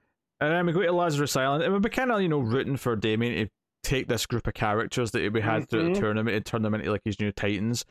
and 0.41 0.51
then 0.51 0.65
we 0.65 0.73
go 0.73 0.81
to 0.81 0.91
Lazarus 0.91 1.35
Island, 1.37 1.63
and 1.63 1.73
we're 1.73 1.89
kind 1.89 2.11
of 2.11 2.21
you 2.21 2.27
know 2.27 2.39
rooting 2.39 2.75
for 2.77 2.95
Damian 2.95 3.45
to 3.45 3.51
take 3.83 4.07
this 4.07 4.25
group 4.25 4.45
of 4.47 4.53
characters 4.53 5.11
that 5.11 5.31
we 5.31 5.41
had 5.41 5.69
through 5.69 5.83
the 5.85 5.89
Mhm. 5.91 5.99
tournament 5.99 6.35
and 6.35 6.45
turn 6.45 6.61
them 6.61 6.73
into 6.73 6.91
like 6.91 7.03
his 7.05 7.19
new 7.19 7.31
Titans. 7.31 7.85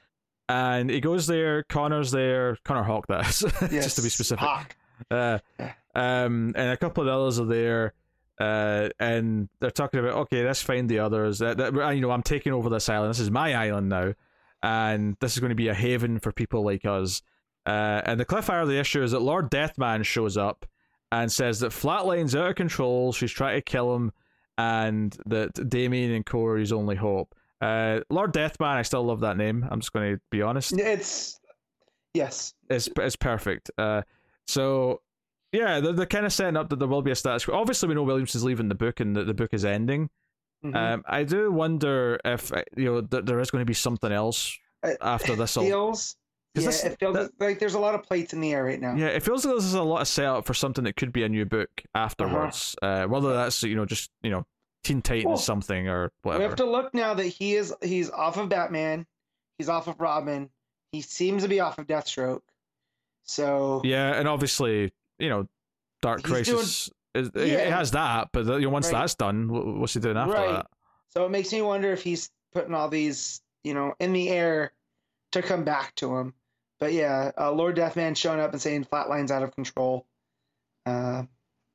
And 0.49 0.91
he 0.91 1.01
goes 1.01 1.27
there. 1.27 1.63
Connor's 1.65 2.11
there. 2.11 2.59
Connor 2.65 2.83
Hawke, 2.83 3.07
that 3.07 3.27
is, 3.29 3.39
just 3.71 3.97
to 3.97 4.03
be 4.03 4.09
specific. 4.11 4.41
Hawke. 4.45 4.77
Uh, 5.11 5.39
um, 5.95 6.53
and 6.57 6.71
a 6.71 6.77
couple 6.77 7.03
of 7.03 7.09
others 7.09 7.41
are 7.41 7.47
there. 7.47 7.95
Uh, 8.39 8.89
and 8.99 9.49
they're 9.61 9.71
talking 9.71 10.01
about 10.01 10.15
okay, 10.15 10.45
let's 10.45 10.61
find 10.61 10.89
the 10.89 10.99
others. 10.99 11.39
That, 11.39 11.57
that 11.59 11.73
you 11.95 12.01
know, 12.03 12.11
I'm 12.11 12.23
taking 12.23 12.53
over 12.53 12.69
this 12.69 12.89
island. 12.89 13.11
This 13.11 13.21
is 13.21 13.31
my 13.31 13.55
island 13.55 13.89
now, 13.89 14.13
and 14.63 15.17
this 15.21 15.33
is 15.35 15.39
going 15.41 15.51
to 15.51 15.55
be 15.57 15.69
a 15.69 15.75
haven 15.75 16.19
for 16.19 16.33
people 16.33 16.65
like 16.65 16.85
us. 16.85 17.23
Uh, 17.67 18.03
and 18.05 18.21
the 18.21 18.25
cliffhanger 18.25 18.63
of 18.63 18.69
the 18.69 18.79
issue 18.79 19.03
is 19.03 19.13
that 19.13 19.21
Lord 19.21 19.51
Deathman 19.51 20.05
shows 20.05 20.37
up 20.37 20.67
and 21.13 21.31
says 21.31 21.61
that 21.61 21.71
Flatline's 21.73 22.35
out 22.37 22.51
of 22.51 22.55
control. 22.57 23.13
She's 23.13 23.31
trying 23.33 23.57
to 23.57 23.63
kill 23.63 23.95
him, 23.95 24.13
and 24.59 25.17
that 25.27 25.69
Damian 25.69 26.11
and 26.13 26.27
Corey's 26.27 26.73
only 26.73 26.97
hope. 26.97 27.35
Uh, 27.61 28.01
Lord 28.11 28.33
Deathman, 28.35 28.77
I 28.77 28.83
still 28.83 29.03
love 29.05 29.21
that 29.21 29.37
name. 29.37 29.67
I'm 29.71 29.81
just 29.81 29.93
going 29.93 30.17
to 30.17 30.21
be 30.31 30.43
honest. 30.43 30.73
It's 30.79 31.39
yes, 32.13 32.53
It's 32.69 32.89
it's 32.99 33.17
perfect. 33.17 33.71
Uh, 33.79 34.03
so 34.47 35.01
yeah, 35.53 35.81
they're, 35.81 35.93
they're 35.93 36.07
kind 36.07 36.27
of 36.27 36.33
setting 36.33 36.57
up 36.57 36.69
that 36.71 36.79
there 36.79 36.89
will 36.89 37.01
be 37.03 37.13
a 37.13 37.15
status 37.15 37.45
quo. 37.45 37.55
Obviously, 37.55 37.89
we 37.89 37.95
know 37.95 38.03
Williamson's 38.03 38.45
leaving 38.45 38.69
the 38.69 38.75
book 38.75 39.01
and 39.01 39.17
that 39.17 39.27
the 39.27 39.35
book 39.35 39.55
is 39.55 39.65
ending. 39.65 40.11
Mhm. 40.65 40.75
Um, 40.77 41.05
I 41.07 41.25
do 41.25 41.51
wonder 41.53 42.19
if 42.25 42.51
you 42.77 42.87
know 42.87 43.01
th- 43.03 43.25
there 43.25 43.39
is 43.41 43.51
going 43.51 43.63
to 43.63 43.67
be 43.67 43.75
something 43.75 44.11
else 44.13 44.59
after 45.01 45.37
this. 45.37 45.57
all- 45.57 45.65
feels. 45.65 46.17
Yeah, 46.55 46.67
this- 46.67 46.85
it 46.85 46.99
feels 47.01 47.15
that- 47.17 47.33
like 47.41 47.59
there's 47.59 47.75
a 47.75 47.79
lot 47.81 47.95
of 47.95 48.03
plates 48.05 48.33
in 48.33 48.41
the 48.41 48.53
air 48.53 48.65
right 48.65 48.81
now. 48.81 48.95
Yeah, 48.95 49.07
it 49.09 49.23
feels 49.23 49.45
like 49.45 49.55
this 49.57 49.65
is 49.65 49.75
a 49.75 49.83
lot 49.83 50.01
of 50.03 50.09
setup 50.09 50.47
for 50.47 50.55
something 50.55 50.85
that 50.85 50.97
could 50.97 51.13
be 51.13 51.23
a 51.25 51.29
new 51.29 51.45
book 51.45 51.83
afterwards. 51.95 52.77
uh 52.83 53.05
whether 53.07 53.33
that's 53.35 53.63
you 53.63 53.75
know 53.75 53.85
just 53.87 54.11
you 54.23 54.31
know 54.31 54.47
Teen 54.85 55.01
Titans 55.03 55.25
Well, 55.27 55.37
something 55.39 55.89
or 55.89 56.13
whatever. 56.23 56.43
We 56.43 56.47
have 56.49 56.57
to 56.57 56.65
look 56.67 56.93
now 56.95 57.15
that 57.15 57.27
he 57.27 57.55
is 57.55 57.75
he's 57.83 58.11
off 58.11 58.37
of 58.37 58.49
Batman, 58.51 59.07
he's 59.59 59.69
off 59.69 59.89
of 59.89 59.99
Robin, 60.01 60.51
he 60.93 61.01
seems 61.01 61.43
to 61.43 61.49
be 61.49 61.59
off 61.61 61.79
of 61.79 61.87
Deathstroke. 61.87 62.43
So 63.25 63.81
Yeah, 63.85 64.13
and 64.15 64.29
obviously 64.29 64.93
you 65.19 65.29
know 65.29 65.49
Dark 66.03 66.23
Crisis. 66.23 66.91
is, 67.15 67.29
it- 67.29 67.37
It 67.37 67.73
has 67.73 67.93
that, 67.93 68.29
but 68.33 68.45
you 68.47 68.61
know, 68.63 68.69
once 68.69 68.87
Right. 68.93 69.01
that's 69.01 69.15
done, 69.15 69.81
what's 69.81 69.95
he 69.95 70.01
doing 70.01 70.17
after 70.17 70.35
Right. 70.35 70.53
that? 70.53 70.67
so 71.09 71.25
it 71.25 71.31
makes 71.31 71.53
me 71.53 71.63
wonder 71.63 71.93
if 71.93 72.03
he's 72.03 72.31
putting 72.53 72.75
all 72.75 72.89
these, 72.89 73.41
you 73.63 73.73
know, 73.73 73.95
in 74.01 74.13
the 74.13 74.29
air 74.31 74.73
to 75.31 75.41
come 75.43 75.63
back 75.65 75.95
to 75.97 76.15
him. 76.17 76.35
But 76.81 76.93
yeah, 76.93 77.31
uh, 77.39 77.53
Lord 77.53 77.77
Deathman 77.77 78.17
showing 78.17 78.41
up 78.41 78.53
and 78.53 78.61
saying 78.61 78.85
Flatline's 78.87 79.31
out 79.31 79.43
of 79.43 79.55
control, 79.55 80.07
uh, 80.87 81.23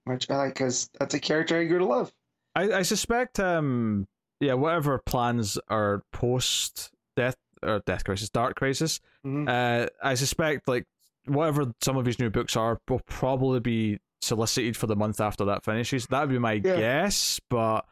which 0.05 0.29
I 0.29 0.35
like 0.37 0.53
because 0.53 0.89
that's 0.99 1.13
a 1.15 1.19
character 1.19 1.57
I 1.59 1.65
grew 1.65 1.79
to 1.79 1.85
love. 1.85 2.11
I, 2.55 2.71
I 2.73 2.81
suspect, 2.81 3.39
um, 3.39 4.07
yeah, 4.39 4.53
whatever 4.55 4.97
plans 4.99 5.57
are 5.69 6.03
post 6.11 6.91
Death 7.15 7.37
or 7.63 7.81
Death 7.85 8.03
Crisis, 8.03 8.29
Dark 8.29 8.55
Crisis, 8.55 8.99
Mhm. 9.25 9.47
uh, 9.49 9.87
I 10.03 10.13
suspect 10.15 10.67
like 10.67 10.85
whatever 11.25 11.73
some 11.81 11.97
of 11.97 12.05
his 12.05 12.19
new 12.19 12.29
books 12.29 12.55
are 12.55 12.79
will 12.87 13.01
probably 13.05 13.59
be 13.59 13.99
solicited 14.21 14.75
for 14.75 14.87
the 14.87 14.95
month 14.95 15.19
after 15.21 15.45
that 15.45 15.63
finishes. 15.63 16.07
That 16.07 16.21
would 16.21 16.29
be 16.29 16.39
my 16.39 16.53
Yeah. 16.53 16.77
guess, 16.77 17.39
but 17.49 17.85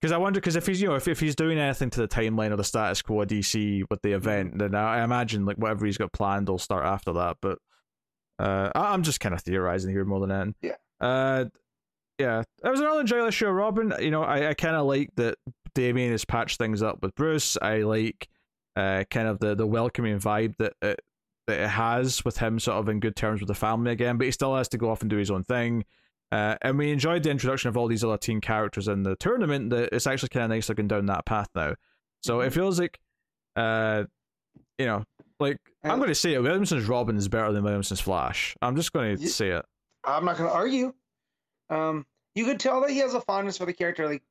because 0.00 0.12
I 0.12 0.18
wonder 0.18 0.40
because 0.40 0.56
if 0.56 0.66
he's 0.66 0.80
you 0.80 0.88
know 0.88 0.94
if, 0.94 1.08
if 1.08 1.20
he's 1.20 1.34
doing 1.34 1.58
anything 1.58 1.90
to 1.90 2.00
the 2.00 2.08
timeline 2.08 2.50
or 2.50 2.56
the 2.56 2.64
status 2.64 3.02
quo 3.02 3.22
of 3.22 3.28
DC 3.28 3.82
with 3.90 4.02
the 4.02 4.12
event, 4.12 4.58
then 4.58 4.74
I, 4.74 4.98
I 4.98 5.04
imagine 5.04 5.44
like 5.44 5.56
whatever 5.56 5.86
he's 5.86 5.98
got 5.98 6.12
planned 6.12 6.48
will 6.48 6.58
start 6.58 6.84
after 6.84 7.12
that. 7.14 7.38
But 7.40 7.58
uh, 8.38 8.70
I, 8.74 8.92
I'm 8.92 9.02
just 9.02 9.20
kind 9.20 9.34
of 9.34 9.40
theorizing 9.42 9.90
here 9.90 10.04
more 10.04 10.20
than 10.20 10.30
anything. 10.30 10.54
Yeah. 10.62 10.74
Uh, 11.00 11.44
yeah, 12.18 12.42
it 12.64 12.68
was 12.68 12.80
another 12.80 13.00
enjoyable 13.00 13.30
show, 13.30 13.50
Robin. 13.50 13.92
You 14.00 14.10
know, 14.10 14.22
I, 14.22 14.50
I 14.50 14.54
kind 14.54 14.74
of 14.74 14.86
like 14.86 15.10
that 15.16 15.36
Damian 15.74 16.12
has 16.12 16.24
patched 16.24 16.58
things 16.58 16.82
up 16.82 17.02
with 17.02 17.14
Bruce. 17.14 17.58
I 17.60 17.78
like 17.78 18.28
uh, 18.74 19.04
kind 19.10 19.28
of 19.28 19.38
the, 19.38 19.54
the 19.54 19.66
welcoming 19.66 20.18
vibe 20.18 20.56
that 20.56 20.72
it, 20.80 21.00
that 21.46 21.60
it 21.60 21.68
has 21.68 22.24
with 22.24 22.38
him 22.38 22.58
sort 22.58 22.78
of 22.78 22.88
in 22.88 23.00
good 23.00 23.16
terms 23.16 23.40
with 23.40 23.48
the 23.48 23.54
family 23.54 23.92
again, 23.92 24.16
but 24.16 24.24
he 24.24 24.30
still 24.30 24.56
has 24.56 24.68
to 24.70 24.78
go 24.78 24.90
off 24.90 25.02
and 25.02 25.10
do 25.10 25.16
his 25.16 25.30
own 25.30 25.44
thing. 25.44 25.84
Uh, 26.32 26.56
and 26.62 26.76
we 26.76 26.90
enjoyed 26.90 27.22
the 27.22 27.30
introduction 27.30 27.68
of 27.68 27.76
all 27.76 27.86
these 27.86 28.02
other 28.02 28.18
teen 28.18 28.40
characters 28.40 28.88
in 28.88 29.02
the 29.02 29.16
tournament. 29.16 29.70
That 29.70 29.90
it's 29.92 30.06
actually 30.06 30.30
kind 30.30 30.44
of 30.44 30.50
nice 30.50 30.68
looking 30.68 30.88
down 30.88 31.06
that 31.06 31.24
path 31.26 31.48
now. 31.54 31.74
So 32.22 32.40
it 32.40 32.52
feels 32.52 32.80
like, 32.80 32.98
uh, 33.54 34.04
you 34.78 34.86
know, 34.86 35.04
like 35.38 35.58
I'm 35.84 35.92
Uh, 35.92 35.96
going 35.96 36.08
to 36.08 36.14
say 36.14 36.34
it. 36.34 36.42
Williamson's 36.42 36.86
Robin 36.88 37.16
is 37.16 37.28
better 37.28 37.52
than 37.52 37.62
Williamson's 37.62 38.00
Flash. 38.00 38.56
I'm 38.60 38.74
just 38.74 38.92
going 38.92 39.16
to 39.16 39.28
say 39.28 39.50
it. 39.50 39.64
I'm 40.04 40.24
not 40.24 40.36
going 40.36 40.50
to 40.50 40.54
argue. 40.54 40.92
Um, 41.70 42.06
you 42.34 42.44
could 42.44 42.60
tell 42.60 42.80
that 42.80 42.90
he 42.90 42.98
has 42.98 43.14
a 43.14 43.20
fondness 43.20 43.58
for 43.58 43.66
the 43.66 43.72
character, 43.72 44.06
like 44.06 44.22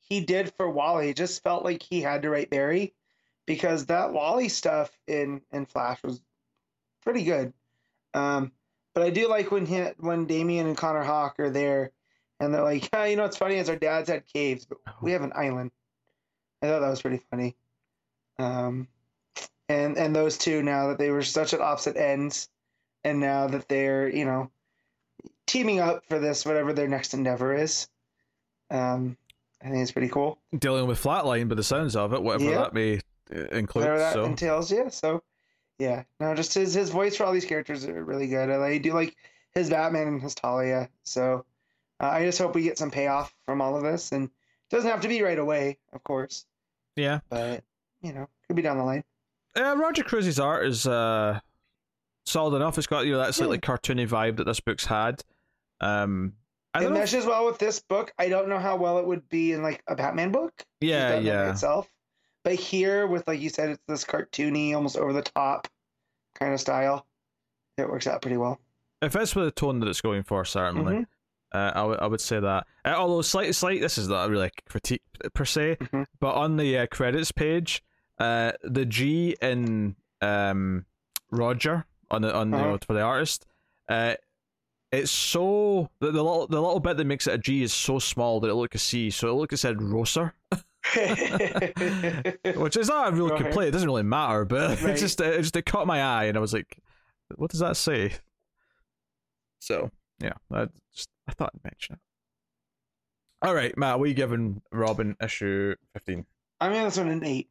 he 0.00 0.20
did 0.20 0.52
for 0.56 0.70
Wally. 0.70 1.10
It 1.10 1.16
just 1.16 1.42
felt 1.42 1.64
like 1.64 1.82
he 1.82 2.00
had 2.00 2.22
to 2.22 2.30
write 2.30 2.50
Barry 2.50 2.94
because 3.46 3.86
that 3.86 4.12
Wally 4.12 4.48
stuff 4.48 4.90
in 5.06 5.42
in 5.52 5.66
Flash 5.66 6.02
was 6.02 6.20
pretty 7.02 7.24
good. 7.24 7.52
Um, 8.14 8.52
but 8.94 9.02
I 9.02 9.10
do 9.10 9.28
like 9.28 9.50
when 9.50 9.66
he, 9.66 9.78
when 9.98 10.26
Damian 10.26 10.66
and 10.66 10.76
Connor 10.76 11.02
Hawke 11.02 11.38
are 11.38 11.50
there, 11.50 11.92
and 12.40 12.52
they're 12.54 12.62
like, 12.62 12.88
yeah, 12.92 13.04
you 13.06 13.16
know, 13.16 13.24
it's 13.24 13.36
funny 13.36 13.56
is 13.56 13.68
our 13.68 13.76
dads 13.76 14.08
had 14.08 14.26
caves, 14.26 14.64
but 14.64 14.78
we 15.02 15.12
have 15.12 15.22
an 15.22 15.32
island. 15.34 15.70
I 16.62 16.66
thought 16.66 16.80
that 16.80 16.90
was 16.90 17.02
pretty 17.02 17.22
funny. 17.30 17.56
Um, 18.38 18.88
and 19.68 19.96
and 19.96 20.14
those 20.16 20.38
two 20.38 20.62
now 20.62 20.88
that 20.88 20.98
they 20.98 21.10
were 21.10 21.22
such 21.22 21.54
at 21.54 21.60
opposite 21.60 21.96
ends, 21.96 22.48
and 23.04 23.20
now 23.20 23.46
that 23.46 23.68
they're 23.68 24.08
you 24.08 24.24
know 24.24 24.50
teaming 25.46 25.80
up 25.80 26.04
for 26.08 26.18
this 26.18 26.44
whatever 26.44 26.72
their 26.72 26.88
next 26.88 27.14
endeavor 27.14 27.54
is. 27.54 27.88
Um, 28.70 29.16
I 29.62 29.68
think 29.68 29.82
it's 29.82 29.92
pretty 29.92 30.08
cool. 30.08 30.38
Dealing 30.58 30.86
with 30.86 31.02
Flatline, 31.02 31.48
by 31.48 31.54
the 31.54 31.62
sounds 31.62 31.94
of 31.96 32.12
it, 32.14 32.22
whatever 32.22 32.50
Yeah. 32.50 32.58
that 32.58 32.72
may 32.74 33.00
include. 33.30 33.82
Whatever 33.84 33.98
that 33.98 34.12
so 34.14 34.24
entails, 34.24 34.72
yeah. 34.72 34.88
So, 34.88 35.22
yeah, 35.80 36.04
no, 36.20 36.34
just 36.36 36.54
his 36.54 36.74
his 36.74 36.90
voice 36.90 37.16
for 37.16 37.24
all 37.24 37.32
these 37.32 37.44
characters 37.44 37.84
are 37.86 38.04
really 38.04 38.28
good. 38.28 38.48
I, 38.50 38.56
like- 38.58 38.82
do 38.82 38.92
like 38.92 39.16
his 39.52 39.68
Batman 39.70 40.06
and 40.06 40.22
his 40.22 40.34
Talia. 40.36 40.88
So, 41.02 41.44
uh, 42.00 42.06
I 42.10 42.24
just 42.24 42.38
hope 42.38 42.54
we 42.54 42.62
get 42.62 42.78
some 42.78 42.90
payoff 42.92 43.34
from 43.46 43.60
all 43.60 43.74
of 43.76 43.82
this, 43.82 44.12
and 44.12 44.26
it 44.26 44.70
doesn't 44.70 44.88
have 44.90 45.00
to 45.00 45.08
be 45.08 45.22
right 45.22 45.38
away, 45.38 45.78
of 45.92 46.04
course, 46.04 46.46
yeah, 46.94 47.18
but 47.28 47.64
you 48.02 48.12
know, 48.12 48.28
could 48.46 48.54
be 48.56 48.62
down 48.62 48.78
the 48.78 48.84
line. 48.84 49.02
uh, 49.58 49.74
Roger 49.76 50.04
Cruz's 50.04 50.38
art 50.38 50.64
is 50.66 50.86
uh, 50.86 51.40
solid 52.26 52.54
enough. 52.56 52.78
It's 52.78 52.86
got 52.86 53.06
you 53.06 53.12
know 53.12 53.18
that 53.18 53.34
slightly 53.34 53.56
Yeah. 53.62 53.68
cartoony 53.68 54.06
vibe 54.08 54.36
that 54.36 54.44
this 54.44 54.60
book's 54.60 54.84
had. 54.86 55.22
Um, 55.80 56.34
I 56.74 56.80
It 56.80 56.82
don't 56.84 56.92
if- 56.92 57.00
meshes 57.00 57.26
well 57.26 57.46
with 57.46 57.58
this 57.58 57.80
book. 57.80 58.12
I 58.18 58.28
don't 58.28 58.48
know 58.48 58.58
how 58.58 58.76
well 58.76 58.98
it 58.98 59.06
would 59.06 59.28
be 59.28 59.52
in 59.52 59.62
like 59.62 59.82
a 59.88 59.96
Batman 59.96 60.30
book. 60.30 60.52
yeah, 60.80 61.18
yeah. 61.18 61.50
Itself, 61.50 61.90
but 62.42 62.54
here 62.54 63.06
with 63.06 63.26
like 63.28 63.40
you 63.40 63.48
said, 63.48 63.70
it's 63.70 63.82
this 63.86 64.04
cartoony, 64.04 64.74
almost 64.74 64.96
over 64.96 65.12
the 65.12 65.22
top 65.22 65.68
kind 66.34 66.52
of 66.54 66.60
style. 66.60 67.06
It 67.78 67.88
works 67.88 68.06
out 68.06 68.20
pretty 68.22 68.36
well. 68.36 68.60
If 69.02 69.16
it's 69.16 69.34
with 69.34 69.46
the 69.46 69.50
tone 69.50 69.80
that 69.80 69.88
it's 69.88 70.00
going 70.02 70.22
for, 70.22 70.44
certainly. 70.44 70.94
Mhm. 70.94 71.06
Uh, 71.52 71.72
I 71.74 71.82
would 71.84 72.00
I 72.00 72.06
would 72.06 72.20
say 72.20 72.38
that. 72.38 72.66
Uh, 72.84 72.94
although 72.96 73.22
slight 73.22 73.54
slight, 73.54 73.80
this 73.80 73.98
is 73.98 74.08
not 74.08 74.28
really 74.30 74.46
a 74.48 74.70
critique 74.70 75.02
per 75.34 75.44
se, 75.44 75.76
Mhm. 75.80 76.06
but 76.20 76.34
on 76.34 76.56
the 76.56 76.78
uh, 76.78 76.86
credits 76.86 77.32
page, 77.32 77.82
uh, 78.18 78.52
the 78.62 78.84
G 78.84 79.36
in 79.42 79.96
um, 80.20 80.84
Roger 81.30 81.86
on 82.10 82.22
the 82.22 82.34
on 82.34 82.52
Uh-huh. 82.54 82.78
for 82.86 82.92
the 82.92 83.00
artist, 83.00 83.46
uh, 83.88 84.14
it's 84.92 85.10
so 85.10 85.88
the, 86.00 86.06
the 86.12 86.22
little 86.22 86.46
the 86.46 86.60
little 86.60 86.78
bit 86.80 86.96
that 86.98 87.04
makes 87.06 87.26
it 87.26 87.34
a 87.34 87.38
G 87.38 87.62
is 87.62 87.72
so 87.72 87.98
small 87.98 88.38
that 88.40 88.48
it 88.50 88.54
looked 88.54 88.74
a 88.74 88.78
C, 88.78 89.10
so 89.10 89.28
it 89.30 89.32
looked 89.32 89.52
it 89.52 89.56
said 89.56 89.78
Roser, 89.78 90.32
which 92.56 92.76
is 92.76 92.88
not 92.88 93.08
a 93.08 93.12
real 93.12 93.28
Right. 93.28 93.40
complaint. 93.42 93.68
It 93.68 93.72
doesn't 93.72 93.88
really 93.88 94.02
matter, 94.02 94.44
but 94.44 94.82
it 94.82 94.96
just 94.96 95.20
it 95.20 95.40
just 95.42 95.56
it 95.56 95.66
caught 95.66 95.86
my 95.86 96.02
eye, 96.02 96.24
and 96.24 96.36
I 96.36 96.40
was 96.40 96.52
like, 96.52 96.78
what 97.36 97.50
does 97.50 97.60
that 97.60 97.76
say? 97.76 98.12
So 99.60 99.90
yeah, 100.20 100.32
I 100.52 100.68
just 100.94 101.08
I 101.28 101.32
thought 101.32 101.52
I'd 101.54 101.64
mention 101.64 101.94
it. 101.96 102.00
All 103.46 103.54
right, 103.54 103.76
Matt, 103.76 103.98
what 103.98 104.04
are 104.06 104.08
you 104.08 104.14
giving 104.14 104.62
Robin 104.72 105.16
issue 105.22 105.74
fifteen? 105.92 106.26
I'm 106.60 106.72
this 106.72 106.98
one 106.98 107.08
an 107.08 107.24
eight. 107.24 107.48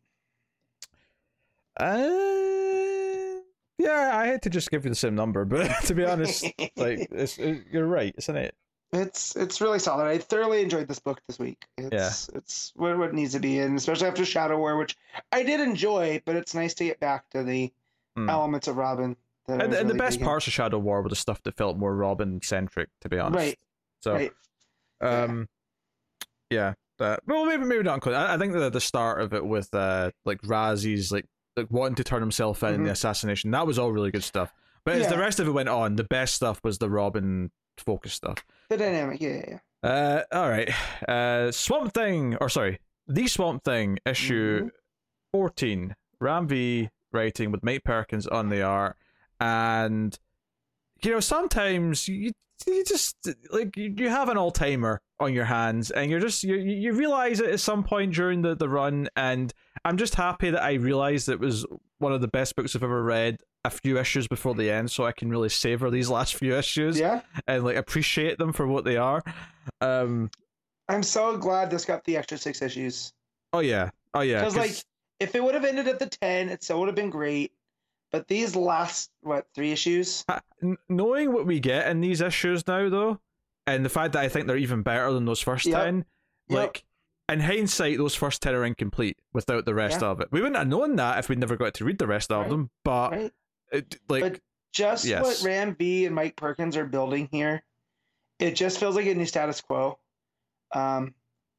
Uh, 1.79 3.39
yeah, 3.77 4.11
I 4.13 4.27
had 4.27 4.41
to 4.43 4.49
just 4.49 4.69
give 4.69 4.83
you 4.83 4.89
the 4.89 4.95
same 4.95 5.15
number, 5.15 5.45
but 5.45 5.69
to 5.85 5.95
be 5.95 6.05
honest, 6.05 6.43
like 6.75 7.07
it's, 7.11 7.37
it, 7.37 7.63
you're 7.71 7.87
right, 7.87 8.13
isn't 8.17 8.35
it? 8.35 8.55
It's 8.91 9.35
it's 9.35 9.61
really 9.61 9.79
solid. 9.79 10.05
I 10.07 10.17
thoroughly 10.17 10.61
enjoyed 10.61 10.87
this 10.87 10.99
book 10.99 11.21
this 11.27 11.37
week. 11.39 11.65
It's 11.77 12.29
it's 12.29 12.73
what, 12.75 12.97
what 12.97 13.13
needs 13.13 13.33
to 13.33 13.39
be, 13.39 13.59
in, 13.59 13.75
especially 13.75 14.07
after 14.07 14.25
Shadow 14.25 14.57
War, 14.57 14.77
which 14.77 14.97
I 15.31 15.43
did 15.43 15.59
enjoy, 15.59 16.21
but 16.25 16.35
it's 16.35 16.53
nice 16.55 16.73
to 16.75 16.85
get 16.85 16.99
back 16.99 17.29
to 17.31 17.43
the 17.43 17.71
Hmm. 18.15 18.27
elements 18.27 18.67
of 18.67 18.75
Robin. 18.75 19.15
And, 19.47 19.71
and 19.73 19.87
the 19.89 19.93
best 19.93 20.19
parts 20.19 20.47
of 20.47 20.53
Shadow 20.53 20.79
War 20.79 21.01
were 21.03 21.09
the 21.09 21.15
stuff 21.15 21.41
that 21.43 21.55
felt 21.55 21.77
more 21.77 21.95
Robin 21.95 22.41
centric, 22.43 22.89
to 23.01 23.09
be 23.09 23.19
honest. 23.19 23.35
Right, 23.37 23.59
So, 24.01 24.13
right. 24.13 24.31
um, 25.01 25.47
yeah, 26.49 26.73
that 26.97 27.21
well, 27.27 27.45
maybe 27.45 27.65
maybe 27.65 27.83
not. 27.83 28.05
I, 28.07 28.33
I 28.33 28.37
think 28.37 28.53
the 28.53 28.69
the 28.69 28.81
start 28.81 29.21
of 29.21 29.33
it 29.33 29.45
with 29.45 29.73
uh 29.73 30.11
like 30.25 30.41
Razi's 30.41 31.11
like 31.11 31.25
like 31.55 31.69
wanting 31.69 31.95
to 31.95 32.03
turn 32.03 32.21
himself 32.21 32.63
in 32.63 32.73
in 32.75 32.83
the 32.83 32.91
assassination 32.91 33.51
that 33.51 33.65
was 33.67 33.77
all 33.79 33.91
really 33.91 34.11
good 34.11 34.23
stuff. 34.23 34.53
But 34.85 34.95
as 34.95 35.07
the 35.07 35.17
rest 35.17 35.39
of 35.39 35.47
it 35.47 35.51
went 35.51 35.69
on, 35.69 35.95
the 35.95 36.03
best 36.03 36.33
stuff 36.35 36.59
was 36.63 36.79
the 36.79 36.89
Robin 36.89 37.51
focus 37.79 38.13
stuff. 38.13 38.45
The 38.69 38.77
dynamic, 38.77 39.21
yeah, 39.21 39.29
yeah, 39.35 39.45
yeah. 39.83 39.89
Uh, 39.89 40.23
all 40.31 40.49
right. 40.49 40.69
Uh, 41.07 41.51
Swamp 41.51 41.93
Thing, 41.93 42.35
or 42.41 42.49
sorry, 42.49 42.79
the 43.07 43.27
Swamp 43.27 43.63
Thing 43.63 43.97
issue 44.05 44.65
Mhm. 44.65 44.69
fourteen. 45.31 45.95
Ram 46.21 46.47
V 46.47 46.89
writing 47.13 47.51
with 47.51 47.63
Mike 47.63 47.83
Perkins 47.85 48.27
on 48.27 48.49
the 48.49 48.61
art, 48.61 48.97
and 49.39 50.17
you 51.01 51.11
know 51.11 51.19
sometimes 51.21 52.07
you 52.07 52.31
you 52.67 52.83
just 52.83 53.15
like 53.51 53.75
you 53.77 53.93
you 53.97 54.09
have 54.09 54.27
an 54.27 54.35
all 54.37 54.51
timer 54.51 54.99
on 55.19 55.33
your 55.33 55.45
hands, 55.45 55.91
and 55.91 56.11
you're 56.11 56.19
just 56.19 56.43
you 56.43 56.55
you 56.55 56.91
realize 56.93 57.39
it 57.39 57.49
at 57.49 57.59
some 57.61 57.83
point 57.83 58.13
during 58.13 58.41
the 58.41 58.53
the 58.55 58.67
run, 58.67 59.07
and 59.15 59.53
I'm 59.85 59.95
just 59.97 60.15
happy 60.15 60.49
that 60.49 60.61
I 60.61 60.73
realized 60.73 61.29
it 61.29 61.39
was 61.39 61.65
one 61.99 62.11
of 62.11 62.19
the 62.19 62.27
best 62.27 62.55
books 62.57 62.75
I've 62.75 62.83
ever 62.83 63.01
read. 63.01 63.37
A 63.65 63.69
few 63.69 63.99
issues 63.99 64.25
before 64.27 64.55
the 64.55 64.71
end, 64.71 64.89
so 64.89 65.05
I 65.05 65.11
can 65.11 65.29
really 65.29 65.49
savor 65.49 65.89
these 65.91 66.09
last 66.09 66.35
few 66.35 66.55
issues 66.55 66.97
Yeah, 66.97 67.21
and 67.45 67.65
like 67.65 67.75
appreciate 67.75 68.37
them 68.37 68.53
for 68.53 68.65
what 68.65 68.85
they 68.85 68.95
are. 68.95 69.21
Um, 69.81 70.31
I'm 70.87 71.03
so 71.03 71.35
glad 71.37 71.69
this 71.69 71.83
got 71.83 72.05
the 72.05 72.15
extra 72.15 72.37
six 72.37 72.61
issues. 72.61 73.11
oh 73.51 73.59
yeah, 73.59 73.89
Oh 74.13 74.21
yeah, 74.21 74.39
Because 74.39 74.53
'cause- 74.55 74.67
like, 74.67 74.83
if 75.19 75.35
it 75.35 75.43
would 75.43 75.55
have 75.55 75.65
ended 75.65 75.87
at 75.89 75.99
the 75.99 76.05
ten, 76.07 76.47
it 76.47 76.63
still 76.63 76.79
would 76.79 76.87
have 76.87 76.95
been 76.95 77.09
great. 77.09 77.51
But 78.11 78.27
these 78.29 78.55
last 78.55 79.11
what 79.21 79.45
three 79.53 79.71
issues? 79.73 80.25
Knowing 80.87 81.33
what 81.33 81.45
we 81.45 81.59
get 81.59 81.87
in 81.89 81.99
these 82.01 82.21
issues 82.21 82.65
now, 82.65 82.89
though, 82.89 83.19
and 83.67 83.83
the 83.85 83.89
fact 83.89 84.13
that 84.13 84.23
I 84.23 84.29
think 84.29 84.47
they're 84.47 84.55
even 84.57 84.81
better 84.83 85.11
than 85.11 85.25
those 85.25 85.41
first 85.41 85.65
Yep. 85.65 85.83
ten, 85.83 86.05
Yep. 86.47 86.57
like 86.57 86.85
in 87.29 87.41
hindsight, 87.41 87.97
those 87.97 88.15
first 88.15 88.41
ten 88.41 88.55
are 88.55 88.65
incomplete 88.65 89.19
without 89.33 89.65
the 89.65 89.75
rest 89.75 90.01
Yeah. 90.01 90.07
of 90.07 90.21
it. 90.21 90.29
We 90.31 90.39
wouldn't 90.39 90.57
have 90.57 90.67
known 90.69 90.95
that 90.95 91.19
if 91.19 91.27
we'd 91.29 91.37
never 91.39 91.57
got 91.57 91.73
to 91.75 91.85
read 91.85 91.99
the 91.99 92.07
rest 92.07 92.31
of 92.31 92.39
Right. 92.43 92.49
them. 92.49 92.71
But 92.83 93.11
Right. 93.11 93.33
It, 93.71 93.99
like, 94.09 94.21
But 94.23 94.39
just 94.71 95.05
yes. 95.05 95.23
what 95.23 95.41
Ram 95.45 95.75
V 95.75 96.05
and 96.05 96.15
Mike 96.15 96.35
Perkins 96.35 96.77
are 96.77 96.85
building 96.85 97.27
here, 97.31 97.63
it 98.39 98.55
just 98.55 98.79
feels 98.79 98.95
like 98.95 99.05
a 99.07 99.15
new 99.15 99.25
status 99.25 99.61
quo. 99.61 99.97
Um, 100.73 101.13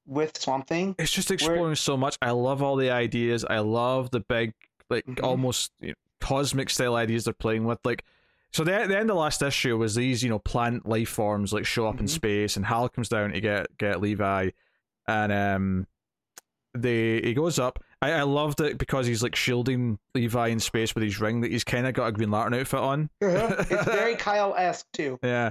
with 0.06 0.36
Swamp 0.38 0.66
Thing. 0.66 0.94
it's 0.98 1.10
just 1.12 1.30
exploring 1.30 1.74
so 1.76 1.96
much. 1.96 2.16
I 2.22 2.30
love 2.32 2.62
all 2.62 2.76
the 2.76 2.90
ideas. 2.90 3.44
I 3.44 3.58
love 3.58 4.10
the 4.10 4.20
big, 4.20 4.54
like, 4.88 5.04
Mhm. 5.06 5.22
almost 5.22 5.72
you 5.80 5.88
know, 5.88 5.94
cosmic 6.20 6.68
style 6.70 6.94
ideas 6.96 7.24
they're 7.24 7.34
playing 7.34 7.64
with. 7.64 7.78
Like, 7.84 8.04
so 8.52 8.64
the 8.64 8.86
the 8.88 8.98
end 8.98 9.10
of 9.10 9.16
last 9.16 9.42
issue 9.42 9.76
was 9.78 9.94
these, 9.94 10.22
you 10.24 10.28
know, 10.28 10.38
plant 10.40 10.86
life 10.86 11.08
forms 11.10 11.52
like 11.52 11.64
show 11.66 11.86
up 11.86 12.00
in 12.00 12.06
Mhm. 12.06 12.10
space, 12.10 12.56
and 12.56 12.66
Hal 12.66 12.88
comes 12.88 13.08
down 13.08 13.30
to 13.32 13.40
get 13.40 13.76
get 13.78 14.00
Levi, 14.00 14.50
and 15.06 15.32
um, 15.32 15.86
they 16.74 17.20
he 17.20 17.34
goes 17.34 17.58
up. 17.58 17.78
I 18.02 18.12
I 18.12 18.22
loved 18.22 18.60
it 18.60 18.78
because 18.78 19.06
he's 19.06 19.22
like 19.22 19.36
shielding 19.36 19.98
Levi 20.14 20.48
in 20.48 20.60
space 20.60 20.94
with 20.94 21.04
his 21.04 21.20
ring 21.20 21.40
that 21.42 21.50
he's 21.50 21.64
kind 21.64 21.86
of 21.86 21.94
got 21.94 22.06
a 22.06 22.12
Green 22.12 22.30
Lantern 22.30 22.54
outfit 22.60 22.80
on. 22.80 23.10
it's 23.20 23.84
very 23.84 24.16
Kyle 24.16 24.54
esque 24.56 24.86
too. 24.92 25.18
Yeah. 25.22 25.50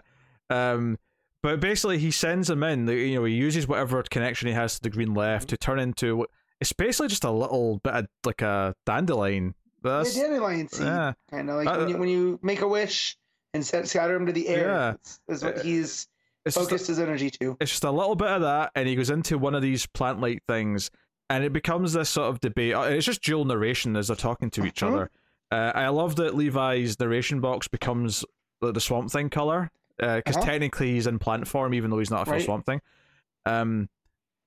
Um, 0.49 0.97
but 1.41 1.59
basically, 1.59 1.99
he 1.99 2.11
sends 2.11 2.49
him 2.49 2.63
in. 2.63 2.87
You 2.87 3.15
know, 3.15 3.23
he 3.25 3.33
uses 3.33 3.67
whatever 3.67 4.03
connection 4.03 4.47
he 4.47 4.53
has 4.53 4.75
to 4.75 4.81
the 4.81 4.89
green 4.89 5.13
left 5.13 5.49
to 5.49 5.57
turn 5.57 5.79
into. 5.79 6.25
It's 6.59 6.73
basically 6.73 7.07
just 7.07 7.23
a 7.23 7.31
little 7.31 7.79
bit 7.83 7.93
of 7.93 8.07
like 8.25 8.41
a 8.41 8.75
dandelion. 8.85 9.55
That's 9.81 10.13
the 10.13 10.21
dandelion 10.21 10.67
seed, 10.67 10.85
yeah. 10.85 11.13
kind 11.31 11.49
of 11.49 11.55
like 11.55 11.67
Uh, 11.67 11.77
when, 11.77 11.89
you, 11.89 11.97
when 11.97 12.09
you 12.09 12.39
make 12.41 12.59
a 12.59 12.67
wish 12.67 13.17
and 13.53 13.65
set, 13.65 13.87
scatter 13.87 14.13
him 14.15 14.25
to 14.25 14.33
the 14.33 14.49
air. 14.49 14.67
Yeah. 14.67 14.93
Is, 15.33 15.41
what 15.41 15.61
he's 15.61 16.07
It's 16.45 16.57
focused 16.57 16.87
his 16.87 16.99
energy 16.99 17.29
to. 17.29 17.55
it's 17.61 17.71
just 17.71 17.85
a 17.85 17.91
little 17.91 18.15
bit 18.15 18.27
of 18.27 18.41
that, 18.41 18.71
and 18.75 18.89
he 18.89 18.95
goes 18.95 19.09
into 19.09 19.37
one 19.37 19.55
of 19.55 19.61
these 19.61 19.85
plant-like 19.85 20.43
things, 20.49 20.91
and 21.29 21.43
it 21.43 21.53
becomes 21.53 21.93
this 21.93 22.09
sort 22.09 22.29
of 22.29 22.39
debate. 22.39 22.73
uh, 22.73 22.81
It's 22.83 23.05
just 23.05 23.21
dual 23.23 23.45
narration 23.45 23.95
as 23.95 24.07
they're 24.07 24.15
talking 24.15 24.49
to 24.51 24.65
each 24.65 24.81
Mhm. 24.81 24.87
other. 24.87 25.11
Uh, 25.51 25.71
I 25.75 25.87
love 25.89 26.15
that 26.17 26.35
Levi's 26.35 26.99
narration 26.99 27.39
box 27.41 27.67
becomes 27.67 28.23
the, 28.61 28.71
the 28.71 28.81
Swamp 28.81 29.11
Thing 29.11 29.29
color 29.29 29.71
because 29.97 30.35
Uh-huh. 30.37 30.45
technically 30.45 30.91
he's 30.91 31.07
in 31.07 31.19
plant 31.19 31.47
form, 31.47 31.73
even 31.73 31.89
though 31.91 31.99
he's 31.99 32.11
not 32.11 32.21
a 32.23 32.25
full 32.25 32.33
Right. 32.33 32.41
Swamp 32.43 32.65
Thing. 32.65 32.81
Um, 33.45 33.89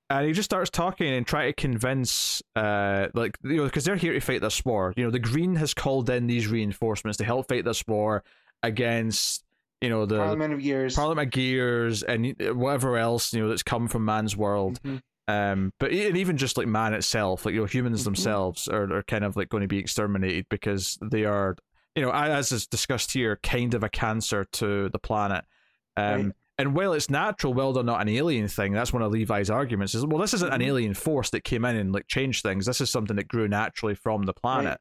and 0.09 0.27
he 0.27 0.33
just 0.33 0.45
starts 0.49 0.69
talking 0.69 1.11
and 1.13 1.25
trying 1.25 1.49
to 1.49 1.53
convince, 1.53 2.41
uh, 2.55 3.07
like 3.13 3.37
you 3.43 3.57
know, 3.57 3.63
because 3.65 3.85
they're 3.85 3.95
here 3.95 4.13
to 4.13 4.19
fight 4.19 4.41
this 4.41 4.63
war. 4.63 4.93
You 4.95 5.05
know, 5.05 5.09
the 5.11 5.19
Green 5.19 5.55
has 5.55 5.73
called 5.73 6.09
in 6.09 6.27
these 6.27 6.47
reinforcements 6.47 7.17
to 7.17 7.23
help 7.25 7.47
fight 7.47 7.65
this 7.65 7.83
war 7.87 8.23
against, 8.61 9.43
you 9.81 9.89
know, 9.89 10.05
the 10.05 10.17
Parliament 10.17 10.53
of 10.53 10.61
Years. 10.61 10.95
Parliament 10.95 11.27
of 11.27 11.31
Gears 11.33 12.03
and 12.03 12.35
whatever 12.53 12.97
else 12.97 13.33
you 13.33 13.41
know 13.41 13.49
that's 13.49 13.63
come 13.63 13.87
from 13.87 14.05
man's 14.05 14.35
world. 14.37 14.79
Mhm. 14.83 15.01
Um, 15.27 15.71
but 15.79 15.91
and 15.91 16.17
even 16.17 16.37
just 16.37 16.57
like 16.57 16.67
man 16.67 16.93
itself, 16.93 17.45
like 17.45 17.53
you 17.53 17.61
know, 17.61 17.65
humans 17.65 18.01
Mhm. 18.01 18.05
themselves 18.05 18.67
are, 18.67 18.91
are 18.93 19.03
kind 19.03 19.23
of 19.23 19.35
like 19.37 19.49
going 19.49 19.61
to 19.61 19.67
be 19.67 19.77
exterminated 19.79 20.47
because 20.49 20.97
they 21.01 21.23
are, 21.23 21.55
you 21.95 22.01
know, 22.01 22.11
as 22.11 22.51
is 22.51 22.67
discussed 22.67 23.13
here, 23.13 23.39
kind 23.41 23.73
of 23.73 23.83
a 23.83 23.89
cancer 23.89 24.43
to 24.53 24.89
the 24.89 24.99
planet. 24.99 25.45
Um, 25.95 26.03
Right. 26.25 26.31
and 26.57 26.75
while 26.75 26.91
it's 26.93 27.09
natural, 27.09 27.53
well, 27.53 27.71
they're 27.71 27.83
not 27.83 28.01
an 28.01 28.09
alien 28.09 28.47
thing. 28.49 28.73
That's 28.73 28.91
one 28.91 29.01
of 29.01 29.11
Levi's 29.13 29.49
arguments. 29.49 29.95
Is 29.95 30.05
well, 30.05 30.19
this 30.19 30.33
isn't 30.33 30.51
an 30.53 30.59
Mhm. 30.61 30.65
alien 30.67 30.93
force 30.93 31.29
that 31.29 31.43
came 31.45 31.63
in 31.65 31.77
and 31.77 31.93
like 31.93 32.07
changed 32.07 32.43
things. 32.43 32.65
This 32.65 32.81
is 32.81 32.89
something 32.89 33.15
that 33.15 33.27
grew 33.29 33.47
naturally 33.47 33.95
from 33.95 34.23
the 34.23 34.33
planet. 34.33 34.79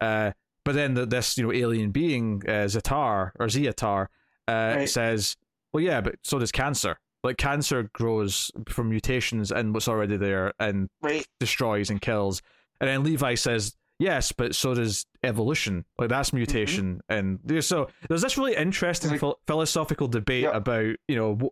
Uh, 0.00 0.32
but 0.64 0.74
then 0.74 0.94
the, 0.94 1.06
this 1.06 1.38
you 1.38 1.44
know 1.44 1.52
alien 1.52 1.92
being 1.92 2.42
uh, 2.48 2.66
Zatar 2.66 3.30
or 3.38 3.46
Ziatar 3.46 4.08
uh, 4.48 4.74
Right. 4.78 4.88
says, 4.88 5.36
well, 5.72 5.82
yeah, 5.84 6.00
but 6.00 6.16
so 6.22 6.38
does 6.40 6.50
cancer. 6.50 6.98
Like 7.26 7.36
cancer 7.38 7.90
grows 7.92 8.50
from 8.68 8.88
mutations 8.88 9.50
in 9.50 9.72
what's 9.72 9.88
already 9.88 10.16
there 10.16 10.52
and 10.60 10.88
Right. 11.02 11.26
destroys 11.40 11.90
and 11.90 12.00
kills. 12.00 12.40
And 12.80 12.88
then 12.88 13.02
Levi 13.02 13.34
says, 13.34 13.74
yes, 13.98 14.30
but 14.32 14.54
so 14.54 14.74
does 14.74 15.04
evolution. 15.24 15.84
Like 15.98 16.08
that's 16.08 16.32
mutation. 16.32 17.00
And 17.08 17.40
there's- 17.44 17.66
so 17.66 17.88
there's 18.08 18.22
this 18.22 18.38
really 18.38 18.54
interesting 18.54 19.10
Like- 19.10 19.20
phil- 19.20 19.40
philosophical 19.46 20.06
debate 20.08 20.44
Yeah. 20.44 20.56
about, 20.56 20.94
you 21.08 21.16
know, 21.16 21.34
w- 21.34 21.50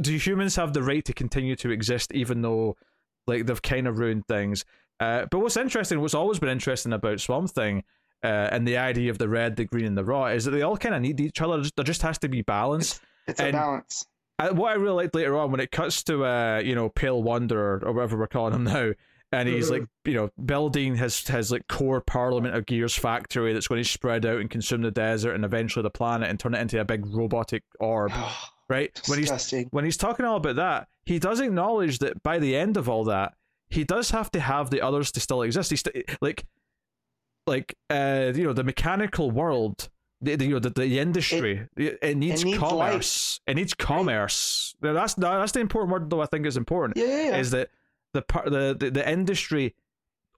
do 0.00 0.16
humans 0.16 0.56
have 0.56 0.72
the 0.72 0.82
right 0.82 1.04
to 1.04 1.12
continue 1.12 1.54
to 1.56 1.70
exist 1.70 2.12
even 2.14 2.40
though 2.42 2.76
like 3.26 3.44
they've 3.46 3.60
kind 3.62 3.86
of 3.86 3.98
ruined 3.98 4.26
things? 4.26 4.64
Uh, 5.00 5.26
but 5.30 5.40
what's 5.40 5.56
interesting, 5.56 6.00
what's 6.00 6.14
always 6.14 6.38
been 6.38 6.48
interesting 6.48 6.92
about 6.92 7.20
Swamp 7.20 7.50
Thing 7.50 7.84
uh, 8.22 8.48
and 8.52 8.66
the 8.68 8.76
idea 8.76 9.10
of 9.10 9.18
the 9.18 9.28
red, 9.28 9.56
the 9.56 9.64
green, 9.64 9.86
and 9.86 9.96
the 9.98 10.04
raw 10.04 10.26
is 10.26 10.44
that 10.44 10.50
they 10.52 10.62
all 10.62 10.76
kind 10.76 10.94
of 10.94 11.02
need 11.02 11.18
each 11.20 11.40
other. 11.40 11.62
There 11.76 11.84
just 11.84 12.02
has 12.02 12.18
to 12.20 12.28
be 12.28 12.42
balance. 12.42 13.00
It's 13.26 13.40
a 13.40 13.44
And- 13.44 13.52
balance. 13.52 14.06
I, 14.40 14.50
what 14.52 14.70
I 14.70 14.74
really 14.74 15.04
liked 15.04 15.14
later 15.14 15.36
on 15.36 15.50
when 15.50 15.60
it 15.60 15.70
cuts 15.70 16.02
to 16.04 16.24
uh 16.24 16.62
you 16.64 16.74
know 16.74 16.88
Pale 16.88 17.22
Wanderer 17.22 17.82
or 17.84 17.92
whatever 17.92 18.16
we're 18.16 18.26
calling 18.26 18.54
him 18.54 18.64
now, 18.64 18.92
and 19.32 19.48
he's 19.48 19.70
like 19.70 19.84
you 20.04 20.14
know 20.14 20.30
building 20.44 20.96
his 20.96 21.26
his 21.28 21.52
like 21.52 21.68
core 21.68 22.00
Parliament 22.00 22.54
of 22.54 22.66
Gears 22.66 22.94
factory 22.94 23.52
that's 23.52 23.68
going 23.68 23.82
to 23.82 23.88
spread 23.88 24.24
out 24.24 24.40
and 24.40 24.48
consume 24.48 24.82
the 24.82 24.90
desert 24.90 25.34
and 25.34 25.44
eventually 25.44 25.82
the 25.82 25.90
planet 25.90 26.30
and 26.30 26.40
turn 26.40 26.54
it 26.54 26.60
into 26.60 26.80
a 26.80 26.84
big 26.84 27.06
robotic 27.06 27.62
orb, 27.78 28.12
right? 28.68 28.98
When 29.06 29.18
he's 29.18 29.28
when 29.70 29.84
he's 29.84 29.96
talking 29.98 30.24
all 30.24 30.36
about 30.36 30.56
that, 30.56 30.88
he 31.04 31.18
does 31.18 31.40
acknowledge 31.40 31.98
that 31.98 32.22
by 32.22 32.38
the 32.38 32.56
end 32.56 32.76
of 32.76 32.88
all 32.88 33.04
that, 33.04 33.34
he 33.68 33.84
does 33.84 34.10
have 34.10 34.30
to 34.32 34.40
have 34.40 34.70
the 34.70 34.80
others 34.80 35.12
to 35.12 35.20
still 35.20 35.42
exist. 35.42 35.70
He's 35.70 35.80
st- 35.80 36.04
like, 36.20 36.46
like 37.46 37.74
uh, 37.90 38.32
you 38.34 38.44
know, 38.44 38.52
the 38.52 38.64
mechanical 38.64 39.30
world, 39.30 39.90
the, 40.22 40.36
the 40.36 40.44
you 40.44 40.50
know, 40.52 40.58
the, 40.58 40.70
the 40.70 40.98
industry, 40.98 41.66
it, 41.76 41.98
it 42.02 42.16
needs 42.16 42.44
needs 42.44 42.58
commerce. 42.58 43.40
It 43.46 43.54
needs 43.56 43.74
commerce. 43.74 44.74
Now, 44.82 44.92
That's 44.92 45.14
that's 45.14 45.52
the 45.52 45.60
important 45.60 45.92
word, 45.92 46.10
though. 46.10 46.20
I 46.20 46.26
think 46.26 46.46
is 46.46 46.56
important. 46.56 46.96
Yeah, 46.98 47.06
yeah, 47.06 47.22
yeah. 47.30 47.36
Is 47.38 47.50
that 47.52 47.70
the 48.12 48.22
part 48.22 48.46
the, 48.50 48.76
the 48.78 48.90
the 48.90 49.08
industry 49.10 49.74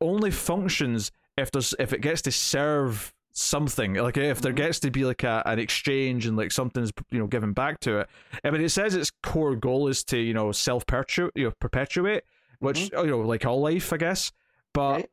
only 0.00 0.30
functions 0.30 1.10
if 1.36 1.50
there's 1.50 1.74
if 1.78 1.92
it 1.92 2.00
gets 2.00 2.22
to 2.22 2.32
serve 2.32 3.14
something 3.34 3.94
like 3.94 4.18
if 4.18 4.42
there 4.42 4.52
Mhm. 4.52 4.56
gets 4.56 4.80
to 4.80 4.90
be 4.90 5.04
like 5.06 5.22
a, 5.22 5.42
an 5.46 5.58
exchange 5.58 6.26
and 6.26 6.36
like 6.36 6.52
something's 6.52 6.92
you 7.10 7.18
know 7.18 7.26
given 7.26 7.54
back 7.54 7.80
to 7.80 8.00
it 8.00 8.08
i 8.44 8.50
mean 8.50 8.60
it 8.60 8.68
says 8.68 8.94
its 8.94 9.10
core 9.22 9.56
goal 9.56 9.88
is 9.88 10.04
to 10.04 10.18
you 10.18 10.34
know 10.34 10.52
self 10.52 10.84
perpetuate 10.84 11.32
you 11.34 11.44
know 11.44 11.52
perpetuate 11.58 12.24
which 12.58 12.90
you 12.92 13.06
know 13.06 13.20
like 13.20 13.46
all 13.46 13.62
life 13.62 13.90
i 13.90 13.96
guess 13.96 14.32
but 14.74 14.92
Right. 14.96 15.10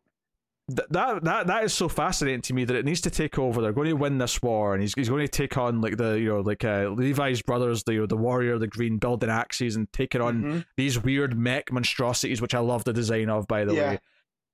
Th- 0.76 0.88
that 0.92 1.24
that 1.24 1.48
that 1.48 1.64
is 1.64 1.74
so 1.74 1.90
fascinating 1.90 2.42
to 2.44 2.54
me 2.54 2.64
that 2.66 2.76
it 2.76 2.86
needs 2.86 3.02
to 3.02 3.10
take 3.10 3.38
over. 3.38 3.62
They're 3.62 3.74
going 3.74 3.90
to 3.90 3.94
win 3.96 4.18
this 4.18 4.42
war, 4.42 4.74
and 4.74 4.82
he's 4.82 4.94
he's 4.94 5.10
going 5.10 5.22
to 5.26 5.28
take 5.28 5.58
on 5.58 5.82
like 5.82 5.98
the 5.98 6.20
you 6.20 6.30
know 6.30 6.40
like 6.42 6.64
uh, 6.64 6.90
Levi's 6.90 7.42
brothers, 7.42 7.84
the 7.84 7.94
you 7.94 8.00
know, 8.02 8.06
the 8.06 8.18
warrior, 8.18 8.58
the 8.58 8.68
green, 8.68 8.98
building 8.98 9.30
axes 9.30 9.76
and 9.76 9.92
taking 9.94 10.22
on 10.22 10.44
Mhm. 10.44 10.66
these 10.78 11.02
weird 11.02 11.38
mech 11.38 11.72
monstrosities, 11.72 12.42
which 12.42 12.54
I 12.56 12.60
love 12.60 12.84
the 12.84 12.94
design 12.94 13.30
of, 13.30 13.48
by 13.48 13.66
the 13.66 13.74
Yeah. 13.76 13.90
way. 13.92 14.00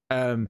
Um, 0.09 0.49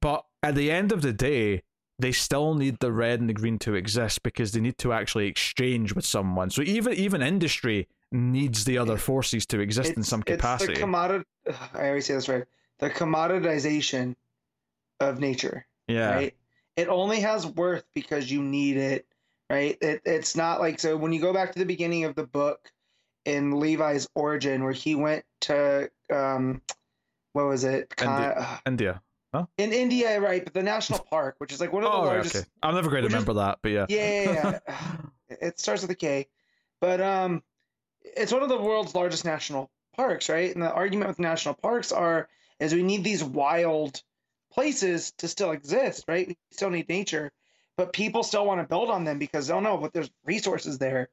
but 0.00 0.24
at 0.42 0.54
the 0.54 0.70
end 0.70 0.92
of 0.92 1.02
the 1.02 1.12
day, 1.12 1.62
they 1.98 2.12
still 2.12 2.54
need 2.54 2.78
the 2.80 2.92
red 2.92 3.20
and 3.20 3.28
the 3.28 3.32
green 3.34 3.58
to 3.60 3.74
exist 3.74 4.22
because 4.22 4.52
they 4.52 4.60
need 4.60 4.76
to 4.78 4.92
actually 4.92 5.26
exchange 5.28 5.94
with 5.94 6.04
someone. 6.04 6.50
So 6.50 6.62
even 6.62 6.92
even 6.94 7.22
industry 7.22 7.88
needs 8.12 8.64
the 8.64 8.78
other 8.78 8.96
forces 8.98 9.46
to 9.46 9.60
exist 9.60 9.94
in 9.96 10.02
some 10.02 10.22
capacity. 10.22 10.72
It's 10.74 10.80
the. 10.80 11.24
I 11.74 11.88
always 11.88 12.06
say 12.06 12.14
this 12.14 12.28
right. 12.28 12.44
The 12.78 12.90
commoditization 12.90 14.14
of 15.00 15.18
nature. 15.20 15.66
yeah, 15.88 16.14
Right. 16.14 16.34
It 16.76 16.88
only 16.88 17.20
has 17.20 17.46
worth 17.46 17.84
because 17.94 18.30
you 18.30 18.42
need 18.42 18.76
it. 18.76 19.06
Right. 19.48 19.78
It, 19.80 20.02
it's 20.04 20.36
not 20.36 20.60
like 20.60 20.78
so 20.80 20.96
when 20.96 21.12
you 21.12 21.20
go 21.20 21.32
back 21.32 21.52
to 21.52 21.58
the 21.58 21.64
beginning 21.64 22.04
of 22.04 22.14
the 22.14 22.26
book 22.26 22.70
in 23.24 23.58
Levi's 23.58 24.08
origin, 24.14 24.62
where 24.64 24.72
he 24.72 24.94
went 24.94 25.24
to 25.42 25.90
um, 26.12 26.60
what 27.32 27.46
was 27.46 27.64
it? 27.64 27.92
India. 28.00 28.34
Con- 28.36 28.58
India. 28.66 29.02
in 29.58 29.72
India, 29.72 30.20
right? 30.20 30.44
But 30.44 30.52
the 30.54 30.62
national 30.62 30.98
park, 31.00 31.36
which 31.38 31.52
is 31.52 31.60
like 31.60 31.72
one 31.72 31.84
of 31.84 31.92
the 31.92 31.96
Oh, 31.96 32.02
largest. 32.02 32.36
okay. 32.36 32.44
I'm 32.62 32.74
never 32.74 32.90
going 32.90 33.02
to 33.02 33.06
which 33.06 33.12
is- 33.12 33.14
remember 33.14 33.34
that, 33.40 33.58
but 33.62 33.70
yeah. 33.72 33.86
Yeah, 33.88 34.22
yeah, 34.22 34.58
yeah. 34.68 34.96
it 35.40 35.58
starts 35.60 35.82
with 35.82 35.90
a 35.90 35.94
K, 35.96 36.26
but 36.80 37.00
um, 37.00 37.42
it's 38.02 38.32
one 38.32 38.42
of 38.42 38.48
the 38.48 38.58
world's 38.60 38.94
largest 38.94 39.24
national 39.24 39.70
parks, 39.96 40.28
right? 40.28 40.52
And 40.52 40.62
the 40.62 40.72
argument 40.72 41.08
with 41.08 41.18
national 41.18 41.54
parks 41.54 41.90
are 41.92 42.28
is 42.60 42.74
we 42.74 42.82
need 42.82 43.02
these 43.04 43.22
wild 43.24 44.02
places 44.56 45.12
to 45.18 45.28
still 45.28 45.52
exist, 45.52 46.04
right? 46.08 46.28
We 46.28 46.36
still 46.50 46.70
need 46.70 46.88
nature, 46.88 47.30
but 47.76 47.92
people 47.92 48.22
still 48.22 48.46
want 48.46 48.60
to 48.60 48.66
build 48.66 48.90
on 48.90 49.04
them 49.04 49.18
because 49.18 49.50
oh 49.50 49.60
no, 49.60 49.76
but 49.76 49.92
there's 49.92 50.10
resources 50.24 50.78
there 50.78 51.08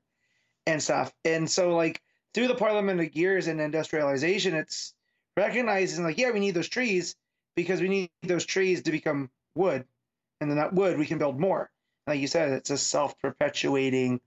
and 0.66 0.82
stuff. 0.82 1.14
And 1.26 1.50
so 1.50 1.76
like 1.76 2.02
through 2.34 2.48
the 2.48 2.56
Parliament 2.56 3.00
of 3.02 3.12
Gears 3.12 3.48
and 3.48 3.62
industrialization, 3.62 4.56
it's 4.56 4.94
recognizing 5.38 6.04
like 6.04 6.18
yeah, 6.18 6.32
we 6.32 6.40
need 6.40 6.56
those 6.56 6.70
trees 6.70 7.16
because 7.56 7.82
we 7.82 7.90
need 7.90 8.10
those 8.24 8.46
trees 8.46 8.84
to 8.84 8.92
become 8.92 9.30
wood, 9.56 9.86
and 10.42 10.50
then 10.50 10.58
that 10.58 10.74
wood 10.74 10.98
we 10.98 11.06
can 11.06 11.20
build 11.20 11.40
more 11.40 11.70
like 12.08 12.20
you 12.20 12.28
said, 12.28 12.52
it's 12.52 12.70
a 12.70 12.78
self-perpetuating 12.78 14.20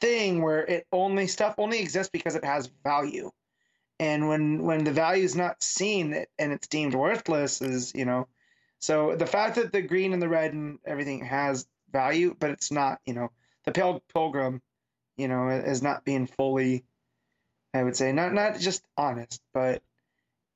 thing 0.00 0.42
where 0.42 0.64
it 0.64 0.86
only 0.92 1.26
stuff 1.26 1.54
only 1.58 1.80
exists 1.80 2.10
because 2.10 2.34
it 2.34 2.44
has 2.44 2.70
value, 2.84 3.30
and 4.00 4.28
when 4.28 4.62
when 4.62 4.84
the 4.84 4.92
value 4.92 5.24
is 5.24 5.36
not 5.36 5.62
seen 5.62 6.24
and 6.38 6.52
it's 6.52 6.68
deemed 6.68 6.94
worthless 6.94 7.60
is 7.60 7.94
you 7.94 8.04
know 8.04 8.26
so 8.78 9.16
the 9.16 9.26
fact 9.26 9.56
that 9.56 9.72
the 9.72 9.82
green 9.82 10.12
and 10.12 10.22
the 10.22 10.28
red 10.28 10.52
and 10.52 10.78
everything 10.84 11.24
has 11.24 11.66
value 11.92 12.34
but 12.38 12.50
it's 12.50 12.70
not 12.70 13.00
you 13.06 13.14
know 13.14 13.30
the 13.64 13.72
pale 13.72 14.02
pilgrim 14.12 14.62
you 15.16 15.26
know 15.28 15.48
is 15.48 15.82
not 15.82 16.04
being 16.04 16.26
fully 16.26 16.84
i 17.74 17.82
would 17.82 17.96
say 17.96 18.12
not 18.12 18.32
not 18.32 18.58
just 18.58 18.82
honest 18.96 19.42
but 19.52 19.82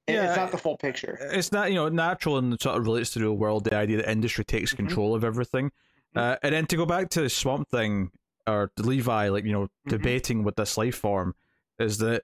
it, 0.07 0.15
Yeah, 0.15 0.27
it's 0.27 0.37
not 0.37 0.51
the 0.51 0.59
full 0.59 0.77
picture 0.77 1.19
it's 1.21 1.53
not 1.53 1.71
you 1.71 1.77
know 1.77 1.89
natural 1.89 2.39
and 2.39 2.61
sort 2.61 2.77
of 2.77 2.85
relates 2.85 3.11
to 3.11 3.19
the 3.19 3.25
real 3.25 3.37
world 3.37 3.65
the 3.65 3.75
idea 3.75 3.97
that 3.99 4.11
industry 4.11 4.45
takes 4.45 4.73
Mhm. 4.73 4.77
control 4.77 5.15
of 5.15 5.25
everything 5.25 5.73
uh, 6.15 6.37
and 6.43 6.55
then 6.55 6.67
to 6.67 6.77
go 6.77 6.85
back 6.85 7.09
to 7.11 7.23
the 7.23 7.31
swamp 7.31 7.69
thing 7.71 8.11
or 8.47 8.71
levi 8.79 9.29
like 9.29 9.45
you 9.45 9.53
know 9.53 9.69
Mhm. 9.87 9.91
debating 9.91 10.45
with 10.45 10.57
this 10.57 10.77
life 10.77 10.97
form 10.97 11.35
is 11.79 11.99
that 11.99 12.23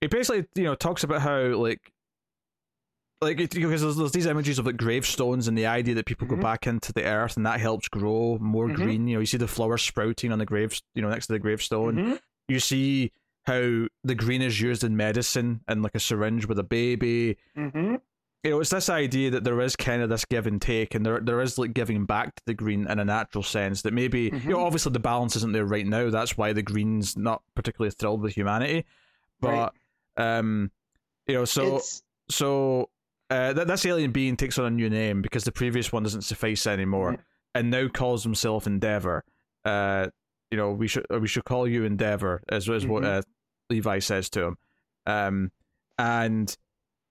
it 0.00 0.10
basically 0.10 0.46
you 0.54 0.64
know 0.64 0.74
talks 0.74 1.04
about 1.04 1.20
how 1.22 1.38
like 1.56 1.92
like 3.22 3.38
it, 3.38 3.50
because 3.50 3.82
there's, 3.82 3.96
there's 3.96 4.12
these 4.12 4.26
images 4.26 4.58
of 4.58 4.66
like 4.66 4.78
gravestones 4.78 5.46
and 5.46 5.56
the 5.56 5.66
idea 5.66 5.94
that 5.94 6.06
people 6.06 6.26
Mhm. 6.26 6.30
go 6.30 6.36
back 6.36 6.66
into 6.66 6.92
the 6.92 7.04
earth 7.04 7.36
and 7.36 7.44
that 7.44 7.60
helps 7.60 7.88
grow 7.88 8.38
more 8.40 8.68
Mhm. 8.68 8.74
green 8.74 9.08
you 9.08 9.14
know 9.16 9.20
you 9.20 9.26
see 9.26 9.36
the 9.36 9.46
flowers 9.48 9.82
sprouting 9.82 10.32
on 10.32 10.38
the 10.38 10.46
graves 10.46 10.82
you 10.94 11.02
know 11.02 11.10
next 11.10 11.26
to 11.26 11.34
the 11.34 11.38
gravestone 11.38 11.96
Mhm. 11.96 12.20
you 12.48 12.60
see 12.60 13.12
how 13.44 13.86
the 14.04 14.14
green 14.14 14.40
is 14.42 14.60
used 14.60 14.84
in 14.84 14.96
medicine 14.96 15.60
and 15.68 15.82
like 15.82 15.94
a 15.94 16.00
syringe 16.00 16.46
with 16.46 16.58
a 16.58 16.62
baby 16.64 17.36
Mhm. 17.56 18.00
you 18.42 18.50
know, 18.50 18.60
it's 18.60 18.70
this 18.70 18.88
idea 18.88 19.30
that 19.32 19.44
there 19.44 19.60
is 19.60 19.76
kind 19.76 20.00
of 20.00 20.08
this 20.08 20.24
give 20.24 20.46
and 20.46 20.62
take, 20.62 20.94
and 20.94 21.04
there 21.04 21.20
there 21.20 21.42
is 21.42 21.58
like 21.58 21.74
giving 21.74 22.06
back 22.06 22.34
to 22.36 22.42
the 22.46 22.54
green 22.54 22.86
in 22.88 22.98
a 22.98 23.04
natural 23.04 23.42
sense. 23.44 23.82
That 23.82 23.92
maybe 23.92 24.30
you 24.32 24.48
know, 24.50 24.56
Mhm. 24.56 24.64
obviously 24.64 24.92
the 24.92 24.98
balance 24.98 25.36
isn't 25.36 25.52
there 25.52 25.66
right 25.66 25.86
now. 25.86 26.08
That's 26.08 26.38
why 26.38 26.54
the 26.54 26.62
green's 26.62 27.18
not 27.18 27.42
particularly 27.54 27.90
thrilled 27.90 28.22
with 28.22 28.32
humanity. 28.34 28.86
But 29.40 29.74
um, 30.20 30.70
you 31.26 31.34
know, 31.34 31.44
so 31.44 31.76
it's 31.76 32.02
so 32.30 32.90
uh, 33.30 33.52
th- 33.54 33.66
this 33.66 33.86
alien 33.86 34.12
being 34.12 34.36
takes 34.36 34.58
on 34.58 34.66
a 34.66 34.70
new 34.70 34.90
name 34.90 35.22
because 35.22 35.44
the 35.44 35.52
previous 35.52 35.92
one 35.92 36.02
doesn't 36.02 36.22
suffice 36.22 36.66
anymore, 36.66 37.24
and 37.54 37.70
now 37.70 37.88
calls 37.88 38.22
himself 38.24 38.66
Endeavor. 38.66 39.24
Uh, 39.64 40.08
you 40.50 40.56
know, 40.58 40.72
we 40.72 40.88
should 40.88 41.06
we 41.10 41.28
should 41.28 41.44
call 41.44 41.66
you 41.68 41.84
Endeavor, 41.84 42.42
as 42.48 42.68
is 42.68 42.86
what 42.86 43.02
Mhm. 43.04 43.18
uh, 43.18 43.22
Levi 43.68 43.98
says 44.00 44.28
to 44.30 44.42
him. 44.46 44.58
Um, 45.06 45.52
and 45.98 46.56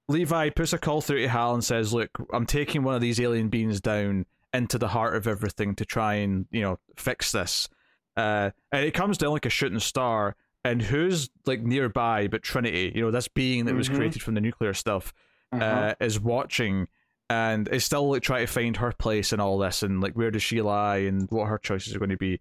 Levi 0.10 0.49
puts 0.49 0.73
a 0.73 0.77
call 0.77 1.02
through 1.02 1.22
to 1.22 1.30
Hal 1.30 1.53
and 1.53 1.64
says, 1.64 1.94
"Look, 1.94 2.10
I'm 2.34 2.45
taking 2.45 2.84
one 2.84 2.95
of 2.95 3.02
these 3.02 3.19
alien 3.19 3.49
beings 3.49 3.80
down 3.80 4.26
into 4.53 4.77
the 4.77 4.88
heart 4.90 5.15
of 5.15 5.27
everything 5.27 5.76
to 5.76 5.86
try 5.86 6.15
and 6.15 6.48
you 6.52 6.61
know 6.61 6.80
fix 6.98 7.31
this." 7.31 7.69
Uh, 8.18 8.52
and 8.73 8.84
it 8.84 8.94
comes 8.94 9.18
down 9.18 9.31
like 9.31 9.45
a 9.45 9.49
shooting 9.49 9.80
star. 9.80 10.36
And 10.65 10.81
who's 10.81 11.30
like 11.45 11.61
nearby 11.61 12.27
but 12.27 12.44
Trinity? 12.44 12.91
You 12.94 13.03
know, 13.03 13.11
this 13.11 13.27
being 13.27 13.65
that 13.65 13.76
was 13.76 13.90
Mhm. 13.90 13.95
created 13.95 14.22
from 14.22 14.34
the 14.36 14.41
nuclear 14.41 14.73
stuff 14.73 15.14
uh-huh. 15.52 15.64
uh, 15.64 15.94
is 15.99 16.19
watching 16.19 16.88
and 17.30 17.68
is 17.69 17.86
still 17.86 18.10
like 18.10 18.23
trying 18.23 18.45
to 18.45 18.52
find 18.52 18.77
her 18.77 18.91
place 18.91 19.31
in 19.31 19.40
all 19.40 19.57
this 19.57 19.84
and 19.84 20.02
like 20.02 20.14
where 20.14 20.31
does 20.31 20.44
she 20.44 20.61
lie 20.61 20.98
and 20.98 21.30
what 21.31 21.48
her 21.48 21.57
choices 21.57 21.95
are 21.95 21.99
going 21.99 22.10
to 22.10 22.18
be. 22.18 22.40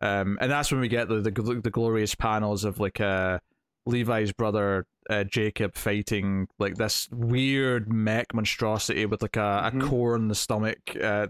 Um, 0.00 0.38
and 0.40 0.50
that's 0.50 0.72
when 0.72 0.80
we 0.80 0.88
get 0.88 1.08
the 1.08 1.20
the, 1.20 1.30
the 1.62 1.70
glorious 1.70 2.14
panels 2.14 2.64
of 2.64 2.80
like 2.80 3.00
uh, 3.00 3.38
Levi's 3.86 4.32
brother 4.32 4.86
uh, 5.08 5.24
Jacob 5.24 5.74
fighting 5.76 6.48
like 6.58 6.74
this 6.76 7.08
weird 7.12 7.92
mech 7.92 8.32
monstrosity 8.34 9.06
with 9.06 9.22
like 9.22 9.36
a, 9.36 9.70
Mhm. 9.74 9.82
a 9.84 9.86
core 9.86 10.16
in 10.16 10.28
the 10.28 10.34
stomach. 10.34 10.78
Uh, 11.00 11.28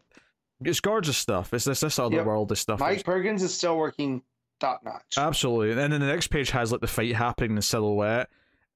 it's 0.65 0.81
gorgeous 0.81 1.17
stuff. 1.19 1.53
It's 1.55 1.65
this 1.65 1.81
this 1.81 1.99
other 1.99 2.17
Yep. 2.17 2.27
world 2.27 2.57
stuff. 2.59 2.81
Mike 2.81 3.05
Perkins 3.05 3.43
is 3.43 3.53
still 3.55 3.77
working 3.77 4.23
top 4.61 4.83
notch. 4.85 5.15
Absolutely, 5.17 5.71
and 5.71 5.93
then 5.93 6.01
the 6.01 6.07
next 6.07 6.29
page 6.29 6.51
has 6.51 6.71
like 6.73 6.81
the 6.81 6.87
fight 6.87 7.15
happening 7.17 7.57
in 7.57 7.63
silhouette, 7.63 8.29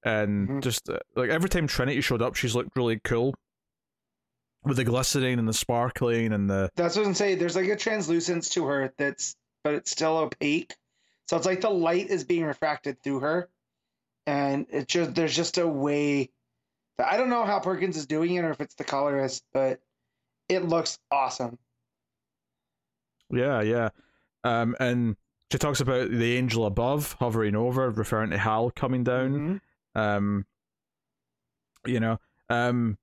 and 0.05 0.49
Mhm. 0.49 0.63
just 0.63 0.89
uh, 0.89 0.99
like 1.15 1.31
every 1.31 1.49
time 1.49 1.67
Trinity 1.67 2.01
showed 2.01 2.23
up, 2.23 2.35
she's 2.35 2.55
looked 2.55 2.77
really 2.77 2.99
cool 3.01 3.35
with 4.65 4.77
the 4.79 4.85
glistening 4.85 5.39
and 5.39 5.47
the 5.47 5.53
sparkling 5.53 6.33
and 6.33 6.49
the 6.49 6.71
That's 6.75 6.97
what 6.97 7.07
I'm 7.07 7.15
saying. 7.15 7.39
There's 7.39 7.55
like 7.57 7.69
a 7.69 7.77
translucence 7.77 8.49
to 8.51 8.65
her 8.67 8.93
that's, 8.97 9.37
but 9.63 9.75
it's 9.75 9.91
still 9.91 10.17
opaque. 10.17 10.75
So 11.29 11.37
it's 11.37 11.47
like 11.47 11.61
the 11.61 11.71
light 11.71 12.09
is 12.09 12.25
being 12.25 12.45
refracted 12.45 13.03
through 13.03 13.21
her, 13.21 13.49
and 14.27 14.67
it 14.71 14.89
just 14.89 15.15
there's 15.15 15.35
just 15.37 15.59
a 15.59 15.67
way. 15.69 16.31
That, 16.99 17.13
I 17.13 17.17
don't 17.17 17.29
know 17.31 17.45
how 17.45 17.59
Perkins 17.61 17.97
is 17.97 18.07
doing 18.07 18.35
it 18.35 18.45
or 18.45 18.51
if 18.51 18.61
it's 18.61 18.75
the 18.77 18.85
colorist, 18.85 19.43
but 19.53 19.81
it 20.49 20.65
looks 20.65 20.99
awesome. 21.11 21.59
yeah, 23.31 23.63
yeah, 23.63 23.89
um, 24.45 24.77
and 24.79 25.17
she 25.55 25.59
talks 25.59 25.81
about 25.81 26.11
the 26.11 26.37
angel 26.37 26.67
above 26.67 27.13
hovering 27.21 27.55
over, 27.55 27.89
referring 27.91 28.31
to 28.31 28.39
Hal 28.39 28.71
coming 28.71 29.05
down. 29.05 29.61
Mhm. 29.95 30.01
um 30.01 30.47
you 31.87 32.01
know 32.01 32.19
um 32.51 32.99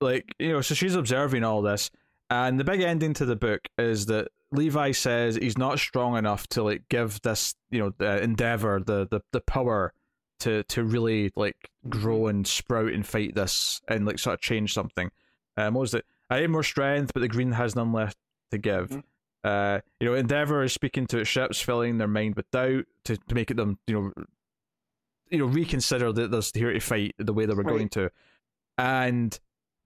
like 0.00 0.34
you 0.38 0.52
know 0.52 0.60
so 0.60 0.74
she's 0.74 0.94
observing 0.94 1.42
all 1.42 1.62
this 1.62 1.90
and 2.30 2.60
the 2.60 2.64
big 2.64 2.80
ending 2.82 3.14
to 3.14 3.24
the 3.24 3.34
book 3.36 3.62
is 3.78 4.06
that 4.06 4.28
levi 4.52 4.92
says 4.92 5.36
he's 5.36 5.58
not 5.58 5.78
strong 5.78 6.16
enough 6.16 6.46
to 6.46 6.62
like 6.62 6.82
give 6.88 7.20
this 7.22 7.54
you 7.70 7.80
know 7.80 7.92
the 7.98 8.22
endeavor 8.22 8.80
the 8.84 9.08
the, 9.10 9.20
the 9.32 9.40
power 9.40 9.92
to 10.38 10.62
to 10.64 10.84
really 10.84 11.32
like 11.34 11.70
grow 11.88 12.26
and 12.26 12.46
sprout 12.46 12.92
and 12.92 13.06
fight 13.06 13.34
this 13.34 13.80
and 13.88 14.06
like 14.06 14.18
sort 14.18 14.34
of 14.34 14.40
change 14.40 14.72
something 14.72 15.10
um 15.56 15.74
what 15.74 15.80
was 15.80 15.94
it 15.94 16.04
i 16.30 16.38
need 16.40 16.48
more 16.50 16.62
strength 16.62 17.10
but 17.14 17.20
the 17.20 17.28
green 17.28 17.52
has 17.52 17.74
none 17.74 17.92
left 17.92 18.16
to 18.52 18.58
give 18.58 18.90
Mhm. 18.90 19.02
Uh 19.46 19.80
you 20.00 20.06
know 20.08 20.14
endeavor 20.14 20.62
is 20.62 20.72
speaking 20.72 21.06
to 21.06 21.18
its 21.18 21.28
ships 21.30 21.60
filling 21.60 21.98
their 21.98 22.08
mind 22.08 22.34
with 22.34 22.50
doubt 22.50 22.84
to, 23.04 23.16
to 23.16 23.34
make 23.34 23.50
it 23.50 23.56
them 23.56 23.78
you 23.86 23.94
know 23.94 24.24
you 25.30 25.38
know 25.38 25.46
reconsider 25.46 26.12
that 26.12 26.30
they're 26.30 26.42
here 26.54 26.72
to 26.72 26.80
fight 26.80 27.14
the 27.18 27.32
way 27.32 27.46
they 27.46 27.54
were 27.54 27.62
Right. 27.62 27.72
going 27.76 27.88
to 27.90 28.10
and 28.78 29.38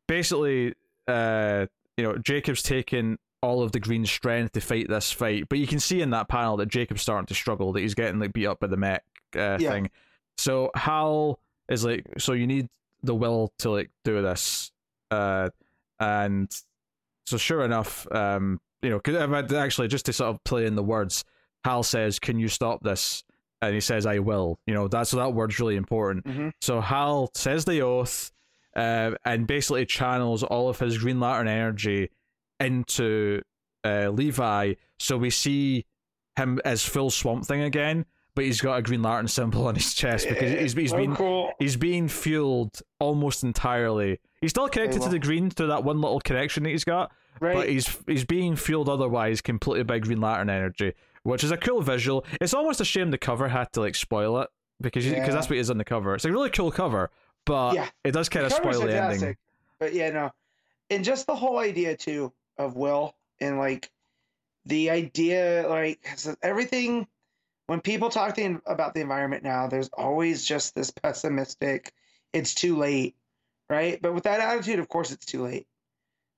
basically 0.09 0.75
uh 1.09 1.67
you 1.97 2.05
know 2.05 2.17
jacob's 2.19 2.63
taken 2.63 3.19
all 3.43 3.63
of 3.63 3.73
the 3.73 3.81
green 3.81 4.05
strength 4.05 4.53
to 4.53 4.61
fight 4.61 4.89
this 4.89 5.11
fight 5.13 5.49
but 5.49 5.59
you 5.59 5.67
can 5.67 5.81
see 5.81 6.01
in 6.03 6.11
that 6.11 6.29
panel 6.29 6.57
that 6.59 6.69
jacob's 6.69 7.03
starting 7.03 7.27
to 7.27 7.35
struggle 7.35 7.73
that 7.73 7.81
he's 7.81 7.95
getting 7.95 8.19
like 8.21 8.33
beat 8.33 8.47
up 8.47 8.61
by 8.61 8.67
the 8.67 8.77
mech 8.77 9.05
uh, 9.37 9.57
Yeah. 9.61 9.71
thing 9.73 9.91
so 10.39 10.71
hal 10.75 11.39
is 11.69 11.85
like 11.85 12.05
so 12.19 12.33
you 12.33 12.47
need 12.47 12.69
the 13.03 13.15
will 13.15 13.53
to 13.61 13.71
like 13.71 13.91
do 14.05 14.21
this 14.23 14.73
uh 15.11 15.49
and 15.99 16.51
so 17.27 17.37
sure 17.37 17.65
enough 17.65 18.07
um 18.13 18.61
you 18.83 18.91
know 18.91 19.01
'cause, 19.01 19.15
uh, 19.15 19.57
actually 19.57 19.89
just 19.89 20.07
to 20.07 20.13
sort 20.13 20.31
of 20.35 20.43
play 20.45 20.67
in 20.67 20.75
the 20.75 20.83
words 20.83 21.25
hal 21.65 21.83
says 21.83 22.19
can 22.19 22.39
you 22.39 22.49
stop 22.49 22.83
this? 22.83 23.23
And 23.63 23.75
he 23.75 23.81
says 23.81 24.07
i 24.07 24.19
will. 24.19 24.59
You 24.67 24.75
know 24.75 24.89
that's 24.89 25.11
so 25.11 25.19
that 25.19 25.35
word's 25.35 25.59
really 25.61 25.77
important. 25.77 26.25
Mhm. 26.25 26.53
so 26.61 26.81
hal 26.81 27.31
says 27.35 27.65
the 27.65 27.83
oath 27.83 28.31
uh, 28.77 29.13
and 29.25 29.47
basically 29.47 29.85
channels 29.85 30.43
all 30.43 30.69
of 30.69 30.79
his 30.79 30.97
green 30.99 31.21
lantern 31.21 31.49
energy 31.49 32.09
into 32.59 33.43
uh, 33.85 34.09
levi. 34.11 34.75
So 34.99 35.17
we 35.17 35.31
see 35.31 35.85
him 36.37 36.61
as 36.65 36.85
full 36.85 37.11
swamp 37.11 37.45
thing 37.47 37.63
again 37.63 38.07
but 38.37 38.45
he's 38.45 38.61
got 38.61 38.77
a 38.77 38.83
green 38.83 39.03
lantern 39.03 39.27
symbol 39.27 39.67
on 39.67 39.75
his 39.75 39.93
chest 39.93 40.29
because 40.29 40.53
he's, 40.53 40.73
he's 40.73 40.91
so 40.93 40.97
been 40.97 41.17
cool. 41.17 41.53
he's 41.59 41.77
being 41.77 42.07
fueled 42.07 42.81
almost 43.01 43.43
entirely. 43.43 44.21
He's 44.41 44.51
still 44.51 44.69
connected 44.69 45.03
to 45.03 45.09
the 45.09 45.19
green 45.19 45.51
through 45.51 45.67
that 45.67 45.83
one 45.83 46.01
little 46.01 46.21
connection 46.21 46.63
that 46.63 46.71
he's 46.71 46.85
got 46.85 47.11
Right. 47.41 47.55
but 47.55 47.69
he's 47.71 47.97
he's 48.07 48.25
being 48.25 48.55
fueled 48.55 48.89
otherwise 48.89 49.41
completely 49.41 49.85
by 49.85 49.99
Green 49.99 50.21
Lantern 50.21 50.51
energy, 50.51 50.93
which 51.23 51.43
is 51.43 51.51
a 51.51 51.57
cool 51.57 51.81
visual. 51.83 52.25
It's 52.41 52.53
almost 52.55 52.81
a 52.81 52.85
shame 52.85 53.11
the 53.11 53.19
cover 53.19 53.49
had 53.49 53.73
to 53.73 53.81
like 53.81 53.95
spoil 53.95 54.41
it 54.43 54.49
because 54.81 55.05
because 55.07 55.29
Yeah. 55.29 55.31
that's 55.35 55.49
what 55.49 55.57
it 55.57 55.61
is 55.61 55.71
on 55.71 55.79
the 55.79 55.85
cover. 55.85 56.15
It's 56.15 56.25
a 56.27 56.31
really 56.31 56.51
cool 56.51 56.71
cover, 56.71 57.11
but 57.47 57.75
Yeah. 57.75 57.89
it 58.05 58.13
does 58.13 58.29
kind 58.29 58.45
of 58.47 58.53
spoil 58.53 58.81
the 58.81 58.95
ending. 59.03 59.37
But 59.79 59.95
yeah, 59.95 60.11
no, 60.11 60.33
and 60.91 61.03
just 61.05 61.27
the 61.27 61.35
whole 61.35 61.59
idea 61.59 61.97
too 61.97 62.33
of 62.59 62.77
Will 62.77 63.15
and 63.41 63.59
like 63.59 63.91
the 64.67 64.91
idea, 64.91 65.67
like 65.69 66.07
everything. 66.43 67.07
When 67.69 67.81
people 67.81 68.11
talk 68.11 68.35
the, 68.35 68.61
about 68.67 68.95
the 68.95 69.01
environment 69.01 69.45
now, 69.45 69.69
there's 69.69 69.89
always 69.95 70.45
just 70.45 70.75
this 70.75 70.91
pessimistic. 70.91 71.93
It's 72.33 72.53
too 72.53 72.77
late, 72.77 73.15
right? 73.71 74.03
But 74.03 74.13
with 74.13 74.25
that 74.25 74.41
attitude, 74.41 74.81
of 74.81 74.89
course, 74.89 75.13
it's 75.13 75.25
too 75.25 75.45
late. 75.45 75.69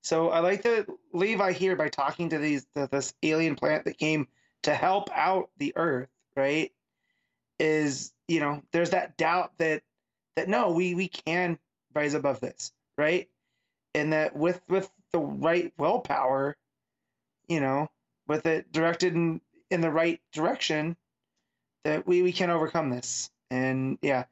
So 0.03 0.31
I 0.31 0.41
like 0.41 0.63
to 0.65 0.85
leave 1.13 1.41
I 1.41 1.53
here 1.53 1.77
by 1.77 1.89
talking 1.89 2.29
to 2.31 2.39
these 2.39 2.67
the, 2.75 2.89
this 2.91 3.15
alien 3.23 3.55
plant 3.55 3.85
that 3.85 3.99
came 3.99 4.27
to 4.63 4.75
help 4.75 5.09
out 5.17 5.51
the 5.59 5.73
Earth, 5.77 6.09
right? 6.37 6.73
Is 7.61 8.13
you 8.27 8.41
know 8.41 8.63
there's 8.73 8.91
that 8.91 9.17
doubt 9.17 9.53
that 9.59 9.83
that 10.35 10.49
no 10.49 10.73
we 10.73 10.95
we 10.95 11.07
can 11.07 11.59
rise 11.95 12.15
above 12.15 12.41
this, 12.41 12.73
right? 12.99 13.29
And 13.95 14.13
that 14.13 14.35
with 14.35 14.61
with 14.69 14.91
the 15.13 15.21
right 15.21 15.73
willpower, 15.79 16.57
you 17.47 17.61
know, 17.61 17.89
with 18.27 18.47
it 18.47 18.73
directed 18.73 19.15
in 19.15 19.41
in 19.71 19.81
the 19.83 19.91
right 19.91 20.21
direction, 20.33 20.97
that 21.85 22.09
we 22.09 22.23
we 22.23 22.33
can 22.33 22.51
overcome 22.51 22.91
this. 22.91 23.31
And 23.53 23.99
yeah, 24.03 24.25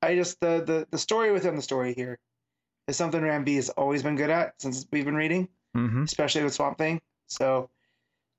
I 0.00 0.14
just 0.14 0.40
the 0.40 0.62
the 0.64 0.86
the 0.90 0.98
story 0.98 1.32
within 1.32 1.54
the 1.54 1.62
story 1.62 1.92
here 1.92 2.18
is 2.88 2.96
something 2.96 3.22
Ram 3.22 3.44
V 3.44 3.54
has 3.56 3.68
always 3.70 4.02
been 4.02 4.16
good 4.16 4.30
at 4.30 4.54
since 4.60 4.86
we've 4.90 5.04
been 5.04 5.14
reading, 5.14 5.48
hmm 5.74 6.02
especially 6.02 6.42
with 6.42 6.54
Swamp 6.54 6.78
Thing. 6.78 7.00
So 7.28 7.70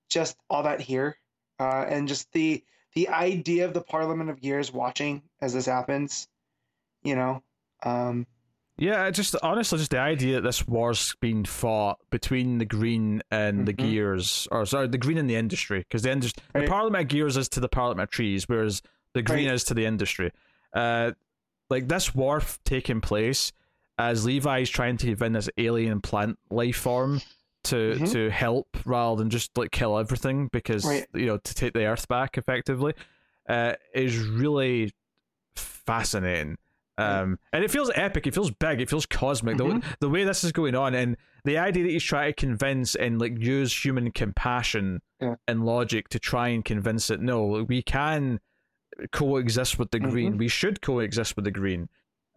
just 0.10 0.36
all 0.50 0.64
that 0.64 0.82
here, 0.82 1.16
uh, 1.60 1.86
and 1.88 2.08
just 2.08 2.32
the 2.34 2.64
the 2.96 3.08
idea 3.10 3.66
of 3.66 3.74
the 3.74 3.82
Parliament 3.82 4.30
of 4.30 4.42
Gears 4.42 4.74
watching 4.74 5.22
as 5.42 5.54
this 5.54 5.66
happens 5.68 6.28
you 7.02 7.16
know. 7.16 7.42
Um, 7.84 8.28
Yeah, 8.78 9.10
just 9.12 9.34
honestly, 9.42 9.78
just 9.78 9.92
the 9.92 10.00
idea 10.00 10.36
that 10.36 10.42
this 10.42 10.68
war's 10.68 11.16
being 11.22 11.46
fought 11.46 11.98
between 12.10 12.58
the 12.58 12.66
green 12.66 13.22
and 13.32 13.66
the 13.66 13.74
Mhm. 13.74 13.78
gears, 13.78 14.50
or 14.52 14.66
sorry, 14.66 14.88
the 14.90 14.98
green 14.98 15.18
and 15.18 15.30
the 15.30 15.36
industry, 15.38 15.80
because 15.80 16.04
the 16.04 16.12
industry, 16.12 16.44
the 16.54 16.68
Parliament 16.68 17.04
of 17.04 17.08
Gears 17.08 17.38
is 17.38 17.48
to 17.50 17.62
the 17.62 17.70
Parliament 17.70 18.10
of 18.10 18.12
Trees, 18.12 18.50
whereas 18.50 18.82
the 19.14 19.22
green 19.22 19.46
Right. 19.48 19.54
is 19.54 19.64
to 19.66 19.74
the 19.74 19.86
industry. 19.86 20.32
Uh, 20.74 21.12
like 21.70 21.88
this 21.88 22.14
war 22.14 22.38
f- 22.38 22.60
taking 22.66 23.00
place 23.00 23.54
as 24.00 24.26
Levi's 24.26 24.70
trying 24.70 24.98
to 24.98 25.10
invent 25.10 25.34
this 25.36 25.50
alien 25.58 26.00
plant 26.02 26.40
life 26.50 26.78
form 26.78 27.22
to 27.66 27.96
Mhm. 28.00 28.12
to 28.14 28.30
help 28.32 28.70
rather 28.86 29.18
than 29.22 29.30
just 29.30 29.56
like 29.58 29.72
kill 29.72 30.00
everything 30.00 30.48
because 30.52 30.86
Right. 30.86 31.06
you 31.14 31.26
know 31.26 31.38
to 31.38 31.54
take 31.54 31.74
the 31.74 31.86
Earth 31.86 32.08
back 32.08 32.38
effectively, 32.38 32.94
uh, 33.50 33.74
is 33.94 34.18
really 34.18 34.94
fascinating. 35.56 36.58
Um, 36.98 37.40
and 37.54 37.64
it 37.64 37.72
feels 37.72 37.90
epic. 37.96 38.28
It 38.28 38.34
feels 38.34 38.52
big. 38.52 38.82
It 38.82 38.90
feels 38.90 39.06
cosmic. 39.06 39.56
Mhm. 39.56 39.82
The, 39.82 39.98
the 40.02 40.10
way 40.10 40.26
this 40.26 40.44
is 40.44 40.52
going 40.52 40.76
on, 40.76 40.94
and 40.94 41.16
the 41.46 41.58
idea 41.58 41.84
that 41.84 41.90
he's 41.90 42.04
trying 42.04 42.32
to 42.32 42.34
convince 42.34 42.94
and 42.96 43.20
like 43.22 43.40
use 43.40 43.86
human 43.86 44.12
compassion 44.12 45.02
Yeah. 45.22 45.36
and 45.48 45.66
logic 45.66 46.10
to 46.10 46.20
try 46.20 46.50
and 46.50 46.64
convince 46.64 47.10
it. 47.10 47.22
No, 47.22 47.64
we 47.68 47.82
can 47.82 48.40
coexist 49.14 49.80
with 49.80 49.92
the 49.92 50.00
green. 50.00 50.34
Mhm. 50.34 50.38
We 50.40 50.48
should 50.50 50.82
coexist 50.82 51.38
with 51.38 51.46
the 51.46 51.52
green. 51.52 51.88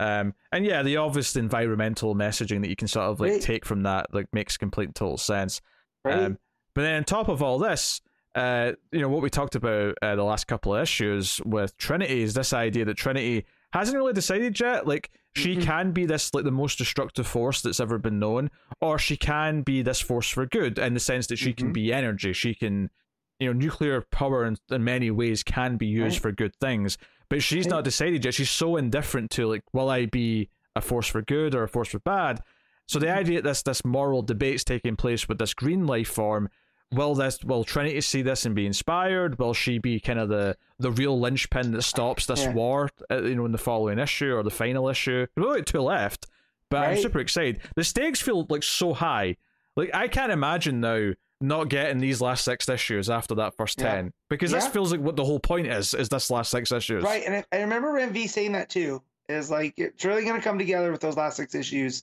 Um, 0.02 0.34
and 0.50 0.64
yeah, 0.64 0.82
the 0.82 0.96
obvious 0.96 1.36
environmental 1.36 2.14
messaging 2.14 2.60
that 2.62 2.68
you 2.68 2.76
can 2.76 2.88
sort 2.88 3.06
of 3.06 3.20
like 3.20 3.32
Right. 3.32 3.40
take 3.42 3.64
from 3.64 3.82
that 3.82 4.06
like 4.12 4.26
makes 4.32 4.56
complete 4.56 4.94
total 4.94 5.18
sense. 5.18 5.60
right? 6.04 6.14
Um, 6.24 6.38
but 6.74 6.82
then 6.82 6.96
on 6.96 7.04
top 7.04 7.28
of 7.28 7.42
all 7.42 7.58
this, 7.58 8.00
uh, 8.34 8.72
you 8.90 9.00
know 9.00 9.08
what 9.08 9.22
we 9.22 9.28
talked 9.30 9.54
about 9.54 9.94
uh, 10.02 10.16
the 10.16 10.24
last 10.24 10.46
couple 10.46 10.74
of 10.74 10.82
issues 10.82 11.40
with 11.44 11.76
Trinity 11.76 12.22
is 12.22 12.32
this 12.34 12.52
idea 12.52 12.84
that 12.86 12.96
Trinity 12.96 13.44
hasn't 13.72 13.96
really 13.96 14.12
decided 14.14 14.58
yet. 14.58 14.86
Like 14.86 15.10
she 15.36 15.56
Mhm. 15.56 15.62
can 15.62 15.92
be 15.92 16.06
this 16.06 16.32
like 16.34 16.44
the 16.44 16.50
most 16.50 16.78
destructive 16.78 17.26
force 17.26 17.60
that's 17.62 17.78
ever 17.80 17.98
been 17.98 18.18
known, 18.18 18.50
or 18.80 18.98
she 18.98 19.16
can 19.16 19.62
be 19.62 19.82
this 19.82 20.00
force 20.00 20.28
for 20.28 20.46
good 20.46 20.78
in 20.78 20.94
the 20.94 21.00
sense 21.00 21.26
that 21.28 21.36
she 21.36 21.52
can 21.52 21.68
Mhm. 21.70 21.74
be 21.74 21.92
energy. 21.92 22.32
She 22.32 22.54
can, 22.54 22.90
you 23.38 23.46
know, 23.48 23.52
nuclear 23.52 24.00
power 24.10 24.44
in, 24.46 24.56
in 24.70 24.82
many 24.84 25.10
ways 25.10 25.42
can 25.42 25.76
be 25.76 25.86
used 25.86 26.16
Right. 26.16 26.22
for 26.22 26.32
good 26.32 26.56
things. 26.56 26.96
But 27.32 27.42
she's 27.42 27.66
not 27.66 27.84
decided 27.84 28.24
yet. 28.24 28.34
She's 28.34 28.50
so 28.50 28.76
indifferent 28.76 29.30
to 29.32 29.46
like, 29.46 29.62
will 29.72 29.88
I 29.88 30.04
be 30.06 30.50
a 30.76 30.80
force 30.82 31.06
for 31.06 31.22
good 31.22 31.54
or 31.54 31.62
a 31.62 31.68
force 31.68 31.88
for 31.88 31.98
bad? 32.00 32.40
So 32.86 32.98
the 32.98 33.06
Mhm. 33.06 33.16
idea 33.16 33.42
that 33.42 33.48
this 33.48 33.62
this 33.62 33.84
moral 33.84 34.20
debate's 34.22 34.64
taking 34.64 34.96
place 34.96 35.28
with 35.28 35.38
this 35.38 35.54
green 35.54 35.86
life 35.86 36.09
form, 36.09 36.50
will 36.92 37.14
this 37.14 37.42
will 37.42 37.64
Trinity 37.64 38.02
see 38.02 38.20
this 38.20 38.44
and 38.44 38.54
be 38.54 38.66
inspired? 38.66 39.38
Will 39.38 39.54
she 39.54 39.78
be 39.78 39.98
kind 39.98 40.18
of 40.18 40.28
the 40.28 40.56
the 40.78 40.90
real 40.90 41.18
linchpin 41.18 41.72
that 41.72 41.82
stops 41.82 42.26
this 42.26 42.42
Yeah. 42.44 42.52
war? 42.52 42.90
Uh, 43.10 43.22
you 43.22 43.34
know, 43.34 43.46
in 43.46 43.52
the 43.52 43.59
following 43.59 43.98
issue 43.98 44.34
or 44.34 44.42
the 44.42 44.50
final 44.50 44.88
issue. 44.90 45.26
We've 45.34 45.46
only 45.46 45.62
two 45.62 45.80
left, 45.80 46.26
but 46.68 46.86
I'm 46.86 46.98
super 46.98 47.18
excited. 47.20 47.60
The 47.76 47.84
stakes 47.84 48.20
feel 48.20 48.46
like 48.50 48.62
so 48.62 48.92
high. 48.92 49.36
Like 49.74 49.90
I 49.94 50.06
can't 50.09 50.32
imagine 50.32 50.80
now 50.80 51.12
not 51.43 51.69
getting 51.69 51.98
these 51.98 52.20
last 52.20 52.44
six 52.44 52.69
issues 52.69 53.10
after 53.10 53.35
that 53.36 53.56
first 53.56 53.81
Yeah. 53.81 53.94
ten 53.94 54.12
because 54.31 54.51
this 54.52 54.66
feels 54.69 54.93
like 54.93 55.01
what 55.01 55.16
the 55.16 55.24
whole 55.24 55.40
point 55.40 55.66
is 55.66 55.94
is 55.94 56.09
this 56.09 56.31
last 56.31 56.51
six 56.51 56.70
issues. 56.73 57.02
Right, 57.02 57.23
and 57.27 57.44
I, 57.52 57.60
remember 57.60 58.05
V 58.09 58.27
saying 58.27 58.52
that 58.52 58.69
too. 58.70 59.02
Is 59.28 59.51
like 59.51 59.74
it's 59.78 60.05
really 60.05 60.24
going 60.24 60.36
to 60.36 60.43
come 60.43 60.59
together 60.59 60.90
with 60.90 61.01
those 61.01 61.16
last 61.16 61.36
six 61.36 61.55
issues. 61.55 62.02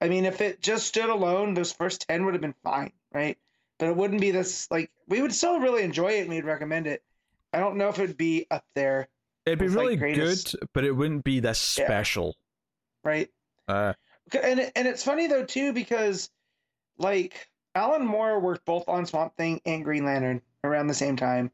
I 0.00 0.08
mean, 0.08 0.24
if 0.24 0.40
it 0.40 0.62
just 0.62 0.86
stood 0.86 1.10
alone, 1.10 1.52
those 1.54 1.72
first 1.72 2.06
ten 2.08 2.24
would 2.24 2.34
have 2.34 2.40
been 2.40 2.54
fine, 2.64 2.92
right? 3.12 3.36
But 3.78 3.88
it 3.88 3.96
wouldn't 3.96 4.20
be 4.20 4.30
this 4.30 4.70
like 4.70 4.90
we 5.08 5.20
would 5.20 5.34
still 5.34 5.58
really 5.60 5.82
enjoy 5.82 6.12
it 6.12 6.20
and 6.20 6.30
we'd 6.30 6.44
recommend 6.44 6.86
it. 6.86 7.02
I 7.52 7.58
don't 7.58 7.76
know 7.76 7.88
if 7.88 7.98
it'd 7.98 8.16
be 8.16 8.46
up 8.50 8.64
there, 8.74 9.08
It'd 9.44 9.58
be 9.58 9.66
It's 9.66 9.74
like 9.74 10.00
really 10.00 10.14
good, 10.14 10.52
but 10.72 10.84
it 10.84 10.92
wouldn't 10.92 11.24
be 11.24 11.40
this 11.40 11.76
Yeah. 11.78 11.86
special. 11.86 12.36
right? 13.04 13.28
Uh, 13.66 13.94
And 14.42 14.70
and 14.76 14.86
it's 14.86 15.02
funny 15.02 15.26
though 15.26 15.44
too 15.44 15.72
because 15.72 16.30
like 16.98 17.49
Alan 17.74 18.04
Moore 18.04 18.40
worked 18.40 18.64
both 18.64 18.88
on 18.88 19.06
Swamp 19.06 19.36
Thing 19.36 19.60
and 19.64 19.84
Green 19.84 20.04
Lantern 20.04 20.42
around 20.64 20.88
the 20.88 20.94
same 20.94 21.16
time, 21.16 21.50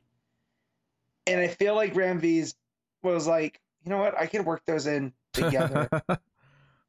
and 1.26 1.40
I 1.40 1.48
feel 1.48 1.74
like 1.74 1.94
Ram 1.94 2.20
V's 2.20 2.54
was 3.02 3.26
like, 3.26 3.60
you 3.84 3.90
know 3.90 3.98
what, 3.98 4.18
I 4.18 4.26
could 4.26 4.44
work 4.46 4.64
those 4.66 4.86
in 4.86 5.12
together. 5.32 5.88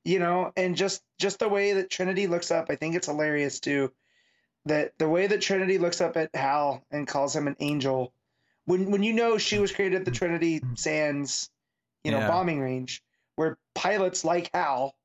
you 0.06 0.20
know 0.20 0.54
and 0.56 0.78
just 0.78 1.04
just 1.18 1.40
the 1.40 1.50
way 1.50 1.74
that 1.74 1.90
trinity 1.90 2.28
looks 2.28 2.50
up 2.50 2.68
i 2.70 2.76
think 2.78 2.96
it's 2.96 3.08
hilarious 3.08 3.60
too 3.60 3.92
that 4.66 4.94
the 5.00 5.10
way 5.10 5.28
that 5.28 5.42
trinity 5.42 5.78
looks 5.78 6.00
up 6.00 6.16
at 6.16 6.34
hal 6.34 6.82
and 6.92 7.06
calls 7.08 7.36
him 7.36 7.46
an 7.46 7.58
angel 7.60 8.14
when 8.64 8.90
when 8.90 9.04
you 9.04 9.12
know 9.12 9.38
she 9.38 9.60
was 9.60 9.74
created 9.74 9.98
at 10.00 10.06
the 10.06 10.12
trinity 10.12 10.62
sands 10.76 11.50
you 12.06 12.12
know 12.12 12.20
Yeah. 12.20 12.28
bombing 12.28 12.62
range 12.62 13.04
where 13.36 13.58
pilots 13.76 14.24
like 14.24 14.50
hal 14.54 14.96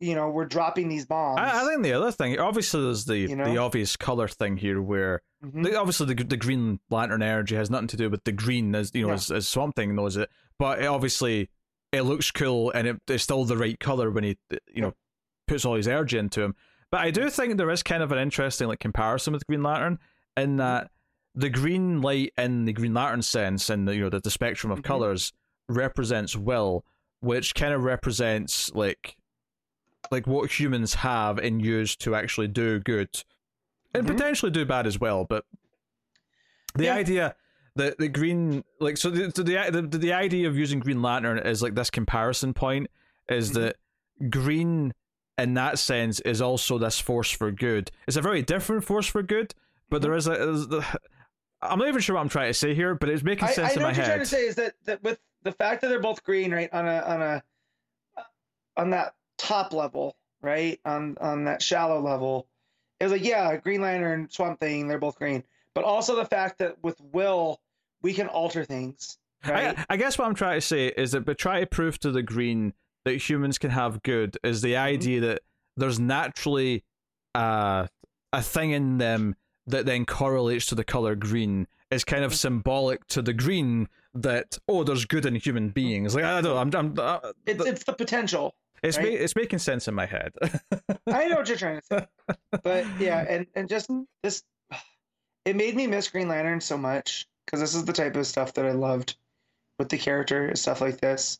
you 0.00 0.14
know 0.14 0.28
we're 0.30 0.44
dropping 0.44 0.88
these 0.88 1.06
bombs 1.06 1.38
I, 1.40 1.62
I 1.62 1.66
think 1.68 1.82
the 1.82 1.92
other 1.92 2.12
thing, 2.12 2.38
obviously, 2.38 2.82
there's 2.82 3.04
the 3.04 3.18
You 3.18 3.36
know? 3.36 3.44
the 3.52 3.58
obvious 3.58 3.96
color 3.96 4.28
thing 4.28 4.56
here, 4.56 4.80
where 4.80 5.22
Mhm. 5.44 5.64
the, 5.64 5.78
obviously 5.78 6.06
the 6.14 6.24
the 6.24 6.36
Green 6.36 6.80
Lantern 6.90 7.22
energy 7.22 7.54
has 7.56 7.70
nothing 7.70 7.88
to 7.88 7.96
do 7.96 8.10
with 8.10 8.24
the 8.24 8.32
green, 8.32 8.74
as 8.74 8.90
you 8.94 9.02
know, 9.02 9.08
Yeah. 9.08 9.14
as, 9.14 9.30
as 9.30 9.48
Swamp 9.48 9.76
Thing 9.76 9.94
knows 9.94 10.16
it. 10.16 10.28
But 10.58 10.80
it 10.80 10.86
obviously, 10.86 11.48
it 11.92 12.02
looks 12.02 12.30
cool, 12.30 12.70
and 12.72 12.86
it, 12.88 12.96
it's 13.08 13.22
still 13.24 13.44
the 13.44 13.56
right 13.56 13.78
color 13.78 14.10
when 14.10 14.24
he, 14.24 14.36
you 14.72 14.82
know, 14.82 14.94
puts 15.46 15.64
all 15.64 15.74
his 15.74 15.86
energy 15.88 16.18
into 16.18 16.42
him. 16.42 16.54
But 16.90 17.00
I 17.02 17.10
do 17.10 17.28
think 17.30 17.56
there 17.56 17.70
is 17.70 17.82
kind 17.82 18.02
of 18.02 18.10
an 18.12 18.18
interesting 18.18 18.66
like 18.68 18.80
comparison 18.80 19.32
with 19.32 19.46
Green 19.46 19.62
Lantern 19.62 19.98
in 20.36 20.56
that 20.56 20.90
the 21.34 21.50
green 21.50 22.00
light 22.00 22.32
in 22.38 22.64
the 22.64 22.72
Green 22.72 22.94
Lantern 22.94 23.22
sense, 23.22 23.68
and 23.70 23.86
the, 23.86 23.94
you 23.94 24.00
know 24.02 24.08
the, 24.10 24.20
the 24.20 24.30
spectrum 24.30 24.72
of 24.72 24.80
Mhm. 24.80 24.84
colors 24.84 25.32
represents 25.68 26.34
will, 26.34 26.84
which 27.20 27.54
kind 27.54 27.74
of 27.74 27.84
represents 27.84 28.72
like 28.74 29.16
like 30.10 30.26
what 30.26 30.58
humans 30.58 30.94
have 30.94 31.38
and 31.38 31.62
use 31.64 31.96
to 31.96 32.14
actually 32.14 32.48
do 32.48 32.78
good 32.80 33.08
and 33.94 34.04
Mhm. 34.06 34.08
potentially 34.12 34.50
do 34.52 34.64
bad 34.64 34.86
as 34.86 34.98
well. 35.00 35.24
But 35.24 35.44
the 36.74 36.84
Yeah. 36.84 36.94
idea 36.94 37.36
that 37.76 37.98
the 37.98 38.08
green 38.08 38.64
like 38.80 38.96
so 38.96 39.10
the, 39.10 39.28
the 39.28 39.70
the 39.90 39.98
the 39.98 40.12
idea 40.12 40.48
of 40.48 40.56
using 40.56 40.80
Green 40.80 41.00
Lantern 41.02 41.38
is 41.38 41.62
like 41.62 41.74
this 41.74 41.90
comparison 41.90 42.52
point 42.54 42.88
is 43.28 43.50
Mhm. 43.50 43.54
that 43.54 43.76
green 44.30 44.92
in 45.36 45.54
that 45.54 45.78
sense 45.78 46.18
is 46.20 46.40
also 46.42 46.78
this 46.78 46.98
force 46.98 47.30
for 47.30 47.50
good. 47.52 47.90
It's 48.08 48.16
a 48.16 48.22
very 48.22 48.42
different 48.42 48.84
force 48.84 49.06
for 49.06 49.22
good, 49.22 49.54
but 49.88 50.02
there 50.02 50.14
is 50.14 50.26
a. 50.26 50.32
is 50.50 50.68
the- 50.68 50.84
I'm 51.62 51.78
not 51.80 51.88
even 51.88 52.00
sure 52.00 52.14
what 52.14 52.20
I'm 52.22 52.28
trying 52.28 52.50
to 52.50 52.54
say 52.54 52.74
here, 52.74 52.94
but 52.94 53.08
it's 53.08 53.22
making 53.24 53.48
sense 53.48 53.70
I 53.70 53.72
in 53.74 53.78
know 53.80 53.82
my 53.82 53.88
what 53.88 53.96
you're 53.96 54.06
trying 54.06 54.18
to 54.20 54.26
say 54.26 54.46
is 54.46 54.54
that, 54.56 54.74
that 54.84 55.02
with 55.02 55.18
the 55.42 55.50
fact 55.52 55.80
that 55.80 55.88
they're 55.88 55.98
both 56.00 56.22
green, 56.24 56.52
right, 56.52 56.72
on 56.72 56.86
a 56.86 57.00
on 57.00 57.22
a 57.22 57.42
on 58.76 58.90
that 58.90 59.14
top 59.38 59.72
level, 59.72 60.16
right, 60.42 60.78
on 60.84 61.16
on 61.20 61.44
that 61.44 61.62
shallow 61.62 62.00
level, 62.00 62.46
it 63.00 63.04
was 63.04 63.12
like 63.12 63.24
yeah, 63.24 63.56
Green 63.56 63.80
Lantern, 63.80 64.28
Swamp 64.30 64.60
Thing, 64.60 64.88
they're 64.88 64.98
both 64.98 65.18
green, 65.18 65.44
but 65.74 65.84
also 65.84 66.16
the 66.16 66.26
fact 66.26 66.58
that 66.58 66.82
with 66.82 67.00
Will, 67.00 67.60
we 68.02 68.12
can 68.12 68.28
alter 68.28 68.64
things, 68.64 69.18
right? 69.46 69.78
I, 69.78 69.84
I 69.90 69.96
guess 69.96 70.18
what 70.18 70.26
I'm 70.26 70.34
trying 70.34 70.58
to 70.58 70.66
say 70.66 70.88
is 70.88 71.12
that, 71.12 71.24
but 71.24 71.38
try 71.38 71.60
to 71.60 71.66
prove 71.66 71.98
to 72.00 72.10
the 72.10 72.22
green 72.22 72.74
that 73.04 73.16
humans 73.16 73.58
can 73.58 73.70
have 73.70 74.02
good 74.02 74.36
is 74.42 74.60
the 74.62 74.76
idea 74.76 75.20
that 75.20 75.40
there's 75.76 75.98
naturally 75.98 76.84
uh, 77.34 77.86
a 78.32 78.42
thing 78.42 78.72
in 78.72 78.98
them 78.98 79.36
that 79.66 79.86
then 79.86 80.04
correlates 80.04 80.66
to 80.66 80.74
the 80.74 80.84
color 80.84 81.14
green 81.14 81.66
is 81.90 82.04
kind 82.04 82.24
of 82.24 82.34
symbolic 82.34 83.06
to 83.06 83.22
the 83.22 83.32
green 83.32 83.88
that 84.14 84.58
oh 84.68 84.84
there's 84.84 85.04
good 85.04 85.24
in 85.24 85.34
human 85.36 85.70
beings. 85.70 86.14
Like 86.14 86.24
I 86.24 86.40
don't 86.40 86.44
know 86.44 86.56
I'm, 86.56 86.74
I'm 86.74 86.98
uh, 86.98 87.32
it's 87.46 87.64
it's 87.64 87.84
the 87.84 87.92
potential. 87.92 88.54
It's 88.82 88.96
ma- 88.96 89.02
it's 89.04 89.36
making 89.36 89.58
sense 89.58 89.88
in 89.88 89.94
my 89.94 90.06
head 90.06 90.32
I 91.06 91.28
know 91.28 91.36
what 91.36 91.48
you're 91.48 91.56
trying 91.58 91.80
to 91.80 91.86
say, 91.86 92.06
but 92.62 92.84
yeah, 93.00 93.24
and 93.28 93.46
and 93.54 93.68
just 93.68 93.90
this, 94.22 94.42
it 95.44 95.56
made 95.56 95.74
me 95.74 95.86
miss 95.86 96.08
Green 96.08 96.28
Lantern 96.28 96.60
so 96.60 96.76
much 96.76 97.26
because 97.46 97.60
this 97.60 97.74
is 97.74 97.84
the 97.84 97.92
type 97.92 98.14
of 98.16 98.26
stuff 98.26 98.54
that 98.54 98.66
I 98.66 98.72
loved 98.72 99.16
with 99.78 99.88
the 99.88 99.96
character 99.98 100.54
stuff 100.54 100.80
like 100.80 101.00
this, 101.00 101.38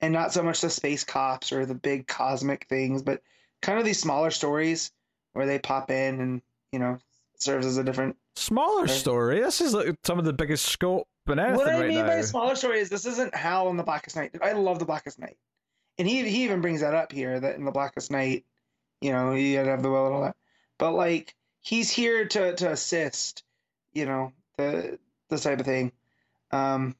and 0.00 0.12
not 0.12 0.32
so 0.32 0.42
much 0.42 0.60
the 0.60 0.70
space 0.70 1.04
cops 1.04 1.52
or 1.52 1.66
the 1.66 1.74
big 1.74 2.06
cosmic 2.06 2.66
things, 2.68 3.02
but 3.02 3.20
kind 3.62 3.78
of 3.78 3.84
these 3.84 4.00
smaller 4.00 4.30
stories 4.30 4.90
where 5.34 5.46
they 5.46 5.58
pop 5.58 5.90
in 5.90 6.20
and 6.20 6.42
you 6.72 6.78
know 6.78 6.98
serves 7.36 7.66
as 7.66 7.76
a 7.76 7.84
different. 7.84 8.16
smaller 8.36 8.84
Okay. 8.84 8.92
story 8.92 9.40
this 9.40 9.60
is 9.60 9.74
like 9.74 9.94
some 10.04 10.18
of 10.18 10.24
the 10.24 10.32
biggest 10.32 10.66
scope 10.66 11.06
what 11.26 11.38
I 11.68 11.78
right 11.78 11.88
mean 11.88 12.00
now 12.00 12.06
by 12.06 12.20
smaller 12.22 12.54
story 12.56 12.80
is 12.80 12.88
this 12.88 13.06
isn't 13.06 13.34
Hal 13.34 13.68
and 13.68 13.78
the 13.78 13.84
Blackest 13.84 14.16
Night. 14.16 14.34
I 14.42 14.52
love 14.52 14.78
the 14.80 14.84
Blackest 14.84 15.18
Night, 15.18 15.36
and 15.98 16.08
he 16.08 16.28
he 16.28 16.44
even 16.44 16.60
brings 16.60 16.80
that 16.80 16.94
up 16.94 17.12
here 17.12 17.38
that 17.38 17.56
in 17.56 17.64
the 17.64 17.70
Blackest 17.70 18.10
Night, 18.10 18.44
you 19.00 19.12
know, 19.12 19.32
you 19.32 19.56
gotta 19.56 19.70
have 19.70 19.82
the 19.82 19.90
will 19.90 20.06
and 20.06 20.14
all 20.14 20.22
that. 20.22 20.36
But 20.78 20.92
like 20.92 21.34
he's 21.60 21.90
here 21.90 22.26
to 22.26 22.54
to 22.56 22.70
assist, 22.70 23.44
you 23.92 24.06
know, 24.06 24.32
the 24.56 24.98
this 25.28 25.42
type 25.42 25.60
of 25.60 25.66
thing. 25.66 25.92
Um, 26.50 26.96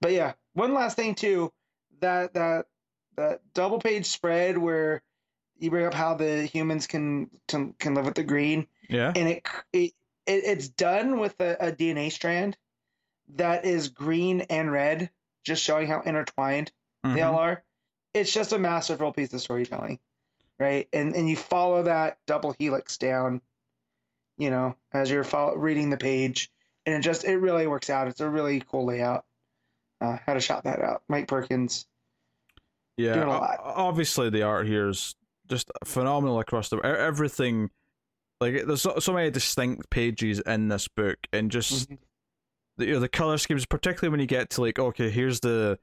but 0.00 0.12
yeah, 0.12 0.34
one 0.54 0.74
last 0.74 0.96
thing 0.96 1.14
too, 1.14 1.52
that 2.00 2.34
that 2.34 2.66
that 3.16 3.40
double 3.54 3.78
page 3.78 4.06
spread 4.06 4.56
where 4.56 5.02
you 5.58 5.70
bring 5.70 5.86
up 5.86 5.94
how 5.94 6.14
the 6.14 6.46
humans 6.46 6.86
can 6.86 7.30
can, 7.48 7.74
can 7.78 7.94
live 7.94 8.06
with 8.06 8.14
the 8.14 8.22
green 8.22 8.66
yeah 8.88 9.12
and 9.14 9.28
it, 9.28 9.46
it, 9.74 9.92
it 10.26 10.44
it's 10.44 10.68
done 10.68 11.18
with 11.18 11.38
a, 11.40 11.56
a 11.60 11.72
DNA 11.72 12.10
strand 12.10 12.56
that 13.36 13.64
is 13.64 13.88
green 13.88 14.42
and 14.42 14.72
red, 14.72 15.10
just 15.44 15.62
showing 15.62 15.86
how 15.86 16.00
intertwined 16.00 16.72
they 17.02 17.08
Mhm. 17.20 17.26
all 17.26 17.38
are. 17.38 17.62
it's 18.12 18.32
just 18.32 18.52
a 18.52 18.58
masterful 18.58 19.12
piece 19.12 19.32
of 19.32 19.40
storytelling, 19.40 19.98
right? 20.58 20.88
And 20.92 21.14
and 21.14 21.28
you 21.28 21.36
follow 21.36 21.84
that 21.84 22.18
double 22.26 22.54
helix 22.58 22.98
down, 22.98 23.40
you 24.36 24.50
know, 24.50 24.74
as 24.92 25.10
you're 25.10 25.22
follow, 25.24 25.54
reading 25.56 25.90
the 25.90 25.96
page, 25.96 26.50
and 26.86 26.94
it 26.96 27.00
just 27.02 27.24
it 27.24 27.36
really 27.38 27.66
works 27.68 27.88
out. 27.90 28.08
It's 28.08 28.20
a 28.20 28.28
really 28.28 28.60
cool 28.60 28.84
layout. 28.86 29.24
Uh, 30.00 30.18
how 30.26 30.34
to 30.34 30.40
shout 30.40 30.64
that 30.64 30.80
out, 30.82 31.02
Mike 31.08 31.28
Perkins. 31.28 31.86
Yeah, 32.96 33.14
doing 33.14 33.28
a 33.28 33.36
o- 33.36 33.38
lot. 33.40 33.60
obviously 33.62 34.28
the 34.30 34.42
art 34.42 34.66
here 34.66 34.88
is 34.88 35.14
just 35.48 35.70
phenomenal 35.84 36.38
across 36.40 36.68
the 36.68 36.78
everything. 36.78 37.70
Like 38.40 38.66
there's 38.66 38.82
so, 38.82 38.98
so 38.98 39.12
many 39.12 39.30
distinct 39.30 39.90
pages 39.90 40.40
in 40.40 40.68
this 40.68 40.88
book, 40.88 41.18
and 41.32 41.50
just 41.50 41.90
Mhm. 41.90 41.98
the 42.78 42.86
you 42.86 42.92
know, 42.94 43.00
the 43.00 43.08
color 43.08 43.38
schemes, 43.38 43.66
particularly 43.66 44.10
when 44.10 44.20
you 44.20 44.26
get 44.26 44.50
to 44.50 44.62
like 44.62 44.78
okay, 44.78 45.10
here's 45.10 45.40
the 45.40 45.78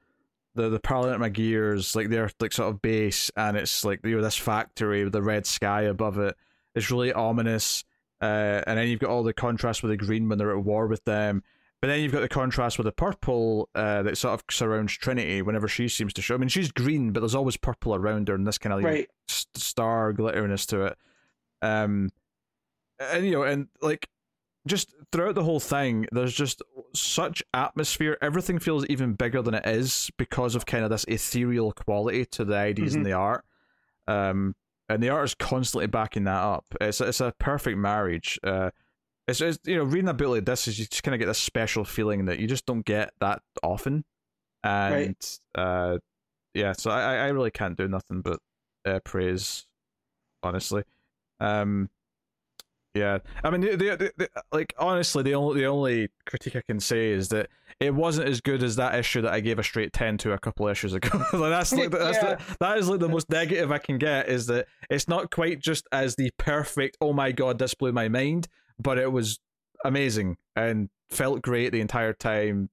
the 0.54 0.68
the 0.68 0.80
Parliament 0.80 1.34
gears 1.34 1.94
like 1.94 2.08
their 2.08 2.30
like 2.40 2.52
sort 2.52 2.68
of 2.70 2.82
base, 2.82 3.30
and 3.36 3.56
it's 3.56 3.84
like 3.84 4.00
you 4.04 4.16
know 4.16 4.22
this 4.22 4.36
factory 4.36 5.04
with 5.04 5.12
the 5.12 5.22
red 5.22 5.46
sky 5.46 5.82
above 5.82 6.18
it. 6.18 6.34
It's 6.74 6.90
really 6.90 7.12
ominous, 7.12 7.84
uh, 8.20 8.62
and 8.66 8.78
then 8.78 8.88
you've 8.88 9.00
got 9.00 9.10
all 9.10 9.22
the 9.22 9.32
contrast 9.32 9.82
with 9.82 9.90
the 9.90 9.96
green 9.96 10.28
when 10.28 10.38
they're 10.38 10.56
at 10.56 10.64
war 10.64 10.86
with 10.86 11.04
them. 11.04 11.42
But 11.80 11.88
then 11.88 12.00
you've 12.00 12.10
got 12.12 12.20
the 12.22 12.28
contrast 12.28 12.76
with 12.76 12.86
the 12.86 12.92
purple 12.92 13.68
uh, 13.76 14.02
that 14.02 14.18
sort 14.18 14.34
of 14.34 14.44
surrounds 14.50 14.92
Trinity 14.94 15.42
whenever 15.42 15.68
she 15.68 15.86
seems 15.88 16.12
to 16.14 16.22
show. 16.22 16.34
I 16.34 16.38
mean, 16.38 16.48
she's 16.48 16.72
green, 16.72 17.12
but 17.12 17.20
there's 17.20 17.36
always 17.36 17.56
purple 17.56 17.94
around 17.94 18.26
her, 18.28 18.34
and 18.34 18.44
this 18.46 18.58
kind 18.58 18.72
of 18.72 18.80
like, 18.80 18.84
Right. 18.92 19.08
s- 19.30 19.46
star 19.54 20.12
glitteriness 20.12 20.66
to 20.68 20.86
it. 20.86 20.96
Um, 21.62 22.10
and 22.98 23.24
you 23.24 23.30
know, 23.32 23.42
and 23.44 23.68
like 23.80 24.08
just 24.66 24.92
throughout 25.12 25.34
the 25.34 25.44
whole 25.44 25.60
thing, 25.60 26.06
there's 26.12 26.34
just 26.34 26.62
such 26.94 27.42
atmosphere. 27.54 28.18
Everything 28.20 28.58
feels 28.58 28.86
even 28.86 29.14
bigger 29.14 29.42
than 29.42 29.54
it 29.54 29.66
is 29.66 30.10
because 30.16 30.54
of 30.54 30.66
kind 30.66 30.84
of 30.84 30.90
this 30.90 31.04
ethereal 31.08 31.72
quality 31.72 32.24
to 32.26 32.44
the 32.44 32.56
ideas 32.56 32.94
and 32.94 33.06
the 33.06 33.12
art. 33.12 33.44
Um, 34.06 34.54
and 34.88 35.02
the 35.02 35.10
art 35.10 35.24
is 35.24 35.34
constantly 35.34 35.86
backing 35.86 36.24
that 36.24 36.42
up. 36.42 36.64
It's 36.80 37.00
it's 37.00 37.20
a 37.20 37.34
perfect 37.38 37.76
marriage. 37.76 38.38
Uh, 38.42 38.70
it's, 39.26 39.40
it's 39.40 39.58
you 39.64 39.76
know 39.76 39.84
reading 39.84 40.08
a 40.08 40.14
book 40.14 40.28
like 40.28 40.44
this 40.46 40.66
is 40.66 40.78
you 40.78 40.86
just 40.86 41.02
kind 41.02 41.14
of 41.14 41.18
get 41.18 41.26
this 41.26 41.38
special 41.38 41.84
feeling 41.84 42.24
that 42.24 42.38
you 42.38 42.46
just 42.46 42.64
don't 42.64 42.84
get 42.84 43.12
that 43.20 43.42
often, 43.62 44.04
and 44.64 45.16
uh, 45.54 45.98
yeah. 46.54 46.72
So 46.72 46.90
I 46.90 47.16
I 47.16 47.28
really 47.28 47.50
can't 47.50 47.76
do 47.76 47.86
nothing 47.86 48.22
but 48.22 48.40
uh, 48.86 49.00
praise, 49.00 49.66
honestly. 50.42 50.84
Um, 51.40 51.90
yeah, 52.98 53.18
I 53.44 53.50
mean, 53.50 53.60
the, 53.60 53.76
the, 53.76 54.12
the, 54.16 54.28
like 54.52 54.74
honestly, 54.78 55.22
the 55.22 55.34
only 55.34 55.60
the 55.60 55.66
only 55.66 56.08
critique 56.26 56.56
I 56.56 56.62
can 56.62 56.80
say 56.80 57.10
is 57.10 57.28
that 57.30 57.48
it 57.80 57.94
wasn't 57.94 58.28
as 58.28 58.40
good 58.40 58.62
as 58.62 58.76
that 58.76 58.94
issue 58.94 59.22
that 59.22 59.32
I 59.32 59.40
gave 59.40 59.58
a 59.58 59.62
straight 59.62 59.92
ten 59.92 60.18
to 60.18 60.32
a 60.32 60.38
couple 60.38 60.66
issues 60.68 60.94
ago. 60.94 61.10
like 61.32 61.50
that's 61.50 61.72
like 61.72 61.90
that's 61.90 62.18
the, 62.18 62.38
that 62.60 62.78
is 62.78 62.88
like 62.88 63.00
the 63.00 63.08
most 63.08 63.30
negative 63.30 63.70
I 63.70 63.78
can 63.78 63.98
get 63.98 64.28
is 64.28 64.46
that 64.46 64.66
it's 64.90 65.08
not 65.08 65.30
quite 65.30 65.60
just 65.60 65.86
as 65.92 66.16
the 66.16 66.30
perfect. 66.38 66.96
Oh 67.00 67.12
my 67.12 67.32
god, 67.32 67.58
this 67.58 67.74
blew 67.74 67.92
my 67.92 68.08
mind, 68.08 68.48
but 68.78 68.98
it 68.98 69.12
was 69.12 69.38
amazing 69.84 70.36
and 70.56 70.88
felt 71.10 71.40
great 71.42 71.72
the 71.72 71.80
entire 71.80 72.12
time. 72.12 72.68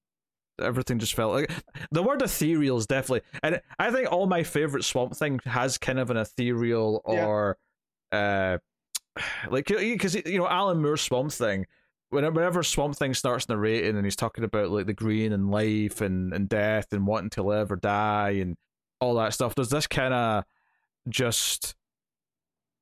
Everything 0.59 0.99
just 0.99 1.13
felt 1.13 1.33
like 1.33 1.51
the 1.91 2.01
word 2.01 2.21
ethereal 2.21 2.77
is 2.77 2.87
definitely, 2.87 3.21
and 3.43 3.59
I 3.77 3.91
think 3.91 4.09
all 4.11 4.25
my 4.25 4.43
favorite 4.43 4.85
Swamp 4.85 5.15
Thing 5.15 5.39
has 5.43 5.77
kind 5.77 5.99
of 5.99 6.09
an 6.09 6.15
ethereal 6.17 7.01
Yeah. 7.09 7.25
or, 7.25 7.57
uh, 8.13 8.59
like 9.49 9.67
because 9.67 10.15
you 10.15 10.37
know 10.37 10.47
Alan 10.47 10.81
Moore's 10.81 11.01
Swamp 11.01 11.31
Thing. 11.31 11.65
Whenever, 12.09 12.63
Swamp 12.63 12.95
Thing 12.95 13.13
starts 13.13 13.49
narrating 13.49 13.97
and 13.97 14.05
he's 14.05 14.15
talking 14.15 14.43
about 14.43 14.69
like 14.69 14.85
the 14.85 14.93
green 14.93 15.33
and 15.33 15.51
life 15.51 15.99
and, 15.99 16.33
and 16.33 16.47
death 16.47 16.93
and 16.93 17.05
wanting 17.05 17.31
to 17.31 17.43
live 17.43 17.71
or 17.71 17.75
die 17.75 18.37
and 18.41 18.55
all 19.01 19.15
that 19.15 19.33
stuff, 19.33 19.55
there's 19.55 19.69
this 19.69 19.87
kind 19.87 20.13
of 20.13 20.45
just 21.09 21.75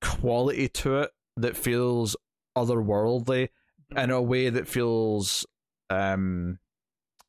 quality 0.01 0.67
to 0.67 0.99
it 0.99 1.11
that 1.37 1.57
feels 1.57 2.15
otherworldly 2.55 3.49
in 3.95 4.11
a 4.11 4.21
way 4.21 4.49
that 4.49 4.67
feels 4.67 5.45
um 5.89 6.59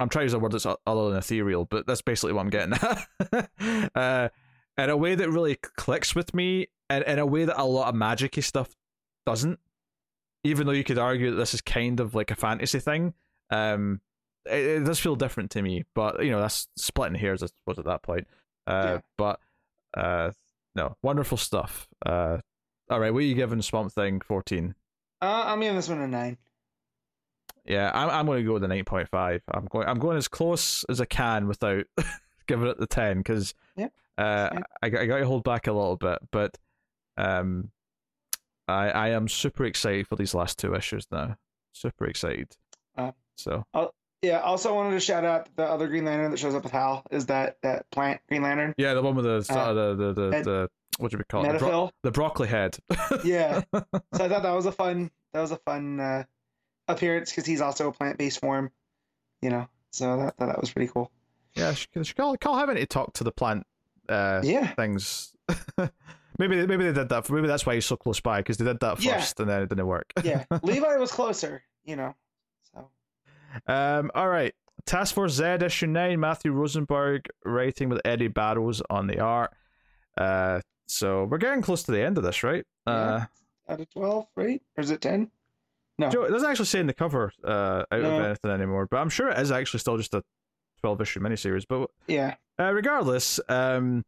I'm 0.01 0.09
trying 0.09 0.22
to 0.22 0.26
use 0.26 0.35
a 0.35 0.39
word 0.39 0.52
that's 0.52 0.66
other 0.66 1.09
than 1.09 1.18
ethereal, 1.18 1.66
but 1.66 1.86
that's 1.86 2.02
basically 2.02 2.32
what 2.32 2.43
I'm 2.43 2.51
getting 2.51 2.74
at. 2.74 3.90
uh, 3.94 4.28
in 4.76 4.90
a 4.90 4.97
way 4.97 5.14
that 5.14 5.31
really 5.31 5.56
clicks 5.76 6.16
with 6.16 6.35
me, 6.35 6.66
and 6.90 7.05
in 7.05 7.20
a 7.20 7.26
way 7.26 7.44
that 7.44 7.60
a 7.60 7.64
lot 7.64 7.89
of 7.89 7.94
magicy 7.94 8.43
stuff 8.43 8.74
doesn't. 9.27 9.59
Even 10.45 10.67
though 10.67 10.73
you 10.73 10.85
could 10.85 10.99
argue 10.99 11.31
that 11.31 11.37
this 11.37 11.55
is 11.55 11.61
kind 11.63 12.01
of 12.01 12.15
like 12.15 12.31
a 12.31 12.35
fantasy 12.35 12.79
thing, 12.79 13.15
um, 13.51 14.01
it, 14.45 14.59
it 14.83 14.85
does 14.85 14.99
feel 15.01 15.17
different 15.17 15.51
to 15.53 15.63
me. 15.63 15.85
But 15.95 16.23
you 16.25 16.31
know, 16.31 16.41
that's 16.41 16.69
splitting 16.77 17.19
hairs. 17.19 17.43
I 17.43 17.47
suppose 17.47 17.79
at 17.79 17.87
that 17.87 18.03
point. 18.03 18.27
Uh, 18.67 18.83
Yeah. 18.97 19.01
but 19.17 19.41
uh, 19.97 20.31
no, 20.75 20.97
wonderful 21.03 21.39
stuff. 21.39 21.89
Uh, 22.05 22.39
all 22.91 23.01
right, 23.01 23.13
what 23.13 23.21
are 23.21 23.27
you 23.27 23.35
giving 23.35 23.63
Swamp 23.63 23.93
Thing 23.93 24.21
fourteen? 24.21 24.75
Uh, 25.23 25.45
I'm 25.47 25.61
giving 25.61 25.77
this 25.77 25.89
one 25.89 26.01
a 26.03 26.09
nine. 26.09 26.37
Yeah, 27.65 27.91
I'm 27.95 28.11
I'm 28.11 28.27
going 28.27 28.41
to 28.41 28.45
go 28.47 28.53
with 28.55 28.63
the 28.63 28.69
nine 28.69 28.85
point 28.85 29.09
five. 29.09 29.41
I'm 29.51 29.65
going 29.67 29.89
I'm 29.89 29.99
going 29.99 30.19
as 30.19 30.29
close 30.29 30.85
as 30.91 31.01
I 31.01 31.07
can 31.07 31.49
without 31.49 31.85
giving 32.47 32.69
it 32.69 32.79
the 32.79 32.87
ten 32.87 33.19
because 33.19 33.55
Yeah, 33.77 33.89
uh. 34.19 34.61
I 34.83 34.91
got 34.91 35.01
I 35.01 35.07
got 35.07 35.19
to 35.19 35.27
hold 35.27 35.45
back 35.45 35.67
a 35.67 35.73
little 35.73 35.97
bit, 35.97 36.19
but 36.31 36.59
um, 37.17 37.71
I 38.69 38.89
I 38.91 39.09
am 39.11 39.28
super 39.28 39.65
excited 39.65 40.07
for 40.09 40.16
these 40.16 40.35
last 40.35 40.59
two 40.59 40.74
issues 40.74 41.07
now. 41.11 41.36
Super 41.73 42.07
excited. 42.07 42.57
Uh, 42.97 43.12
so 43.36 43.65
Yeah. 44.23 44.41
Also 44.41 44.74
wanted 44.74 44.93
to 44.93 45.01
shout 45.01 45.24
out 45.24 45.49
the 45.57 45.65
other 45.65 45.86
Green 45.89 46.05
Lantern 46.05 46.31
that 46.31 46.39
shows 46.39 46.55
up 46.55 46.62
with 46.62 46.73
Hal 46.73 47.05
is 47.11 47.27
that 47.27 47.57
that 47.62 47.91
plant 47.91 48.20
Green 48.28 48.43
Lantern 48.43 48.74
yeah, 48.78 48.95
the 48.95 49.03
one 49.03 49.15
with 49.16 49.24
the 49.24 49.31
of 49.36 49.47
the 49.77 49.95
the 49.95 50.12
the, 50.15 50.31
the 50.43 50.70
what 50.99 51.11
do 51.11 51.19
we 51.19 51.24
call 51.24 51.45
it? 51.45 51.53
The, 51.53 51.59
bro- 51.59 51.69
Medphyl. 51.69 51.91
the 52.05 52.11
broccoli 52.12 52.49
head. 52.49 52.78
Yeah. 53.24 53.62
so 53.73 53.85
I 54.12 54.28
thought 54.28 54.43
that 54.45 54.55
was 54.55 54.66
a 54.66 54.73
fun 54.73 55.11
that 55.32 55.41
was 55.41 55.51
a 55.51 55.57
fun 55.59 55.99
uh, 56.01 56.24
appearance 56.89 57.31
because 57.31 57.45
he's 57.47 57.61
also 57.61 57.89
a 57.89 57.93
plant 57.93 58.16
based 58.19 58.41
form, 58.41 58.70
you 59.43 59.51
know. 59.51 59.66
So 59.91 60.16
that 60.16 60.36
that, 60.39 60.47
that 60.47 60.61
was 60.61 60.70
pretty 60.70 60.91
cool. 60.93 61.11
yeah, 61.55 61.74
she, 61.74 61.86
she 62.03 62.15
call 62.15 62.36
call 62.36 62.57
having 62.57 62.77
to 62.77 62.86
talk 62.86 63.12
to 63.15 63.24
the 63.24 63.32
plant 63.32 63.66
uh 64.09 64.41
Yeah. 64.45 64.69
things. 64.74 65.35
maybe 66.39 66.56
they- 66.61 66.66
maybe 66.66 66.85
they 66.85 66.93
did 66.93 67.09
that. 67.09 67.27
For, 67.27 67.35
maybe 67.35 67.47
that's 67.48 67.65
why 67.66 67.74
he's 67.74 67.86
so 67.86 67.97
close 67.97 68.20
by 68.20 68.40
because 68.40 68.56
they 68.56 68.65
did 68.65 68.81
that 68.81 69.01
Yeah. 69.02 69.15
first 69.19 69.40
and 69.40 69.48
then 69.48 69.62
it 69.62 69.69
didn't 69.69 69.86
work. 69.86 70.12
Yeah. 70.23 70.44
Levi 70.62 70.97
was 70.97 71.12
closer, 71.12 71.62
you 71.85 71.97
know. 71.97 72.15
So 72.73 72.89
Um, 73.66 74.11
all 74.15 74.28
right. 74.28 74.55
Task 74.86 75.15
Force 75.15 75.32
Z 75.32 75.44
issue 75.65 75.86
nine. 75.86 76.20
Matthew 76.20 76.52
Rosenberg 76.52 77.27
writing 77.44 77.89
with 77.89 78.01
Eddy 78.05 78.28
Barrows 78.28 78.82
on 78.90 79.06
the 79.06 79.20
art. 79.20 79.52
Uh, 80.19 80.61
so 80.86 81.24
we're 81.24 81.39
getting 81.39 81.62
close 81.62 81.82
to 81.85 81.93
the 81.93 82.01
end 82.02 82.19
of 82.19 82.24
this, 82.24 82.43
right? 82.43 82.65
Uh, 82.86 83.24
out 83.69 83.81
of 83.81 83.89
twelve, 83.90 84.27
right? 84.36 84.61
Or 84.77 84.82
is 84.82 84.90
it 84.90 85.01
ten? 85.01 85.31
No. 85.98 86.11
Joe, 86.11 86.24
it 86.24 86.31
doesn't 86.31 86.51
actually 86.51 86.66
say 86.66 86.81
in 86.81 86.86
the 86.89 86.93
cover 86.93 87.32
uh, 87.44 87.85
out 87.90 88.01
of 88.01 88.05
anything 88.24 88.51
anymore, 88.51 88.86
but 88.90 88.98
I'm 88.98 89.09
sure 89.09 89.31
it 89.31 89.39
is 89.39 89.51
actually 89.52 89.78
still 89.81 89.97
just 89.97 90.12
a 90.12 90.23
12 90.81 91.01
issue 91.01 91.20
miniseries. 91.20 91.65
But 91.69 91.89
Yeah. 92.09 92.35
uh, 92.59 92.73
regardless, 92.73 93.39
um, 93.48 94.05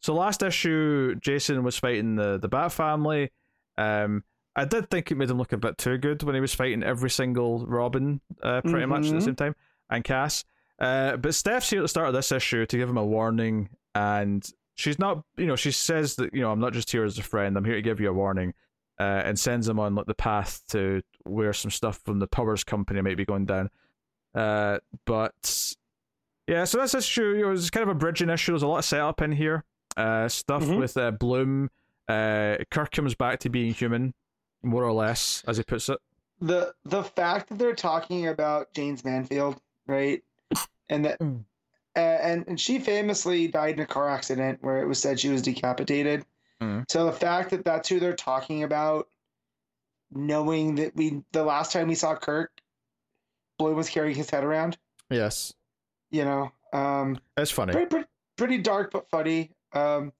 so 0.00 0.14
last 0.14 0.42
issue, 0.42 1.14
Jason 1.16 1.62
was 1.62 1.78
fighting 1.78 2.16
the 2.16 2.38
the 2.38 2.48
Bat 2.48 2.72
Family. 2.72 3.30
Um, 3.78 4.24
I 4.56 4.64
did 4.64 4.90
think 4.90 5.10
it 5.10 5.14
made 5.16 5.30
him 5.30 5.38
look 5.38 5.52
a 5.52 5.56
bit 5.56 5.78
too 5.78 5.96
good 5.98 6.22
when 6.22 6.34
he 6.34 6.40
was 6.40 6.54
fighting 6.54 6.82
every 6.82 7.08
single 7.10 7.64
Robin, 7.66 8.20
uh, 8.42 8.60
pretty 8.62 8.86
much 8.86 9.06
at 9.06 9.12
the 9.12 9.16
Mhm. 9.18 9.24
same 9.24 9.36
time, 9.36 9.54
and 9.88 10.02
Cass. 10.04 10.44
Uh, 10.78 11.16
but 11.16 11.34
Steph's 11.34 11.70
here 11.70 11.80
at 11.80 11.82
the 11.82 11.88
start 11.88 12.08
of 12.08 12.14
this 12.14 12.32
issue 12.32 12.66
to 12.66 12.76
give 12.76 12.88
him 12.88 12.96
a 12.96 13.04
warning, 13.04 13.68
and 13.94 14.44
she's 14.74 14.98
not, 14.98 15.22
you 15.36 15.46
know, 15.46 15.56
she 15.56 15.70
says 15.70 16.16
that, 16.16 16.34
you 16.34 16.40
know, 16.40 16.50
I'm 16.50 16.58
not 16.60 16.72
just 16.72 16.90
here 16.90 17.04
as 17.04 17.18
a 17.18 17.22
friend, 17.22 17.56
I'm 17.56 17.64
here 17.64 17.74
to 17.76 17.82
give 17.82 18.00
you 18.00 18.08
a 18.08 18.12
warning, 18.12 18.54
uh, 18.98 19.22
and 19.24 19.38
sends 19.38 19.68
him 19.68 19.78
on 19.78 19.94
like 19.94 20.06
the 20.06 20.14
path 20.14 20.62
to 20.70 21.02
where 21.24 21.52
some 21.52 21.70
stuff 21.70 22.00
from 22.04 22.18
the 22.18 22.26
Powers 22.26 22.64
Company 22.64 23.00
might 23.02 23.16
be 23.18 23.24
going 23.26 23.44
down. 23.46 23.70
Uh, 24.34 24.78
but 25.06 25.74
yeah, 26.46 26.64
so 26.64 26.78
this 26.78 26.94
issue, 26.94 27.34
you 27.36 27.42
know, 27.42 27.52
it's 27.52 27.70
kind 27.70 27.82
of 27.82 27.88
a 27.94 27.98
bridging 27.98 28.30
issue. 28.30 28.52
There's 28.52 28.62
a 28.62 28.66
lot 28.68 28.78
of 28.78 28.84
setup 28.84 29.20
in 29.22 29.32
here. 29.32 29.64
Uh, 30.00 30.28
stuff 30.28 30.62
Mhm. 30.64 30.78
with 30.78 30.96
uh, 30.96 31.10
Bloom. 31.10 31.70
Uh, 32.08 32.56
Kirk 32.70 32.90
comes 32.90 33.14
back 33.14 33.38
to 33.40 33.48
being 33.50 33.72
human, 33.74 34.14
more 34.62 34.82
or 34.84 34.92
less, 34.92 35.44
as 35.46 35.56
he 35.58 35.62
puts 35.62 35.88
it. 35.88 35.98
The 36.40 36.74
the 36.84 37.04
fact 37.04 37.48
that 37.50 37.58
they're 37.58 37.74
talking 37.74 38.26
about 38.28 38.72
Jayne 38.72 38.98
Mansfield, 39.04 39.60
right? 39.86 40.22
And 40.88 41.04
that 41.04 41.18
Mm. 41.20 41.44
uh, 41.96 41.98
and 42.00 42.44
and 42.48 42.58
she 42.58 42.78
famously 42.78 43.46
died 43.48 43.74
in 43.74 43.80
a 43.80 43.86
car 43.86 44.08
accident 44.08 44.58
where 44.62 44.80
it 44.82 44.86
was 44.86 44.98
said 45.00 45.20
she 45.20 45.28
was 45.28 45.42
decapitated. 45.42 46.24
Mm. 46.62 46.84
So 46.90 47.04
the 47.06 47.12
fact 47.12 47.50
that 47.50 47.64
that's 47.64 47.88
who 47.88 48.00
they're 48.00 48.16
talking 48.16 48.62
about, 48.62 49.08
knowing 50.10 50.76
that 50.76 50.96
we 50.96 51.22
the 51.32 51.44
last 51.44 51.72
time 51.72 51.88
we 51.88 51.94
saw 51.94 52.14
Kirk, 52.16 52.50
Bloom 53.58 53.76
was 53.76 53.88
carrying 53.90 54.16
his 54.16 54.30
head 54.30 54.44
around. 54.44 54.78
Yes, 55.10 55.52
You 56.10 56.24
know, 56.24 56.52
um, 56.72 57.18
it's 57.36 57.50
funny. 57.50 57.72
pretty, 57.72 57.86
pretty, 57.88 58.08
pretty 58.36 58.58
dark 58.58 58.92
but 58.92 59.08
funny. 59.10 59.50
Um, 59.72 60.12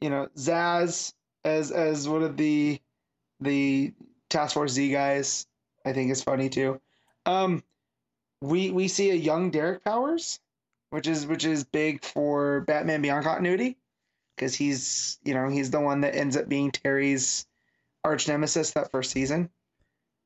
you 0.00 0.10
know, 0.10 0.28
Zaz 0.36 1.12
as 1.44 1.70
as 1.70 2.08
one 2.08 2.22
of 2.22 2.36
the 2.36 2.80
the 3.40 3.92
Task 4.30 4.54
Force 4.54 4.72
Z 4.72 4.90
guys, 4.90 5.46
I 5.84 5.92
think 5.92 6.10
is 6.10 6.22
funny 6.22 6.48
too. 6.48 6.80
Um, 7.26 7.62
we 8.40 8.70
we 8.70 8.88
see 8.88 9.10
a 9.10 9.14
young 9.14 9.50
Derek 9.50 9.84
Powers, 9.84 10.40
which 10.90 11.06
is 11.06 11.26
which 11.26 11.44
is 11.44 11.64
big 11.64 12.04
for 12.04 12.60
Batman 12.62 13.02
Beyond 13.02 13.24
continuity. 13.24 13.76
because 14.36 14.54
he's 14.54 15.18
you 15.24 15.34
know 15.34 15.48
he's 15.48 15.70
the 15.70 15.80
one 15.80 16.00
that 16.00 16.14
ends 16.16 16.36
up 16.36 16.48
being 16.48 16.70
Terry's 16.72 17.46
arch 18.04 18.26
nemesis 18.26 18.72
that 18.72 18.90
first 18.90 19.12
season, 19.12 19.48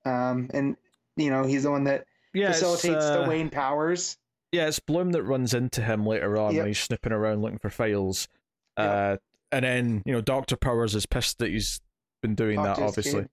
um, 0.05 0.51
and 0.55 0.77
you 1.17 1.29
know 1.31 1.45
he's 1.45 1.65
the 1.65 1.71
one 1.71 1.85
that 1.85 2.07
Yeah, 2.33 2.53
facilitates 2.53 3.05
uh, 3.05 3.23
the 3.23 3.29
Wayne 3.29 3.51
powers. 3.51 4.17
Yeah, 4.53 4.69
it's 4.69 4.79
Bloom 4.79 5.11
that 5.13 5.25
runs 5.25 5.53
into 5.53 5.83
him 5.83 6.07
later 6.07 6.39
on 6.39 6.55
Yep. 6.55 6.61
when 6.61 6.67
he's 6.69 6.79
snipping 6.79 7.13
around 7.13 7.43
looking 7.43 7.59
for 7.59 7.69
files. 7.69 8.29
Yep. 8.79 8.89
Uh, 8.89 9.17
and 9.53 9.65
then, 9.65 10.03
you 10.05 10.13
know, 10.13 10.21
Dr. 10.21 10.57
Powers 10.57 10.95
is 10.95 11.07
pissed 11.07 11.39
that 11.39 11.51
he's 11.51 11.81
been 12.23 12.35
doing 12.35 12.57
Talk 12.57 12.77
that, 12.77 12.83
obviously. 12.83 13.27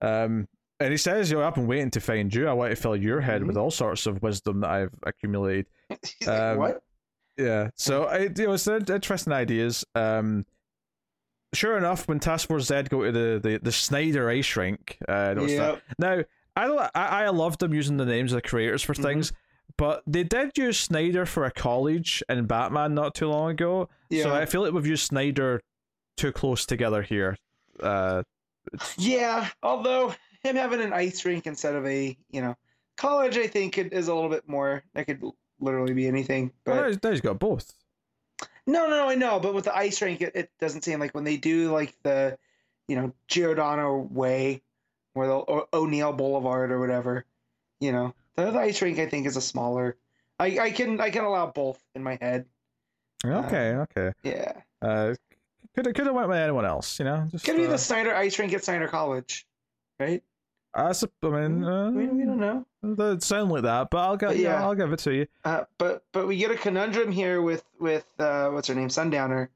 Um, 0.00 0.48
and 0.80 0.90
he 0.90 0.96
says, 0.96 1.30
you 1.30 1.36
know, 1.38 1.44
I've 1.46 1.54
been 1.54 1.66
waiting 1.66 1.90
to 1.90 2.00
find 2.00 2.34
you. 2.34 2.48
I 2.48 2.52
want 2.54 2.70
to 2.74 2.76
fill 2.80 2.96
your 2.96 3.20
head 3.20 3.42
Mhm. 3.42 3.46
with 3.48 3.56
all 3.58 3.70
sorts 3.70 4.06
of 4.06 4.22
wisdom 4.22 4.60
that 4.60 4.70
I've 4.70 4.94
accumulated. 5.04 5.66
Um, 6.26 6.56
what? 6.58 6.82
Yeah, 7.36 7.70
so 7.74 8.04
I, 8.04 8.18
you 8.20 8.30
know, 8.46 8.52
it's 8.54 8.66
in- 8.66 8.84
interesting 8.92 9.32
ideas. 9.32 9.84
Um, 9.94 10.44
sure 11.54 11.76
enough, 11.76 12.06
when 12.08 12.20
Task 12.20 12.48
Force 12.48 12.66
Z 12.66 12.84
go 12.90 13.04
to 13.04 13.12
the, 13.12 13.40
the, 13.42 13.58
the 13.62 13.72
Snyder 13.72 14.28
ice 14.30 14.56
rink, 14.56 14.96
uh. 15.08 15.34
Yep. 15.38 15.82
Now, 15.98 16.22
I. 16.56 16.66
I, 16.94 17.24
I 17.24 17.28
love 17.28 17.58
them 17.58 17.72
using 17.74 17.96
the 17.96 18.04
names 18.04 18.32
of 18.32 18.42
the 18.42 18.48
creators 18.48 18.82
for 18.82 18.94
Mhm. 18.94 19.02
things, 19.02 19.32
but 19.80 20.02
they 20.06 20.24
did 20.24 20.58
use 20.58 20.78
Snyder 20.78 21.24
for 21.24 21.46
a 21.46 21.50
college 21.50 22.22
in 22.28 22.44
Batman 22.44 22.92
not 22.92 23.14
too 23.14 23.28
long 23.28 23.52
ago. 23.52 23.88
Yeah. 24.10 24.24
So 24.24 24.34
I 24.34 24.44
feel 24.44 24.60
like 24.60 24.74
we've 24.74 24.86
used 24.86 25.06
Snyder 25.06 25.62
too 26.18 26.32
close 26.32 26.66
together 26.66 27.00
here. 27.00 27.38
Uh, 27.82 28.24
Yeah, 28.98 29.48
although 29.62 30.14
him 30.42 30.56
having 30.56 30.82
an 30.82 30.92
ice 30.92 31.24
rink 31.24 31.46
instead 31.46 31.74
of 31.74 31.86
a 31.86 32.14
you 32.30 32.42
know 32.42 32.58
college, 32.98 33.38
I 33.38 33.46
think 33.46 33.78
it 33.78 33.94
is 33.94 34.08
a 34.08 34.14
little 34.14 34.28
bit 34.28 34.46
more. 34.46 34.82
That 34.92 35.06
could 35.06 35.22
literally 35.60 35.94
be 35.94 36.06
anything. 36.06 36.52
But 36.64 36.76
well, 36.76 36.96
now 37.02 37.10
he's 37.10 37.22
got 37.22 37.38
both. 37.38 37.72
no, 38.66 38.86
no, 38.86 38.98
no, 38.98 39.08
I 39.08 39.14
know. 39.14 39.40
But 39.40 39.54
with 39.54 39.64
the 39.64 39.74
ice 39.74 40.02
rink, 40.02 40.20
it, 40.20 40.36
it 40.36 40.50
doesn't 40.60 40.84
seem 40.84 41.00
like 41.00 41.14
when 41.14 41.24
they 41.24 41.38
do 41.38 41.72
like 41.72 41.96
the 42.02 42.36
you 42.86 42.96
know 42.96 43.14
Giordano 43.28 43.96
Way 44.10 44.60
or 45.14 45.26
the 45.26 45.66
O'Neil 45.72 46.12
Boulevard 46.12 46.70
or 46.70 46.78
whatever. 46.78 47.24
You 47.80 47.92
know, 47.92 48.14
the, 48.36 48.50
the 48.50 48.58
ice 48.58 48.80
rink 48.82 48.98
I 48.98 49.06
think 49.06 49.26
is 49.26 49.36
a 49.36 49.40
smaller. 49.40 49.96
I, 50.38 50.58
I 50.58 50.70
can 50.70 51.00
I 51.00 51.10
can 51.10 51.24
allow 51.24 51.46
both 51.46 51.82
in 51.94 52.02
my 52.02 52.18
head. 52.20 52.46
Okay, 53.24 53.74
okay. 53.74 54.12
Yeah, 54.22 54.52
Uh, 54.80 55.14
could 55.74 55.86
have 55.86 55.94
could 55.94 56.06
have 56.06 56.14
went 56.14 56.28
with 56.28 56.38
anyone 56.38 56.64
else, 56.64 56.98
you 56.98 57.04
know. 57.04 57.22
Just 57.30 57.34
it's 57.34 57.44
gonna 57.44 57.58
be 57.58 57.66
uh, 57.66 57.70
the 57.70 57.78
Snyder 57.78 58.14
ice 58.14 58.38
rink 58.38 58.52
at 58.54 58.64
Snyder 58.64 58.88
College, 58.88 59.46
right? 59.98 60.22
I, 60.72 60.92
sup- 60.92 61.10
I 61.24 61.28
mean, 61.28 61.64
uh, 61.64 61.90
we, 61.90 62.06
we 62.06 62.24
don't 62.24 62.38
know. 62.38 62.64
That 62.82 63.22
sound 63.24 63.50
like 63.50 63.64
that, 63.64 63.90
but 63.90 63.98
I'll 63.98 64.16
give 64.16 64.28
But 64.30 64.36
yeah, 64.38 64.50
yeah. 64.60 64.62
I'll 64.64 64.74
give 64.76 64.92
it 64.92 65.00
to 65.00 65.12
you. 65.12 65.26
Uh, 65.44 65.64
but 65.78 66.04
but 66.12 66.26
we 66.28 66.36
get 66.36 66.50
a 66.52 66.56
conundrum 66.56 67.10
here 67.12 67.42
with 67.42 67.64
with 67.80 68.06
uh, 68.20 68.48
what's 68.50 68.68
her 68.68 68.74
name, 68.74 68.88
Sundowner. 68.88 69.50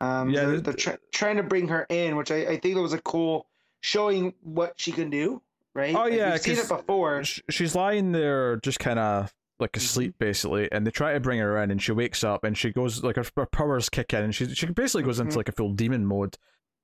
Um, 0.00 0.30
Yeah, 0.30 0.46
they're, 0.46 0.60
they're 0.60 0.72
try- 0.74 0.98
trying 1.12 1.36
to 1.36 1.42
bring 1.42 1.68
her 1.68 1.84
in, 1.90 2.16
which 2.16 2.30
I, 2.30 2.46
I 2.46 2.56
think 2.58 2.76
was 2.76 2.94
a 2.94 3.00
cool 3.02 3.46
showing 3.82 4.32
what 4.42 4.72
she 4.80 4.92
can 4.92 5.10
do. 5.10 5.42
Right? 5.74 5.94
Oh, 5.94 6.00
Like, 6.02 6.12
yeah, 6.14 6.32
we've 6.32 6.40
seen 6.40 6.58
it 6.58 6.68
before. 6.68 7.22
Sh- 7.24 7.40
She's 7.48 7.74
lying 7.74 8.12
there, 8.12 8.56
just 8.56 8.78
kind 8.80 8.98
of 8.98 9.32
like 9.60 9.72
Mm-hmm. 9.72 9.78
asleep, 9.84 10.14
basically, 10.18 10.70
and 10.72 10.86
they 10.86 10.90
try 10.90 11.12
to 11.12 11.20
bring 11.20 11.38
her 11.38 11.62
in, 11.62 11.70
and 11.70 11.80
she 11.82 11.92
wakes 11.92 12.24
up, 12.24 12.44
and 12.44 12.56
she 12.56 12.70
goes 12.72 13.02
like 13.04 13.16
her, 13.16 13.24
her 13.36 13.46
powers 13.46 13.88
kick 13.88 14.12
in, 14.14 14.24
and 14.24 14.34
she 14.34 14.48
she 14.54 14.66
basically 14.66 15.02
goes 15.02 15.20
into 15.20 15.32
Mhm. 15.34 15.36
like 15.36 15.48
a 15.48 15.52
full 15.52 15.72
demon 15.72 16.06
mode. 16.06 16.36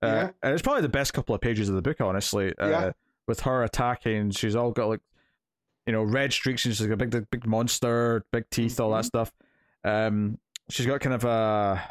Uh, 0.02 0.06
Yeah. 0.06 0.30
and 0.42 0.52
it's 0.52 0.62
probably 0.62 0.82
the 0.82 0.88
best 0.90 1.14
couple 1.14 1.34
of 1.34 1.40
pages 1.40 1.68
of 1.68 1.74
the 1.74 1.82
book, 1.82 2.00
honestly. 2.00 2.52
Uh, 2.58 2.68
Yeah. 2.68 2.92
With 3.26 3.40
her 3.40 3.64
attacking, 3.64 4.30
she's 4.32 4.54
all 4.54 4.70
got 4.70 4.88
like, 4.88 5.00
you 5.86 5.92
know, 5.92 6.02
red 6.02 6.32
streaks. 6.32 6.64
And 6.64 6.74
she's 6.76 6.86
like 6.86 6.90
a 7.00 7.06
big, 7.06 7.28
big 7.30 7.46
monster, 7.46 8.24
big 8.30 8.48
teeth, 8.50 8.78
all 8.78 8.92
that 8.92 9.02
Mhm. 9.04 9.06
stuff. 9.06 9.32
Um, 9.82 10.38
she's 10.68 10.86
got 10.86 11.00
kind 11.00 11.14
of 11.14 11.24
a, 11.24 11.82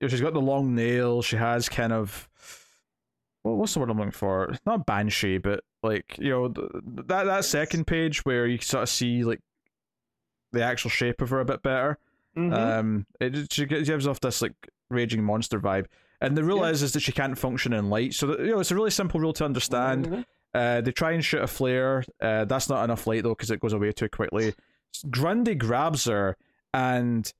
you 0.00 0.04
know, 0.04 0.08
she's 0.08 0.20
got 0.20 0.34
the 0.34 0.40
long 0.40 0.74
nails. 0.74 1.24
She 1.24 1.36
has 1.36 1.68
kind 1.68 1.92
of, 1.92 2.28
what's 3.52 3.74
the 3.74 3.80
word 3.80 3.90
I'm 3.90 3.98
looking 3.98 4.10
for? 4.10 4.54
Not 4.66 4.86
banshee, 4.86 5.38
but 5.38 5.62
like 5.82 6.16
you 6.18 6.30
know 6.30 6.48
th- 6.48 6.68
that 7.06 7.24
that 7.24 7.44
second 7.44 7.86
page 7.86 8.24
where 8.24 8.46
you 8.46 8.58
sort 8.58 8.82
of 8.84 8.88
see 8.88 9.22
like 9.24 9.40
the 10.52 10.62
actual 10.62 10.90
shape 10.90 11.20
of 11.20 11.30
her 11.30 11.40
a 11.40 11.44
bit 11.44 11.62
better. 11.62 11.98
Mhm. 12.36 12.52
Um, 12.52 13.06
it 13.20 13.52
she 13.52 13.66
gives 13.66 14.06
off 14.06 14.20
this 14.20 14.42
like 14.42 14.54
raging 14.90 15.22
monster 15.22 15.60
vibe, 15.60 15.86
and 16.20 16.36
the 16.36 16.44
rule 16.44 16.60
Yeah. 16.60 16.70
is 16.70 16.82
is 16.82 16.92
that 16.94 17.00
she 17.00 17.12
can't 17.12 17.38
function 17.38 17.72
in 17.72 17.90
light. 17.90 18.14
So 18.14 18.28
that, 18.28 18.40
you 18.40 18.46
know 18.52 18.60
it's 18.60 18.70
a 18.70 18.74
really 18.74 18.90
simple 18.90 19.20
rule 19.20 19.32
to 19.34 19.44
understand. 19.44 20.06
Mhm. 20.08 20.24
Uh, 20.54 20.80
they 20.80 20.92
try 20.92 21.12
and 21.12 21.24
shoot 21.24 21.42
a 21.42 21.46
flare. 21.48 22.04
Uh, 22.20 22.44
that's 22.44 22.68
not 22.68 22.84
enough 22.84 23.06
light 23.06 23.24
though 23.24 23.30
because 23.34 23.50
it 23.50 23.60
goes 23.60 23.72
away 23.72 23.92
too 23.92 24.08
quickly. 24.08 24.54
Grundy 25.10 25.54
grabs 25.54 26.04
her 26.06 26.36
and. 26.72 27.32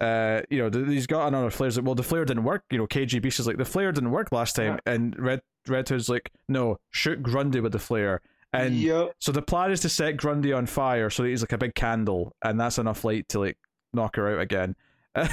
Uh, 0.00 0.40
you 0.48 0.58
know, 0.70 0.84
he's 0.86 1.06
got 1.06 1.28
another 1.28 1.50
flare. 1.50 1.68
Like, 1.70 1.84
well, 1.84 1.94
the 1.94 2.02
flare 2.02 2.24
didn't 2.24 2.44
work. 2.44 2.64
You 2.70 2.78
know, 2.78 2.86
KGB 2.86 3.26
is 3.38 3.46
like, 3.46 3.58
the 3.58 3.66
flare 3.66 3.92
didn't 3.92 4.12
work 4.12 4.32
last 4.32 4.56
time, 4.56 4.78
and 4.86 5.14
Red 5.18 5.42
Red 5.68 5.88
Hood's 5.88 6.08
like, 6.08 6.30
no, 6.48 6.78
shoot 6.90 7.22
Grundy 7.22 7.60
with 7.60 7.72
the 7.72 7.78
flare. 7.78 8.22
And 8.52 8.74
yep. 8.74 9.14
so 9.18 9.30
the 9.30 9.42
plan 9.42 9.70
is 9.70 9.80
to 9.80 9.88
set 9.88 10.16
Grundy 10.16 10.52
on 10.52 10.66
fire 10.66 11.08
so 11.10 11.22
that 11.22 11.28
he's 11.28 11.42
like 11.42 11.52
a 11.52 11.58
big 11.58 11.74
candle, 11.74 12.34
and 12.44 12.58
that's 12.58 12.78
enough 12.78 13.04
light 13.04 13.28
to 13.28 13.38
like 13.40 13.58
knock 13.92 14.16
her 14.16 14.34
out 14.34 14.40
again. 14.40 14.74
so 15.16 15.28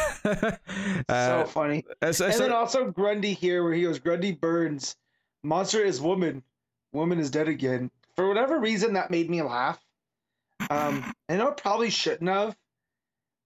uh, 1.10 1.46
funny. 1.46 1.84
it's, 2.02 2.20
And 2.20 2.30
it's 2.30 2.40
then 2.40 2.52
a- 2.52 2.56
also 2.56 2.92
Grundy 2.92 3.34
here, 3.34 3.64
where 3.64 3.74
he 3.74 3.84
goes, 3.84 4.00
Grundy 4.00 4.34
burns. 4.34 4.96
Monster 5.44 5.84
is 5.84 6.02
woman. 6.02 6.44
Woman 6.94 7.20
is 7.20 7.32
dead 7.32 7.48
again. 7.48 7.92
For 8.16 8.28
whatever 8.28 8.60
reason, 8.60 8.94
that 8.94 9.12
made 9.12 9.30
me 9.30 9.42
laugh. 9.42 9.80
Um, 10.70 11.14
I 11.30 11.38
know 11.38 11.50
it 11.50 11.58
probably 11.58 11.90
shouldn't 11.90 12.30
have. 12.30 12.56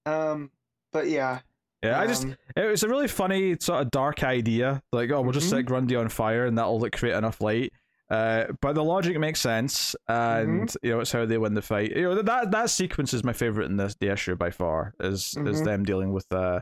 Um, 0.05 0.51
but 0.91 1.07
yeah. 1.09 1.39
Yeah, 1.83 1.99
I 1.99 2.07
just 2.07 2.23
um, 2.25 2.35
it 2.55 2.65
was 2.65 2.83
a 2.83 2.87
really 2.89 3.07
funny 3.07 3.57
sort 3.59 3.81
of 3.81 3.91
dark 3.91 4.23
idea. 4.23 4.81
Like, 4.91 5.11
oh, 5.11 5.21
we'll 5.21 5.31
just 5.31 5.47
Mm-hmm. 5.47 5.57
set 5.57 5.65
Grundy 5.65 5.95
on 5.95 6.09
fire, 6.09 6.45
and 6.45 6.57
that'll 6.57 6.79
like 6.79 6.93
create 6.93 7.15
enough 7.15 7.41
light. 7.41 7.73
Uh, 8.09 8.45
but 8.59 8.73
the 8.75 8.83
logic 8.83 9.17
makes 9.19 9.39
sense, 9.39 9.95
and 10.07 10.67
Mm-hmm. 10.67 10.85
you 10.85 10.91
know 10.93 10.99
it's 10.99 11.11
how 11.11 11.25
they 11.25 11.37
win 11.37 11.53
the 11.53 11.61
fight. 11.61 11.91
You 11.95 12.03
know 12.03 12.21
that 12.21 12.51
that 12.51 12.69
sequence 12.69 13.13
is 13.13 13.23
my 13.23 13.33
favorite 13.33 13.65
in 13.69 13.77
this 13.77 13.95
the 13.99 14.11
issue 14.11 14.35
by 14.35 14.49
far. 14.51 14.93
Is 14.99 15.35
is 15.45 15.61
Mhm. 15.61 15.65
them 15.65 15.83
dealing 15.85 16.11
with 16.11 16.25
uh, 16.31 16.59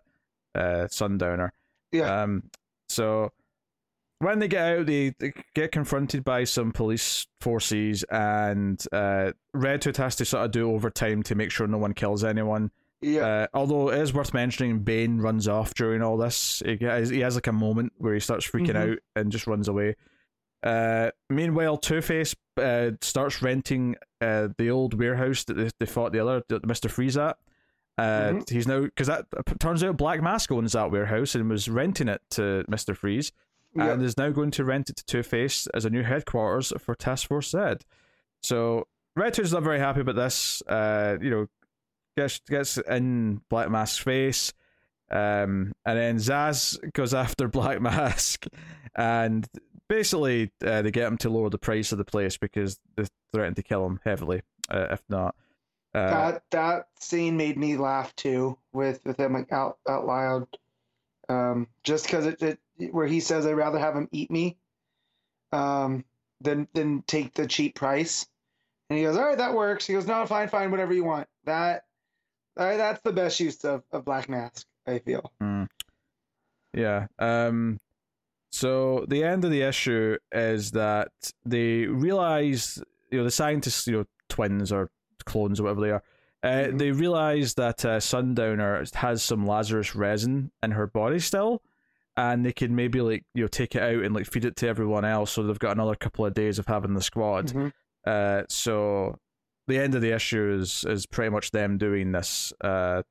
uh, 0.55 0.87
Sundowner. 0.87 1.51
Yeah. 1.91 2.21
Um, 2.23 2.43
so 2.87 3.31
when 4.19 4.39
they 4.39 4.47
get 4.49 4.77
out, 4.79 4.85
they, 4.85 5.13
they 5.19 5.31
get 5.55 5.71
confronted 5.71 6.23
by 6.25 6.43
some 6.43 6.71
police 6.73 7.25
forces, 7.41 8.03
and 8.11 8.83
uh, 8.91 9.31
Red 9.53 9.83
Hood 9.83 9.97
has 9.97 10.15
to 10.17 10.25
sort 10.25 10.45
of 10.45 10.51
do 10.51 10.71
overtime 10.71 11.23
to 11.23 11.35
make 11.35 11.51
sure 11.51 11.65
no 11.67 11.77
one 11.77 11.93
kills 11.93 12.23
anyone. 12.23 12.69
Yeah. 13.01 13.25
Uh, 13.25 13.47
although 13.53 13.89
it 13.91 13.99
is 13.99 14.13
worth 14.13 14.33
mentioning, 14.33 14.79
Bane 14.79 15.19
runs 15.19 15.47
off 15.47 15.73
during 15.73 16.01
all 16.01 16.17
this. 16.17 16.61
He 16.65 16.77
has, 16.81 17.09
he 17.09 17.19
has 17.21 17.35
like 17.35 17.47
a 17.47 17.51
moment 17.53 17.93
where 17.97 18.13
he 18.13 18.19
starts 18.19 18.49
freaking 18.49 18.73
Mhm. 18.75 18.91
out 18.93 18.97
and 19.15 19.31
just 19.31 19.47
runs 19.47 19.67
away. 19.67 19.95
Uh, 20.61 21.11
meanwhile, 21.29 21.77
Two 21.77 22.01
Face 22.01 22.35
uh, 22.57 22.91
starts 23.01 23.41
renting 23.41 23.95
uh, 24.19 24.49
the 24.57 24.69
old 24.69 24.93
warehouse 24.99 25.45
that 25.45 25.53
they, 25.53 25.69
they 25.79 25.85
fought 25.85 26.11
the 26.11 26.19
other 26.19 26.43
Mister 26.65 26.89
Freeze 26.89 27.15
at. 27.17 27.37
Uh, 27.97 28.31
Mhm. 28.31 28.49
He's 28.49 28.67
now 28.67 28.81
because 28.81 29.07
that 29.07 29.25
turns 29.59 29.83
out 29.83 29.95
Black 29.97 30.21
Mask 30.21 30.51
owns 30.51 30.73
that 30.73 30.91
warehouse 30.91 31.35
and 31.35 31.49
was 31.49 31.69
renting 31.69 32.09
it 32.09 32.21
to 32.31 32.65
Mister 32.67 32.93
Freeze, 32.93 33.31
yeah. 33.73 33.91
and 33.93 34.03
is 34.03 34.17
now 34.17 34.29
going 34.31 34.51
to 34.51 34.65
rent 34.65 34.89
it 34.89 34.97
to 34.97 35.05
Two 35.05 35.23
Face 35.23 35.67
as 35.73 35.85
a 35.85 35.89
new 35.89 36.03
headquarters 36.03 36.73
for 36.79 36.95
Task 36.95 37.27
Force 37.29 37.51
Z. 37.51 37.75
So 38.43 38.87
Red 39.15 39.35
Hood's 39.35 39.53
not 39.53 39.63
very 39.63 39.79
happy 39.79 40.01
about 40.01 40.15
this. 40.15 40.61
Uh, 40.67 41.17
you 41.21 41.29
know, 41.29 41.47
gets 42.19 42.39
gets 42.39 42.77
in 42.77 43.41
Black 43.49 43.69
Mask's 43.69 44.03
face, 44.03 44.53
um, 45.11 45.73
and 45.85 45.97
then 45.97 46.17
Zaz 46.17 46.77
goes 46.93 47.13
after 47.13 47.47
Black 47.49 47.81
Mask, 47.81 48.45
and 48.95 49.47
basically 49.87 50.51
uh, 50.65 50.81
they 50.81 50.91
get 50.91 51.07
him 51.07 51.17
to 51.17 51.29
lower 51.29 51.49
the 51.49 51.57
price 51.57 51.91
of 51.91 51.97
the 51.97 52.05
place 52.05 52.37
because 52.37 52.79
they 52.95 53.05
threaten 53.33 53.55
to 53.55 53.63
kill 53.63 53.85
him 53.85 53.99
heavily 54.03 54.41
uh, 54.69 54.87
if 54.91 55.01
not. 55.09 55.35
Uh, 55.93 56.09
that 56.09 56.43
that 56.51 56.87
scene 56.99 57.35
made 57.35 57.57
me 57.57 57.75
laugh 57.75 58.15
too 58.15 58.57
with 58.73 59.03
with 59.05 59.19
him 59.19 59.33
like 59.33 59.51
out 59.51 59.77
out 59.87 60.05
loud. 60.05 60.47
Um 61.27 61.67
just 61.83 62.05
because 62.05 62.27
it, 62.27 62.41
it 62.41 62.59
where 62.93 63.07
he 63.07 63.19
says 63.19 63.45
i'd 63.45 63.51
rather 63.53 63.79
have 63.79 63.95
him 63.95 64.07
eat 64.11 64.31
me 64.31 64.57
um 65.51 66.05
than 66.41 66.67
than 66.73 67.03
take 67.07 67.33
the 67.33 67.47
cheap 67.47 67.75
price. 67.75 68.27
And 68.89 68.97
he 68.97 69.05
goes 69.05 69.17
all 69.17 69.25
right 69.25 69.37
that 69.37 69.55
works. 69.55 69.87
He 69.87 69.93
goes 69.93 70.05
no 70.05 70.25
fine 70.27 70.47
fine 70.47 70.69
whatever 70.69 70.93
you 70.93 71.03
want. 71.03 71.27
That 71.45 71.85
uh, 72.59 72.77
that's 72.77 73.01
the 73.01 73.11
best 73.11 73.39
use 73.39 73.63
of, 73.65 73.81
of 73.91 74.05
black 74.05 74.29
mask 74.29 74.67
i 74.85 74.99
feel 74.99 75.31
Mm. 75.41 75.67
Yeah. 76.73 77.07
Um 77.17 77.79
so 78.51 79.05
the 79.07 79.23
end 79.23 79.45
of 79.45 79.51
the 79.51 79.61
issue 79.61 80.17
is 80.31 80.71
that 80.71 81.11
they 81.45 81.85
realize 81.85 82.81
you 83.11 83.17
know 83.19 83.23
the 83.23 83.31
scientists, 83.31 83.87
you 83.87 83.93
know, 83.97 84.05
twins 84.27 84.71
or 84.71 84.89
clones 85.25 85.59
or 85.59 85.63
whatever 85.63 85.81
they 85.81 85.91
are. 85.91 86.03
Uh, 86.43 86.67
Mhm. 86.69 86.77
They 86.79 86.91
realize 86.91 87.55
that 87.55 87.83
uh, 87.85 87.99
Sundowner 87.99 88.83
has 88.95 89.21
some 89.23 89.45
Lazarus 89.45 89.95
resin 89.95 90.51
in 90.63 90.71
her 90.71 90.87
body 90.87 91.19
still, 91.19 91.61
and 92.17 92.45
they 92.45 92.53
can 92.53 92.75
maybe 92.75 93.01
like 93.01 93.23
you 93.33 93.43
know 93.43 93.47
take 93.47 93.75
it 93.75 93.81
out 93.81 94.03
and 94.03 94.13
like 94.15 94.25
feed 94.27 94.45
it 94.45 94.55
to 94.57 94.67
everyone 94.67 95.05
else, 95.05 95.31
so 95.31 95.43
they've 95.43 95.59
got 95.59 95.71
another 95.75 95.95
couple 95.95 96.25
of 96.25 96.33
days 96.33 96.57
of 96.59 96.65
having 96.67 96.93
the 96.93 97.01
squad. 97.01 97.47
Mhm. 97.47 97.71
Uh, 98.05 98.43
so 98.47 99.19
the 99.69 99.77
end 99.81 99.95
of 99.95 100.01
the 100.01 100.11
issue 100.11 100.57
is 100.59 100.83
is 100.87 101.05
pretty 101.05 101.29
much 101.29 101.51
them 101.51 101.77
doing 101.77 102.11
this, 102.11 102.51
uh, 102.61 103.03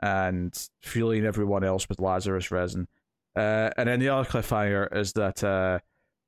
and 0.00 0.68
fueling 0.82 1.24
everyone 1.24 1.62
else 1.64 1.88
with 1.88 2.00
Lazarus 2.00 2.50
resin. 2.50 2.88
Uh, 3.36 3.70
and 3.76 3.88
then 3.88 4.00
the 4.00 4.08
other 4.08 4.28
cliffhanger 4.28 4.94
is 4.96 5.12
that 5.12 5.44
uh, 5.44 5.78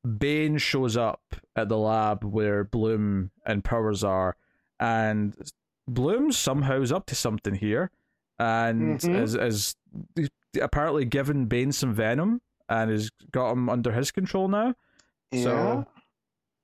Bane 0.06 0.58
shows 0.58 0.96
up 0.96 1.22
at 1.56 1.68
the 1.68 1.78
lab 1.78 2.22
where 2.24 2.64
Bloom 2.64 3.30
and 3.44 3.64
Powers 3.64 4.04
are, 4.04 4.36
and 4.78 5.34
Bloom 5.88 6.30
somehow 6.32 6.80
is 6.82 6.92
up 6.92 7.06
to 7.06 7.14
something 7.14 7.54
here, 7.54 7.90
and 8.38 9.00
Mhm. 9.00 9.22
is 9.22 9.34
is 9.34 9.74
apparently 10.60 11.04
given 11.04 11.46
Bane 11.46 11.72
some 11.72 11.92
venom 11.94 12.40
and 12.68 12.90
has 12.90 13.10
got 13.32 13.52
him 13.52 13.68
under 13.68 13.92
his 13.92 14.10
control 14.10 14.48
now. 14.48 14.74
Yeah. 15.32 15.42
So- 15.42 15.86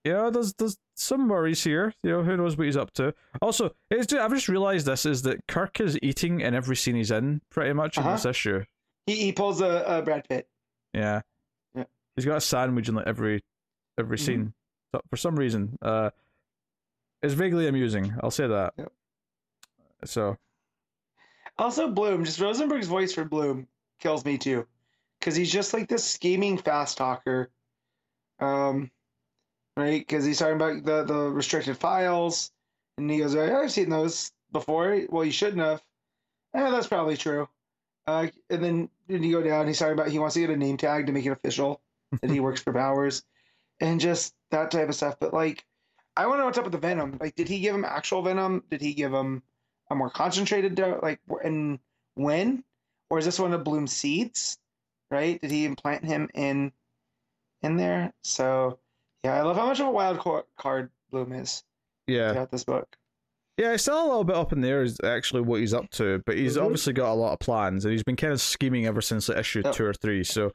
Yeah, 0.04 0.28
there's 0.30 0.52
there's 0.54 0.76
some 0.94 1.28
worries 1.28 1.64
here. 1.64 1.94
You 2.02 2.10
know, 2.12 2.22
who 2.22 2.36
knows 2.36 2.56
what 2.58 2.64
he's 2.66 2.76
up 2.76 2.92
to. 2.94 3.14
Also, 3.40 3.74
it's 3.90 4.06
just, 4.06 4.20
I've 4.22 4.32
just 4.32 4.48
realized 4.48 4.86
this 4.86 5.06
is 5.06 5.22
that 5.22 5.46
Kirk 5.48 5.80
is 5.80 5.98
eating 6.02 6.40
in 6.40 6.54
every 6.54 6.76
scene 6.76 6.94
he's 6.94 7.10
in, 7.10 7.40
pretty 7.50 7.72
much 7.72 7.96
in 7.96 8.02
Uh-huh. 8.04 8.12
this 8.12 8.26
issue. 8.26 8.64
he, 9.06 9.16
he 9.16 9.32
pulls 9.32 9.60
a, 9.62 9.84
a 9.86 10.02
Brad 10.02 10.28
Pitt. 10.28 10.46
Yeah. 10.92 11.22
Yeah. 11.74 11.84
He's 12.16 12.24
got 12.26 12.36
a 12.36 12.40
sandwich 12.40 12.88
in 12.88 12.94
like 12.94 13.06
every 13.06 13.42
every 13.98 14.16
Mhm. 14.18 14.20
scene. 14.24 14.54
So 14.94 15.00
for 15.10 15.16
some 15.16 15.36
reason, 15.36 15.78
uh, 15.82 16.10
it's 17.22 17.34
vaguely 17.34 17.66
amusing. 17.66 18.14
I'll 18.22 18.30
say 18.30 18.46
that. 18.46 18.74
Yep. 18.76 18.92
So 20.04 20.36
Also, 21.58 21.88
Bloom, 21.90 22.24
just 22.24 22.40
Rosenberg's 22.40 22.88
voice 22.88 23.14
for 23.14 23.24
Bloom 23.24 23.68
kills 24.00 24.24
me 24.24 24.36
too, 24.36 24.66
because 25.18 25.34
he's 25.36 25.50
just 25.52 25.72
like 25.72 25.88
this 25.88 26.04
scheming 26.04 26.58
fast 26.58 26.98
talker, 26.98 27.50
um, 28.40 28.90
right? 29.76 30.00
Because 30.00 30.24
he's 30.24 30.38
talking 30.38 30.56
about 30.56 30.84
the 30.84 31.04
the 31.04 31.30
restricted 31.30 31.76
files, 31.76 32.50
and 32.98 33.10
he 33.10 33.18
goes, 33.18 33.34
"I've 33.36 33.72
seen 33.72 33.90
those 33.90 34.32
before." 34.52 35.00
Well, 35.08 35.24
you 35.24 35.32
shouldn't 35.32 35.62
have. 35.62 35.82
Eh, 36.54 36.70
that's 36.70 36.86
probably 36.86 37.16
true. 37.16 37.48
Uh, 38.06 38.28
and 38.50 38.62
then 38.62 38.88
then 39.08 39.22
you 39.22 39.32
go 39.32 39.42
down. 39.42 39.66
He's 39.66 39.78
talking 39.78 39.94
about 39.94 40.08
he 40.08 40.18
wants 40.18 40.34
to 40.34 40.40
get 40.40 40.50
a 40.50 40.56
name 40.56 40.76
tag 40.76 41.06
to 41.06 41.12
make 41.12 41.26
it 41.26 41.30
official 41.30 41.80
that 42.20 42.30
he 42.30 42.40
works 42.40 42.60
for 42.60 42.72
Powers, 42.72 43.22
and 43.80 44.00
just 44.00 44.34
that 44.50 44.70
type 44.70 44.88
of 44.88 44.94
stuff. 44.94 45.16
But 45.18 45.34
like, 45.34 45.64
I 46.16 46.26
want 46.26 46.36
to 46.36 46.40
know 46.40 46.46
what's 46.46 46.58
up 46.58 46.64
with 46.64 46.72
the 46.72 46.78
Venom. 46.78 47.18
Like, 47.20 47.34
did 47.34 47.48
he 47.48 47.60
give 47.60 47.74
him 47.74 47.84
actual 47.84 48.22
Venom? 48.22 48.62
Did 48.70 48.80
he 48.80 48.94
give 48.94 49.12
him 49.12 49.42
a 49.90 49.94
more 49.94 50.10
concentrated? 50.10 50.78
Like, 50.78 51.20
and 51.42 51.78
when? 52.14 52.64
Or 53.10 53.18
is 53.18 53.24
this 53.24 53.38
one 53.38 53.52
of 53.52 53.64
Bloom's 53.64 53.92
seeds? 53.92 54.58
Right? 55.10 55.40
Did 55.40 55.50
he 55.50 55.64
implant 55.64 56.04
him 56.04 56.28
in 56.34 56.72
in 57.62 57.76
there? 57.76 58.12
So, 58.22 58.78
yeah, 59.24 59.34
I 59.34 59.42
love 59.42 59.56
how 59.56 59.66
much 59.66 59.80
of 59.80 59.86
a 59.86 59.90
wild 59.90 60.18
card 60.56 60.90
Bloom 61.10 61.32
is 61.32 61.64
yeah, 62.06 62.32
throughout 62.32 62.50
this 62.50 62.64
book. 62.64 62.96
yeah, 63.56 63.72
it's 63.72 63.82
still 63.84 64.00
a 64.02 64.06
little 64.06 64.24
bit 64.24 64.36
up 64.36 64.52
in 64.52 64.60
there. 64.60 64.82
Is 64.82 64.98
actually 65.02 65.42
what 65.42 65.60
he's 65.60 65.74
up 65.74 65.90
to, 65.92 66.22
but 66.26 66.36
he's 66.36 66.56
Mhm. 66.56 66.62
obviously 66.64 66.92
got 66.92 67.10
a 67.12 67.14
lot 67.14 67.32
of 67.32 67.38
plans, 67.40 67.84
and 67.84 67.92
he's 67.92 68.02
been 68.02 68.16
kind 68.16 68.32
of 68.32 68.40
scheming 68.40 68.86
ever 68.86 69.00
since 69.00 69.28
like, 69.28 69.38
issue 69.38 69.62
Yep. 69.64 69.74
two 69.74 69.84
or 69.86 69.94
three. 69.94 70.22
So. 70.24 70.52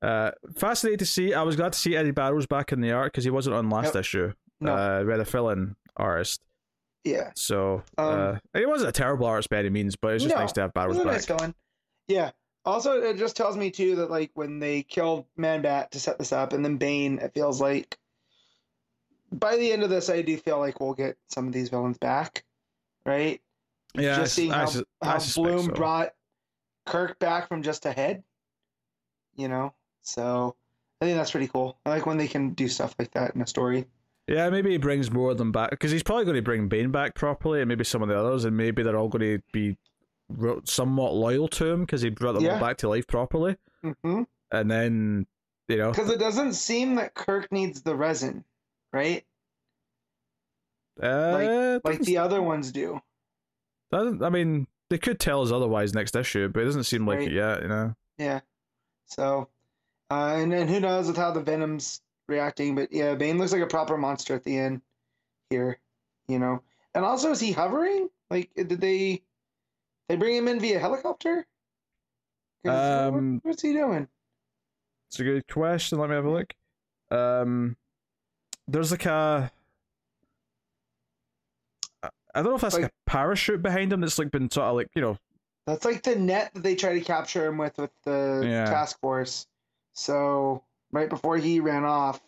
Uh, 0.00 0.30
fascinating 0.56 0.98
to 0.98 1.04
see. 1.04 1.34
I 1.34 1.42
was 1.42 1.56
glad 1.56 1.72
to 1.72 1.78
see 1.78 1.96
Eddy 1.96 2.12
Barrows 2.12 2.46
back 2.46 2.70
in 2.70 2.80
the 2.80 2.92
art 2.92 3.10
because 3.12 3.24
he 3.24 3.30
wasn't 3.30 3.56
on 3.56 3.68
last 3.68 3.94
Yep. 3.94 3.96
issue. 3.96 4.32
No, 4.60 4.72
Uh, 4.72 5.04
a 5.18 5.24
fill-in 5.24 5.74
artist. 5.96 6.40
yeah, 7.02 7.32
So 7.34 7.82
Um, 7.98 8.20
uh, 8.20 8.38
it 8.54 8.68
wasn't 8.68 8.90
a 8.90 8.92
terrible 8.92 9.26
artist 9.26 9.50
by 9.50 9.56
any 9.56 9.70
means, 9.70 9.96
but 9.96 10.14
it's 10.14 10.22
just 10.22 10.36
No, 10.36 10.40
nice 10.42 10.52
to 10.52 10.60
have 10.60 10.72
Barrows 10.72 10.98
back. 10.98 11.06
nice 11.06 11.26
villain. 11.26 11.52
Yeah. 12.06 12.30
Also, 12.64 13.02
it 13.02 13.16
just 13.16 13.36
tells 13.36 13.56
me 13.56 13.72
too 13.72 13.96
that 13.96 14.08
like 14.08 14.30
when 14.34 14.60
they 14.60 14.84
killed 14.84 15.24
Man 15.36 15.62
Bat 15.62 15.90
to 15.90 15.98
set 15.98 16.16
this 16.16 16.32
up, 16.32 16.52
and 16.52 16.64
then 16.64 16.76
Bane, 16.76 17.18
it 17.18 17.34
feels 17.34 17.60
like 17.60 17.98
by 19.32 19.56
the 19.56 19.72
end 19.72 19.82
of 19.82 19.90
this, 19.90 20.08
I 20.10 20.22
do 20.22 20.36
feel 20.36 20.58
like 20.58 20.80
we'll 20.80 20.94
get 20.94 21.16
some 21.28 21.46
of 21.46 21.52
these 21.52 21.68
villains 21.68 21.98
back, 21.98 22.44
right? 23.04 23.40
yeah, 23.94 24.16
just 24.16 24.20
s- 24.20 24.32
seeing 24.34 24.52
I 24.52 24.64
how, 24.64 24.70
I 25.02 25.06
how 25.06 25.18
Bloom 25.34 25.66
so. 25.66 25.72
brought 25.72 26.14
Kirk 26.86 27.18
back 27.18 27.48
from 27.48 27.62
just 27.62 27.86
ahead, 27.86 28.22
you 29.36 29.48
know. 29.48 29.74
So 30.02 30.56
I 31.00 31.04
think 31.06 31.16
that's 31.16 31.30
pretty 31.30 31.48
cool. 31.48 31.78
I 31.84 31.90
like 31.90 32.06
when 32.06 32.16
they 32.18 32.28
can 32.28 32.50
do 32.54 32.68
stuff 32.68 32.94
like 32.98 33.10
that 33.12 33.34
in 33.34 33.42
a 33.42 33.46
story. 33.46 33.86
Yeah, 34.26 34.50
maybe 34.50 34.70
he 34.72 34.76
brings 34.76 35.10
more 35.10 35.30
of 35.30 35.38
them 35.38 35.52
back 35.52 35.70
because 35.70 35.90
he's 35.90 36.02
probably 36.02 36.24
going 36.26 36.36
to 36.36 36.42
bring 36.42 36.68
Bane 36.68 36.90
back 36.90 37.14
properly, 37.14 37.60
and 37.60 37.68
maybe 37.68 37.84
some 37.84 38.02
of 38.02 38.08
the 38.08 38.18
others, 38.18 38.44
and 38.44 38.56
maybe 38.56 38.82
they're 38.82 38.96
all 38.96 39.08
going 39.08 39.38
to 39.38 39.42
be 39.52 39.76
somewhat 40.64 41.14
loyal 41.14 41.48
to 41.48 41.66
him 41.66 41.80
because 41.80 42.02
he 42.02 42.10
brought 42.10 42.34
them 42.34 42.46
all 42.46 42.60
back 42.60 42.76
to 42.78 42.88
life 42.88 43.06
properly, 43.06 43.56
Mm-hmm. 43.84 44.22
and 44.50 44.70
then 44.70 45.26
you 45.68 45.76
know, 45.78 45.90
Because 45.90 46.10
it 46.10 46.18
doesn't 46.18 46.54
seem 46.54 46.96
that 46.96 47.14
Kirk 47.14 47.50
needs 47.52 47.80
the 47.82 47.94
resin, 47.94 48.44
right? 48.98 49.24
uh, 51.02 51.78
Like 51.84 52.00
the 52.00 52.18
other 52.18 52.42
ones 52.42 52.72
do. 52.72 53.00
doesn't, 53.92 54.22
I 54.22 54.28
mean, 54.30 54.66
they 54.90 54.98
could 54.98 55.20
tell 55.20 55.42
us 55.42 55.52
otherwise 55.52 55.94
next 55.94 56.16
issue, 56.16 56.48
but 56.48 56.60
it 56.62 56.66
doesn't 56.66 56.84
seem 56.84 57.06
like 57.06 57.18
Right. 57.20 57.28
it 57.28 57.34
yet. 57.34 57.62
You 57.62 57.68
know, 57.68 57.94
Yeah. 58.18 58.40
So, 59.06 59.48
uh, 60.10 60.34
and 60.36 60.52
then 60.52 60.66
who 60.68 60.80
knows 60.80 61.06
with 61.06 61.16
how 61.16 61.30
the 61.30 61.40
Venom's 61.40 62.02
reacting, 62.26 62.74
but 62.74 62.92
yeah, 62.92 63.14
Bane 63.14 63.38
looks 63.38 63.52
like 63.52 63.62
a 63.62 63.66
proper 63.66 63.96
monster 63.96 64.34
at 64.34 64.44
the 64.44 64.58
end 64.58 64.82
here, 65.50 65.78
you 66.26 66.38
know. 66.38 66.62
And 66.94 67.04
also, 67.04 67.30
is 67.30 67.40
he 67.40 67.52
hovering? 67.52 68.10
Like, 68.30 68.50
did 68.54 68.68
they 68.80 69.22
they 70.08 70.16
bring 70.16 70.36
him 70.36 70.48
in 70.48 70.58
via 70.60 70.78
helicopter? 70.80 71.46
what- 72.62 72.74
Um, 72.74 73.40
what's 73.44 73.62
he 73.62 73.72
doing? 73.72 74.08
it's 75.08 75.20
a 75.20 75.24
good 75.24 75.46
question. 75.46 75.98
Let 75.98 76.10
me 76.10 76.16
have 76.16 76.24
a 76.26 76.30
look. 76.30 76.54
Um, 77.10 77.76
there's 78.68 78.90
like 78.90 79.06
a 79.06 79.50
I 82.34 82.42
don't 82.42 82.50
know 82.50 82.54
if 82.56 82.60
that's 82.60 82.74
like, 82.74 82.82
Like- 82.84 82.92
a 83.06 83.10
parachute 83.10 83.62
behind 83.62 83.92
him 83.92 84.00
that's 84.00 84.18
like 84.18 84.30
been 84.30 84.50
sort 84.50 84.66
of 84.66 84.76
like 84.76 84.88
you 84.94 85.02
know 85.02 85.16
That's 85.66 85.84
like 85.84 86.02
the 86.02 86.16
net 86.16 86.52
that 86.54 86.62
they 86.62 86.74
try 86.76 86.94
to 86.94 87.00
capture 87.00 87.46
him 87.46 87.58
with 87.58 87.76
with 87.78 87.90
the 88.04 88.42
Yeah. 88.44 88.64
task 88.66 89.00
force. 89.00 89.46
So 89.92 90.62
right 90.92 91.08
before 91.08 91.36
he 91.36 91.60
ran 91.60 91.84
off. 91.84 92.20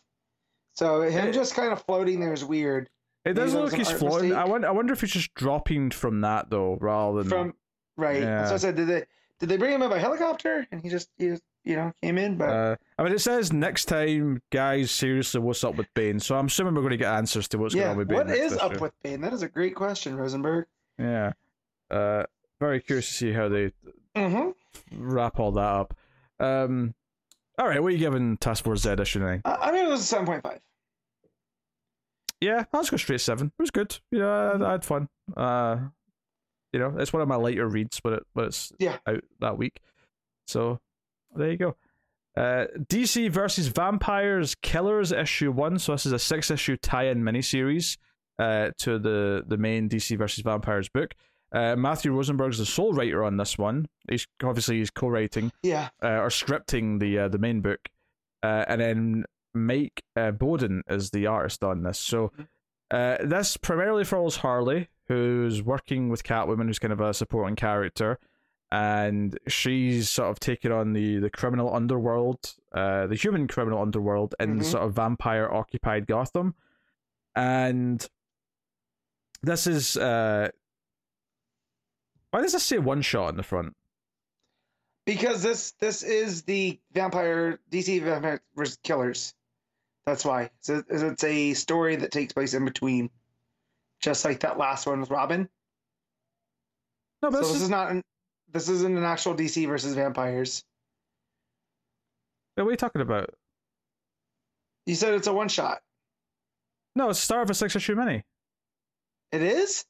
So 0.74 1.02
him 1.02 1.28
It- 1.28 1.32
just 1.32 1.54
kind 1.54 1.72
of 1.72 1.82
floating 1.84 2.20
there 2.20 2.32
is 2.32 2.44
weird. 2.44 2.88
It 3.24 3.34
does 3.34 3.52
that 3.52 3.60
look 3.60 3.72
like 3.72 3.78
he's 3.78 3.90
floating. 3.90 4.32
I 4.32 4.36
mistake. 4.36 4.50
wonder, 4.50 4.68
I 4.68 4.70
wonder 4.70 4.92
if 4.94 5.02
he's 5.02 5.10
just 5.10 5.34
dropping 5.34 5.90
from 5.90 6.22
that 6.22 6.48
though, 6.50 6.76
rather 6.80 7.22
than 7.22 7.28
From 7.28 7.54
right. 7.96 8.22
Yeah. 8.22 8.46
So 8.46 8.54
I 8.54 8.56
said, 8.56 8.76
did 8.76 8.88
they 8.88 9.04
did 9.38 9.48
they 9.50 9.56
bring 9.58 9.74
him 9.74 9.82
in 9.82 9.90
by 9.90 9.98
helicopter? 9.98 10.66
And 10.72 10.80
he 10.82 10.88
just 10.88 11.08
he 11.18 11.28
just 11.28 11.42
you 11.64 11.76
know 11.76 11.92
came 12.02 12.18
in, 12.18 12.36
but 12.36 12.48
Uh, 12.48 12.76
I 12.98 13.04
mean, 13.04 13.12
it 13.12 13.20
says 13.20 13.52
next 13.52 13.84
time, 13.86 14.40
guys. 14.50 14.90
Seriously, 14.90 15.40
what's 15.40 15.62
up 15.64 15.74
with 15.76 15.92
Bane? 15.94 16.20
So 16.20 16.36
I'm 16.36 16.46
assuming 16.46 16.74
we're 16.74 16.80
going 16.82 16.90
to 16.92 16.96
get 16.96 17.12
answers 17.12 17.48
to 17.48 17.58
what's 17.58 17.74
going 17.74 17.88
on 17.88 17.96
with 17.96 18.08
Bane. 18.08 18.18
What 18.18 18.30
is 18.30 18.52
up 18.58 18.80
with 18.80 18.92
Bane? 19.02 19.20
That 19.20 19.32
is 19.32 19.42
a 19.42 19.48
great 19.48 19.74
question, 19.74 20.16
Rosenberg. 20.16 20.66
Yeah, 20.98 21.32
uh, 21.90 22.24
very 22.60 22.80
curious 22.80 23.08
to 23.08 23.14
see 23.14 23.32
how 23.32 23.48
they 23.48 23.72
Mm-hmm. 24.16 24.50
wrap 25.00 25.38
all 25.38 25.52
that 25.52 25.60
up. 25.60 25.94
Um, 26.40 26.94
all 27.58 27.68
right, 27.68 27.80
what 27.82 27.88
are 27.88 27.90
you 27.92 27.98
giving 27.98 28.36
Task 28.38 28.64
Force 28.64 28.80
Z 28.82 28.90
issue 28.98 29.20
nine? 29.20 29.42
I 29.44 29.54
I 29.54 29.72
mean, 29.72 29.84
it 29.86 29.88
was 29.88 30.00
a 30.00 30.04
seven 30.04 30.26
point 30.26 30.42
five. 30.42 30.60
Yeah, 32.40 32.64
let's 32.72 32.88
go 32.90 32.96
straight 32.96 33.20
seven. 33.20 33.48
It 33.58 33.62
was 33.62 33.70
good. 33.70 33.98
You 34.10 34.20
know, 34.20 34.30
I, 34.62 34.68
I 34.68 34.70
had 34.72 34.84
fun. 34.84 35.08
Uh, 35.36 35.76
you 36.72 36.80
know, 36.80 36.94
it's 36.98 37.12
one 37.12 37.20
of 37.22 37.28
my 37.28 37.36
lighter 37.36 37.68
reads, 37.68 38.00
but 38.00 38.14
it, 38.14 38.22
but 38.34 38.46
it's 38.46 38.72
Yeah. 38.78 38.96
out 39.06 39.22
that 39.40 39.58
week. 39.58 39.80
So 40.46 40.80
there 41.34 41.50
you 41.50 41.56
go. 41.56 41.76
Uh, 42.36 42.66
DC 42.88 43.30
versus 43.30 43.68
Vampires 43.68 44.54
Killers 44.62 45.12
issue 45.12 45.50
one. 45.50 45.78
So 45.78 45.92
this 45.92 46.06
is 46.06 46.12
a 46.12 46.18
six 46.18 46.50
issue 46.50 46.76
tie-in 46.76 47.22
miniseries 47.22 47.98
uh, 48.38 48.70
to 48.78 48.98
the 48.98 49.42
the 49.46 49.56
main 49.56 49.88
DC 49.88 50.16
versus 50.16 50.42
Vampires 50.44 50.88
book. 50.88 51.12
Uh, 51.52 51.74
Matthew 51.74 52.12
Rosenberg's 52.12 52.58
the 52.58 52.66
sole 52.66 52.92
writer 52.92 53.24
on 53.24 53.36
this 53.36 53.58
one. 53.58 53.86
He's 54.08 54.26
obviously 54.44 54.78
he's 54.78 54.90
co-writing 54.90 55.50
Yeah. 55.64 55.88
uh, 56.02 56.06
or 56.20 56.28
scripting 56.28 57.00
the 57.00 57.18
uh, 57.18 57.28
the 57.28 57.38
main 57.38 57.60
book, 57.60 57.80
uh, 58.44 58.64
and 58.68 58.80
then 58.80 59.24
Mike 59.52 60.02
uh, 60.14 60.30
Bowden 60.30 60.82
is 60.88 61.10
the 61.10 61.26
artist 61.26 61.64
on 61.64 61.82
this. 61.82 61.98
So 61.98 62.30
uh, 62.92 63.16
this 63.24 63.56
primarily 63.56 64.04
follows 64.04 64.36
Harley, 64.36 64.88
who's 65.08 65.60
working 65.60 66.08
with 66.08 66.22
Catwoman, 66.22 66.66
who's 66.66 66.78
kind 66.78 66.92
of 66.92 67.00
a 67.00 67.12
supporting 67.12 67.56
character, 67.56 68.20
and 68.72 69.38
she's 69.48 70.08
sort 70.08 70.30
of 70.30 70.38
taken 70.40 70.70
on 70.72 70.92
the 70.92 71.18
the 71.18 71.30
criminal 71.30 71.74
underworld, 71.74 72.54
uh, 72.72 73.06
the 73.06 73.16
human 73.16 73.46
criminal 73.48 73.80
underworld 73.82 74.34
in 74.38 74.58
Mhm. 74.58 74.64
sort 74.64 74.84
of 74.84 74.92
vampire 74.94 75.50
occupied 75.52 76.06
Gotham, 76.06 76.54
and 77.34 78.06
this 79.42 79.66
is 79.66 79.96
uh. 79.96 80.50
Why 82.30 82.42
does 82.42 82.52
this 82.52 82.62
say 82.62 82.78
one 82.78 83.02
shot 83.02 83.30
in 83.30 83.36
the 83.36 83.42
front? 83.42 83.74
Because 85.04 85.42
this 85.42 85.72
this 85.72 86.02
is 86.04 86.42
the 86.42 86.78
vampire 86.92 87.58
DC 87.70 88.00
vampire 88.02 88.40
killers. 88.84 89.34
That's 90.06 90.24
why. 90.24 90.50
So 90.60 90.84
it's 90.88 91.02
it's 91.02 91.24
a 91.24 91.54
story 91.54 91.96
that 91.96 92.12
takes 92.12 92.32
place 92.32 92.54
in 92.54 92.64
between, 92.64 93.10
just 94.00 94.24
like 94.24 94.40
that 94.40 94.58
last 94.58 94.86
one 94.86 95.00
with 95.00 95.10
Robin. 95.10 95.48
No, 97.22 97.30
but 97.30 97.32
So 97.32 97.38
this 97.40 97.48
this 97.48 97.56
is 97.56 97.62
is 97.62 97.70
not 97.70 97.90
an 97.90 98.04
this 98.52 98.68
isn't 98.68 98.96
an 98.96 99.04
actual 99.04 99.34
DC 99.34 99.66
versus 99.66 99.94
vampires. 99.94 100.62
What 102.54 102.66
are 102.66 102.70
you 102.70 102.76
talking 102.76 103.02
about? 103.02 103.30
You 104.86 104.94
said 104.94 105.14
it's 105.14 105.26
a 105.26 105.32
one 105.32 105.48
shot. 105.48 105.80
No, 106.96 107.10
it's 107.10 107.20
the 107.20 107.24
start 107.24 107.42
of 107.44 107.50
a 107.50 107.54
six 107.54 107.76
issue 107.76 107.94
mini. 107.94 108.24
It 109.32 109.42
is. 109.42 109.84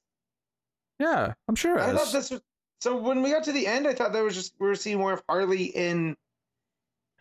Yeah, 0.99 1.33
I'm 1.49 1.55
sure 1.55 1.79
it 1.79 1.81
I 1.81 1.93
is. 1.93 1.99
thought 1.99 2.13
this 2.13 2.31
was. 2.31 2.41
So 2.81 2.97
when 2.97 3.23
we 3.23 3.31
got 3.31 3.45
to 3.45 3.53
the 3.53 3.67
end, 3.67 3.87
I 3.87 3.95
thought 3.95 4.13
there 4.13 4.25
was 4.25 4.35
just 4.35 4.55
we 4.59 4.67
were 4.67 4.75
seeing 4.75 4.99
more 4.99 5.13
of 5.13 5.23
Harley 5.29 5.65
in 5.65 6.17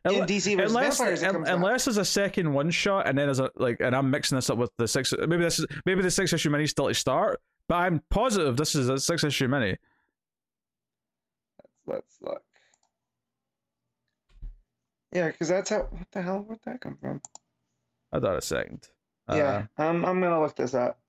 in 0.05 0.25
DC 0.25 0.55
versus 0.55 0.71
Unless, 0.71 0.97
Vampires. 0.97 1.23
Un- 1.23 1.47
unless 1.47 1.85
there's 1.85 1.97
a 1.97 2.05
second 2.05 2.53
one 2.53 2.69
shot, 2.71 3.07
and 3.07 3.17
then 3.17 3.27
there's 3.27 3.39
a 3.39 3.49
like, 3.55 3.77
and 3.79 3.95
I'm 3.95 4.09
mixing 4.09 4.35
this 4.35 4.49
up 4.49 4.57
with 4.57 4.71
the 4.77 4.87
six. 4.87 5.13
Maybe 5.17 5.37
this 5.43 5.59
is 5.59 5.65
maybe 5.85 6.01
the 6.01 6.11
six 6.11 6.31
issue 6.33 6.49
mini 6.49 6.67
still 6.67 6.87
to 6.87 6.93
start, 6.93 7.41
but 7.67 7.75
I'm 7.75 8.01
positive 8.09 8.57
this 8.57 8.75
is 8.75 8.89
a 8.89 8.99
six 8.99 9.23
issue 9.23 9.47
mini. 9.47 9.77
Let's 11.89 12.17
look. 12.21 12.43
Yeah, 15.11 15.27
because 15.27 15.47
that's 15.49 15.69
how. 15.71 15.87
What 15.89 16.07
the 16.11 16.21
hell? 16.21 16.43
Where'd 16.45 16.59
that 16.65 16.81
come 16.81 16.97
from? 17.01 17.21
I 18.11 18.19
thought 18.19 18.37
a 18.37 18.41
second. 18.41 18.87
Uh, 19.27 19.35
yeah, 19.35 19.65
um, 19.77 20.05
I'm 20.05 20.21
gonna 20.21 20.39
look 20.41 20.55
this 20.55 20.73
up. 20.73 20.99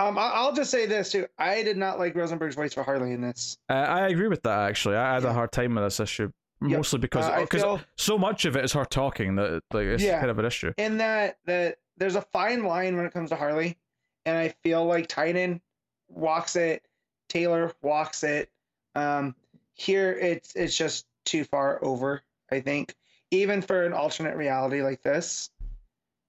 Um, 0.00 0.18
I- 0.18 0.32
I'll 0.34 0.52
just 0.54 0.70
say 0.70 0.86
this 0.86 1.12
too. 1.12 1.26
I 1.38 1.62
did 1.62 1.76
not 1.76 1.98
like 1.98 2.14
Rosenberg's 2.14 2.54
voice 2.56 2.74
for 2.74 2.82
Harley 2.82 3.12
in 3.12 3.20
this. 3.20 3.56
Uh, 3.70 3.74
I 3.74 4.08
agree 4.08 4.28
with 4.28 4.42
that. 4.42 4.68
Actually, 4.68 4.96
I 4.96 5.14
had 5.14 5.24
a 5.24 5.32
hard 5.32 5.52
time 5.52 5.74
with 5.74 5.84
this 5.84 6.00
issue, 6.00 6.32
Yep. 6.62 6.70
mostly 6.78 6.98
because 6.98 7.26
Uh, 7.26 7.40
because 7.40 7.62
feel 7.62 7.80
so 7.96 8.18
much 8.18 8.44
of 8.44 8.56
it 8.56 8.64
is 8.64 8.72
her 8.72 8.84
talking 8.84 9.36
that 9.36 9.62
like 9.72 9.86
it's 9.86 10.02
Yeah. 10.02 10.18
kind 10.18 10.30
of 10.30 10.38
an 10.38 10.44
issue. 10.46 10.72
in 10.78 10.98
that 10.98 11.38
that 11.44 11.78
there's 11.98 12.16
a 12.16 12.22
fine 12.22 12.64
line 12.64 12.96
when 12.96 13.04
it 13.06 13.12
comes 13.12 13.30
to 13.30 13.36
Harley, 13.36 13.78
and 14.26 14.36
I 14.36 14.48
feel 14.62 14.84
like 14.84 15.08
Tynan 15.08 15.60
walks 16.08 16.56
it, 16.56 16.86
Taylor 17.28 17.72
walks 17.82 18.24
it. 18.24 18.50
Um, 18.94 19.34
here 19.74 20.12
it's 20.12 20.54
it's 20.54 20.76
just 20.76 21.06
too 21.24 21.44
far 21.44 21.82
over. 21.84 22.22
I 22.50 22.60
think 22.60 22.94
even 23.30 23.62
for 23.62 23.84
an 23.84 23.92
alternate 23.92 24.36
reality 24.36 24.82
like 24.82 25.02
this, 25.02 25.50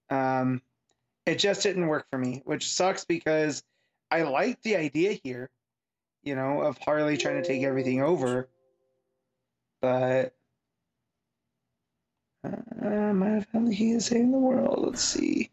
um, 0.09 0.61
it 1.25 1.39
just 1.39 1.63
didn't 1.63 1.87
work 1.87 2.07
for 2.09 2.17
me, 2.17 2.41
which 2.45 2.69
sucks 2.71 3.05
because 3.05 3.63
I 4.11 4.23
like 4.23 4.61
the 4.61 4.75
idea 4.75 5.13
here, 5.13 5.49
you 6.23 6.35
know, 6.35 6.61
of 6.61 6.77
Harley 6.77 7.17
trying 7.17 7.41
to 7.41 7.47
take 7.47 7.63
everything 7.63 8.01
over, 8.01 8.49
but. 9.81 10.35
Uh, 12.45 13.13
my 13.13 13.39
family 13.39 13.73
he 13.73 13.91
is 13.91 14.07
saving 14.07 14.31
the 14.31 14.37
world. 14.37 14.83
Let's 14.85 15.01
see. 15.01 15.49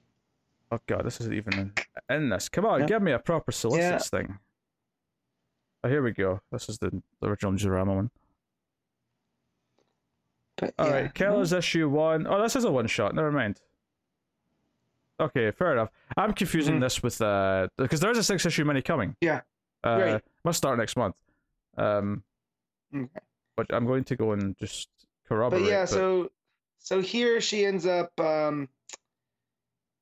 Oh 0.72 0.80
god, 0.88 1.04
this 1.04 1.20
isn't 1.20 1.34
even 1.34 1.72
in, 2.10 2.16
in 2.16 2.28
this. 2.30 2.48
Come 2.48 2.66
on, 2.66 2.80
Yeah. 2.80 2.86
give 2.86 3.02
me 3.02 3.12
a 3.12 3.18
proper 3.20 3.52
solicits 3.52 4.10
Yeah. 4.12 4.18
thing. 4.18 4.38
Oh, 5.82 5.88
here 5.88 6.02
we 6.02 6.12
go. 6.12 6.40
This 6.52 6.68
is 6.68 6.78
the, 6.78 6.90
the 7.20 7.28
original 7.28 7.52
Jurama 7.52 7.94
one. 7.94 8.10
But 10.56 10.74
All 10.78 10.86
yeah, 10.88 10.92
right, 10.94 11.14
Keller's 11.14 11.52
issue 11.52 11.88
one. 11.88 12.26
Oh, 12.26 12.42
this 12.42 12.54
is 12.56 12.64
a 12.64 12.70
one 12.70 12.86
shot. 12.86 13.14
Never 13.14 13.32
mind. 13.32 13.60
Okay, 15.18 15.50
fair 15.50 15.72
enough. 15.72 15.90
I'm 16.16 16.32
confusing 16.32 16.76
Mhm. 16.76 16.80
this 16.80 17.02
with 17.02 17.20
uh 17.20 17.68
because 17.76 18.00
there 18.00 18.10
is 18.10 18.18
a 18.18 18.24
six 18.24 18.44
issue 18.46 18.64
mini 18.64 18.82
coming. 18.82 19.16
Yeah. 19.20 19.40
Uh, 19.84 19.98
Right. 20.00 20.24
Must 20.44 20.58
start 20.58 20.78
next 20.78 20.96
month. 20.96 21.14
Um, 21.76 22.22
Okay. 22.94 23.20
but 23.56 23.66
I'm 23.72 23.86
going 23.86 24.04
to 24.04 24.16
go 24.16 24.32
and 24.32 24.56
just 24.58 24.88
corroborate. 25.26 25.62
But 25.62 25.70
yeah, 25.70 25.82
but- 25.82 25.88
so 25.90 26.30
so 26.78 27.00
here 27.00 27.40
she 27.40 27.64
ends 27.64 27.86
up 27.86 28.18
um 28.20 28.68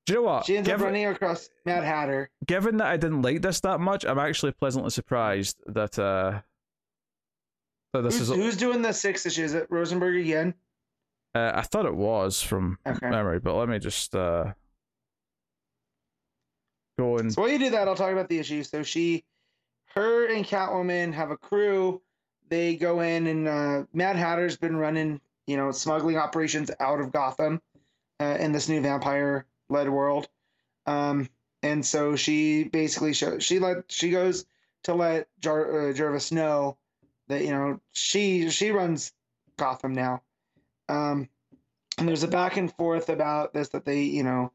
do 0.09 0.15
you 0.15 0.19
know 0.21 0.25
what? 0.27 0.45
she 0.47 0.57
ends 0.57 0.69
up 0.69 0.73
Given- 0.75 0.87
running 0.87 1.07
across 1.07 1.51
Mad 1.67 1.85
Hatter. 1.85 2.31
given 2.47 2.79
that 2.79 2.87
I 2.89 2.97
didn't 2.97 3.23
like 3.23 3.43
this 3.43 3.61
that 3.61 3.79
much, 3.81 4.05
I'm 4.05 4.19
actually 4.19 4.53
pleasantly 4.53 4.91
surprised 4.91 5.57
that 5.67 5.99
uh 5.99 6.41
that 7.93 8.03
this 8.03 8.19
Who's, 8.19 8.31
is. 8.31 8.37
who's 8.37 8.57
doing 8.57 8.83
the 8.83 8.93
six 8.93 9.25
issue? 9.27 9.45
Is 9.45 9.55
it 9.55 9.67
Rosenberg 9.71 10.17
again? 10.17 10.55
Uh, 11.35 11.53
I 11.55 11.63
thought 11.63 11.87
it 11.87 11.95
was 11.95 12.41
from 12.43 12.79
Okay. 12.87 13.09
memory, 13.09 13.39
but 13.39 13.55
let 13.55 13.69
me 13.69 13.79
just 13.79 14.15
uh 14.17 14.53
go 16.99 17.19
and 17.19 17.33
So 17.33 17.43
while 17.43 17.51
you 17.51 17.59
do 17.59 17.71
that, 17.71 17.87
I'll 17.89 17.95
talk 17.95 18.13
about 18.13 18.29
the 18.29 18.39
issue. 18.39 18.63
So 18.63 18.83
she, 18.83 19.25
her 19.95 20.27
and 20.33 20.45
Catwoman 20.45 21.13
have 21.15 21.31
a 21.31 21.37
crew. 21.37 22.01
They 22.49 22.77
go 22.77 23.01
in 23.01 23.27
and 23.27 23.47
uh, 23.49 23.85
Mad 23.93 24.17
Hatter's 24.17 24.57
been 24.57 24.77
running, 24.77 25.21
you 25.47 25.57
know, 25.57 25.71
smuggling 25.71 26.17
operations 26.17 26.71
out 26.81 27.01
of 27.01 27.13
Gotham 27.13 27.61
uh, 28.21 28.37
in 28.41 28.53
this 28.53 28.69
new 28.69 28.81
vampire-led 29.69 29.93
world. 29.93 30.29
Um, 30.87 31.29
and 31.63 31.85
so 31.85 32.17
she 32.17 32.65
basically 32.65 33.13
show, 33.15 33.39
she 33.39 33.59
let 33.59 33.91
she 33.91 34.11
goes 34.11 34.47
to 34.85 34.95
let 34.95 35.29
Jar, 35.41 35.91
uh, 35.91 36.21
know 36.31 36.77
that 37.29 37.43
you 37.43 37.51
know 37.51 37.81
she 37.93 38.51
she 38.51 38.71
runs 38.71 39.13
Gotham 39.57 39.95
now. 39.95 40.23
Um, 40.89 41.29
and 41.99 42.09
there's 42.09 42.23
a 42.23 42.29
back 42.29 42.57
and 42.57 42.73
forth 42.73 43.09
about 43.09 43.53
this 43.53 43.71
that 43.71 43.85
they 43.85 44.03
you 44.03 44.23
know 44.23 44.53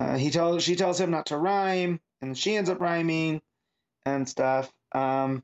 uh, 0.00 0.16
he 0.16 0.30
tells 0.30 0.62
she 0.62 0.76
tells 0.76 1.00
him 1.00 1.10
not 1.10 1.26
to 1.26 1.36
rhyme, 1.36 2.00
and 2.22 2.36
she 2.36 2.56
ends 2.56 2.70
up 2.70 2.80
rhyming 2.80 3.42
and 4.04 4.28
stuff. 4.28 4.72
Um, 4.92 5.42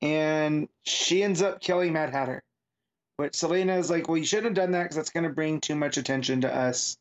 and 0.00 0.68
she 0.84 1.22
ends 1.22 1.42
up 1.42 1.60
killing 1.60 1.92
Mad 1.92 2.10
Hatter. 2.10 2.42
Which 3.16 3.34
Selina 3.34 3.76
is 3.76 3.90
like, 3.90 4.08
well, 4.08 4.16
you 4.16 4.24
shouldn't 4.24 4.56
have 4.56 4.64
done 4.64 4.72
that 4.72 4.84
because 4.84 4.96
that's 4.96 5.10
going 5.10 5.24
to 5.24 5.30
bring 5.30 5.60
too 5.60 5.76
much 5.76 5.96
attention 5.96 6.40
to 6.40 6.52
us. 6.52 6.96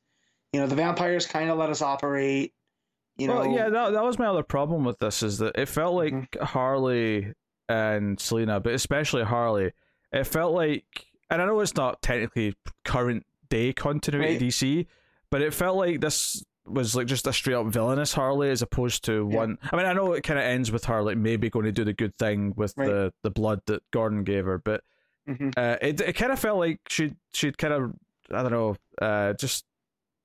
You 0.53 0.60
know, 0.60 0.68
the 0.68 0.76
vampires 0.76 1.26
kind 1.26 1.49
of 1.49 1.57
let 1.57 1.69
us 1.69 1.82
operate. 1.82 2.53
You 3.18 3.28
know, 3.28 3.36
well, 3.40 3.52
yeah, 3.52 3.69
that, 3.69 3.91
that 3.91 4.03
was 4.03 4.18
my 4.19 4.26
other 4.28 4.44
problem 4.44 4.84
with 4.84 4.99
this 4.99 5.22
is 5.22 5.38
that 5.40 5.56
it 5.57 5.68
felt 5.68 5.95
like 5.95 6.14
Mhm. 6.32 6.41
Harley 6.41 7.34
and 7.69 8.19
Selina, 8.19 8.60
but 8.60 8.73
especially 8.73 9.23
Harley, 9.23 9.72
it 10.11 10.23
felt 10.26 10.53
like, 10.53 11.06
and 11.30 11.41
I 11.41 11.45
know 11.45 11.60
it's 11.60 11.76
not 11.76 12.02
technically 12.02 12.56
current 12.84 13.26
day 13.49 13.73
continuity 13.73 14.34
Right. 14.34 14.41
DC, 14.41 14.88
but 15.30 15.41
it 15.41 15.53
felt 15.53 15.78
like 15.78 16.02
this 16.02 16.44
was 16.65 16.95
like 16.95 17.07
just 17.07 17.28
a 17.28 17.34
straight 17.34 17.56
up 17.56 17.68
villainous 17.68 18.14
Harley 18.14 18.49
as 18.49 18.61
opposed 18.61 19.03
to 19.06 19.28
Yeah. 19.32 19.38
one. 19.38 19.57
I 19.72 19.76
mean, 19.76 19.86
I 19.86 19.94
know 19.94 20.14
it 20.14 20.23
kind 20.23 20.40
of 20.40 20.45
ends 20.45 20.72
with 20.72 20.86
her 20.86 21.02
like 21.02 21.18
maybe 21.18 21.49
going 21.49 21.65
to 21.65 21.72
do 21.72 21.84
the 21.84 21.94
good 21.94 22.15
thing 22.18 22.53
with 22.56 22.73
Right. 22.78 22.88
the 22.88 23.14
the 23.23 23.32
blood 23.32 23.61
that 23.68 23.84
Gordon 23.91 24.23
gave 24.23 24.45
her, 24.45 24.57
but 24.57 24.84
Mhm. 25.30 25.53
uh, 25.57 25.78
it 25.82 26.02
it 26.02 26.14
kind 26.14 26.32
of 26.32 26.40
felt 26.40 26.57
like 26.60 26.80
she 26.90 27.14
she'd 27.34 27.57
kind 27.57 27.73
of 27.73 27.94
I 28.34 28.41
don't 28.44 28.52
know, 28.52 28.76
uh, 29.02 29.34
just. 29.34 29.65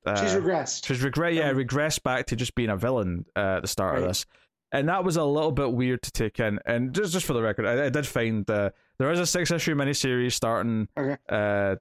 Uh, 0.06 0.16
she's 0.16 0.34
regressed. 0.34 0.86
She's 0.86 1.02
regret, 1.02 1.34
yeah, 1.34 1.50
Um, 1.50 1.56
regressed 1.56 2.02
back 2.02 2.26
to 2.26 2.36
just 2.36 2.54
being 2.54 2.70
a 2.70 2.76
villain 2.76 3.24
uh, 3.34 3.56
at 3.56 3.62
the 3.62 3.68
start 3.68 3.98
of 3.98 4.04
this, 4.04 4.24
and 4.72 4.88
that 4.88 5.04
was 5.04 5.16
a 5.16 5.24
little 5.24 5.52
bit 5.52 5.72
weird 5.72 6.02
to 6.02 6.10
take 6.12 6.38
in. 6.40 6.58
And 6.66 6.94
just 6.94 7.12
just 7.12 7.26
for 7.26 7.32
the 7.32 7.42
record, 7.42 7.66
I, 7.66 7.86
I 7.86 7.88
did 7.88 8.06
find 8.06 8.48
uh, 8.50 8.70
there 8.98 9.10
is 9.10 9.18
a 9.20 9.26
six 9.26 9.50
issue 9.50 9.74
miniseries 9.74 10.32
starting 10.32 10.88
Okay. 10.96 11.16
uh, 11.28 11.76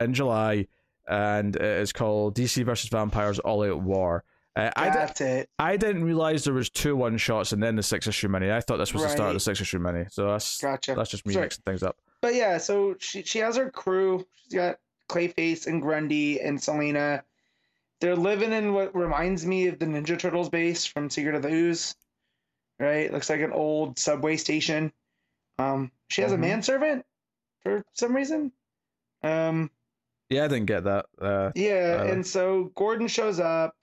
in 0.00 0.14
July, 0.14 0.66
and 1.08 1.56
it 1.56 1.62
is 1.62 1.92
called 1.92 2.36
DC 2.36 2.64
versus 2.64 2.88
Vampires 2.90 3.38
All 3.38 3.62
Out 3.62 3.82
War. 3.82 4.24
Uh, 4.54 4.70
I, 4.74 4.88
did, 5.08 5.20
it. 5.26 5.50
I 5.58 5.76
didn't 5.76 6.04
realize 6.04 6.44
there 6.44 6.54
was 6.54 6.70
two 6.70 6.96
one 6.96 7.18
shots 7.18 7.52
and 7.52 7.62
then 7.62 7.76
the 7.76 7.82
six 7.82 8.06
issue 8.06 8.28
mini. 8.28 8.50
I 8.50 8.62
thought 8.62 8.78
this 8.78 8.94
was 8.94 9.02
the 9.02 9.10
start 9.10 9.28
of 9.28 9.34
the 9.34 9.40
six 9.40 9.60
issue 9.60 9.78
mini. 9.78 10.06
So 10.10 10.28
that's 10.28 10.58
Gotcha. 10.62 10.94
that's 10.94 11.10
just 11.10 11.26
me 11.26 11.34
Sorry. 11.34 11.44
mixing 11.44 11.62
things 11.66 11.82
up. 11.82 11.98
But 12.22 12.34
yeah, 12.34 12.56
so 12.56 12.96
she 12.98 13.22
she 13.22 13.40
has 13.40 13.56
her 13.56 13.70
crew. 13.70 14.26
She's 14.44 14.54
got 14.54 14.78
Clayface 15.10 15.66
and 15.66 15.82
Grundy 15.82 16.40
and 16.40 16.60
Selina. 16.62 17.22
They're 18.00 18.16
living 18.16 18.52
in 18.52 18.74
what 18.74 18.94
reminds 18.94 19.46
me 19.46 19.68
of 19.68 19.78
the 19.78 19.86
Ninja 19.86 20.18
Turtles 20.18 20.48
base 20.50 20.84
from 20.86 21.08
Secret 21.10 21.34
of 21.34 21.42
the 21.42 21.48
Ooze. 21.52 21.94
Right? 22.78 23.10
Looks 23.12 23.30
like 23.30 23.40
an 23.40 23.52
old 23.52 23.98
subway 23.98 24.36
station. 24.36 24.92
Um, 25.58 25.90
she 26.08 26.20
has 26.22 26.30
Mhm. 26.32 26.34
a 26.34 26.38
manservant 26.38 27.06
for 27.62 27.82
some 27.94 28.14
reason. 28.14 28.52
Um, 29.22 29.70
Yeah, 30.28 30.44
I 30.44 30.48
didn't 30.48 30.66
get 30.66 30.84
that. 30.84 31.06
Uh, 31.18 31.52
yeah, 31.54 31.98
Uh, 32.00 32.12
and 32.12 32.26
so 32.26 32.64
Gordon 32.74 33.06
shows 33.08 33.38
up, 33.40 33.76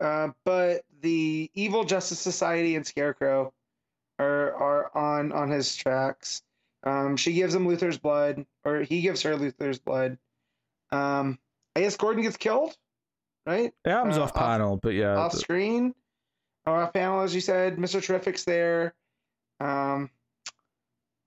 uh, 0.00 0.28
but 0.44 0.84
the 1.00 1.50
evil 1.52 1.84
Justice 1.84 2.20
Society 2.20 2.76
and 2.76 2.86
Scarecrow 2.86 3.52
are 4.18 4.54
are 4.54 4.96
on 4.96 5.32
on 5.32 5.50
his 5.50 5.74
tracks. 5.74 6.42
Um, 6.84 7.16
she 7.16 7.32
gives 7.32 7.54
him 7.54 7.66
Luthor's 7.66 7.98
blood, 7.98 8.46
or 8.64 8.82
he 8.82 9.00
gives 9.02 9.22
her 9.22 9.34
Luthor's 9.36 9.78
blood. 9.80 10.16
Um, 10.92 11.38
I 11.74 11.80
guess 11.80 11.96
Gordon 11.96 12.22
gets 12.22 12.36
killed, 12.36 12.76
right? 13.46 13.72
it 13.84 13.90
happens 13.90 14.16
Uh, 14.18 14.22
off 14.24 14.34
panel, 14.34 14.76
but 14.82 14.90
yeah, 14.94 15.16
Off 15.16 15.32
screen, 15.34 15.94
or 16.66 16.82
off 16.82 16.92
panel, 16.92 17.22
as 17.22 17.34
you 17.34 17.40
said. 17.40 17.78
Mister 17.78 18.00
Terrific's 18.00 18.44
there. 18.44 18.94
Um, 19.60 20.10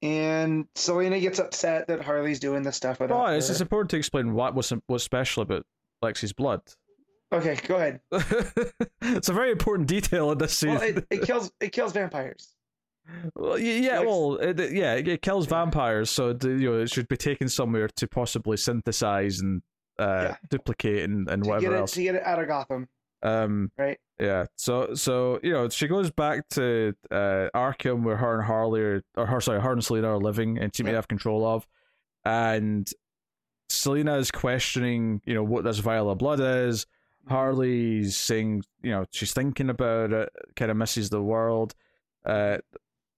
and 0.01 0.67
Selina 0.75 1.19
gets 1.19 1.39
upset 1.39 1.87
that 1.87 2.01
Harley's 2.01 2.39
doing 2.39 2.61
this 2.63 2.75
stuff 2.75 2.99
without 2.99 3.17
Well, 3.23 3.33
it's 3.33 3.47
her. 3.55 3.61
important 3.63 3.89
to 3.91 3.97
explain 3.97 4.33
what 4.33 4.53
was 4.53 4.71
what's 4.87 5.03
special 5.03 5.43
about 5.43 5.65
Lex's 6.01 6.33
blood. 6.33 6.61
Okay, 7.33 7.57
go 7.67 7.75
ahead. 7.75 7.99
it's 9.01 9.27
a 9.29 9.33
very 9.33 9.51
important 9.51 9.87
detail 9.89 10.31
in 10.31 10.37
this 10.37 10.53
scene. 10.57 10.69
Well, 10.75 10.81
it, 10.83 11.05
it 11.09 11.21
kills 11.23 11.51
it 11.59 11.71
kills 11.71 11.93
vampires. 11.93 12.53
Well, 13.35 13.57
yeah, 13.57 13.99
Lex- 13.99 14.05
well, 14.07 14.35
it, 14.35 14.71
yeah, 14.73 14.93
it 14.95 15.21
kills 15.21 15.47
vampires, 15.47 16.09
so 16.09 16.37
you 16.43 16.71
know 16.71 16.79
it 16.79 16.89
should 16.91 17.07
be 17.07 17.17
taken 17.17 17.49
somewhere 17.49 17.87
to 17.95 18.07
possibly 18.07 18.57
synthesize 18.57 19.39
and 19.39 19.61
uh, 19.99 20.27
Yeah. 20.29 20.35
duplicate 20.49 21.03
and, 21.09 21.27
and 21.29 21.43
to 21.43 21.49
whatever 21.49 21.65
get 21.71 21.73
it 21.75 21.79
else. 21.79 21.91
to 21.93 22.03
get 22.03 22.15
it 22.15 22.23
out 22.23 22.39
of 22.41 22.47
Gotham, 22.47 22.87
Um, 23.23 23.71
right? 23.77 23.99
yeah, 24.19 24.45
so 24.55 24.93
so 24.93 25.39
you 25.43 25.51
know 25.53 25.69
she 25.69 25.87
goes 25.87 26.11
back 26.11 26.47
to 26.49 26.93
uh, 27.11 27.49
Arkham 27.55 28.03
where 28.03 28.17
her 28.17 28.35
and 28.39 28.45
Harley 28.45 28.81
are, 28.81 29.03
or 29.15 29.25
her 29.25 29.41
sorry, 29.41 29.61
her 29.61 29.71
and 29.73 29.83
Selina 29.83 30.09
are 30.09 30.17
living 30.19 30.57
and 30.57 30.75
seem 30.75 30.85
to 30.87 30.93
have 30.93 31.07
control 31.07 31.45
of, 31.45 31.67
and 32.25 32.89
Selina 33.69 34.15
is 34.17 34.31
questioning, 34.31 35.21
you 35.25 35.33
know, 35.33 35.43
what 35.43 35.63
this 35.63 35.79
vial 35.79 36.09
of 36.09 36.17
blood 36.19 36.39
is. 36.39 36.85
Harley's 37.27 38.15
saying, 38.15 38.63
you 38.81 38.91
know, 38.91 39.05
she's 39.11 39.33
thinking 39.33 39.69
about 39.69 40.13
it, 40.13 40.29
kind 40.55 40.71
of 40.71 40.77
misses 40.77 41.09
the 41.09 41.21
world. 41.21 41.75
Uh, 42.25 42.59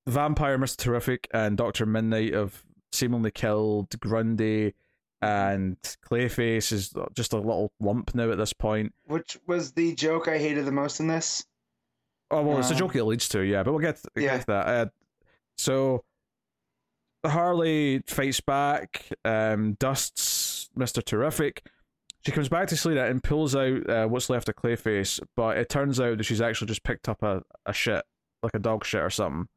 Vampire, 0.07 0.57
Mr. 0.57 0.77
Terrific, 0.77 1.27
and 1.31 1.55
Doctor 1.55 1.85
Midnight 1.85 2.33
have 2.33 2.63
seemingly 2.91 3.29
killed 3.29 3.87
Grundy, 3.99 4.73
and 5.21 5.77
Clayface 6.09 6.71
is 6.71 6.93
just 7.13 7.33
a 7.33 7.37
little 7.37 7.71
lump 7.79 8.15
now 8.15 8.31
at 8.31 8.37
this 8.37 8.53
point. 8.53 8.93
Which 9.05 9.37
was 9.47 9.71
the 9.73 9.95
joke 9.95 10.27
I 10.27 10.37
hated 10.37 10.65
the 10.65 10.71
most 10.71 10.99
in 10.99 11.07
this. 11.07 11.45
Oh 12.31 12.43
well, 12.43 12.59
it's 12.59 12.69
a 12.69 12.73
Um, 12.73 12.79
joke 12.79 12.95
it 12.95 13.03
leads 13.03 13.27
to, 13.29 13.41
yeah, 13.41 13.63
but 13.63 13.71
we'll 13.71 13.81
get 13.81 13.97
to, 13.97 14.09
yeah. 14.15 14.37
get 14.37 14.41
to 14.41 14.47
that. 14.47 14.67
Uh, 14.67 14.85
so 15.57 16.03
Harley 17.25 18.01
fights 18.07 18.39
back, 18.39 19.09
um, 19.25 19.73
dusts 19.79 20.69
Mister 20.75 21.01
Terrific. 21.01 21.65
She 22.25 22.31
comes 22.31 22.49
back 22.49 22.67
to 22.67 22.77
Selina 22.77 23.05
and 23.05 23.23
pulls 23.23 23.55
out 23.55 23.89
uh, 23.89 24.05
what's 24.05 24.29
left 24.29 24.49
of 24.49 24.55
Clayface, 24.55 25.21
but 25.35 25.57
it 25.57 25.69
turns 25.69 25.99
out 25.99 26.17
that 26.17 26.25
she's 26.25 26.41
actually 26.41 26.67
just 26.67 26.83
picked 26.83 27.07
up 27.07 27.23
a, 27.23 27.41
a 27.65 27.71
shit, 27.73 28.03
like 28.43 28.53
a 28.53 28.59
dog 28.59 28.85
shit 28.85 29.01
or 29.01 29.09
something. 29.09 29.47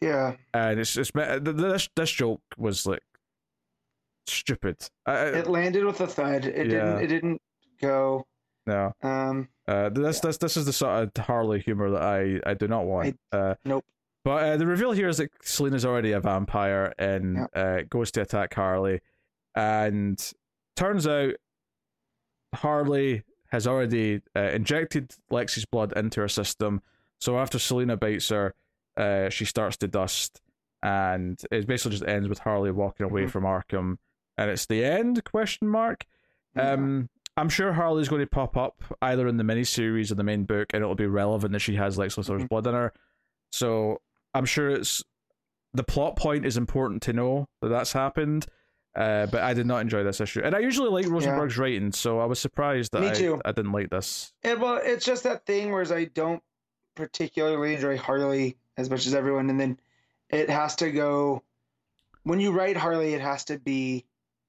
Yeah. 0.00 0.36
And 0.52 0.80
it's 0.80 0.96
it's 0.96 1.12
th- 1.12 1.44
th- 1.44 1.56
this 1.56 1.88
this 1.94 2.10
joke 2.10 2.42
was 2.56 2.86
like 2.86 3.02
stupid. 4.28 4.76
I, 5.06 5.12
I- 5.12 5.24
It 5.38 5.46
landed 5.48 5.84
with 5.84 6.00
a 6.00 6.06
thud. 6.06 6.44
It 6.46 6.66
Yeah. 6.70 6.98
didn't 6.98 7.00
it 7.02 7.06
didn't 7.08 7.42
go. 7.80 8.26
no, 8.66 8.92
Um 9.02 9.48
uh, 9.68 9.88
this 9.90 10.20
this 10.20 10.38
this 10.38 10.56
is 10.56 10.66
the 10.66 10.72
sort 10.72 11.02
of 11.16 11.24
Harley 11.24 11.60
humor 11.60 11.90
that 11.90 12.02
I 12.02 12.40
I 12.48 12.54
do 12.54 12.68
not 12.68 12.84
want. 12.86 13.18
uh, 13.32 13.54
nope. 13.64 13.84
But 14.24 14.42
uh, 14.42 14.56
the 14.56 14.66
reveal 14.66 14.90
here 14.92 15.08
is 15.08 15.18
that 15.18 15.30
Selina's 15.42 15.84
already 15.84 16.10
a 16.12 16.18
vampire 16.20 16.92
and 16.98 17.46
uh, 17.54 17.82
goes 17.88 18.10
to 18.12 18.22
attack 18.22 18.54
Harley, 18.54 19.00
and 19.54 20.18
turns 20.74 21.06
out 21.06 21.34
Harley 22.54 23.22
has 23.50 23.66
already 23.66 24.20
uh, 24.34 24.40
injected 24.40 25.14
Lex's 25.30 25.64
blood 25.64 25.92
into 25.96 26.20
her 26.20 26.28
system. 26.28 26.82
So 27.20 27.38
after 27.38 27.58
Selina 27.58 27.96
bites 27.96 28.28
her, 28.30 28.54
uh, 28.96 29.28
she 29.28 29.44
starts 29.44 29.76
to 29.78 29.88
dust, 29.88 30.40
and 30.82 31.40
it 31.50 31.66
basically 31.66 31.92
just 31.98 32.08
ends 32.08 32.28
with 32.28 32.40
Harley 32.40 32.70
walking 32.72 33.04
away 33.06 33.24
Mhm. 33.24 33.30
from 33.30 33.44
Arkham, 33.44 33.98
and 34.38 34.50
it's 34.50 34.66
the 34.66 34.84
end? 34.84 35.24
Question 35.24 35.68
mark. 35.68 36.06
Um, 36.56 37.08
I'm 37.36 37.48
sure 37.50 37.72
Harley's 37.74 38.08
going 38.08 38.22
to 38.22 38.26
pop 38.26 38.56
up 38.56 38.82
either 39.02 39.28
in 39.28 39.36
the 39.36 39.44
miniseries 39.44 40.10
or 40.10 40.14
the 40.14 40.24
main 40.24 40.44
book, 40.44 40.68
and 40.72 40.82
it'll 40.82 40.94
be 40.94 41.06
relevant 41.06 41.52
that 41.52 41.58
she 41.60 41.76
has 41.76 41.98
Lex 41.98 42.16
Luthor's 42.16 42.44
Mhm. 42.44 42.48
blood 42.48 42.66
in 42.66 42.74
her. 42.74 42.92
So 43.52 44.00
I'm 44.34 44.46
sure 44.46 44.70
it's 44.70 45.02
the 45.74 45.84
plot 45.84 46.16
point 46.16 46.46
is 46.46 46.56
important 46.56 47.02
to 47.02 47.12
know 47.12 47.48
that 47.60 47.68
that's 47.68 47.92
happened. 47.92 48.46
Uh, 48.94 49.26
but 49.26 49.42
I 49.42 49.52
did 49.52 49.66
not 49.66 49.82
enjoy 49.82 50.02
this 50.04 50.22
issue, 50.22 50.40
and 50.42 50.54
I 50.54 50.60
usually 50.60 50.88
like 50.88 51.04
Rosenberg's 51.06 51.58
writing, 51.58 51.92
so 51.92 52.18
I 52.18 52.24
was 52.24 52.38
surprised 52.38 52.92
that 52.92 53.02
I. 53.02 53.08
I 53.44 53.52
didn't 53.52 53.72
like 53.72 53.90
this. 53.90 54.32
And 54.42 54.58
well, 54.58 54.80
it's 54.82 55.04
just 55.04 55.24
that 55.24 55.44
thing 55.44 55.70
whereas 55.70 55.92
I 55.92 56.06
don't 56.06 56.42
particularly 56.94 57.74
enjoy 57.74 57.98
Harley 57.98 58.56
as 58.78 58.88
much 58.88 59.06
as 59.06 59.14
everyone, 59.14 59.50
and 59.50 59.60
then 59.60 59.78
it 60.30 60.48
has 60.48 60.76
to 60.76 60.90
go. 60.90 61.42
When 62.22 62.40
you 62.40 62.52
write 62.52 62.78
Harley, 62.78 63.12
it 63.12 63.20
has 63.20 63.44
to 63.44 63.58
be 63.58 64.06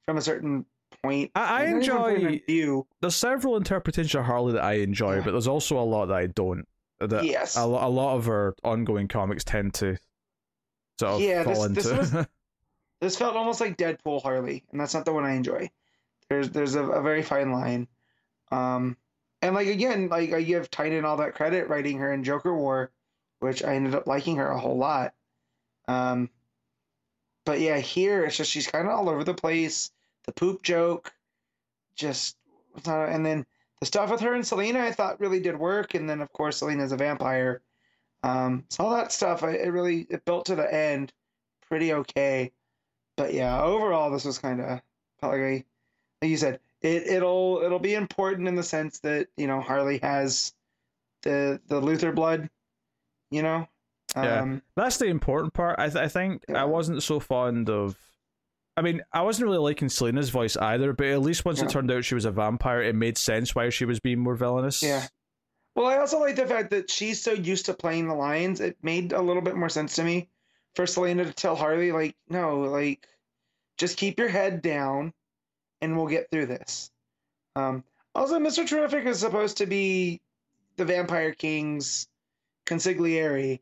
from 0.08 0.18
a 0.18 0.22
certain 0.22 0.66
point. 1.04 1.32
I, 1.36 1.64
I 1.66 1.72
not 1.72 1.84
even 1.84 1.98
point 1.98 2.18
enjoy. 2.24 2.42
view. 2.48 2.88
There's 3.02 3.16
several 3.16 3.58
interpretations 3.58 4.16
of 4.16 4.24
Harley 4.26 4.54
that 4.54 4.64
I 4.64 4.74
enjoy, 4.76 5.16
Yeah. 5.18 5.22
but 5.26 5.32
there's 5.32 5.48
also 5.48 5.78
a 5.78 5.84
lot 5.84 6.08
that 6.08 6.16
I 6.18 6.28
don't. 6.28 6.66
That 7.00 7.26
Yes. 7.26 7.56
a, 7.58 7.62
a 7.62 7.66
lot 7.90 8.16
of 8.16 8.26
her 8.26 8.56
ongoing 8.64 9.08
comics 9.08 9.44
tend 9.44 9.74
to 9.76 9.98
sort 11.00 11.14
of 11.16 11.22
Yeah, 11.22 11.44
fall 11.44 11.70
this- 11.70 11.86
this 11.86 12.14
was- 12.14 12.26
This 13.00 13.16
felt 13.16 13.36
almost 13.36 13.62
like 13.62 13.78
Deadpool 13.78 14.24
Harley, 14.24 14.64
and 14.72 14.82
that's 14.82 14.96
not 14.96 15.06
the 15.06 15.14
one 15.14 15.24
I 15.24 15.34
enjoy. 15.36 15.70
There's 16.30 16.50
there's 16.50 16.74
a, 16.74 16.84
a 16.84 17.02
very 17.04 17.22
fine 17.22 17.52
line. 17.52 17.88
Um, 18.52 18.98
and 19.44 19.54
like 19.54 19.68
again, 19.68 20.10
like 20.10 20.34
I 20.34 20.42
give 20.42 20.72
Tynan 20.72 21.06
all 21.06 21.18
that 21.18 21.36
credit 21.36 21.68
writing 21.70 22.00
her 22.00 22.12
in 22.12 22.24
Joker 22.24 22.56
War, 22.58 22.92
which 23.40 23.64
I 23.64 23.76
ended 23.76 23.94
up 23.94 24.08
liking 24.08 24.38
her 24.38 24.50
a 24.50 24.58
whole 24.60 24.78
lot. 24.78 25.14
Um, 25.88 26.32
but 27.46 27.60
yeah, 27.60 27.78
here 27.78 28.26
it's 28.26 28.36
just 28.38 28.50
she's 28.50 28.66
kind 28.66 28.88
of 28.88 28.94
all 28.94 29.10
over 29.10 29.24
the 29.24 29.36
place. 29.36 29.92
The 30.28 30.34
poop 30.34 30.62
joke, 30.62 31.12
just 31.96 32.38
and 32.86 33.26
then 33.26 33.46
the 33.80 33.86
stuff 33.86 34.12
with 34.12 34.22
her 34.22 34.34
and 34.34 34.46
Selina, 34.46 34.80
I 34.80 34.92
thought 34.92 35.20
really 35.20 35.40
did 35.40 35.58
work. 35.58 35.96
And 35.96 36.10
then 36.10 36.22
of 36.22 36.32
course 36.32 36.58
Selina's 36.58 36.92
a 36.92 36.98
vampire. 36.98 37.62
Um, 38.24 38.66
so 38.70 38.84
all 38.84 38.96
that 38.96 39.12
stuff, 39.12 39.44
I, 39.44 39.52
it 39.52 39.72
really 39.72 40.06
it 40.10 40.26
built 40.26 40.46
to 40.48 40.56
the 40.56 40.72
end 40.74 41.12
pretty 41.68 41.94
okay. 41.94 42.52
But 43.16 43.34
yeah, 43.34 43.62
overall 43.62 44.12
this 44.12 44.26
was 44.26 44.38
kind 44.38 44.62
of 44.62 44.82
felt 45.20 45.34
like 45.34 45.66
you 46.22 46.38
said, 46.38 46.60
it 46.82 47.08
it'll 47.08 47.62
it'll 47.64 47.80
be 47.80 47.96
important 47.96 48.48
in 48.48 48.56
the 48.56 48.64
sense 48.64 49.00
that 49.00 49.28
you 49.38 49.48
know 49.48 49.62
Harley 49.62 50.00
has 50.00 50.54
the 51.24 51.60
the 51.68 51.82
Luthor 51.82 52.14
blood, 52.14 52.50
you 53.32 53.42
know. 53.42 53.68
Yeah. 54.16 54.42
Um, 54.42 54.62
That's 54.76 54.98
the 54.98 55.08
important 55.08 55.54
part. 55.54 55.80
I 55.80 55.90
th- 55.90 56.04
I 56.04 56.08
think 56.08 56.44
Yeah. 56.48 56.62
I 56.62 56.66
wasn't 56.66 57.04
so 57.04 57.20
fond 57.20 57.70
of. 57.70 57.98
I 58.78 58.82
mean, 58.82 59.02
I 59.12 59.24
wasn't 59.24 59.48
really 59.48 59.58
liking 59.58 59.90
Selina's 59.90 60.30
voice 60.30 60.56
either, 60.56 60.94
but 60.94 61.08
at 61.08 61.22
least 61.22 61.44
once 61.44 61.60
Yeah. 61.60 61.66
it 61.66 61.72
turned 61.72 61.92
out 61.92 62.06
she 62.06 62.16
was 62.16 62.26
a 62.26 62.32
vampire, 62.32 62.82
it 62.84 62.96
made 62.96 63.18
sense 63.18 63.56
why 63.56 63.70
she 63.70 63.86
was 63.86 64.00
being 64.00 64.20
more 64.20 64.36
villainous. 64.36 64.84
Yeah. 64.84 65.08
Well, 65.76 65.88
I 65.88 65.98
also 65.98 66.20
like 66.20 66.36
the 66.36 66.48
fact 66.48 66.70
that 66.70 66.90
she's 66.90 67.22
so 67.22 67.32
used 67.34 67.66
to 67.66 67.74
playing 67.74 68.08
the 68.08 68.16
lions. 68.16 68.62
It 68.62 68.78
made 68.82 69.14
a 69.14 69.22
little 69.22 69.42
bit 69.42 69.56
more 69.56 69.70
sense 69.70 69.96
to 69.96 70.04
me 70.04 70.30
for 70.76 70.86
Selina 70.86 71.26
to 71.26 71.34
tell 71.34 71.56
Harley, 71.56 71.92
like, 71.92 72.16
no, 72.30 72.62
like, 72.62 73.08
just 73.78 73.98
keep 73.98 74.20
your 74.20 74.30
head 74.30 74.62
down, 74.62 75.14
and 75.82 75.98
we'll 75.98 76.08
get 76.08 76.30
through 76.32 76.46
this. 76.48 76.92
Um, 77.56 77.84
also, 78.16 78.40
Mister 78.40 78.66
Terrific 78.66 79.06
is 79.06 79.20
supposed 79.20 79.58
to 79.58 79.66
be 79.66 80.22
the 80.78 80.86
Vampire 80.86 81.34
King's 81.34 82.08
consigliere, 82.66 83.60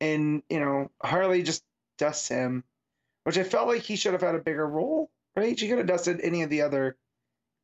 and 0.00 0.42
you 0.48 0.60
know 0.60 0.90
Harley 1.02 1.42
just 1.44 1.64
dusts 1.98 2.28
him, 2.28 2.64
which 3.24 3.38
I 3.38 3.42
felt 3.44 3.68
like 3.68 3.82
he 3.82 3.96
should 3.96 4.12
have 4.12 4.22
had 4.22 4.34
a 4.34 4.40
bigger 4.40 4.66
role. 4.66 5.10
Right? 5.36 5.58
She 5.58 5.68
could 5.68 5.78
have 5.78 5.86
dusted 5.86 6.20
any 6.22 6.42
of 6.42 6.50
the 6.50 6.62
other 6.62 6.96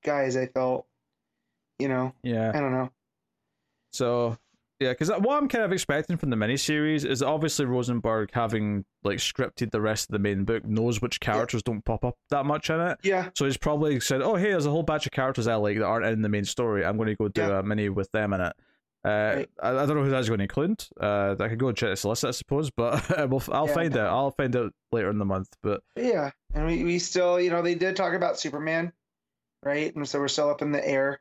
guys. 0.04 0.36
I 0.36 0.46
felt, 0.46 0.86
you 1.78 1.88
know, 1.88 2.14
Yeah. 2.22 2.50
I 2.54 2.60
don't 2.60 2.72
know. 2.72 2.90
So 3.92 4.38
yeah, 4.80 4.90
because 4.90 5.10
uh, 5.10 5.18
what 5.18 5.36
I'm 5.36 5.48
kind 5.48 5.64
of 5.64 5.72
expecting 5.72 6.16
from 6.16 6.30
the 6.30 6.36
miniseries 6.36 7.04
is 7.04 7.20
obviously 7.22 7.64
Rosenberg, 7.66 8.30
having 8.32 8.84
like 9.02 9.18
scripted 9.18 9.70
the 9.72 9.80
rest 9.80 10.08
of 10.08 10.12
the 10.12 10.18
main 10.20 10.44
book, 10.44 10.64
knows 10.64 11.02
which 11.02 11.18
characters 11.20 11.62
don't 11.64 11.84
pop 11.84 12.04
up 12.04 12.16
that 12.30 12.46
much 12.46 12.70
in 12.70 12.80
it. 12.80 12.98
Yeah. 13.02 13.30
So 13.34 13.44
he's 13.44 13.56
probably 13.56 13.98
said, 13.98 14.22
"Oh, 14.22 14.36
hey, 14.36 14.50
there's 14.50 14.66
a 14.66 14.70
whole 14.70 14.84
batch 14.84 15.04
of 15.06 15.12
characters 15.12 15.48
I 15.48 15.56
like 15.56 15.78
that 15.78 15.84
aren't 15.84 16.06
in 16.06 16.22
the 16.22 16.28
main 16.28 16.44
story. 16.44 16.84
I'm 16.84 16.96
going 16.96 17.08
to 17.08 17.16
go 17.16 17.26
do 17.28 17.40
Yeah. 17.40 17.58
a 17.58 17.62
mini 17.64 17.88
with 17.88 18.10
them 18.12 18.32
in 18.32 18.40
it." 18.40 18.52
Uh, 19.04 19.08
Right. 19.36 19.50
I, 19.62 19.70
I 19.70 19.86
don't 19.86 19.96
know 19.96 20.02
who 20.04 20.10
that's 20.10 20.28
going 20.28 20.38
to 20.38 20.44
include. 20.44 20.84
Uh, 21.00 21.36
I 21.38 21.48
could 21.48 21.58
go 21.58 21.68
and 21.68 21.76
check 21.76 21.96
the 21.96 22.08
list, 22.08 22.24
I 22.24 22.30
suppose, 22.32 22.70
but 22.70 23.08
we'll, 23.30 23.42
I'll 23.52 23.68
Yeah. 23.68 23.74
find 23.74 23.96
out. 23.96 24.10
I'll 24.10 24.30
find 24.32 24.54
out 24.56 24.72
later 24.92 25.10
in 25.10 25.18
the 25.18 25.24
month. 25.24 25.48
But 25.62 25.82
Yeah, 25.96 26.30
and 26.54 26.66
we, 26.66 26.82
we 26.84 26.98
still, 26.98 27.40
you 27.40 27.50
know, 27.50 27.62
they 27.62 27.74
did 27.74 27.96
talk 27.96 28.14
about 28.14 28.38
Superman, 28.40 28.92
right? 29.62 29.94
And 29.94 30.08
so 30.08 30.18
we're 30.18 30.28
still 30.28 30.50
up 30.50 30.62
in 30.62 30.72
the 30.72 30.86
air 30.86 31.20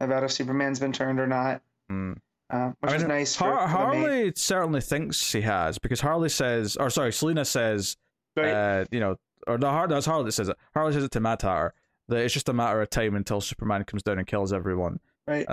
about 0.00 0.24
if 0.24 0.32
Superman's 0.32 0.78
been 0.80 0.92
turned 0.92 1.18
or 1.20 1.26
not, 1.26 1.62
mm. 1.90 2.16
uh, 2.50 2.72
which 2.80 2.92
I 2.92 2.96
is 2.96 3.04
nice. 3.04 3.36
Har- 3.36 3.60
for 3.62 3.66
Harley 3.68 4.32
certainly 4.36 4.80
thinks 4.80 5.32
he 5.32 5.40
has 5.42 5.78
because 5.78 6.00
Harley 6.00 6.28
says, 6.28 6.76
or 6.76 6.90
sorry, 6.90 7.12
Selena 7.12 7.44
says, 7.44 7.96
right? 8.36 8.50
uh, 8.50 8.84
you 8.90 9.00
know, 9.00 9.16
or 9.46 9.58
no, 9.58 9.68
Har- 9.70 9.88
no, 9.88 9.96
it's 9.96 10.06
Harley 10.06 10.24
that 10.26 10.32
says 10.32 10.48
it. 10.48 10.56
Harley 10.74 10.92
says 10.92 11.04
it 11.04 11.10
to 11.12 11.20
Hatter 11.20 11.74
that 12.08 12.18
it's 12.18 12.34
just 12.34 12.48
a 12.48 12.52
matter 12.52 12.80
of 12.82 12.90
time 12.90 13.14
until 13.14 13.40
Superman 13.40 13.84
comes 13.84 14.02
down 14.02 14.18
and 14.18 14.26
kills 14.26 14.52
everyone. 14.52 15.00
right. 15.26 15.48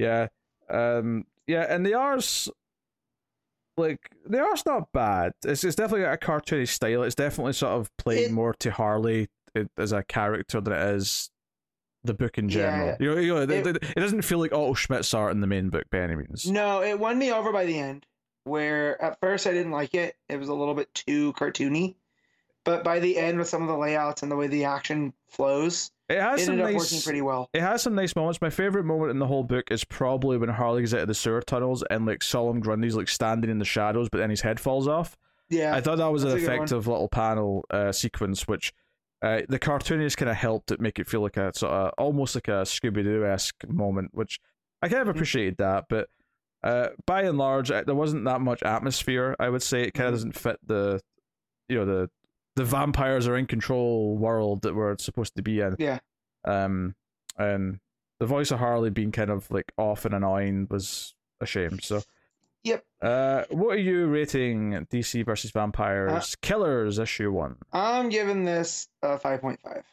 Uh, 0.00 0.02
yeah, 0.02 0.26
um, 0.68 1.24
yeah, 1.46 1.66
and 1.68 1.84
the 1.86 1.94
R's 1.94 2.48
like 3.76 4.10
the 4.26 4.40
R's 4.40 4.64
not 4.66 4.90
bad. 4.92 5.32
It's 5.44 5.64
it's 5.64 5.76
definitely 5.76 6.04
got 6.06 6.14
a 6.14 6.16
cartoony 6.26 6.68
style. 6.68 7.02
It's 7.02 7.14
definitely 7.14 7.52
sort 7.52 7.72
of 7.72 7.94
playing 7.98 8.30
It- 8.30 8.32
more 8.32 8.54
to 8.60 8.70
Harley 8.70 9.28
as 9.78 9.92
a 9.92 10.02
character 10.02 10.60
than 10.60 10.72
it 10.72 10.94
is 10.96 11.30
the 12.04 12.14
book 12.14 12.38
in 12.38 12.48
general. 12.48 12.88
Yeah. 12.88 12.96
You 13.00 13.14
know, 13.14 13.20
you 13.20 13.34
know, 13.34 13.42
it, 13.42 13.50
It- 13.50 13.66
it, 13.66 13.76
it 13.96 14.00
doesn't 14.00 14.22
feel 14.22 14.38
like 14.38 14.52
Otto 14.52 14.74
Schmidt's 14.74 15.12
art 15.14 15.32
in 15.32 15.40
the 15.40 15.46
main 15.46 15.70
book 15.70 15.84
by 15.90 15.98
any 16.00 16.14
means. 16.16 16.50
No, 16.50 16.82
it 16.82 16.98
won 16.98 17.18
me 17.18 17.32
over 17.32 17.52
by 17.52 17.64
the 17.66 17.78
end. 17.78 18.06
Where 18.44 19.00
at 19.02 19.18
first 19.20 19.46
I 19.46 19.52
didn't 19.52 19.72
like 19.72 19.94
it; 19.94 20.14
it 20.28 20.36
was 20.38 20.48
a 20.48 20.54
little 20.54 20.74
bit 20.74 20.92
too 20.94 21.32
cartoony. 21.32 21.96
But 22.64 22.84
by 22.84 23.00
the 23.00 23.16
end, 23.18 23.38
with 23.38 23.48
some 23.48 23.62
of 23.62 23.68
the 23.68 23.76
layouts 23.76 24.22
and 24.22 24.30
the 24.30 24.36
way 24.36 24.46
the 24.46 24.64
action 24.64 25.12
flows, 25.28 25.90
It 26.08 26.20
has 26.20 26.40
it 26.42 26.46
some 26.46 26.56
nice. 26.58 26.74
working 26.74 27.00
pretty 27.00 27.20
well. 27.22 27.50
It 27.52 27.62
has 27.62 27.82
some 27.82 27.94
nice 27.94 28.14
moments. 28.14 28.40
My 28.40 28.50
favorite 28.50 28.84
moment 28.84 29.10
in 29.10 29.18
the 29.18 29.26
whole 29.26 29.42
book 29.42 29.70
is 29.72 29.82
probably 29.84 30.36
when 30.38 30.48
Harley 30.48 30.82
gets 30.82 30.94
out 30.94 31.00
of 31.00 31.08
the 31.08 31.14
sewer 31.14 31.42
tunnels 31.42 31.82
and 31.90 32.06
like 32.06 32.22
Solomon 32.22 32.60
Grundy's 32.62 32.94
like 32.94 33.08
standing 33.08 33.50
in 33.50 33.58
the 33.58 33.64
shadows, 33.64 34.08
but 34.08 34.18
then 34.18 34.30
his 34.30 34.42
head 34.42 34.60
falls 34.60 34.86
off. 34.86 35.16
Yeah, 35.48 35.74
I 35.74 35.80
thought 35.80 35.98
that 35.98 36.06
was 36.12 36.22
an 36.24 36.30
that's 36.30 36.42
a 36.42 36.46
good 36.46 36.48
one. 36.48 36.56
effective 36.58 36.86
little 36.86 37.08
panel 37.08 37.64
uh, 37.70 37.90
sequence, 37.92 38.46
which 38.46 38.72
uh, 39.22 39.42
the 39.48 39.58
cartoonist 39.58 40.16
kind 40.16 40.28
of 40.30 40.36
helped 40.36 40.70
it 40.70 40.80
make 40.80 40.98
it 40.98 41.08
feel 41.08 41.20
like 41.22 41.36
a 41.36 41.52
sort 41.56 41.72
of 41.72 41.92
almost 41.98 42.34
like 42.36 42.48
a 42.48 42.62
Scooby 42.62 43.02
Doo 43.02 43.24
esque 43.24 43.66
moment, 43.68 44.10
which 44.12 44.38
I 44.82 44.88
kind 44.88 45.02
of 45.02 45.08
Mhm. 45.08 45.12
appreciated 45.12 45.56
that. 45.58 45.86
But 45.88 46.08
uh, 46.62 46.88
by 47.06 47.22
and 47.22 47.38
large, 47.38 47.70
uh, 47.70 47.82
there 47.84 47.94
wasn't 47.94 48.24
that 48.26 48.40
much 48.40 48.62
atmosphere. 48.62 49.34
I 49.40 49.48
would 49.48 49.62
say 49.62 49.82
it 49.82 49.94
kind 49.94 50.08
of 50.08 50.12
Mhm. 50.14 50.16
doesn't 50.16 50.38
fit 50.38 50.58
the, 50.66 51.00
you 51.68 51.76
know, 51.78 51.84
the 51.84 52.10
the 52.56 52.64
vampires 52.64 53.28
are 53.28 53.36
in 53.36 53.46
control 53.46 54.16
world 54.16 54.62
that 54.62 54.74
we're 54.74 54.96
supposed 54.98 55.36
to 55.36 55.42
be 55.42 55.60
in. 55.60 55.76
Yeah. 55.78 55.98
Um, 56.44 56.94
and 57.38 57.78
the 58.18 58.26
voice 58.26 58.50
of 58.50 58.58
Harley 58.58 58.90
being 58.90 59.12
kind 59.12 59.30
of 59.30 59.50
like 59.50 59.72
off 59.76 60.04
and 60.04 60.14
annoying 60.14 60.66
was 60.70 61.14
a 61.40 61.46
shame. 61.46 61.78
So. 61.80 62.02
Yep. 62.64 62.84
Uh, 63.00 63.44
what 63.50 63.76
are 63.76 63.80
you 63.80 64.06
rating 64.06 64.72
DC 64.90 65.24
versus 65.24 65.52
Uh, 65.54 65.60
Vampires 65.60 66.34
Killers 66.42 66.98
issue 66.98 67.30
one? 67.30 67.58
I'm 67.72 68.08
giving 68.08 68.44
this 68.44 68.88
a 69.02 69.18
five 69.18 69.40
point 69.40 69.60
five. 69.60 69.84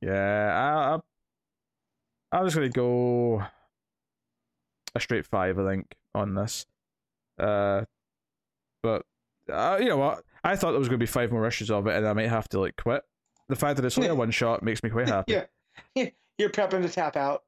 Yeah, 0.00 1.00
I, 2.32 2.36
I, 2.36 2.38
I 2.38 2.42
was 2.42 2.54
gonna 2.54 2.70
go 2.70 3.42
a 4.94 5.00
straight 5.00 5.26
five, 5.26 5.58
I 5.58 5.68
think, 5.72 5.94
on 6.14 6.34
this. 6.34 6.64
Uh, 7.38 7.84
but 8.82 9.04
uh, 9.52 9.76
you 9.78 9.88
know 9.90 9.98
what? 9.98 10.22
I 10.44 10.56
thought 10.56 10.70
there 10.72 10.78
was 10.78 10.88
gonna 10.88 10.98
be 10.98 11.06
five 11.06 11.32
more 11.32 11.46
issues 11.46 11.70
of 11.70 11.86
it, 11.86 11.96
and 11.96 12.06
I 12.06 12.12
might 12.12 12.28
have 12.28 12.48
to 12.50 12.60
like 12.60 12.76
quit. 12.76 13.02
The 13.48 13.56
fact 13.56 13.76
that 13.76 13.84
it's 13.84 13.96
only 13.98 14.10
a 14.10 14.14
one 14.14 14.30
shot 14.30 14.62
makes 14.62 14.82
me 14.82 14.90
quite 14.90 15.08
happy. 15.08 15.32
Yeah, 15.94 16.10
you're 16.38 16.50
prepping 16.50 16.82
to 16.82 16.88
tap 16.88 17.16
out, 17.16 17.42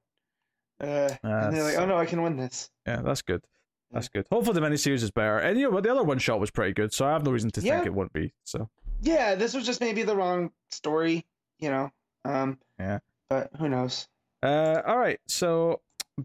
uh, 0.82 1.10
and 1.22 1.54
they're 1.54 1.62
like, 1.62 1.78
"Oh 1.78 1.86
no, 1.86 1.96
I 1.96 2.06
can 2.06 2.22
win 2.22 2.36
this." 2.36 2.70
Yeah, 2.86 3.02
that's 3.02 3.22
good. 3.22 3.42
That's 3.92 4.08
good. 4.08 4.26
Hopefully, 4.30 4.58
the 4.58 4.66
miniseries 4.66 5.02
is 5.02 5.10
better. 5.10 5.38
And 5.38 5.58
you 5.58 5.64
know 5.66 5.70
what? 5.70 5.84
The 5.84 5.90
other 5.92 6.02
one 6.02 6.18
shot 6.18 6.40
was 6.40 6.50
pretty 6.50 6.72
good, 6.72 6.92
so 6.92 7.06
I 7.06 7.12
have 7.12 7.24
no 7.24 7.30
reason 7.30 7.50
to 7.52 7.60
Yeah. 7.60 7.74
think 7.76 7.86
it 7.86 7.94
won't 7.94 8.12
be. 8.12 8.32
So 8.44 8.68
Yeah, 9.00 9.36
this 9.36 9.54
was 9.54 9.64
just 9.64 9.80
maybe 9.80 10.02
the 10.02 10.16
wrong 10.16 10.50
story, 10.70 11.24
you 11.58 11.70
know. 11.70 11.92
Um, 12.24 12.58
Yeah. 12.78 12.98
But 13.30 13.50
who 13.58 13.68
knows? 13.68 14.08
Uh, 14.42 14.82
all 14.86 14.98
right. 14.98 15.20
So, 15.28 15.82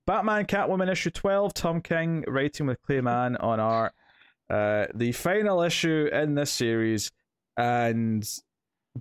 Batman 0.07 0.45
Catwoman 0.45 0.91
issue 0.91 1.11
12, 1.11 1.53
Tom 1.53 1.81
King 1.81 2.23
writing 2.27 2.65
with 2.67 2.81
Clay 2.81 2.97
Clayman 2.99 3.41
on 3.43 3.59
art. 3.59 3.93
Uh, 4.51 4.87
the 4.93 5.11
final 5.13 5.61
issue 5.61 6.09
in 6.11 6.35
this 6.35 6.51
series. 6.51 7.11
And 7.57 8.27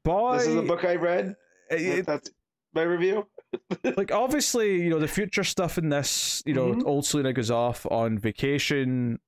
boy, 0.04 0.38
This 0.38 0.46
is 0.46 0.56
a 0.56 0.62
book 0.62 0.84
I 0.84 0.94
read. 0.96 1.34
it- 1.70 2.06
That's 2.06 2.30
my 2.74 2.82
review. 2.82 3.26
like 3.96 4.12
obviously, 4.12 4.80
you 4.82 4.90
know, 4.90 5.00
the 5.00 5.08
future 5.08 5.42
stuff 5.42 5.76
in 5.76 5.88
this, 5.88 6.40
you 6.46 6.54
know, 6.54 6.72
Mhm. 6.72 6.86
old 6.86 7.04
Selina 7.04 7.32
goes 7.32 7.50
off 7.50 7.84
on 7.90 8.16
vacation, 8.18 9.18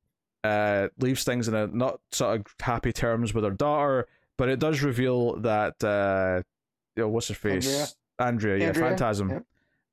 uh, 0.44 0.88
leaves 0.98 1.24
things 1.24 1.48
in 1.48 1.54
a 1.54 1.66
not 1.66 2.00
sort 2.12 2.38
of 2.40 2.46
happy 2.60 2.92
terms 2.92 3.34
with 3.34 3.42
her 3.44 3.50
daughter, 3.50 4.06
but 4.38 4.48
it 4.48 4.60
does 4.60 4.80
reveal 4.82 5.36
that 5.40 5.82
uh, 5.82 6.42
you 6.96 7.02
know, 7.02 7.08
what's 7.08 7.28
her 7.28 7.34
face? 7.34 7.66
Andrea. 7.66 7.86
Andrea, 8.20 8.58
yeah, 8.58 8.66
Andrea, 8.68 8.88
Phantasm. 8.90 9.44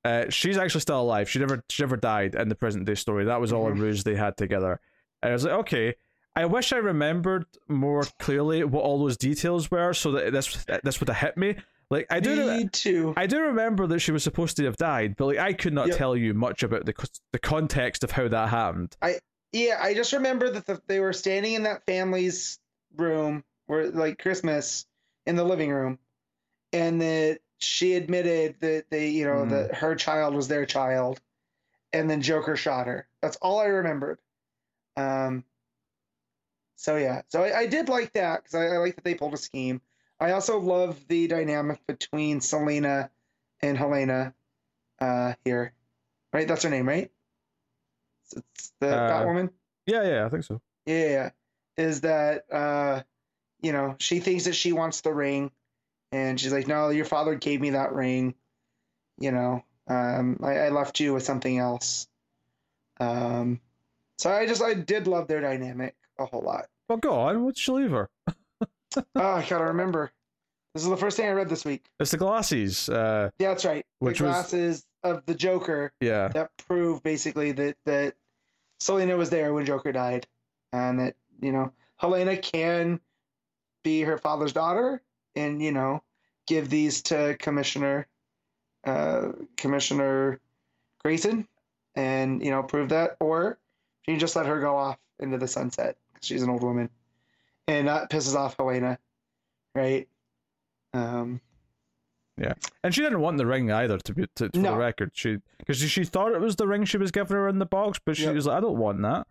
Uh, 0.04 0.24
she's 0.30 0.56
actually 0.56 0.80
still 0.82 1.00
alive. 1.00 1.28
She 1.28 1.40
never 1.40 1.64
she 1.68 1.82
never 1.82 1.96
died 1.96 2.34
in 2.36 2.48
the 2.48 2.54
present 2.54 2.84
day 2.84 2.94
story. 2.94 3.24
That 3.24 3.40
was 3.40 3.52
all 3.52 3.66
a 3.66 3.72
Mhm. 3.72 3.80
ruse 3.80 4.04
they 4.04 4.14
had 4.14 4.36
together. 4.36 4.78
And 5.22 5.30
I 5.30 5.32
was 5.32 5.44
like, 5.44 5.54
okay. 5.54 5.94
I 6.40 6.46
wish 6.46 6.72
I 6.72 6.76
remembered 6.78 7.46
more 7.68 8.04
clearly 8.18 8.64
what 8.64 8.82
all 8.82 8.98
those 8.98 9.16
details 9.16 9.70
were, 9.70 9.92
so 9.94 10.12
that 10.12 10.32
this 10.32 10.64
this 10.82 11.00
would 11.00 11.08
have 11.08 11.18
hit 11.18 11.36
me. 11.36 11.56
Like 11.90 12.06
I 12.08 12.20
do, 12.20 12.46
Me 12.46 12.68
too. 12.68 13.14
I 13.16 13.26
do 13.26 13.40
remember 13.40 13.86
that 13.88 13.98
she 13.98 14.12
was 14.12 14.22
supposed 14.22 14.56
to 14.58 14.64
have 14.64 14.76
died, 14.76 15.16
but 15.16 15.26
like 15.26 15.38
I 15.38 15.52
could 15.52 15.72
not 15.72 15.88
Yep. 15.88 15.96
tell 15.98 16.16
you 16.16 16.34
much 16.34 16.62
about 16.62 16.86
the 16.86 16.94
the 17.32 17.38
context 17.38 18.04
of 18.04 18.12
how 18.12 18.28
that 18.28 18.48
happened. 18.48 18.96
I 19.02 19.18
yeah, 19.52 19.78
I 19.82 19.94
just 19.94 20.12
remember 20.12 20.48
that 20.50 20.66
the, 20.66 20.80
they 20.86 21.00
were 21.00 21.12
standing 21.12 21.54
in 21.54 21.64
that 21.64 21.84
family's 21.86 22.58
room, 22.96 23.42
where 23.66 23.90
like 23.90 24.18
Christmas, 24.20 24.86
in 25.26 25.34
the 25.36 25.42
living 25.44 25.70
room, 25.70 25.98
and 26.72 27.00
that 27.02 27.40
she 27.58 27.94
admitted 27.94 28.56
that 28.60 28.84
they, 28.90 29.08
you 29.08 29.24
know, 29.26 29.44
Mhm. 29.44 29.50
that 29.50 29.74
her 29.74 29.94
child 29.96 30.34
was 30.34 30.46
their 30.48 30.64
child, 30.66 31.20
and 31.92 32.08
then 32.08 32.22
Joker 32.22 32.56
shot 32.56 32.86
her. 32.86 33.08
That's 33.20 33.36
all 33.38 33.58
I 33.58 33.64
remembered. 33.66 34.18
Um. 34.96 35.44
So 36.80 36.96
yeah, 36.96 37.20
so 37.28 37.44
I, 37.44 37.58
I 37.58 37.66
did 37.66 37.90
like 37.90 38.14
that 38.14 38.42
because 38.42 38.54
I, 38.54 38.74
I 38.74 38.78
like 38.78 38.96
that 38.96 39.04
they 39.04 39.14
pulled 39.14 39.34
a 39.34 39.36
scheme. 39.36 39.82
I 40.18 40.32
also 40.32 40.58
love 40.58 41.06
the 41.08 41.28
dynamic 41.28 41.86
between 41.86 42.40
Selina 42.40 43.10
and 43.60 43.76
Helena, 43.76 44.32
uh, 44.98 45.34
here, 45.44 45.74
right? 46.32 46.48
That's 46.48 46.62
her 46.62 46.70
name, 46.70 46.88
right? 46.88 47.10
It's 48.34 48.72
the 48.80 48.96
Uh, 48.96 49.10
Batwoman. 49.10 49.50
Yeah, 49.84 50.04
yeah, 50.04 50.24
I 50.24 50.30
think 50.30 50.42
so. 50.44 50.62
Yeah, 50.86 51.32
is 51.76 52.00
that 52.00 52.50
uh, 52.50 53.02
you 53.60 53.72
know 53.72 53.96
she 53.98 54.20
thinks 54.20 54.44
that 54.44 54.54
she 54.54 54.72
wants 54.72 55.02
the 55.02 55.12
ring, 55.12 55.50
and 56.12 56.40
she's 56.40 56.52
like, 56.52 56.66
"No, 56.66 56.88
your 56.88 57.04
father 57.04 57.34
gave 57.34 57.60
me 57.60 57.70
that 57.70 57.92
ring. 57.92 58.34
You 59.18 59.32
know, 59.32 59.64
um, 59.86 60.40
I, 60.42 60.56
I 60.56 60.68
left 60.70 60.98
you 60.98 61.12
with 61.12 61.24
something 61.24 61.58
else." 61.58 62.08
Um, 62.98 63.60
so 64.16 64.30
I 64.32 64.46
just 64.46 64.62
I 64.62 64.72
did 64.72 65.06
love 65.06 65.28
their 65.28 65.42
dynamic 65.42 65.94
a 66.20 66.26
whole 66.26 66.42
lot. 66.42 66.66
Well, 66.88 66.98
go 66.98 67.12
on. 67.18 67.42
What'd 67.44 67.66
you 67.66 67.74
leave 67.74 67.90
her? 67.90 68.08
oh, 68.26 69.02
I 69.16 69.44
gotta 69.48 69.64
remember. 69.64 70.12
This 70.74 70.84
is 70.84 70.88
the 70.88 70.96
first 70.96 71.16
thing 71.16 71.26
I 71.26 71.32
read 71.32 71.48
this 71.48 71.64
week. 71.64 71.84
It's 71.98 72.12
the 72.12 72.16
glasses. 72.16 72.88
Uh, 72.88 73.30
Yeah, 73.40 73.48
that's 73.48 73.64
right. 73.64 73.84
Which 73.98 74.18
the 74.18 74.24
was- 74.24 74.34
glasses 74.34 74.86
of 75.02 75.24
the 75.26 75.34
Joker 75.34 75.92
yeah, 76.00 76.28
that 76.28 76.50
prove 76.68 77.02
basically 77.02 77.52
that 77.52 77.76
that 77.86 78.14
Selina 78.80 79.16
was 79.16 79.30
there 79.30 79.52
when 79.54 79.64
Joker 79.66 79.92
died, 79.92 80.26
and 80.72 81.00
that 81.00 81.16
you 81.40 81.52
know 81.52 81.72
Helena 81.96 82.36
can 82.36 83.00
be 83.82 84.02
her 84.02 84.18
father's 84.18 84.52
daughter, 84.52 85.02
and 85.34 85.62
you 85.62 85.72
know 85.72 86.02
give 86.46 86.68
these 86.68 87.02
to 87.04 87.34
Commissioner 87.38 88.06
uh, 88.84 89.28
Commissioner 89.56 90.38
Grayson, 91.02 91.48
and 91.94 92.44
you 92.44 92.50
know 92.50 92.62
prove 92.62 92.90
that, 92.90 93.16
or 93.20 93.58
she 94.04 94.12
can 94.12 94.18
just 94.20 94.36
let 94.36 94.46
her 94.46 94.60
go 94.60 94.76
off 94.76 94.98
into 95.18 95.38
the 95.38 95.48
sunset 95.48 95.96
she's 96.22 96.42
an 96.42 96.50
old 96.50 96.62
woman, 96.62 96.90
and 97.68 97.88
that 97.88 98.10
pisses 98.10 98.34
off 98.34 98.56
Helena, 98.58 98.98
right? 99.74 100.08
Um, 100.92 101.40
yeah, 102.36 102.54
and 102.82 102.94
she 102.94 103.02
didn't 103.02 103.20
want 103.20 103.36
the 103.38 103.46
ring 103.46 103.70
either. 103.70 103.98
To 103.98 104.14
be 104.14 104.26
to, 104.36 104.48
for 104.50 104.58
No. 104.58 104.72
the 104.72 104.78
record, 104.78 105.10
she 105.14 105.38
because 105.58 105.78
she 105.78 106.04
thought 106.04 106.32
it 106.32 106.40
was 106.40 106.56
the 106.56 106.66
ring 106.66 106.84
she 106.84 106.96
was 106.98 107.10
giving 107.10 107.36
her 107.36 107.48
in 107.48 107.58
the 107.58 107.66
box, 107.66 108.00
but 108.04 108.16
she 108.16 108.24
Yep. 108.24 108.34
was 108.34 108.46
like, 108.46 108.56
I 108.58 108.60
don't 108.60 108.78
want 108.78 109.02
that. 109.02 109.26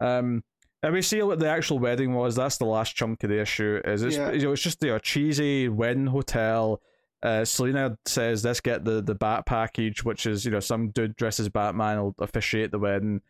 Um, 0.00 0.42
and 0.82 0.92
we 0.94 1.02
see 1.02 1.22
what 1.22 1.38
the 1.38 1.48
actual 1.48 1.78
wedding 1.78 2.14
was. 2.14 2.34
That's 2.36 2.56
the 2.58 2.64
last 2.64 2.96
chunk 2.96 3.22
of 3.22 3.30
the 3.30 3.40
issue. 3.40 3.80
Is 3.84 4.02
it's 4.02 4.16
Yeah. 4.16 4.32
you 4.32 4.42
know 4.42 4.52
it's 4.52 4.62
just 4.62 4.82
you 4.82 4.90
know, 4.90 4.98
cheesy 4.98 5.68
wedding 5.68 6.06
hotel. 6.06 6.80
Uh, 7.22 7.44
Selina 7.44 7.98
says, 8.06 8.44
"Let's 8.44 8.60
get 8.60 8.84
the 8.84 9.02
the 9.02 9.14
bat 9.14 9.44
package, 9.46 10.04
which 10.04 10.24
is 10.26 10.44
you 10.44 10.50
know 10.50 10.60
some 10.60 10.88
dude 10.88 11.16
dresses 11.16 11.48
Batman 11.50 12.00
will 12.02 12.14
officiate 12.18 12.70
the 12.72 12.78
wedding." 12.78 13.20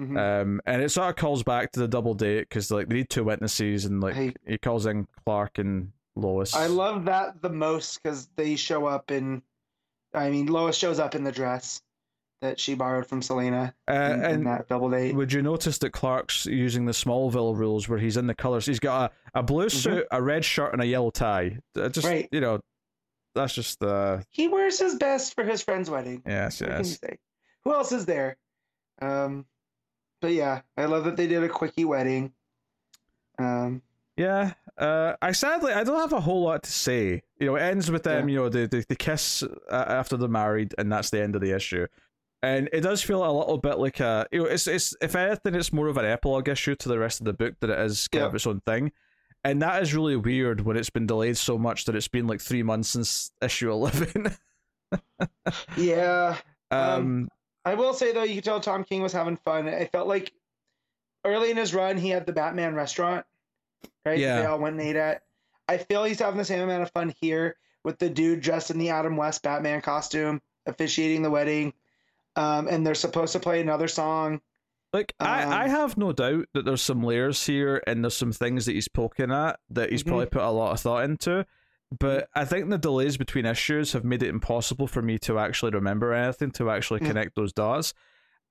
Mhm. 0.00 0.16
Um, 0.42 0.60
and 0.66 0.80
it 0.82 0.90
sort 0.90 1.08
of 1.10 1.16
calls 1.16 1.42
back 1.42 1.72
to 1.72 1.80
the 1.80 1.88
double 1.88 2.14
date 2.14 2.48
because 2.48 2.70
like 2.70 2.88
they 2.88 2.96
need 2.96 3.10
two 3.10 3.24
witnesses, 3.24 3.84
and 3.84 4.00
like 4.00 4.14
Hey. 4.14 4.32
he 4.46 4.56
calls 4.58 4.86
in 4.86 5.06
Clark 5.24 5.58
and 5.58 5.92
Lois. 6.16 6.54
I 6.54 6.66
love 6.66 7.04
that 7.06 7.42
the 7.42 7.50
most 7.50 8.00
because 8.02 8.28
they 8.36 8.56
show 8.56 8.86
up 8.86 9.10
in. 9.10 9.42
I 10.14 10.30
mean, 10.30 10.46
Lois 10.46 10.76
shows 10.76 10.98
up 10.98 11.14
in 11.14 11.24
the 11.24 11.32
dress 11.32 11.82
that 12.40 12.60
she 12.60 12.74
borrowed 12.74 13.04
from 13.06 13.20
Selina 13.20 13.74
uh, 13.88 13.92
in, 13.92 14.12
in 14.12 14.24
and 14.24 14.46
that 14.46 14.68
double 14.68 14.88
date. 14.88 15.12
would 15.14 15.32
you 15.32 15.42
notice 15.42 15.78
that 15.78 15.90
Clark's 15.90 16.46
using 16.46 16.84
the 16.86 16.92
Smallville 16.92 17.56
rules 17.56 17.88
where 17.88 17.98
he's 17.98 18.16
in 18.16 18.28
the 18.28 18.34
colors? 18.34 18.64
He's 18.64 18.78
got 18.78 19.12
a, 19.34 19.40
a 19.40 19.42
blue 19.42 19.68
suit, 19.68 20.06
a 20.12 20.22
red 20.22 20.44
shirt, 20.44 20.72
and 20.72 20.80
a 20.80 20.86
yellow 20.86 21.10
tie. 21.10 21.58
Uh, 21.76 21.88
Just 21.88 22.06
Mm-hmm. 22.06 22.14
Right. 22.14 22.28
you 22.30 22.40
know, 22.40 22.60
that's 23.34 23.54
just 23.54 23.82
uh 23.82 24.18
He 24.30 24.46
wears 24.48 24.78
his 24.78 24.94
best 24.94 25.34
for 25.34 25.42
his 25.44 25.62
friend's 25.62 25.90
wedding. 25.90 26.22
yes, 26.24 26.60
What 26.60 26.70
can 26.70 26.84
you 26.84 26.90
yes. 27.02 27.18
Who 27.64 27.74
else 27.74 27.90
is 27.92 28.06
there? 28.06 28.36
Um, 29.02 29.44
but 30.20 30.32
yeah, 30.32 30.62
I 30.76 30.84
love 30.86 31.04
that 31.04 31.16
they 31.16 31.26
did 31.26 31.42
a 31.42 31.48
quickie 31.48 31.84
wedding. 31.84 32.32
Um, 33.38 33.82
Yeah. 34.16 34.54
Uh, 34.76 35.14
I 35.20 35.32
sadly 35.32 35.72
I 35.72 35.82
don't 35.84 35.98
have 35.98 36.12
a 36.12 36.20
whole 36.20 36.42
lot 36.44 36.62
to 36.64 36.70
say. 36.70 37.22
You 37.40 37.46
know, 37.46 37.56
it 37.56 37.62
ends 37.62 37.90
with 37.90 38.04
them. 38.04 38.28
Yeah. 38.28 38.32
You 38.32 38.38
know, 38.40 38.48
the 38.48 38.66
the, 38.68 38.84
the 38.88 38.96
kiss 38.96 39.42
uh, 39.42 39.84
after 39.88 40.16
they're 40.16 40.28
married, 40.28 40.74
and 40.78 40.90
that's 40.92 41.10
the 41.10 41.20
end 41.22 41.34
of 41.34 41.40
the 41.40 41.52
issue. 41.52 41.86
And 42.40 42.68
it 42.72 42.82
does 42.82 43.02
feel 43.02 43.24
a 43.24 43.32
little 43.36 43.58
bit 43.58 43.78
like 43.78 43.98
a 43.98 44.26
you 44.30 44.40
know, 44.40 44.44
it's 44.46 44.66
it's 44.68 44.94
if 45.00 45.16
anything, 45.16 45.54
it's 45.56 45.72
more 45.72 45.88
of 45.88 45.96
an 45.96 46.04
epilogue 46.04 46.48
issue 46.48 46.76
to 46.76 46.88
the 46.88 46.98
rest 46.98 47.20
of 47.20 47.24
the 47.26 47.32
book 47.32 47.54
than 47.60 47.70
it 47.70 47.78
is 47.80 48.06
kind 48.08 48.22
Yeah. 48.22 48.28
of 48.28 48.34
its 48.34 48.46
own 48.46 48.60
thing. 48.60 48.92
And 49.44 49.62
that 49.62 49.82
is 49.82 49.94
really 49.94 50.16
weird 50.16 50.60
when 50.60 50.76
it's 50.76 50.90
been 50.90 51.06
delayed 51.06 51.36
so 51.36 51.58
much 51.58 51.84
that 51.86 51.94
it's 51.96 52.08
been 52.08 52.26
like 52.28 52.40
three 52.40 52.62
months 52.62 52.90
since 52.90 53.32
issue 53.42 53.70
eleven. 53.72 54.36
yeah, 55.76 56.36
um, 56.70 56.80
Um, 56.80 57.28
I 57.68 57.74
will 57.74 57.92
say 57.94 58.12
though, 58.12 58.22
you 58.24 58.36
could 58.36 58.44
tell 58.44 58.60
Tom 58.60 58.84
King 58.84 59.02
was 59.02 59.12
having 59.12 59.36
fun. 59.36 59.68
I 59.68 59.86
felt 59.86 60.08
like 60.08 60.32
early 61.24 61.50
in 61.50 61.56
his 61.56 61.74
run, 61.74 61.96
he 61.96 62.08
had 62.10 62.26
the 62.26 62.32
Batman 62.32 62.74
restaurant, 62.74 63.26
right? 64.04 64.18
Yeah. 64.18 64.40
They 64.40 64.46
all 64.46 64.58
went 64.58 64.74
and 64.78 64.82
ate 64.82 64.96
at. 64.96 65.22
I 65.68 65.78
feel 65.78 66.04
he's 66.04 66.18
having 66.20 66.38
the 66.38 66.44
same 66.44 66.60
amount 66.60 66.82
of 66.82 66.90
fun 66.92 67.14
here 67.20 67.56
with 67.84 67.98
the 67.98 68.08
dude 68.08 68.40
dressed 68.40 68.70
in 68.70 68.78
the 68.78 68.88
Adam 68.90 69.16
West 69.16 69.42
Batman 69.42 69.80
costume, 69.82 70.40
officiating 70.66 71.22
the 71.22 71.30
wedding. 71.30 71.72
Um, 72.36 72.68
and 72.68 72.86
they're 72.86 72.94
supposed 72.94 73.32
to 73.32 73.40
play 73.40 73.60
another 73.60 73.88
song. 73.88 74.40
Like 74.92 75.14
I, 75.20 75.42
Um, 75.42 75.52
I 75.52 75.68
have 75.68 75.98
no 75.98 76.12
doubt 76.12 76.46
that 76.54 76.64
there's 76.64 76.80
some 76.82 77.02
layers 77.02 77.44
here 77.44 77.82
and 77.86 78.02
there's 78.02 78.16
some 78.16 78.32
things 78.32 78.64
that 78.66 78.72
he's 78.72 78.88
poking 78.88 79.30
at 79.30 79.58
that 79.70 79.90
he's 79.90 80.02
Mhm. 80.02 80.08
probably 80.08 80.26
put 80.26 80.42
a 80.42 80.50
lot 80.50 80.72
of 80.72 80.80
thought 80.80 81.04
into. 81.04 81.44
But 81.96 82.28
I 82.34 82.44
think 82.44 82.68
the 82.68 82.78
delays 82.78 83.16
between 83.16 83.46
issues 83.46 83.92
have 83.92 84.04
made 84.04 84.22
it 84.22 84.28
impossible 84.28 84.86
for 84.86 85.00
me 85.00 85.18
to 85.20 85.38
actually 85.38 85.70
remember 85.72 86.12
anything 86.12 86.50
to 86.52 86.70
actually 86.70 87.00
Yeah. 87.02 87.08
connect 87.08 87.34
those 87.34 87.52
dots. 87.52 87.94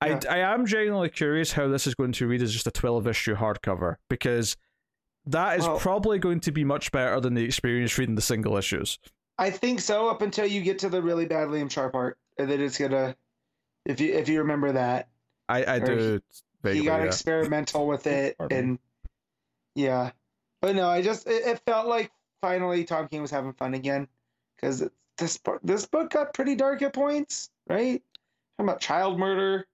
Yeah. 0.04 0.18
I, 0.28 0.36
I 0.36 0.54
am 0.54 0.66
genuinely 0.66 1.08
curious 1.08 1.52
how 1.52 1.68
this 1.68 1.86
is 1.86 1.94
going 1.94 2.12
to 2.12 2.26
read 2.26 2.42
as 2.42 2.52
just 2.52 2.66
a 2.66 2.70
12 2.72 3.06
issue 3.06 3.36
hardcover 3.36 3.96
because 4.08 4.56
that 5.26 5.58
is 5.58 5.66
Well- 5.66 5.78
probably 5.78 6.18
going 6.18 6.40
to 6.40 6.52
be 6.52 6.64
much 6.64 6.90
better 6.90 7.20
than 7.20 7.34
the 7.34 7.44
experience 7.44 7.96
reading 7.98 8.14
the 8.16 8.22
single 8.22 8.56
issues. 8.56 8.98
I 9.38 9.50
think 9.50 9.80
so 9.80 10.08
up 10.08 10.20
until 10.22 10.46
you 10.46 10.60
get 10.62 10.80
to 10.80 10.88
the 10.88 11.00
really 11.00 11.26
bad 11.26 11.48
Liam 11.48 11.70
Sharp 11.70 11.92
part. 11.92 12.18
And 12.38 12.50
then 12.50 12.60
it's 12.60 12.78
gonna, 12.78 13.14
if 13.84 14.00
you 14.00 14.14
if 14.14 14.28
you 14.28 14.40
remember 14.40 14.72
that, 14.72 15.08
I, 15.48 15.64
I 15.74 15.78
do. 15.78 16.20
vaguely, 16.62 16.80
he 16.80 16.86
got 16.86 17.00
yeah. 17.00 17.06
experimental 17.06 17.86
with 17.86 18.06
it 18.08 18.36
and 18.50 18.78
yeah 19.74 20.10
but 20.60 20.74
no 20.74 20.88
i 20.88 21.00
just 21.02 21.26
it, 21.28 21.46
it 21.46 21.60
felt 21.64 21.86
like 21.86 22.10
finally 22.40 22.84
tom 22.84 23.08
king 23.08 23.20
was 23.22 23.30
having 23.30 23.52
fun 23.52 23.74
again 23.74 24.06
because 24.56 24.88
this 25.18 25.36
book 25.38 25.60
this 25.62 25.86
book 25.86 26.10
got 26.10 26.32
pretty 26.34 26.54
dark 26.54 26.80
at 26.82 26.92
points, 26.92 27.50
right? 27.68 28.02
Talking 28.56 28.68
about 28.70 28.80
child 28.80 29.18
murder 29.18 29.66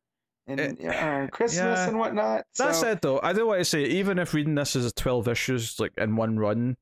and 0.46 0.60
It- 0.60 0.84
uh, 0.84 1.26
Christmas 1.28 1.78
yeah. 1.78 1.88
and 1.88 1.98
whatnot. 1.98 2.44
That 2.58 2.74
so, 2.74 2.80
said, 2.80 3.00
though, 3.02 3.20
I 3.22 3.32
do 3.32 3.46
want 3.46 3.60
to 3.60 3.64
say, 3.64 3.84
even 3.84 4.18
if 4.18 4.34
reading 4.34 4.54
this 4.54 4.74
as 4.76 4.92
twelve 4.92 5.26
issues, 5.28 5.78
like 5.80 5.92
in 5.96 6.16
one 6.16 6.38
run, 6.38 6.76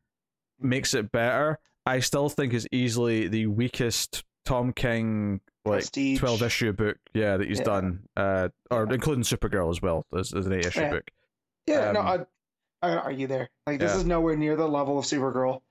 makes 0.61 0.95
it 0.95 1.11
better, 1.13 1.59
I 1.87 2.01
still 2.01 2.29
think 2.29 2.53
is 2.55 2.67
easily 2.73 3.29
the 3.29 3.47
weakest 3.47 4.25
Tom 4.45 4.73
King 4.73 5.41
like 5.65 5.79
Prestige. 5.81 6.19
twelve 6.21 6.43
issue 6.43 6.73
book, 6.73 6.99
yeah, 7.15 7.37
that 7.37 7.47
he's 7.49 7.59
Yeah. 7.59 7.65
done, 7.65 8.09
uh, 8.17 8.49
or 8.71 8.87
Yeah. 8.89 8.95
including 8.95 9.23
Supergirl 9.25 9.71
as 9.71 9.81
well 9.83 10.07
as, 10.17 10.33
as 10.35 10.47
an 10.47 10.53
eight 10.55 10.67
issue 10.67 10.89
book. 10.89 11.09
Yeah, 11.67 11.93
no, 11.93 12.01
um, 12.01 12.27
I, 12.83 12.89
I 12.89 12.97
argue 12.97 13.27
there. 13.29 13.49
Like 13.67 13.79
this 13.81 13.95
is 13.95 14.05
nowhere 14.05 14.37
near 14.37 14.57
the 14.57 14.69
level 14.69 14.99
of 14.99 15.05
Supergirl, 15.05 15.63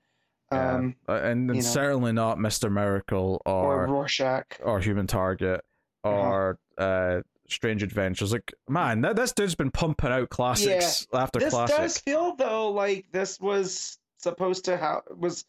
Yeah. 0.52 0.74
um, 0.74 0.96
Uh, 1.08 1.12
and, 1.14 1.24
and 1.24 1.48
you 1.56 1.62
know. 1.62 1.68
certainly 1.68 2.12
not 2.12 2.38
Mister 2.38 2.68
Miracle 2.70 3.40
or, 3.46 3.84
or 3.84 3.86
Rorschach. 3.86 4.58
or 4.62 4.80
Human 4.80 5.06
Target 5.06 5.62
Uh-huh. 6.04 6.14
or 6.14 6.58
uh, 6.78 7.20
Strange 7.48 7.82
Adventures. 7.82 8.32
Like, 8.32 8.52
man, 8.68 9.02
that, 9.02 9.16
this 9.16 9.32
dude's 9.32 9.54
been 9.54 9.70
pumping 9.70 10.10
out 10.10 10.30
classics 10.30 11.06
after 11.12 11.38
classics 11.40 11.44
This 11.44 11.52
classic. 11.54 11.76
does 11.76 11.98
feel 11.98 12.34
though 12.36 12.70
like 12.70 13.06
this 13.12 13.38
was 13.40 13.98
supposed 14.18 14.64
to 14.66 14.76
how 14.76 15.02
was 15.16 15.44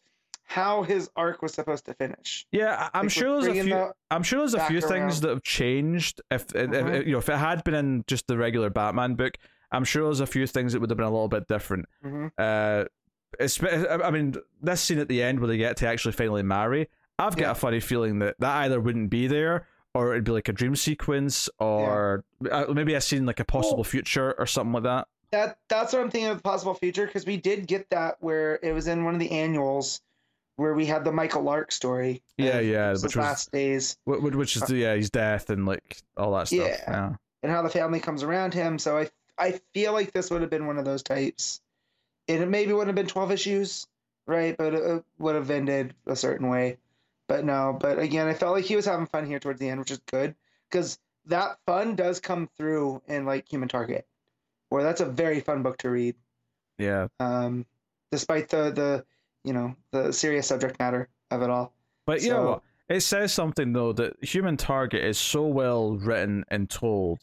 how 0.46 0.82
his 0.82 1.08
arc 1.16 1.40
was 1.40 1.54
supposed 1.54 1.86
to 1.86 1.94
finish. 1.94 2.46
Yeah, 2.52 2.90
I'm 2.92 3.06
Like, 3.06 3.10
sure 3.12 3.40
there's 3.42 3.56
a 3.58 3.62
few. 3.62 3.92
I'm 4.10 4.22
sure 4.22 4.40
there's 4.40 4.52
a 4.54 4.66
few 4.66 4.82
things 4.82 5.22
that 5.22 5.30
have 5.30 5.42
changed. 5.42 6.20
If, 6.30 6.54
if, 6.54 6.70
Mhm. 6.70 6.94
if 7.00 7.06
you 7.06 7.12
know, 7.12 7.18
if 7.18 7.28
it 7.30 7.36
had 7.38 7.64
been 7.64 7.74
in 7.74 8.04
just 8.06 8.26
the 8.26 8.36
regular 8.36 8.68
Batman 8.68 9.14
book, 9.14 9.38
I'm 9.72 9.84
sure 9.84 10.04
there's 10.04 10.20
a 10.20 10.26
few 10.26 10.46
things 10.46 10.74
that 10.74 10.80
would 10.80 10.90
have 10.90 10.98
been 10.98 11.06
a 11.06 11.10
little 11.10 11.28
bit 11.28 11.48
different. 11.48 11.86
Mhm. 12.04 12.30
Uh, 12.36 12.84
I 13.40 14.10
mean, 14.10 14.34
this 14.62 14.80
scene 14.80 14.98
at 14.98 15.08
the 15.08 15.22
end 15.22 15.40
where 15.40 15.48
they 15.48 15.56
get 15.56 15.76
to 15.78 15.88
actually 15.88 16.12
finally 16.12 16.42
marry, 16.42 16.88
I've 17.18 17.36
got 17.36 17.42
Yeah. 17.44 17.50
a 17.52 17.54
funny 17.54 17.80
feeling 17.80 18.18
that 18.20 18.36
that 18.40 18.56
either 18.64 18.80
wouldn't 18.80 19.10
be 19.10 19.26
there, 19.26 19.66
or 19.94 20.12
it'd 20.12 20.24
be 20.24 20.32
like 20.32 20.48
a 20.48 20.52
dream 20.52 20.74
sequence, 20.76 21.48
or 21.58 22.24
uh, 22.50 22.66
maybe 22.72 22.94
a 22.94 23.00
scene 23.00 23.26
like 23.26 23.40
a 23.40 23.44
possible 23.44 23.78
Well- 23.78 23.84
future 23.84 24.32
or 24.38 24.46
something 24.46 24.72
like 24.72 24.82
that. 24.84 25.08
That 25.32 25.58
that's 25.68 25.92
what 25.92 26.00
I'm 26.02 26.10
thinking 26.10 26.30
of 26.30 26.36
the 26.36 26.42
possible 26.42 26.74
future 26.74 27.06
because 27.06 27.26
we 27.26 27.36
did 27.36 27.66
get 27.66 27.90
that 27.90 28.16
where 28.20 28.60
it 28.62 28.72
was 28.72 28.86
in 28.86 29.04
one 29.04 29.14
of 29.14 29.20
the 29.20 29.30
annuals 29.32 30.00
where 30.56 30.74
we 30.74 30.86
had 30.86 31.02
the 31.04 31.10
Michael 31.10 31.42
Lark 31.42 31.72
story. 31.72 32.22
Yeah, 32.38 32.60
yeah, 32.60 32.92
which 32.92 33.02
was- 33.02 33.16
last 33.16 33.50
days 33.50 33.96
Wh- 34.04 34.18
wh- 34.20 34.36
Which 34.36 34.54
is 34.54 34.62
the, 34.62 34.76
yeah, 34.76 34.94
his 34.94 35.10
death 35.10 35.50
and 35.50 35.66
like 35.66 35.96
all 36.16 36.32
that 36.36 36.46
stuff. 36.48 36.58
Yeah. 36.68 36.84
yeah. 36.88 37.12
and 37.42 37.50
how 37.50 37.62
the 37.62 37.68
family 37.68 37.98
comes 38.00 38.22
around 38.22 38.54
him. 38.54 38.78
So 38.78 38.96
I 38.98 39.10
I 39.36 39.60
feel 39.74 39.92
like 39.92 40.12
this 40.12 40.30
would 40.30 40.40
have 40.42 40.50
been 40.50 40.66
one 40.68 40.78
of 40.78 40.84
those 40.84 41.02
types. 41.02 41.60
And 42.28 42.42
it 42.42 42.48
maybe 42.48 42.72
wouldn't 42.72 42.88
have 42.88 42.94
been 42.94 43.06
12 43.06 43.32
issues, 43.32 43.86
right? 44.26 44.56
But 44.56 44.74
it 44.74 45.04
would 45.18 45.34
have 45.34 45.50
ended 45.50 45.94
a 46.06 46.16
certain 46.16 46.48
way. 46.48 46.78
But 47.26 47.44
no, 47.44 47.76
but 47.78 47.98
again, 47.98 48.26
I 48.26 48.34
felt 48.34 48.54
like 48.54 48.64
he 48.64 48.76
was 48.76 48.84
having 48.84 49.06
fun 49.06 49.26
here 49.26 49.38
towards 49.38 49.58
the 49.58 49.68
end, 49.68 49.80
which 49.80 49.90
is 49.90 50.00
good 50.10 50.34
because 50.70 50.98
that 51.26 51.58
fun 51.64 51.96
does 51.96 52.20
come 52.20 52.48
through 52.56 53.00
in 53.06 53.24
like 53.24 53.48
Human 53.48 53.68
Target, 53.68 54.06
where 54.68 54.82
that's 54.82 55.00
a 55.00 55.06
very 55.06 55.40
fun 55.40 55.62
book 55.62 55.78
to 55.78 55.90
read, 55.90 56.16
yeah. 56.78 57.08
um, 57.20 57.64
despite 58.12 58.50
the 58.50 58.70
the 58.70 59.04
you 59.42 59.54
know 59.54 59.74
the 59.90 60.12
serious 60.12 60.46
subject 60.46 60.78
matter 60.78 61.08
of 61.30 61.40
it 61.40 61.48
all. 61.48 61.72
But 62.06 62.22
you 62.22 62.30
know 62.30 62.46
what? 62.50 62.62
It 62.88 63.00
says 63.00 63.32
something 63.32 63.72
though 63.72 63.94
that 63.94 64.22
Human 64.22 64.58
Target 64.58 65.02
is 65.02 65.18
so 65.18 65.46
well 65.46 65.96
written 65.96 66.44
and 66.48 66.68
told 66.68 67.20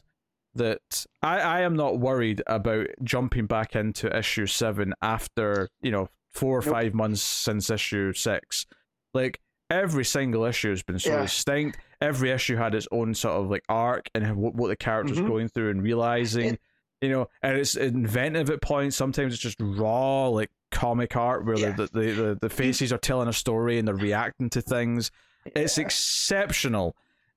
that 0.54 1.06
I, 1.22 1.40
I 1.40 1.60
am 1.62 1.76
not 1.76 1.98
worried 1.98 2.42
about 2.46 2.88
jumping 3.02 3.46
back 3.46 3.74
into 3.74 4.14
issue 4.16 4.46
seven 4.46 4.94
after, 5.00 5.68
you 5.80 5.90
know, 5.90 6.08
four 6.30 6.58
or 6.58 6.62
Nope. 6.62 6.72
five 6.74 6.94
months 6.94 7.22
since 7.22 7.70
issue 7.70 8.12
six. 8.12 8.66
Like 9.14 9.40
every 9.70 10.04
single 10.04 10.44
issue 10.44 10.70
has 10.70 10.82
been 10.82 10.98
so 10.98 11.10
Yeah. 11.10 11.22
distinct. 11.22 11.78
Every 12.00 12.30
issue 12.30 12.56
had 12.56 12.74
its 12.74 12.86
own 12.92 13.14
sort 13.14 13.34
of 13.40 13.50
like 13.50 13.64
arc 13.68 14.08
and 14.14 14.36
what, 14.36 14.54
what 14.54 14.68
the 14.68 14.76
character's 14.76 15.18
Mhm. 15.18 15.28
going 15.28 15.48
through 15.48 15.70
and 15.70 15.82
realizing. 15.82 16.54
It- 16.54 16.60
you 17.00 17.08
know, 17.08 17.26
and 17.42 17.56
it's 17.58 17.74
inventive 17.74 18.48
at 18.48 18.62
points. 18.62 18.94
Sometimes 18.94 19.32
it's 19.34 19.42
just 19.42 19.56
raw, 19.60 20.28
like 20.28 20.50
comic 20.70 21.16
art, 21.16 21.44
where 21.44 21.58
Yeah. 21.58 21.72
the, 21.72 21.88
the, 21.92 22.00
the 22.12 22.38
the 22.42 22.48
faces 22.48 22.92
are 22.92 22.98
telling 22.98 23.26
a 23.26 23.32
story 23.32 23.76
and 23.80 23.88
they're 23.88 23.96
reacting 23.96 24.48
to 24.50 24.62
things. 24.62 25.10
It's 25.44 25.78
exceptional, 25.78 26.94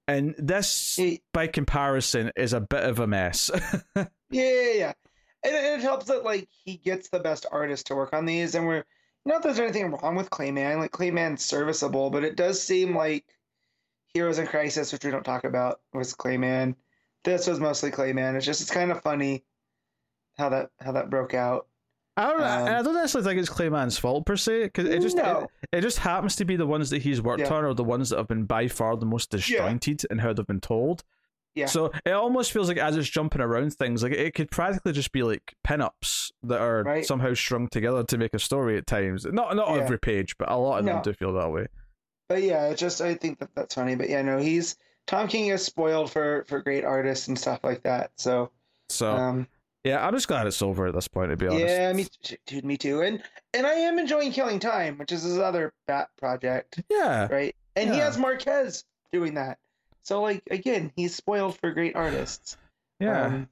and 0.08 0.36
this, 0.38 0.98
It- 1.00 1.22
by 1.34 1.48
comparison, 1.48 2.32
is 2.36 2.54
a 2.54 2.62
bit 2.62 2.84
of 2.84 3.00
a 3.00 3.08
mess. 3.08 3.50
Yeah, 4.32 4.52
yeah, 4.52 4.72
yeah. 4.74 4.94
And 5.44 5.56
it, 5.56 5.64
it 5.64 5.82
helps 5.82 6.08
that 6.08 6.24
like 6.24 6.50
he 6.64 6.78
gets 6.78 7.10
the 7.10 7.20
best 7.20 7.46
artists 7.52 7.84
to 7.86 7.96
work 7.96 8.12
on 8.12 8.26
these, 8.26 8.56
and 8.56 8.66
we're 8.66 8.84
not 9.24 9.44
that 9.44 9.50
there's 9.56 9.60
anything 9.60 9.92
wrong 9.92 10.16
with 10.16 10.32
Clay 10.32 10.52
Mann. 10.52 10.80
Like 10.80 10.92
Clay 10.92 11.12
Mann's 11.12 11.46
serviceable, 11.46 12.10
but 12.10 12.24
it 12.24 12.36
does 12.36 12.62
seem 12.62 12.96
like 12.98 13.24
Heroes 14.14 14.40
in 14.40 14.48
Crisis, 14.48 14.92
which 14.92 15.06
we 15.06 15.12
don't 15.12 15.24
talk 15.24 15.44
about, 15.44 15.80
was 15.94 16.14
Clay 16.16 16.38
Mann. 16.38 16.76
This 17.24 17.48
was 17.48 17.60
mostly 17.60 17.92
Clay 17.92 18.14
Mann. 18.14 18.36
It's 18.36 18.46
just 18.48 18.62
it's 18.62 18.72
kind 18.72 18.92
of 18.92 19.02
funny 19.04 19.44
how 20.38 20.50
that 20.50 20.72
how 20.82 20.94
that 20.94 21.12
broke 21.12 21.36
out. 21.36 21.68
I 22.18 22.30
don't, 22.30 22.42
Um, 22.42 22.68
I 22.68 22.82
don't 22.82 22.94
necessarily 22.94 23.30
think 23.30 23.40
it's 23.42 23.50
Clay 23.50 23.68
Mann's 23.70 23.98
fault 23.98 24.26
per 24.26 24.38
se, 24.38 24.64
because 24.66 24.88
it 24.88 25.02
just 25.02 25.18
No. 25.18 25.48
it, 25.64 25.80
it 25.80 25.82
just 25.82 26.00
happens 26.00 26.36
to 26.38 26.46
be 26.46 26.56
the 26.56 26.66
ones 26.68 26.90
that 26.92 27.02
he's 27.02 27.22
worked 27.22 27.42
Yeah. 27.42 27.54
on, 27.54 27.66
or 27.66 27.74
the 27.74 27.84
ones 27.84 28.10
that 28.10 28.18
have 28.18 28.28
been 28.30 28.46
by 28.46 28.68
far 28.70 28.96
the 28.96 29.06
most 29.06 29.32
disjointed 29.32 30.06
in 30.10 30.20
how 30.20 30.32
they've 30.32 30.48
been 30.48 30.62
told. 30.62 31.04
Yeah. 31.56 31.68
So 31.68 31.92
it 32.06 32.12
almost 32.12 32.52
feels 32.52 32.68
like 32.68 32.78
as 32.78 32.96
it's 32.98 33.10
jumping 33.10 33.42
around 33.42 33.74
things, 33.76 34.04
like 34.04 34.12
it 34.14 34.34
could 34.34 34.52
practically 34.52 34.92
just 34.92 35.12
be 35.14 35.24
like 35.24 35.56
pinups 35.66 36.32
that 36.44 36.60
are 36.62 36.84
Right. 36.84 37.06
somehow 37.06 37.34
strung 37.34 37.68
together 37.70 38.04
to 38.04 38.18
make 38.18 38.34
a 38.34 38.40
story 38.40 38.78
at 38.78 38.88
times. 38.88 39.26
Not 39.26 39.56
not 39.56 39.70
Yeah. 39.70 39.82
every 39.84 40.00
page, 40.00 40.38
but 40.38 40.50
a 40.52 40.56
lot 40.58 40.80
of 40.80 40.86
them 40.86 41.02
do 41.02 41.14
feel 41.14 41.34
that 41.34 41.52
way. 41.52 41.68
But 42.28 42.44
yeah, 42.44 42.74
just 42.74 43.02
I 43.02 43.14
think 43.16 43.40
that 43.40 43.50
that's 43.56 43.76
funny. 43.76 43.96
But 43.96 44.10
yeah, 44.10 44.22
no, 44.22 44.38
he's 44.38 44.76
Tom 45.08 45.28
King 45.28 45.48
is 45.48 45.64
spoiled 45.64 46.12
for 46.12 46.44
for 46.48 46.60
great 46.62 46.84
artists 46.84 47.28
and 47.28 47.38
stuff 47.40 47.60
like 47.64 47.84
that. 47.84 48.12
So 48.18 48.52
So 48.90 49.12
um, 49.16 49.48
yeah, 49.86 50.06
I'm 50.06 50.14
just 50.14 50.28
glad 50.28 50.48
it's 50.48 50.64
over 50.64 50.88
at 50.88 50.96
this 50.96 51.08
point. 51.08 51.30
To 51.30 51.38
be 51.38 51.48
honest. 51.48 51.64
yeah, 51.64 51.94
me 51.94 52.08
dude, 52.48 52.66
me 52.66 52.76
too. 52.76 53.02
And 53.02 53.22
and 53.54 53.68
I 53.68 53.74
am 53.74 54.00
enjoying 54.00 54.32
Killing 54.32 54.60
Time, 54.60 54.98
which 54.98 55.12
is 55.12 55.22
his 55.22 55.38
other 55.38 55.74
bat 55.86 56.10
project. 56.18 56.82
Yeah. 56.90 57.28
right? 57.32 57.56
And 57.76 57.94
he 57.94 58.00
has 58.00 58.18
Marquez 58.18 58.84
doing 59.14 59.36
that. 59.36 59.60
So 60.02 60.24
like 60.24 60.42
again, 60.50 60.92
he's 60.96 61.16
spoiled 61.16 61.58
for 61.60 61.72
great 61.72 61.96
artists. 61.96 62.58
Yeah. 63.00 63.28
Um, 63.28 63.50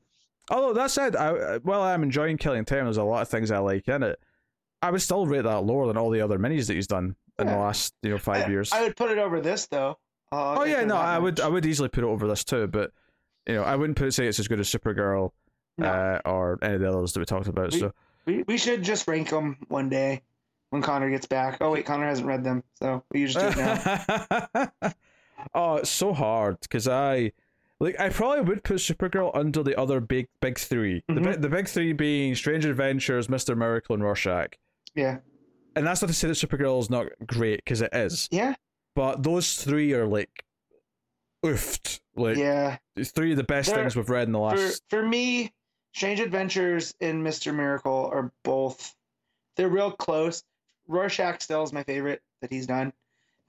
Although 0.49 0.73
that 0.73 0.91
said, 0.91 1.15
I 1.15 1.60
while 1.60 1.84
I'm 1.84 2.01
enjoying 2.01 2.38
Killing 2.38 2.65
Time, 2.65 2.85
there's 2.85 2.97
a 2.97 3.03
lot 3.03 3.22
of 3.22 3.30
things 3.30 3.51
I 3.51 3.60
like 3.60 3.88
in 3.88 4.01
it. 4.01 4.19
I 4.81 4.89
would 4.89 5.01
still 5.01 5.27
rate 5.27 5.43
that 5.43 5.64
lower 5.64 5.88
than 5.88 5.97
all 5.97 6.10
the 6.10 6.22
other 6.22 6.39
minis 6.39 6.68
that 6.68 6.73
he's 6.73 6.88
done 6.88 7.15
in 7.38 7.47
the 7.47 7.55
last 7.55 7.93
you 8.01 8.10
know 8.10 8.18
five 8.18 8.47
I, 8.47 8.49
years. 8.49 8.72
I 8.72 8.81
would 8.81 8.97
put 8.97 9.11
it 9.11 9.19
over 9.19 9.39
this 9.39 9.68
though. 9.68 9.99
Uh, 10.31 10.55
oh 10.60 10.64
yeah, 10.64 10.84
no, 10.84 10.95
I 10.95 11.19
would. 11.19 11.39
I 11.39 11.47
would 11.47 11.65
easily 11.65 11.89
put 11.89 12.03
it 12.03 12.07
over 12.07 12.27
this 12.27 12.43
too, 12.43 12.68
but 12.68 12.91
you 13.47 13.53
know 13.53 13.64
I 13.64 13.76
wouldn't 13.76 13.97
put 13.97 14.14
say 14.15 14.26
it's 14.26 14.39
as 14.39 14.47
good 14.47 14.60
as 14.60 14.68
Supergirl 14.68 15.31
No. 15.78 15.88
uh, 15.88 16.20
or 16.26 16.60
any 16.62 16.76
of 16.76 16.82
the 16.82 16.90
others 16.90 17.14
that 17.14 17.20
we 17.20 17.26
talked 17.26 17.48
about. 17.48 17.72
We- 17.74 17.80
So 17.80 17.94
We, 18.26 18.44
we 18.48 18.58
should 18.58 18.84
just 18.84 19.08
rank 19.08 19.30
them 19.30 19.58
one 19.70 19.90
day 19.90 20.22
when 20.70 20.82
Connor 20.82 21.10
gets 21.10 21.26
back. 21.26 21.58
Oh 21.62 21.72
wait, 21.72 21.86
Connor 21.86 22.06
hasn't 22.06 22.28
read 22.28 22.44
them, 22.44 22.64
so 22.76 23.04
we 23.12 23.26
just 23.26 23.38
do 23.40 23.62
it 23.62 24.50
now. 24.54 24.94
oh, 25.54 25.76
it's 25.78 25.90
so 25.90 26.14
hard 26.14 26.60
because 26.62 26.88
I 26.88 27.32
like 27.80 28.00
I 28.00 28.10
probably 28.10 28.41
would 28.41 28.64
put 28.64 28.78
Supergirl 28.78 29.32
under 29.36 29.62
the 29.64 29.78
other 29.80 30.00
big 30.00 30.28
big 30.41 30.58
3 30.60 31.04
The 31.08 31.14
Mhm. 31.16 31.24
big 31.24 31.41
the 31.41 31.50
big 31.50 31.68
three 31.68 31.91
being 31.94 32.36
Strange 32.36 32.66
Adventures, 32.66 33.28
Mister 33.30 33.56
Miracle, 33.56 33.94
and 33.95 34.04
Rorschach. 34.04 34.58
yeah, 34.95 35.18
And 35.76 35.86
that's 35.86 36.02
not 36.02 36.08
to 36.08 36.14
say 36.14 36.28
that 36.28 36.36
Supergirl 36.36 36.80
is 36.80 36.90
not 36.90 37.08
great 37.26 37.58
because 37.66 37.82
it 37.82 37.90
is, 37.94 38.30
yeah, 38.32 38.56
but 38.95 39.24
those 39.24 39.56
three 39.56 39.91
are 39.94 40.06
like 40.08 40.45
oofed. 41.44 42.00
Like 42.16 42.38
yeah. 42.38 42.78
three 43.04 43.32
of 43.32 43.38
the 43.38 43.44
best 43.44 43.70
They're- 43.70 43.80
things 43.80 43.95
we've 43.95 44.10
read 44.10 44.28
in 44.28 44.32
the 44.34 44.40
For 44.40 44.56
last. 44.56 44.84
for 44.90 45.04
me, 45.06 45.52
Strange 45.94 46.20
Adventures 46.20 46.94
and 47.02 47.24
Mister 47.24 47.53
Miracle 47.53 48.10
are 48.14 48.32
both. 48.44 48.95
They're 49.56 49.70
real 49.70 49.91
close. 49.91 50.44
Rorschach 50.88 51.41
still 51.41 51.64
is 51.64 51.72
my 51.72 51.84
favorite 51.84 52.22
that 52.41 52.52
he's 52.52 52.68
done. 52.68 52.94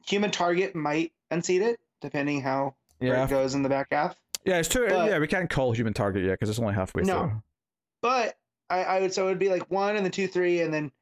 Human 0.06 0.30
Target 0.30 0.74
might 0.74 1.12
unseat 1.30 1.62
it, 1.62 1.80
depending 2.00 2.42
how 2.42 2.74
yeah, 3.00 3.24
it 3.24 3.30
goes 3.30 3.54
in 3.54 3.62
the 3.62 3.68
back 3.68 3.88
half. 3.90 4.14
yeah, 4.44 4.58
it's 4.58 4.68
true. 4.68 4.88
but- 4.88 5.08
yeah, 5.10 5.18
we 5.18 5.26
can't 5.26 5.48
call 5.50 5.72
Human 5.72 5.94
Target 5.94 6.24
yet 6.24 6.32
because 6.32 6.50
it's 6.50 6.58
only 6.58 6.74
halfway 6.74 7.02
No. 7.02 7.20
through. 7.20 7.42
But 8.02 8.36
I, 8.68 8.84
I 8.84 9.00
would 9.00 9.14
so 9.14 9.24
it 9.26 9.30
would 9.30 9.38
be 9.38 9.48
like 9.48 9.70
one 9.70 9.96
and 9.96 10.04
then 10.04 10.12
two, 10.12 10.28
three, 10.28 10.60
and 10.60 10.72
then 10.72 10.92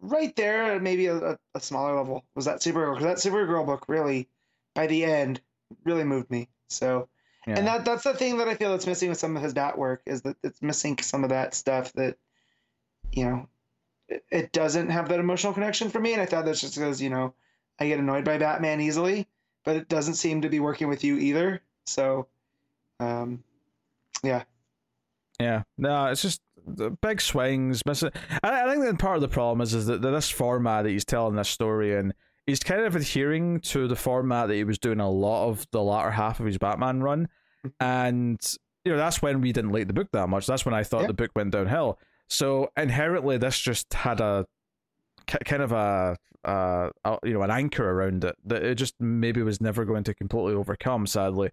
right 0.00 0.34
there, 0.36 0.80
maybe 0.80 1.06
a, 1.06 1.32
a, 1.32 1.38
a 1.54 1.60
smaller 1.60 1.94
level 1.96 2.24
was 2.34 2.46
that 2.46 2.60
Supergirl 2.60 2.98
because 2.98 3.22
that 3.22 3.30
Supergirl 3.30 3.66
book 3.66 3.84
really, 3.88 4.28
by 4.74 4.86
the 4.86 5.04
end, 5.04 5.42
really 5.84 6.04
moved 6.04 6.30
me. 6.30 6.48
So 6.70 7.08
Yeah. 7.46 7.58
and 7.58 7.66
that 7.66 7.84
that's 7.84 8.04
the 8.04 8.14
thing 8.14 8.36
that 8.38 8.48
I 8.48 8.54
feel 8.54 8.70
that's 8.70 8.86
missing 8.86 9.08
with 9.08 9.18
some 9.18 9.36
of 9.36 9.42
his 9.42 9.54
bat 9.54 9.78
work 9.78 10.02
is 10.06 10.22
that 10.22 10.36
it's 10.42 10.60
missing 10.60 10.98
some 10.98 11.24
of 11.24 11.30
that 11.30 11.54
stuff 11.54 11.92
that, 11.94 12.16
you 13.12 13.24
know, 13.24 13.48
it, 14.08 14.24
it 14.30 14.52
doesn't 14.52 14.90
have 14.90 15.08
that 15.08 15.20
emotional 15.20 15.54
connection 15.54 15.88
for 15.88 16.00
me. 16.00 16.12
And 16.12 16.20
I 16.20 16.26
thought 16.26 16.44
that's 16.44 16.60
just 16.60 16.74
because 16.74 17.00
you 17.00 17.10
know 17.10 17.34
I 17.78 17.88
get 17.88 17.98
annoyed 17.98 18.24
by 18.24 18.38
Batman 18.38 18.80
easily, 18.80 19.26
but 19.64 19.76
it 19.76 19.88
doesn't 19.88 20.14
seem 20.14 20.42
to 20.42 20.48
be 20.48 20.60
working 20.60 20.88
with 20.88 21.02
you 21.02 21.16
either. 21.16 21.62
So, 21.86 22.26
um, 23.00 23.42
yeah. 24.22 24.44
Yeah, 25.40 25.62
no, 25.78 26.06
it's 26.06 26.20
just 26.20 26.42
the 26.66 26.90
big 26.90 27.22
swings. 27.22 27.84
Missing. 27.86 28.10
I, 28.42 28.64
I 28.64 28.70
think 28.70 28.84
that 28.84 28.98
part 28.98 29.16
of 29.16 29.22
the 29.22 29.28
problem 29.28 29.62
is 29.62 29.72
is 29.72 29.86
that 29.86 30.02
this 30.02 30.28
format 30.28 30.84
that 30.84 30.90
he's 30.90 31.06
telling 31.06 31.36
this 31.36 31.48
story 31.48 31.94
in, 31.94 32.12
he's 32.46 32.60
kind 32.60 32.82
of 32.82 32.96
adhering 32.96 33.60
to 33.60 33.86
the 33.88 33.96
format 33.96 34.48
that 34.48 34.54
he 34.54 34.64
was 34.64 34.78
doing 34.78 35.00
a 35.00 35.10
lot 35.10 35.48
of 35.48 35.66
the 35.72 35.82
latter 35.82 36.10
half 36.10 36.40
of 36.40 36.46
his 36.46 36.58
Batman 36.58 37.02
run, 37.02 37.28
Mm-hmm. 37.66 37.68
and 37.84 38.56
you 38.86 38.92
know 38.92 38.96
that's 38.98 39.20
when 39.20 39.42
we 39.42 39.52
didn't 39.52 39.72
like 39.72 39.86
the 39.86 39.92
book 39.92 40.08
that 40.12 40.28
much. 40.28 40.46
That's 40.46 40.64
when 40.64 40.74
I 40.74 40.82
thought 40.82 41.02
Yeah. 41.02 41.06
the 41.08 41.14
book 41.14 41.30
went 41.36 41.50
downhill. 41.52 41.98
So 42.28 42.70
inherently, 42.76 43.36
this 43.36 43.58
just 43.58 43.92
had 43.92 44.20
a 44.20 44.46
kind 45.26 45.62
of 45.62 45.72
a, 45.72 46.16
uh, 46.44 46.88
a 47.04 47.18
you 47.22 47.34
know 47.34 47.42
an 47.42 47.50
anchor 47.50 47.88
around 47.90 48.24
it 48.24 48.34
that 48.46 48.62
it 48.62 48.76
just 48.76 48.94
maybe 48.98 49.42
was 49.42 49.60
never 49.60 49.84
going 49.84 50.04
to 50.04 50.14
completely 50.14 50.54
overcome. 50.54 51.06
Sadly. 51.06 51.50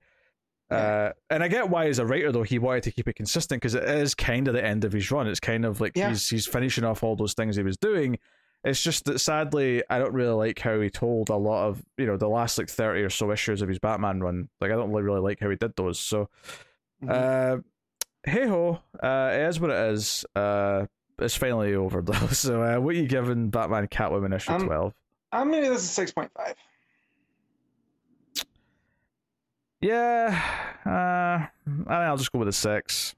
Uh, 0.70 1.12
and 1.30 1.44
I 1.44 1.48
get 1.48 1.70
why, 1.70 1.88
as 1.88 1.98
a 2.00 2.06
writer, 2.06 2.30
though, 2.32 2.44
he 2.44 2.60
wanted 2.60 2.84
to 2.84 2.92
keep 2.92 3.08
it 3.08 3.16
consistent 3.16 3.62
because 3.62 3.74
it 3.76 3.84
is 3.84 4.14
kind 4.16 4.48
of 4.50 4.54
the 4.54 4.64
end 4.64 4.84
of 4.84 4.92
his 4.92 5.10
run. 5.12 5.26
It's 5.28 5.40
kind 5.40 5.64
of 5.66 5.80
like 5.80 5.94
Yeah. 5.96 6.10
he's 6.10 6.30
he's 6.30 6.46
finishing 6.48 6.84
off 6.84 7.04
all 7.04 7.16
those 7.16 7.34
things 7.34 7.56
he 7.56 7.64
was 7.64 7.78
doing. 7.78 8.18
It's 8.68 8.82
just 8.84 9.06
that 9.06 9.20
sadly, 9.20 9.82
I 9.90 9.98
don't 9.98 10.14
really 10.14 10.34
like 10.34 10.60
how 10.60 10.80
he 10.82 10.90
told 10.90 11.30
a 11.30 11.36
lot 11.38 11.68
of 11.70 11.84
you 11.98 12.06
know 12.06 12.18
the 12.18 12.28
last 12.28 12.58
like 12.58 12.70
thirty 12.70 13.02
or 13.02 13.10
so 13.10 13.32
issues 13.32 13.62
of 13.62 13.70
his 13.70 13.80
Batman 13.80 14.20
run. 14.22 14.50
Like 14.60 14.72
I 14.72 14.76
don't 14.76 14.90
really, 14.90 15.04
really 15.04 15.22
like 15.22 15.40
how 15.40 15.50
he 15.50 15.56
did 15.56 15.76
those. 15.76 16.00
So, 16.00 16.30
Mhm. 17.04 17.10
uh, 17.10 17.62
hey 18.30 18.46
ho, 18.48 18.80
uh, 19.02 19.30
it 19.34 19.42
is 19.48 19.60
what 19.60 19.70
it 19.72 19.94
is. 19.94 20.26
Uh, 20.36 20.86
it's 21.20 21.36
finally 21.36 21.76
over 21.76 22.02
though. 22.06 22.28
So, 22.28 22.62
uh, 22.62 22.78
what 22.80 22.94
are 22.96 23.00
you 23.00 23.08
giving 23.08 23.50
Batman 23.50 23.88
Catwoman 23.88 24.36
issue 24.36 24.52
Um, 24.52 24.66
twelve? 24.66 24.94
I'm 25.32 25.50
gonna 25.50 25.62
give 25.64 25.74
this 25.74 25.84
a 25.84 25.88
six 25.88 26.12
point 26.12 26.32
five. 26.36 26.56
Yeah, 29.80 30.42
uh, 30.86 30.90
I 30.90 31.50
think 31.68 31.88
I'll 31.90 32.18
just 32.18 32.32
go 32.32 32.40
with 32.40 32.48
a 32.48 32.54
six. 32.54 33.16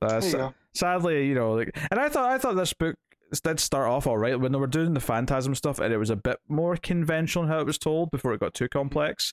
Uh, 0.00 0.20
you 0.22 0.30
sa- 0.30 0.52
sadly, 0.72 1.26
you 1.26 1.34
know, 1.34 1.52
like, 1.52 1.76
and 1.90 2.00
I 2.00 2.08
thought 2.08 2.30
I 2.30 2.38
thought 2.38 2.56
this 2.56 2.72
book 2.72 2.96
did 3.38 3.60
start 3.60 3.88
off 3.88 4.06
all 4.06 4.18
right 4.18 4.38
when 4.40 4.50
they 4.50 4.58
were 4.58 4.66
doing 4.66 4.94
the 4.94 5.00
phantasm 5.00 5.54
stuff, 5.54 5.78
and 5.78 5.92
it 5.92 5.98
was 5.98 6.10
a 6.10 6.16
bit 6.16 6.38
more 6.48 6.76
conventional 6.76 7.46
how 7.46 7.60
it 7.60 7.66
was 7.66 7.78
told 7.78 8.10
before 8.10 8.32
it 8.34 8.40
got 8.40 8.54
too 8.54 8.68
complex. 8.68 9.32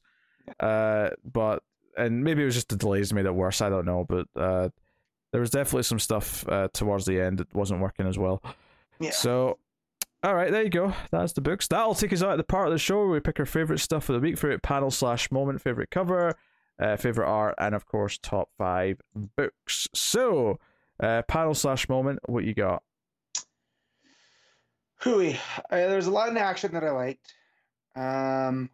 Uh, 0.59 1.09
but 1.23 1.63
and 1.97 2.23
maybe 2.23 2.43
it 2.43 2.45
was 2.45 2.55
just 2.55 2.69
the 2.69 2.75
delays 2.75 3.11
made 3.11 3.25
it 3.25 3.33
worse. 3.33 3.61
I 3.61 3.69
don't 3.69 3.85
know, 3.85 4.05
but 4.07 4.27
uh, 4.35 4.69
there 5.31 5.41
was 5.41 5.49
definitely 5.49 5.83
some 5.83 5.99
stuff 5.99 6.47
uh, 6.47 6.67
towards 6.73 7.05
the 7.05 7.19
end 7.19 7.39
that 7.39 7.53
wasn't 7.53 7.81
working 7.81 8.07
as 8.07 8.17
well. 8.17 8.41
Yeah. 8.99 9.11
So, 9.11 9.57
all 10.23 10.35
right, 10.35 10.51
there 10.51 10.63
you 10.63 10.69
go. 10.69 10.93
That's 11.11 11.33
the 11.33 11.41
books. 11.41 11.67
That'll 11.67 11.95
take 11.95 12.13
us 12.13 12.23
out 12.23 12.31
of 12.31 12.37
the 12.37 12.43
part 12.43 12.67
of 12.67 12.73
the 12.73 12.79
show 12.79 12.99
where 12.99 13.07
we 13.07 13.19
pick 13.19 13.39
our 13.39 13.45
favorite 13.45 13.79
stuff 13.79 14.05
for 14.05 14.13
the 14.13 14.19
week, 14.19 14.37
favorite 14.37 14.63
panel 14.63 14.91
slash 14.91 15.31
moment, 15.31 15.61
favorite 15.61 15.89
cover, 15.89 16.35
uh, 16.79 16.95
favorite 16.95 17.27
art, 17.27 17.55
and 17.57 17.75
of 17.75 17.85
course, 17.85 18.17
top 18.17 18.49
five 18.57 19.01
books. 19.15 19.87
So, 19.93 20.59
uh, 21.01 21.23
panel 21.23 21.53
slash 21.53 21.89
moment, 21.89 22.19
what 22.25 22.43
you 22.43 22.53
got? 22.53 22.83
Hooey. 24.97 25.39
Uh, 25.69 25.77
there's 25.77 26.07
a 26.07 26.11
lot 26.11 26.29
in 26.29 26.37
action 26.37 26.73
that 26.73 26.83
I 26.83 26.91
liked. 26.91 27.33
Um, 27.95 28.69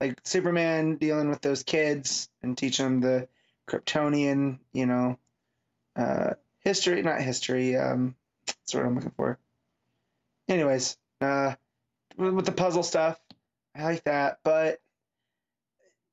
like 0.00 0.20
Superman 0.24 0.96
dealing 0.96 1.30
with 1.30 1.40
those 1.40 1.62
kids 1.62 2.28
and 2.42 2.56
teaching 2.56 2.84
them 2.84 3.00
the 3.00 3.28
Kryptonian, 3.68 4.58
you 4.72 4.86
know, 4.86 5.18
uh, 5.96 6.34
history, 6.60 7.02
not 7.02 7.20
history, 7.20 7.76
um, 7.76 8.14
that's 8.46 8.74
what 8.74 8.84
I'm 8.84 8.94
looking 8.94 9.12
for. 9.16 9.38
Anyways, 10.48 10.96
uh, 11.20 11.54
with 12.16 12.46
the 12.46 12.52
puzzle 12.52 12.82
stuff, 12.82 13.18
I 13.74 13.84
like 13.84 14.04
that. 14.04 14.38
But 14.44 14.80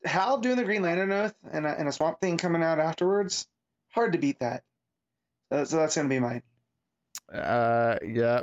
Hal 0.05 0.39
doing 0.39 0.57
the 0.57 0.63
Green 0.63 0.81
Lantern 0.81 1.11
oath 1.11 1.35
and 1.51 1.65
a, 1.65 1.77
and 1.77 1.87
a 1.87 1.91
Swamp 1.91 2.19
Thing 2.19 2.37
coming 2.37 2.63
out 2.63 2.79
afterwards, 2.79 3.47
hard 3.89 4.13
to 4.13 4.19
beat 4.19 4.39
that. 4.39 4.63
So, 5.51 5.65
so 5.65 5.77
that's 5.77 5.95
going 5.95 6.09
to 6.09 6.13
be 6.13 6.19
mine. 6.19 6.41
Uh, 7.33 7.97
yeah. 8.05 8.41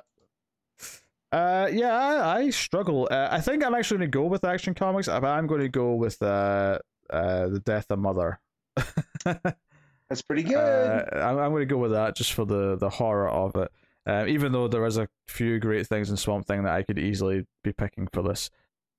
Uh, 1.33 1.69
yeah, 1.73 1.95
I, 1.95 2.39
I 2.41 2.51
struggle. 2.51 3.07
Uh, 3.11 3.29
I 3.31 3.41
think 3.41 3.65
I'm 3.65 3.75
actually 3.75 3.99
going 3.99 4.11
to 4.11 4.19
go 4.19 4.25
with 4.25 4.45
Action 4.45 4.75
Comics, 4.75 5.07
but 5.07 5.25
I'm 5.25 5.47
going 5.47 5.61
to 5.61 5.69
go 5.69 5.95
with 5.95 6.21
uh, 6.23 6.79
uh, 7.09 7.49
the 7.49 7.61
Death 7.61 7.87
of 7.91 8.01
Mother. 8.01 8.41
That's 9.25 10.23
pretty 10.27 10.43
good. 10.43 10.57
Uh, 10.57 11.05
I'm, 11.15 11.39
I'm 11.39 11.51
going 11.53 11.61
to 11.69 11.73
go 11.73 11.79
with 11.79 11.93
that 11.93 12.17
just 12.17 12.33
for 12.33 12.45
the, 12.45 12.77
the 12.77 12.91
horror 12.91 13.29
of 13.29 13.55
it. 13.57 13.71
Um, 14.07 14.29
even 14.29 14.51
though 14.51 14.67
there 14.67 14.85
is 14.87 14.97
a 14.97 15.09
few 15.29 15.61
great 15.61 15.87
things 15.87 16.11
in 16.11 16.17
Swamp 16.17 16.47
Thing 16.47 16.65
that 16.65 16.75
I 16.75 16.83
could 16.83 16.99
easily 16.99 17.47
be 17.63 17.73
picking 17.73 18.09
for 18.13 18.23
this, 18.23 18.51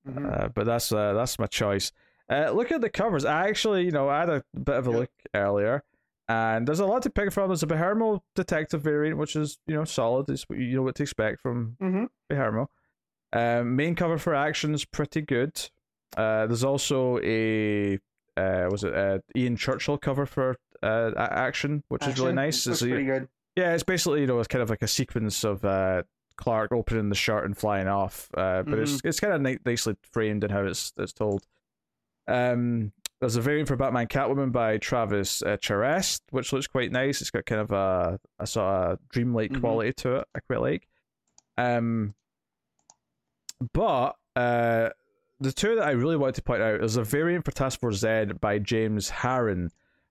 Mhm. 0.08 0.32
uh, 0.44 0.48
but 0.48 0.64
that's 0.66 0.90
uh, 0.90 1.12
that's 1.12 1.38
my 1.38 1.46
choice. 1.46 1.92
Uh, 2.30 2.50
look 2.50 2.72
at 2.72 2.80
the 2.80 2.88
covers. 2.90 3.24
I 3.24 3.48
actually, 3.48 3.84
you 3.84 3.90
know, 3.92 4.08
I 4.08 4.20
had 4.20 4.28
a 4.30 4.44
bit 4.58 4.74
of 4.76 4.86
a 4.86 4.90
look 4.90 5.10
earlier, 5.34 5.84
and 6.28 6.66
there's 6.66 6.80
a 6.80 6.86
lot 6.86 7.02
to 7.02 7.10
pick 7.10 7.32
from. 7.32 7.48
There's 7.48 7.62
a 7.62 7.66
Bermejo 7.66 8.20
detective 8.34 8.82
variant, 8.82 9.18
which 9.18 9.36
is 9.36 9.58
you 9.66 9.74
know 9.74 9.84
solid. 9.84 10.28
It's 10.28 10.44
what 10.48 10.58
you 10.58 10.76
know 10.76 10.82
what 10.82 10.94
to 10.96 11.02
expect 11.02 11.40
from 11.40 11.76
Mhm. 11.80 12.08
Bermejo. 12.30 12.66
Um, 13.34 13.76
main 13.76 13.94
cover 13.94 14.18
for 14.18 14.34
action 14.34 14.74
is 14.74 14.84
pretty 14.84 15.22
good. 15.22 15.58
Uh, 16.16 16.46
there's 16.46 16.64
also 16.64 17.18
a 17.22 17.94
uh, 18.36 18.68
was 18.70 18.84
it 18.84 18.94
uh, 18.94 19.18
Ian 19.36 19.56
Churchill 19.56 19.98
cover 19.98 20.26
for 20.26 20.56
uh, 20.82 21.12
Action, 21.16 21.82
which 21.88 22.02
is 22.06 22.18
really 22.18 22.30
Action 22.30 22.34
nice. 22.34 22.66
looks 22.66 22.82
It's 22.82 22.88
pretty 22.90 23.04
good. 23.06 23.28
yeah, 23.56 23.72
it's 23.74 23.82
basically 23.82 24.20
you 24.20 24.26
know 24.26 24.38
it's 24.38 24.48
kind 24.48 24.62
of 24.62 24.68
like 24.70 24.82
a 24.82 24.88
sequence 24.88 25.44
of 25.44 25.64
uh, 25.64 26.02
Clark 26.36 26.72
opening 26.72 27.08
the 27.08 27.14
shirt 27.14 27.44
and 27.44 27.56
flying 27.56 27.88
off, 27.88 28.28
uh, 28.36 28.62
but 28.62 28.78
it's 28.78 29.00
it's 29.04 29.20
kind 29.20 29.32
of 29.34 29.40
ni- 29.42 29.58
nicely 29.64 29.96
framed 30.12 30.44
in 30.44 30.50
how 30.50 30.64
it's 30.64 30.92
it's 30.98 31.12
told. 31.12 31.46
Um, 32.28 32.92
there's 33.22 33.36
a 33.36 33.40
variant 33.40 33.68
for 33.68 33.76
Batman 33.76 34.08
Catwoman 34.08 34.50
by 34.50 34.78
Travis 34.78 35.42
uh, 35.42 35.56
Charest, 35.56 36.22
which 36.30 36.52
looks 36.52 36.66
quite 36.66 36.90
nice. 36.90 37.20
It's 37.20 37.30
got 37.30 37.46
kind 37.46 37.60
of 37.60 37.70
a 37.70 38.18
a 38.40 38.46
sort 38.48 38.66
of 38.66 38.98
dreamlike 39.10 39.52
Mhm. 39.52 39.60
quality 39.60 39.92
to 39.98 40.16
it. 40.16 40.28
I 40.34 40.40
quite 40.40 40.60
like. 40.60 40.88
Um, 41.56 42.14
but 43.72 44.16
uh, 44.34 44.90
the 45.40 45.52
two 45.52 45.76
that 45.76 45.86
I 45.86 45.92
really 45.92 46.16
wanted 46.16 46.34
to 46.36 46.42
point 46.42 46.62
out 46.62 46.82
is 46.82 46.96
a 46.96 47.04
variant 47.04 47.44
for 47.44 47.52
Task 47.52 47.80
Force 47.80 47.98
Z 47.98 48.24
by 48.40 48.58
James 48.58 49.10
Harren, 49.10 49.68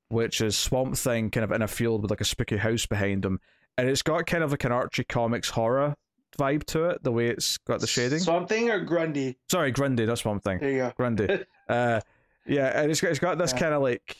which 0.10 0.40
is 0.42 0.58
Swamp 0.58 0.96
Thing 0.98 1.30
kind 1.30 1.44
of 1.44 1.52
in 1.52 1.62
a 1.62 1.68
field 1.68 2.04
with 2.04 2.12
like 2.12 2.22
a 2.22 2.26
spooky 2.26 2.58
house 2.58 2.86
behind 2.86 3.26
him, 3.26 3.40
and 3.78 3.90
it's 3.90 4.02
got 4.04 4.26
kind 4.26 4.44
of 4.44 4.52
like 4.52 4.64
an 4.64 4.72
Archie 4.72 5.04
Comics 5.04 5.50
horror 5.50 5.96
vibe 6.38 6.64
to 6.68 6.86
it. 6.86 7.04
The 7.04 7.12
way 7.12 7.28
it's 7.28 7.58
got 7.58 7.82
the 7.82 7.88
shading. 7.88 8.20
Swamp 8.20 8.48
Thing 8.48 8.70
or 8.70 8.80
Grundy? 8.80 9.38
Sorry, 9.50 9.72
Grundy, 9.72 10.06
that's 10.06 10.22
Swamp 10.22 10.44
Thing. 10.46 10.60
There 10.60 10.72
you 10.72 10.78
go. 10.78 10.94
Grundy. 10.96 11.44
uh, 11.70 12.00
yeah, 12.46 12.82
and 12.82 12.92
it's 12.92 13.02
got 13.02 13.12
it's 13.12 13.20
got 13.20 13.38
this 13.38 13.54
Yeah. 13.54 13.60
kind 13.60 13.74
of 13.74 13.82
like 13.82 14.18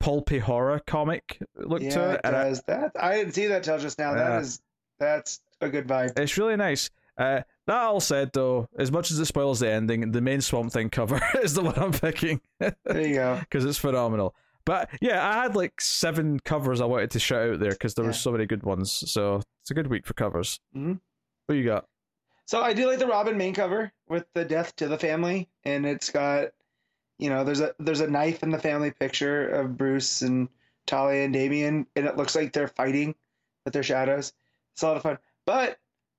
pulpy 0.00 0.38
horror 0.38 0.80
comic 0.86 1.40
look 1.56 1.82
yeah, 1.82 1.90
to 1.90 2.10
it, 2.10 2.14
it 2.14 2.20
and 2.24 2.36
I, 2.36 2.54
that 2.66 2.92
I 3.00 3.16
didn't 3.16 3.34
see 3.34 3.46
that 3.48 3.64
till 3.64 3.78
just 3.78 3.98
now. 3.98 4.12
Yeah. 4.14 4.28
That 4.28 4.42
is 4.42 4.60
that's 4.98 5.40
a 5.60 5.68
good 5.68 5.86
vibe. 5.86 6.18
It's 6.18 6.36
really 6.38 6.56
nice. 6.56 6.90
Uh, 7.16 7.42
that 7.66 7.76
all 7.76 8.00
said, 8.00 8.30
though, 8.32 8.68
as 8.78 8.92
much 8.92 9.10
as 9.10 9.18
it 9.18 9.24
spoils 9.24 9.58
the 9.60 9.68
ending, 9.68 10.12
the 10.12 10.20
main 10.20 10.40
Swamp 10.40 10.72
Thing 10.72 10.88
cover 10.88 11.20
is 11.42 11.52
the 11.54 11.62
one 11.62 11.76
I'm 11.76 11.90
picking 11.92 12.40
There 12.60 12.74
you 13.00 13.14
go. 13.16 13.38
because 13.40 13.64
it's 13.64 13.76
phenomenal. 13.78 14.34
But 14.64 14.88
yeah, 15.00 15.26
I 15.28 15.42
had 15.42 15.56
like 15.56 15.80
seven 15.80 16.38
covers 16.40 16.80
I 16.80 16.84
wanted 16.84 17.10
to 17.12 17.18
shout 17.18 17.50
out 17.50 17.58
there 17.60 17.72
because 17.72 17.94
there 17.94 18.04
were 18.04 18.12
so 18.12 18.30
many 18.30 18.46
good 18.46 18.62
ones. 18.62 18.92
So 19.10 19.40
it's 19.62 19.70
a 19.70 19.74
good 19.74 19.88
week 19.88 20.06
for 20.06 20.14
covers. 20.14 20.60
Mhm. 20.76 21.00
What 21.46 21.56
you 21.56 21.64
got? 21.64 21.86
So 22.44 22.60
I 22.62 22.72
do 22.72 22.86
like 22.86 22.98
the 22.98 23.06
Robin 23.06 23.36
main 23.36 23.52
cover 23.54 23.92
with 24.08 24.26
the 24.34 24.44
death 24.44 24.76
to 24.76 24.86
the 24.88 24.98
family, 24.98 25.48
and 25.64 25.84
it's 25.86 26.10
got, 26.10 26.48
you 27.18 27.30
know, 27.30 27.44
there's 27.44 27.60
a 27.60 27.74
there's 27.78 28.00
a 28.00 28.10
knife 28.10 28.42
in 28.42 28.50
the 28.50 28.58
family 28.58 28.90
picture 28.90 29.48
of 29.48 29.76
Bruce 29.76 30.22
and 30.22 30.48
Talia 30.86 31.24
and 31.24 31.32
Damian, 31.32 31.86
and 31.96 32.06
it 32.06 32.16
looks 32.16 32.34
like 32.34 32.52
they're 32.52 32.68
fighting 32.68 33.14
with 33.64 33.74
their 33.74 33.82
shadows. 33.82 34.32
It's 34.74 34.82
a 34.82 34.86
lot 34.86 34.96
of 34.96 35.02
fun. 35.02 35.18
But 35.46 35.78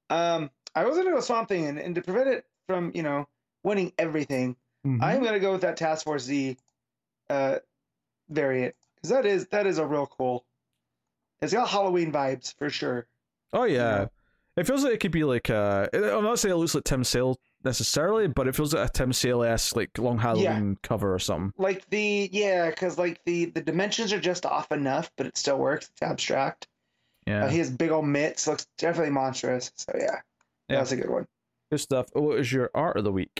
um, 0.09 0.49
I 0.75 0.85
was 0.85 0.97
gonna 0.97 1.11
go 1.11 1.19
Swamp 1.21 1.49
Thing, 1.49 1.65
and, 1.65 1.79
and 1.79 1.95
to 1.95 2.01
prevent 2.01 2.29
it 2.29 2.45
from 2.67 2.91
you 2.93 3.03
know 3.03 3.27
winning 3.63 3.93
everything, 3.97 4.55
Mm-hmm. 4.87 5.03
I'm 5.03 5.21
gonna 5.23 5.41
go 5.41 5.51
with 5.51 5.61
that 5.61 5.75
Task 5.75 6.05
Force 6.05 6.23
Z 6.23 6.55
uh, 7.29 7.57
variant 8.29 8.75
because 8.95 9.09
that 9.09 9.25
is 9.25 9.47
that 9.47 9.67
is 9.67 9.77
a 9.77 9.85
real 9.85 10.07
cool. 10.07 10.45
It's 11.41 11.51
got 11.53 11.67
Halloween 11.67 12.11
vibes 12.13 12.57
for 12.57 12.69
sure. 12.69 13.05
Oh 13.51 13.63
yeah. 13.63 13.75
Yeah. 13.75 14.05
It 14.55 14.67
feels 14.67 14.83
like 14.83 14.93
it 14.93 14.99
could 14.99 15.11
be 15.11 15.25
like 15.25 15.49
uh 15.49 15.87
I'm 15.93 16.23
not 16.23 16.39
saying 16.39 16.53
it 16.53 16.57
looks 16.57 16.75
like 16.75 16.85
Tim 16.85 17.03
Sale 17.03 17.37
necessarily, 17.63 18.27
but 18.27 18.47
it 18.47 18.55
feels 18.55 18.73
like 18.73 18.87
a 18.89 18.91
Tim 18.91 19.11
esque 19.43 19.75
like 19.75 19.97
long 19.97 20.17
Halloween 20.17 20.77
cover 20.83 21.13
or 21.13 21.19
something. 21.19 21.53
Like 21.57 21.89
the 21.89 22.29
yeah, 22.31 22.69
because 22.69 22.97
like 22.97 23.21
the 23.25 23.45
the 23.45 23.61
dimensions 23.61 24.13
are 24.13 24.19
just 24.19 24.45
off 24.45 24.71
enough, 24.71 25.11
but 25.17 25.25
it 25.27 25.37
still 25.37 25.57
works. 25.57 25.89
It's 25.91 26.01
abstract. 26.01 26.67
Yeah. 27.27 27.45
Uh, 27.45 27.49
he 27.49 27.57
has 27.59 27.69
big 27.69 27.91
old 27.91 28.05
mitts. 28.05 28.47
Looks 28.47 28.65
definitely 28.77 29.11
monstrous. 29.11 29.71
So 29.75 29.91
yeah, 29.95 30.21
Yeah. 30.69 30.77
that's 30.77 30.91
a 30.91 30.97
good 30.97 31.09
one. 31.09 31.27
Good 31.71 31.79
stuff. 31.81 32.07
What 32.13 32.39
is 32.39 32.51
your 32.51 32.71
art 32.73 32.97
of 32.97 33.03
the 33.03 33.11
week? 33.11 33.39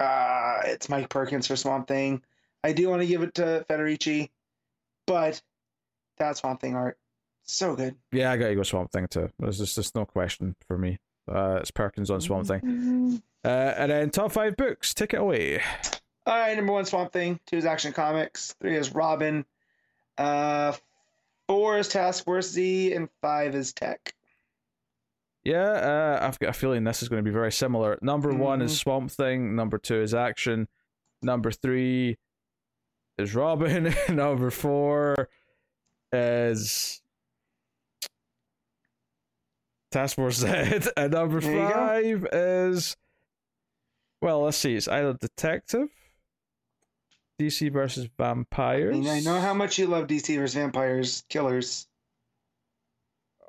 Uh, 0.00 0.60
it's 0.64 0.88
Mike 0.88 1.08
Perkins 1.08 1.46
for 1.46 1.56
Swamp 1.56 1.88
Thing. 1.88 2.22
I 2.64 2.72
do 2.72 2.88
want 2.88 3.02
to 3.02 3.06
give 3.08 3.22
it 3.22 3.34
to 3.34 3.66
Federici, 3.68 4.30
but 5.06 5.42
that 6.18 6.36
Swamp 6.36 6.60
Thing 6.60 6.74
art, 6.74 6.96
so 7.44 7.74
good. 7.76 7.96
Yeah, 8.12 8.30
I 8.32 8.36
gotta 8.36 8.54
go 8.54 8.62
Swamp 8.62 8.90
Thing 8.92 9.06
too. 9.08 9.28
There's 9.38 9.58
just 9.58 9.76
there's 9.76 9.94
no 9.94 10.04
question 10.06 10.54
for 10.66 10.78
me. 10.78 10.98
Uh, 11.28 11.58
it's 11.60 11.70
Perkins 11.70 12.10
on 12.10 12.20
Swamp 12.20 12.46
Thing. 12.46 13.22
Uh, 13.44 13.48
and 13.48 13.90
then 13.92 14.10
top 14.10 14.32
five 14.32 14.56
books. 14.56 14.94
Take 14.94 15.14
it 15.14 15.20
away. 15.20 15.60
All 16.26 16.34
right, 16.38 16.56
number 16.56 16.72
one 16.72 16.84
Swamp 16.84 17.12
Thing. 17.12 17.38
Two 17.46 17.56
is 17.56 17.64
Action 17.64 17.92
Comics. 17.92 18.54
Three 18.60 18.76
is 18.76 18.94
Robin. 18.94 19.44
Uh, 20.16 20.72
four 21.46 21.78
is 21.78 21.88
Task 21.88 22.24
Force 22.24 22.50
Z, 22.50 22.92
and 22.92 23.08
five 23.22 23.54
is 23.54 23.72
Tech. 23.72 24.14
Yeah, 25.44 25.70
uh, 25.70 26.18
I've 26.26 26.38
got 26.38 26.50
a 26.50 26.52
feeling 26.52 26.84
this 26.84 27.02
is 27.02 27.08
going 27.08 27.22
to 27.24 27.28
be 27.28 27.32
very 27.32 27.52
similar. 27.52 27.98
Number 28.02 28.34
one 28.34 28.60
is 28.60 28.72
Mhm. 28.72 28.76
Swamp 28.82 29.10
Thing. 29.10 29.54
Number 29.56 29.78
two 29.78 30.02
is 30.02 30.12
Action. 30.14 30.68
Number 31.22 31.50
three 31.50 32.18
is 33.16 33.34
Robin. 33.34 33.94
number 34.10 34.50
four 34.50 35.28
is 36.12 37.00
Task 39.90 40.16
Force 40.16 40.36
Z. 40.36 40.46
And 40.96 41.12
number 41.12 41.40
There 41.40 41.68
five 41.68 42.26
is 42.32 42.96
well, 44.20 44.42
let's 44.42 44.56
see. 44.56 44.74
It's 44.74 44.88
either 44.88 45.14
Detective, 45.14 45.88
DC 47.40 47.72
versus 47.72 48.06
I, 48.06 48.10
Vampires, 48.22 48.96
mean, 48.98 49.08
I 49.08 49.20
know 49.20 49.40
how 49.40 49.54
much 49.54 49.78
you 49.78 49.86
love 49.86 50.08
DC 50.08 50.36
versus 50.36 50.54
Vampires 50.54 51.22
Killers. 51.28 51.86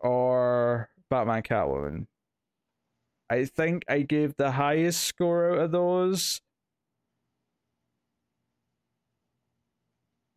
or 0.02 0.90
Batman 1.10 1.42
Catwoman. 1.42 2.06
I 3.32 3.46
think 3.46 3.84
I 3.88 4.02
gave 4.02 4.36
the 4.38 4.52
highest 4.52 5.04
score 5.04 5.52
out 5.52 5.58
of 5.60 5.72
those 5.72 6.42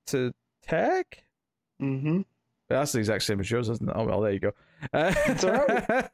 to 0.09 0.33
Tech. 0.63 1.25
Mm-hmm. 1.81 2.23
That's 2.69 2.93
the 2.93 2.99
exact 3.01 3.25
same 3.25 3.41
as 3.41 3.51
yours, 3.51 3.69
isn't 3.69 3.89
it? 3.89 3.95
Oh 3.97 4.05
well, 4.05 4.21
there 4.21 4.33
you 4.33 4.39
go. 4.41 4.53
Uh, 4.93 5.15
It's 5.27 5.45
alright. 5.45 6.11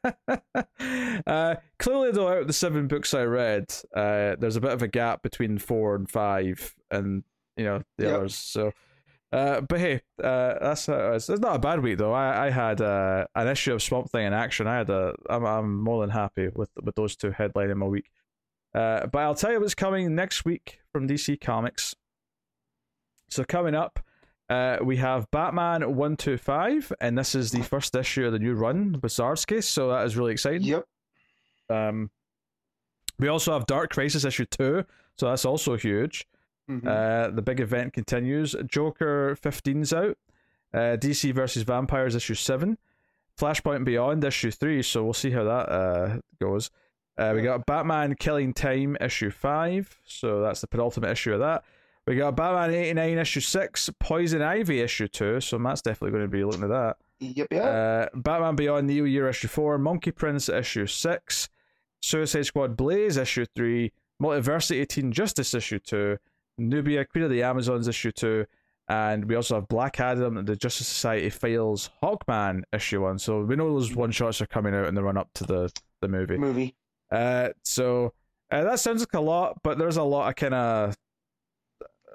uh, 1.27 1.55
clearly, 1.79 2.11
though, 2.11 2.27
out 2.27 2.37
of 2.41 2.47
the 2.47 2.53
seven 2.53 2.87
books 2.87 3.13
I 3.13 3.23
read, 3.23 3.65
uh, 3.95 4.35
there's 4.39 4.55
a 4.55 4.61
bit 4.61 4.71
of 4.71 4.81
a 4.81 4.87
gap 4.87 5.23
between 5.23 5.57
four 5.57 5.95
and 5.95 6.09
five, 6.09 6.75
and 6.91 7.23
you 7.57 7.65
know 7.65 7.81
the 7.97 8.05
Yep. 8.05 8.15
others. 8.15 8.35
So, 8.35 8.71
uh, 9.31 9.61
but 9.61 9.79
hey, 9.79 10.01
uh, 10.23 10.55
that's 10.61 10.87
it's, 10.89 11.29
it's 11.29 11.41
not 11.41 11.55
a 11.55 11.59
bad 11.59 11.81
week 11.81 11.97
though. 11.97 12.13
I 12.13 12.47
I 12.47 12.49
had 12.49 12.81
uh, 12.81 13.25
an 13.35 13.47
issue 13.47 13.73
of 13.73 13.81
Swamp 13.81 14.09
Thing 14.11 14.25
in 14.27 14.33
action. 14.33 14.67
I 14.67 14.77
had 14.77 14.89
a 14.89 15.13
I'm 15.29 15.45
I'm 15.45 15.83
more 15.83 16.01
than 16.01 16.09
happy 16.11 16.49
with 16.55 16.69
with 16.81 16.95
those 16.95 17.15
two 17.15 17.31
headlining 17.31 17.75
my 17.77 17.85
week. 17.87 18.09
Uh, 18.73 19.07
but 19.07 19.19
I'll 19.19 19.35
tell 19.35 19.51
you 19.51 19.59
what's 19.59 19.73
coming 19.75 20.13
next 20.15 20.45
week 20.45 20.79
from 20.91 21.07
DC 21.07 21.41
Comics. 21.41 21.95
So 23.29 23.43
coming 23.43 23.73
up, 23.75 23.99
uh, 24.49 24.77
we 24.81 24.97
have 24.97 25.29
Batman 25.31 25.95
one 25.95 26.17
two 26.17 26.37
five, 26.37 26.91
and 26.99 27.17
this 27.17 27.35
is 27.35 27.51
the 27.51 27.61
first 27.61 27.95
issue 27.95 28.25
of 28.25 28.31
the 28.33 28.39
new 28.39 28.53
run 28.55 28.99
with 29.01 29.11
Zdarsky, 29.11 29.63
so 29.63 29.89
that 29.89 30.05
is 30.05 30.17
really 30.17 30.31
exciting. 30.31 30.63
Yep. 30.63 30.85
Um, 31.69 32.09
we 33.19 33.27
also 33.27 33.53
have 33.53 33.67
Dark 33.67 33.91
Crisis 33.91 34.25
issue 34.25 34.45
two, 34.45 34.85
so 35.17 35.27
that's 35.27 35.45
also 35.45 35.75
huge. 35.77 36.25
Mhm. 36.69 36.85
Uh, 36.87 37.31
the 37.31 37.41
big 37.41 37.59
event 37.59 37.93
continues. 37.93 38.55
Joker 38.65 39.35
15's 39.41 39.93
out. 39.93 40.17
Uh, 40.73 40.95
DC 40.97 41.31
versus 41.33 41.63
Vampires 41.63 42.15
issue 42.15 42.35
7. 42.35 42.77
Flashpoint 43.39 43.85
Beyond 43.85 44.23
issue 44.23 44.51
3, 44.51 44.83
so 44.83 45.03
we'll 45.03 45.13
see 45.13 45.31
how 45.31 45.43
that 45.43 45.69
uh, 45.69 46.17
goes. 46.39 46.69
Uh, 47.17 47.33
we 47.35 47.41
got 47.41 47.65
Batman 47.65 48.15
Killing 48.15 48.53
Time 48.53 48.95
issue 49.01 49.31
5, 49.31 49.99
so 50.05 50.41
that's 50.41 50.61
the 50.61 50.67
penultimate 50.67 51.11
issue 51.11 51.33
of 51.33 51.39
that. 51.39 51.63
We 52.09 52.15
got 52.15 52.35
Batman 52.35 52.73
89 52.73 53.19
issue 53.19 53.39
6, 53.39 53.91
Poison 53.99 54.41
Ivy 54.41 54.79
issue 54.79 55.07
2, 55.07 55.41
so 55.41 55.59
Matt's 55.59 55.83
definitely 55.83 56.09
going 56.09 56.23
to 56.23 56.27
be 56.27 56.43
looking 56.43 56.63
at 56.63 56.69
that. 56.69 56.97
yep. 57.19 57.49
Yep. 57.51 57.63
Uh, 57.63 58.17
Batman 58.17 58.55
Beyond 58.55 58.87
Neo 58.87 59.03
Year 59.03 59.29
issue 59.29 59.47
4, 59.47 59.77
Monkey 59.77 60.09
Prince 60.09 60.49
issue 60.49 60.87
6, 60.87 61.49
Suicide 62.01 62.47
Squad 62.47 62.75
Blaze 62.75 63.17
issue 63.17 63.45
3, 63.55 63.91
Multiversity 64.19 64.87
Teen 64.87 65.11
Justice 65.11 65.53
issue 65.53 65.77
2, 65.77 66.17
Nubia 66.57 67.05
Queen 67.05 67.25
of 67.25 67.29
the 67.29 67.43
Amazons 67.43 67.87
issue 67.87 68.11
2, 68.11 68.43
and 68.87 69.25
we 69.25 69.35
also 69.35 69.53
have 69.53 69.67
Black 69.67 69.99
Adam 69.99 70.37
and 70.37 70.47
the 70.47 70.55
Justice 70.55 70.87
Society 70.87 71.29
Files 71.29 71.91
Hawkman 72.01 72.63
issue 72.73 73.01
1. 73.01 73.19
So 73.19 73.43
we 73.43 73.55
know 73.55 73.71
those 73.71 73.93
one 73.93 74.09
shots 74.09 74.41
are 74.41 74.47
coming 74.47 74.73
out 74.73 74.87
in 74.87 74.95
the 74.95 75.03
run 75.03 75.15
up 75.15 75.29
to 75.35 75.43
the, 75.43 75.71
the 76.01 76.07
movie. 76.07 76.37
Movie. 76.37 76.75
Uh, 77.11 77.49
so 77.63 78.13
uh, 78.49 78.63
that 78.63 78.79
sounds 78.79 79.01
like 79.01 79.13
a 79.13 79.21
lot, 79.21 79.61
but 79.61 79.77
there's 79.77 79.97
a 79.97 80.01
lot 80.01 80.29
of 80.29 80.35
kind 80.35 80.55
of 80.55 80.95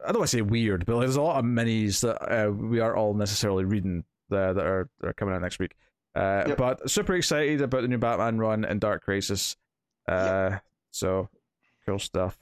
I 0.05 0.09
don't 0.09 0.19
want 0.19 0.31
to 0.31 0.37
say 0.37 0.43
weird, 0.43 0.87
but 0.87 1.01
there's 1.01 1.17
a 1.17 1.23
lot 1.23 1.39
of 1.39 1.45
minis 1.45 2.01
that 2.01 2.17
uh, 2.23 2.51
we 2.51 2.81
aren't 2.81 2.97
all 2.97 3.15
necessarily 3.15 3.65
reading 3.65 4.05
that, 4.31 4.55
that 4.55 4.67
are 4.67 4.89
that 5.01 5.09
are 5.09 5.13
coming 5.15 5.35
out 5.35 5.41
next 5.43 5.59
week. 5.59 5.75
Uh, 6.15 6.45
Yep. 6.49 6.59
But 6.59 6.91
super 6.91 7.15
excited 7.15 7.61
about 7.61 7.83
the 7.83 7.89
new 7.89 7.99
Batman 7.99 8.39
run 8.39 8.65
and 8.65 8.81
Dark 8.81 9.03
Crisis. 9.05 9.57
Uh, 10.07 10.59
So 10.91 11.29
cool 11.87 11.99
stuff. 11.99 12.39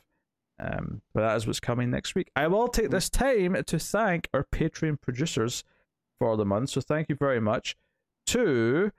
Um, 0.59 1.01
but 1.15 1.23
that 1.23 1.37
is 1.37 1.47
what's 1.47 1.59
coming 1.59 1.91
next 1.91 2.15
week. 2.15 2.31
I 2.37 2.47
will 2.47 2.69
take 2.69 2.91
this 2.91 3.11
time 3.11 3.57
to 3.67 3.79
thank 3.79 4.29
our 4.33 4.45
Patreon 4.45 5.01
producers 5.01 5.65
for 6.19 6.37
the 6.37 6.45
month. 6.45 6.71
So 6.71 6.81
thank 6.81 7.09
you 7.09 7.17
very 7.17 7.41
much 7.41 7.77
to 8.27 8.93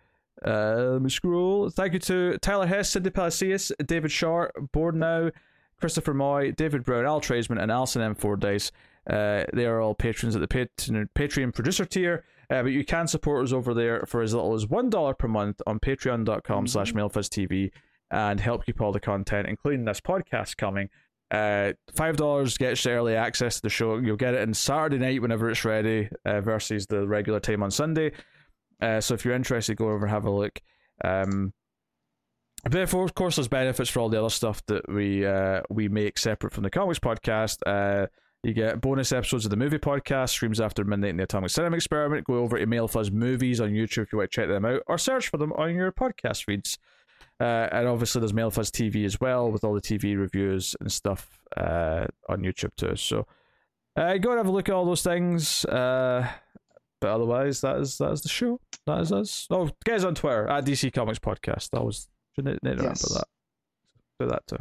uh, 0.45 0.76
let 0.94 1.02
me 1.02 1.10
scroll. 1.10 1.69
Thank 1.69 1.94
you 1.94 1.99
to 1.99 2.38
Tyler 2.40 2.65
Hess, 2.65 2.90
Cindy 2.90 3.11
Palacios, 3.11 3.72
David 3.85 4.11
Short, 4.11 4.52
Board 4.73 4.95
Now, 4.95 5.30
Christopher 5.84 6.14
Moy, 6.14 6.53
David 6.53 6.85
Brown, 6.85 7.05
Al 7.05 7.19
Tradesman, 7.19 7.57
and 7.57 7.69
Alison 7.69 8.01
M. 8.01 8.15
Fordyce. 8.15 8.72
Uh, 9.05 9.43
they 9.51 9.65
are 9.65 9.81
all 9.81 9.93
patrons 9.93 10.34
at 10.34 10.39
the 10.39 10.47
Patreon, 10.47 11.10
Patreon 11.14 11.53
producer 11.53 11.84
tier, 11.84 12.23
uh, 12.49 12.64
but 12.64 12.72
you 12.72 12.85
can 12.85 13.05
support 13.05 13.43
us 13.43 13.51
over 13.51 13.73
there 13.73 14.05
for 14.05 14.22
as 14.22 14.34
little 14.34 14.53
as 14.53 14.65
$1 14.65 15.18
per 15.19 15.27
month 15.27 15.61
on 15.68 15.81
patreon.com 15.81 16.68
slash 16.68 16.93
mailfuzztv 16.93 17.69
and 18.11 18.39
help 18.39 18.65
keep 18.65 18.80
all 18.80 18.93
the 18.93 18.99
content, 19.01 19.45
including 19.49 19.84
this 19.84 19.99
podcast 19.99 20.55
coming. 20.55 20.88
Uh, 21.30 21.73
$5 21.93 22.57
gets 22.57 22.85
you 22.85 22.91
early 22.91 23.18
access 23.18 23.57
to 23.57 23.64
the 23.64 23.69
show. 23.69 23.97
You'll 23.97 24.15
get 24.15 24.35
it 24.35 24.41
on 24.41 24.53
Saturday 24.53 24.99
night 24.99 25.22
whenever 25.22 25.49
it's 25.49 25.65
ready 25.65 26.07
uh, 26.23 26.39
versus 26.39 26.88
the 26.88 27.05
regular 27.05 27.41
time 27.41 27.61
on 27.61 27.72
Sunday. 27.72 28.14
Uh, 28.81 29.01
so 29.01 29.15
if 29.15 29.26
you're 29.26 29.35
interested, 29.35 29.76
go 29.76 29.89
over 29.89 30.05
and 30.05 30.14
have 30.14 30.23
a 30.23 30.31
look. 30.31 30.61
Um, 31.03 31.51
but 32.64 32.94
of 32.94 33.14
course- 33.15 33.35
there's 33.35 33.48
benefits 33.48 33.90
for 33.90 33.99
all 33.99 34.10
the 34.10 34.19
other 34.19 34.30
stuff 34.30 34.65
that 34.68 34.88
we 34.90 35.26
uh, 35.26 35.61
we 35.69 35.90
make 35.90 36.18
separate 36.18 36.53
from 36.53 36.64
the 36.64 36.69
comics 36.69 36.99
podcast. 36.99 37.57
Uh, 37.65 38.07
you 38.44 38.53
get 38.53 38.81
bonus 38.81 39.14
episodes 39.14 39.45
of 39.45 39.52
the 39.52 39.57
movie 39.57 39.77
podcast, 39.77 40.30
streams 40.30 40.60
after 40.60 40.84
midnight 40.84 41.11
in 41.11 41.18
the 41.18 41.23
Atomic 41.23 41.49
Cinema 41.49 41.77
Experiment. 41.77 42.26
Go 42.26 42.35
over 42.35 42.57
to 42.60 42.65
Mail 42.65 42.90
Fuzz 42.90 43.10
Movies 43.10 43.61
on 43.61 43.69
YouTube 43.69 44.03
if 44.03 44.11
you 44.11 44.18
want 44.18 44.31
to 44.31 44.35
check 44.35 44.49
them 44.49 44.65
out, 44.65 44.81
or 44.88 44.98
search 44.98 45.30
for 45.30 45.38
them 45.38 45.53
on 45.53 45.73
your 45.76 45.91
podcast 45.94 46.44
feeds. 46.44 46.77
Uh, 47.40 47.68
and 47.72 47.88
obviously, 47.88 48.19
there's 48.19 48.34
Mail 48.34 48.52
Fuzz 48.52 48.69
TV 48.69 49.06
as 49.06 49.19
well, 49.22 49.49
with 49.49 49.64
all 49.64 49.73
the 49.73 49.81
TV 49.81 50.18
reviews 50.19 50.76
and 50.81 50.91
stuff 50.91 51.40
uh, 51.56 52.06
on 52.27 52.41
YouTube 52.41 52.76
too. 52.76 52.95
So 52.98 53.26
uh, 53.95 54.18
go 54.18 54.31
and 54.31 54.38
have 54.40 54.48
a 54.48 54.52
look 54.52 54.68
at 54.68 54.76
all 54.76 54.85
those 54.85 55.03
things. 55.03 55.64
Uh, 55.65 56.27
but 56.99 57.10
otherwise, 57.10 57.61
that 57.61 57.77
is 57.77 57.98
that 57.98 58.11
is 58.11 58.22
the 58.22 58.30
show. 58.30 58.60
That 58.85 58.99
is 59.02 59.11
us. 59.11 59.48
Oh, 59.49 59.69
guys 59.85 60.03
on 60.03 60.15
Twitter 60.15 60.49
at 60.49 60.65
DC 60.65 60.91
Comics 60.94 61.19
Podcast. 61.19 61.69
That 61.72 61.84
was 61.84 62.07
should 62.35 62.45
need, 62.45 62.60
need 62.64 62.77
to 62.77 62.84
remember 62.84 62.89
Yes. 62.89 63.14
that. 63.14 63.27
Do 64.19 64.27
that 64.27 64.47
too. 64.47 64.57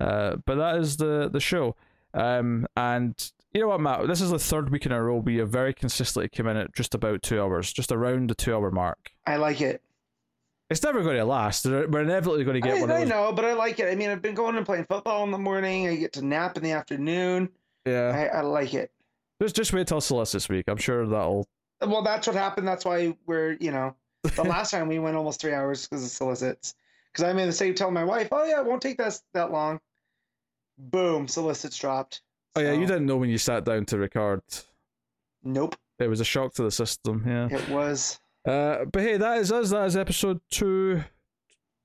Uh, 0.00 0.36
but 0.46 0.56
that 0.56 0.76
is 0.76 0.96
the 0.96 1.28
the 1.32 1.40
show. 1.40 1.76
Um, 2.14 2.66
and 2.76 3.14
you 3.52 3.60
know 3.60 3.68
what, 3.68 3.80
Matt? 3.80 4.06
This 4.06 4.20
is 4.20 4.30
the 4.30 4.38
third 4.38 4.70
week 4.70 4.86
in 4.86 4.92
a 4.92 5.02
row 5.02 5.16
we 5.16 5.36
have 5.36 5.50
very 5.50 5.72
consistently 5.74 6.28
come 6.28 6.46
in 6.48 6.56
at 6.56 6.74
just 6.74 6.94
about 6.94 7.22
two 7.22 7.40
hours, 7.40 7.72
just 7.72 7.92
around 7.92 8.30
the 8.30 8.34
two 8.34 8.54
hour 8.54 8.70
mark. 8.70 9.10
I 9.26 9.36
like 9.36 9.60
it. 9.60 9.82
It's 10.70 10.82
never 10.82 11.02
going 11.02 11.18
to 11.18 11.24
last. 11.26 11.66
We're 11.66 12.00
inevitably 12.00 12.44
going 12.44 12.60
to 12.60 12.66
get 12.66 12.78
I, 12.78 12.80
one 12.80 12.90
of 12.90 12.96
I 12.96 13.04
know, 13.04 13.30
but 13.32 13.44
I 13.44 13.52
like 13.52 13.78
it. 13.78 13.92
I 13.92 13.94
mean, 13.94 14.08
I've 14.08 14.22
been 14.22 14.34
going 14.34 14.56
and 14.56 14.64
playing 14.64 14.86
football 14.86 15.22
in 15.24 15.30
the 15.30 15.36
morning. 15.38 15.86
I 15.86 15.96
get 15.96 16.14
to 16.14 16.24
nap 16.24 16.56
in 16.56 16.62
the 16.62 16.70
afternoon. 16.70 17.50
Yeah, 17.84 18.30
I, 18.32 18.38
I 18.38 18.40
like 18.40 18.72
it. 18.72 18.90
just 19.42 19.54
just 19.54 19.72
wait 19.74 19.86
till 19.86 20.00
solicits 20.00 20.32
this 20.44 20.48
week. 20.48 20.64
I'm 20.68 20.78
sure 20.78 21.06
that'll. 21.06 21.46
Well, 21.86 22.02
that's 22.02 22.26
what 22.26 22.36
happened. 22.36 22.66
That's 22.66 22.84
why 22.84 23.14
we're, 23.26 23.56
you 23.60 23.70
know, 23.70 23.94
the 24.22 24.44
last 24.44 24.70
time 24.70 24.88
we 24.88 24.98
went 24.98 25.16
almost 25.16 25.40
three 25.40 25.52
hours 25.52 25.86
because 25.86 26.04
of 26.04 26.10
solicits. 26.10 26.74
Because 27.12 27.28
I'm 27.28 27.38
in 27.38 27.46
the 27.46 27.52
same 27.52 27.74
telling 27.74 27.94
my 27.94 28.04
wife, 28.04 28.28
oh, 28.32 28.44
yeah, 28.44 28.60
it 28.60 28.66
won't 28.66 28.80
take 28.82 28.96
that, 28.98 29.18
that 29.34 29.50
long. 29.52 29.80
Boom, 30.78 31.28
solicits 31.28 31.76
dropped. 31.76 32.22
Oh 32.56 32.60
yeah, 32.60 32.72
you 32.72 32.86
didn't 32.86 33.06
know 33.06 33.16
when 33.16 33.30
you 33.30 33.38
sat 33.38 33.64
down 33.64 33.84
to 33.86 33.98
record. 33.98 34.42
Nope, 35.42 35.74
It 35.98 36.08
was 36.08 36.20
a 36.20 36.24
shock 36.24 36.54
to 36.54 36.62
the 36.62 36.70
system. 36.70 37.24
Yeah. 37.26 37.48
it 37.50 37.68
was. 37.68 38.20
Uh, 38.46 38.84
but 38.90 39.02
hey, 39.02 39.16
that 39.16 39.38
is 39.38 39.52
us. 39.52 39.70
That 39.70 39.86
is 39.86 39.96
episode 39.96 40.40
two. 40.50 41.02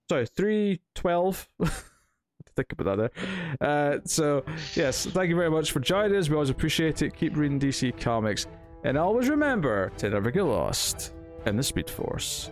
Sorry, 0.10 0.26
three 0.26 0.82
twelve. 0.95 1.48
Think 2.56 2.72
about 2.74 2.98
that 2.98 3.12
there. 3.60 3.68
Uh, 3.70 3.99
so 4.06 4.44
yes, 4.76 5.06
thank 5.06 5.30
you 5.30 5.36
very 5.36 5.52
much 5.52 5.72
for 5.72 5.80
joining 5.80 6.18
us. 6.18 6.28
We 6.28 6.36
always 6.36 6.49
appreciate 6.49 7.02
it. 7.02 7.16
Keep 7.16 7.38
reading 7.38 7.60
DC 7.60 7.99
comics, 7.99 8.48
and 8.84 8.98
always 8.98 9.30
remember 9.30 9.91
to 9.98 10.10
never 10.10 10.32
get 10.32 10.44
lost 10.44 11.14
in 11.45 11.56
the 11.56 11.64
Speed 11.64 11.90
Force. 11.90 12.49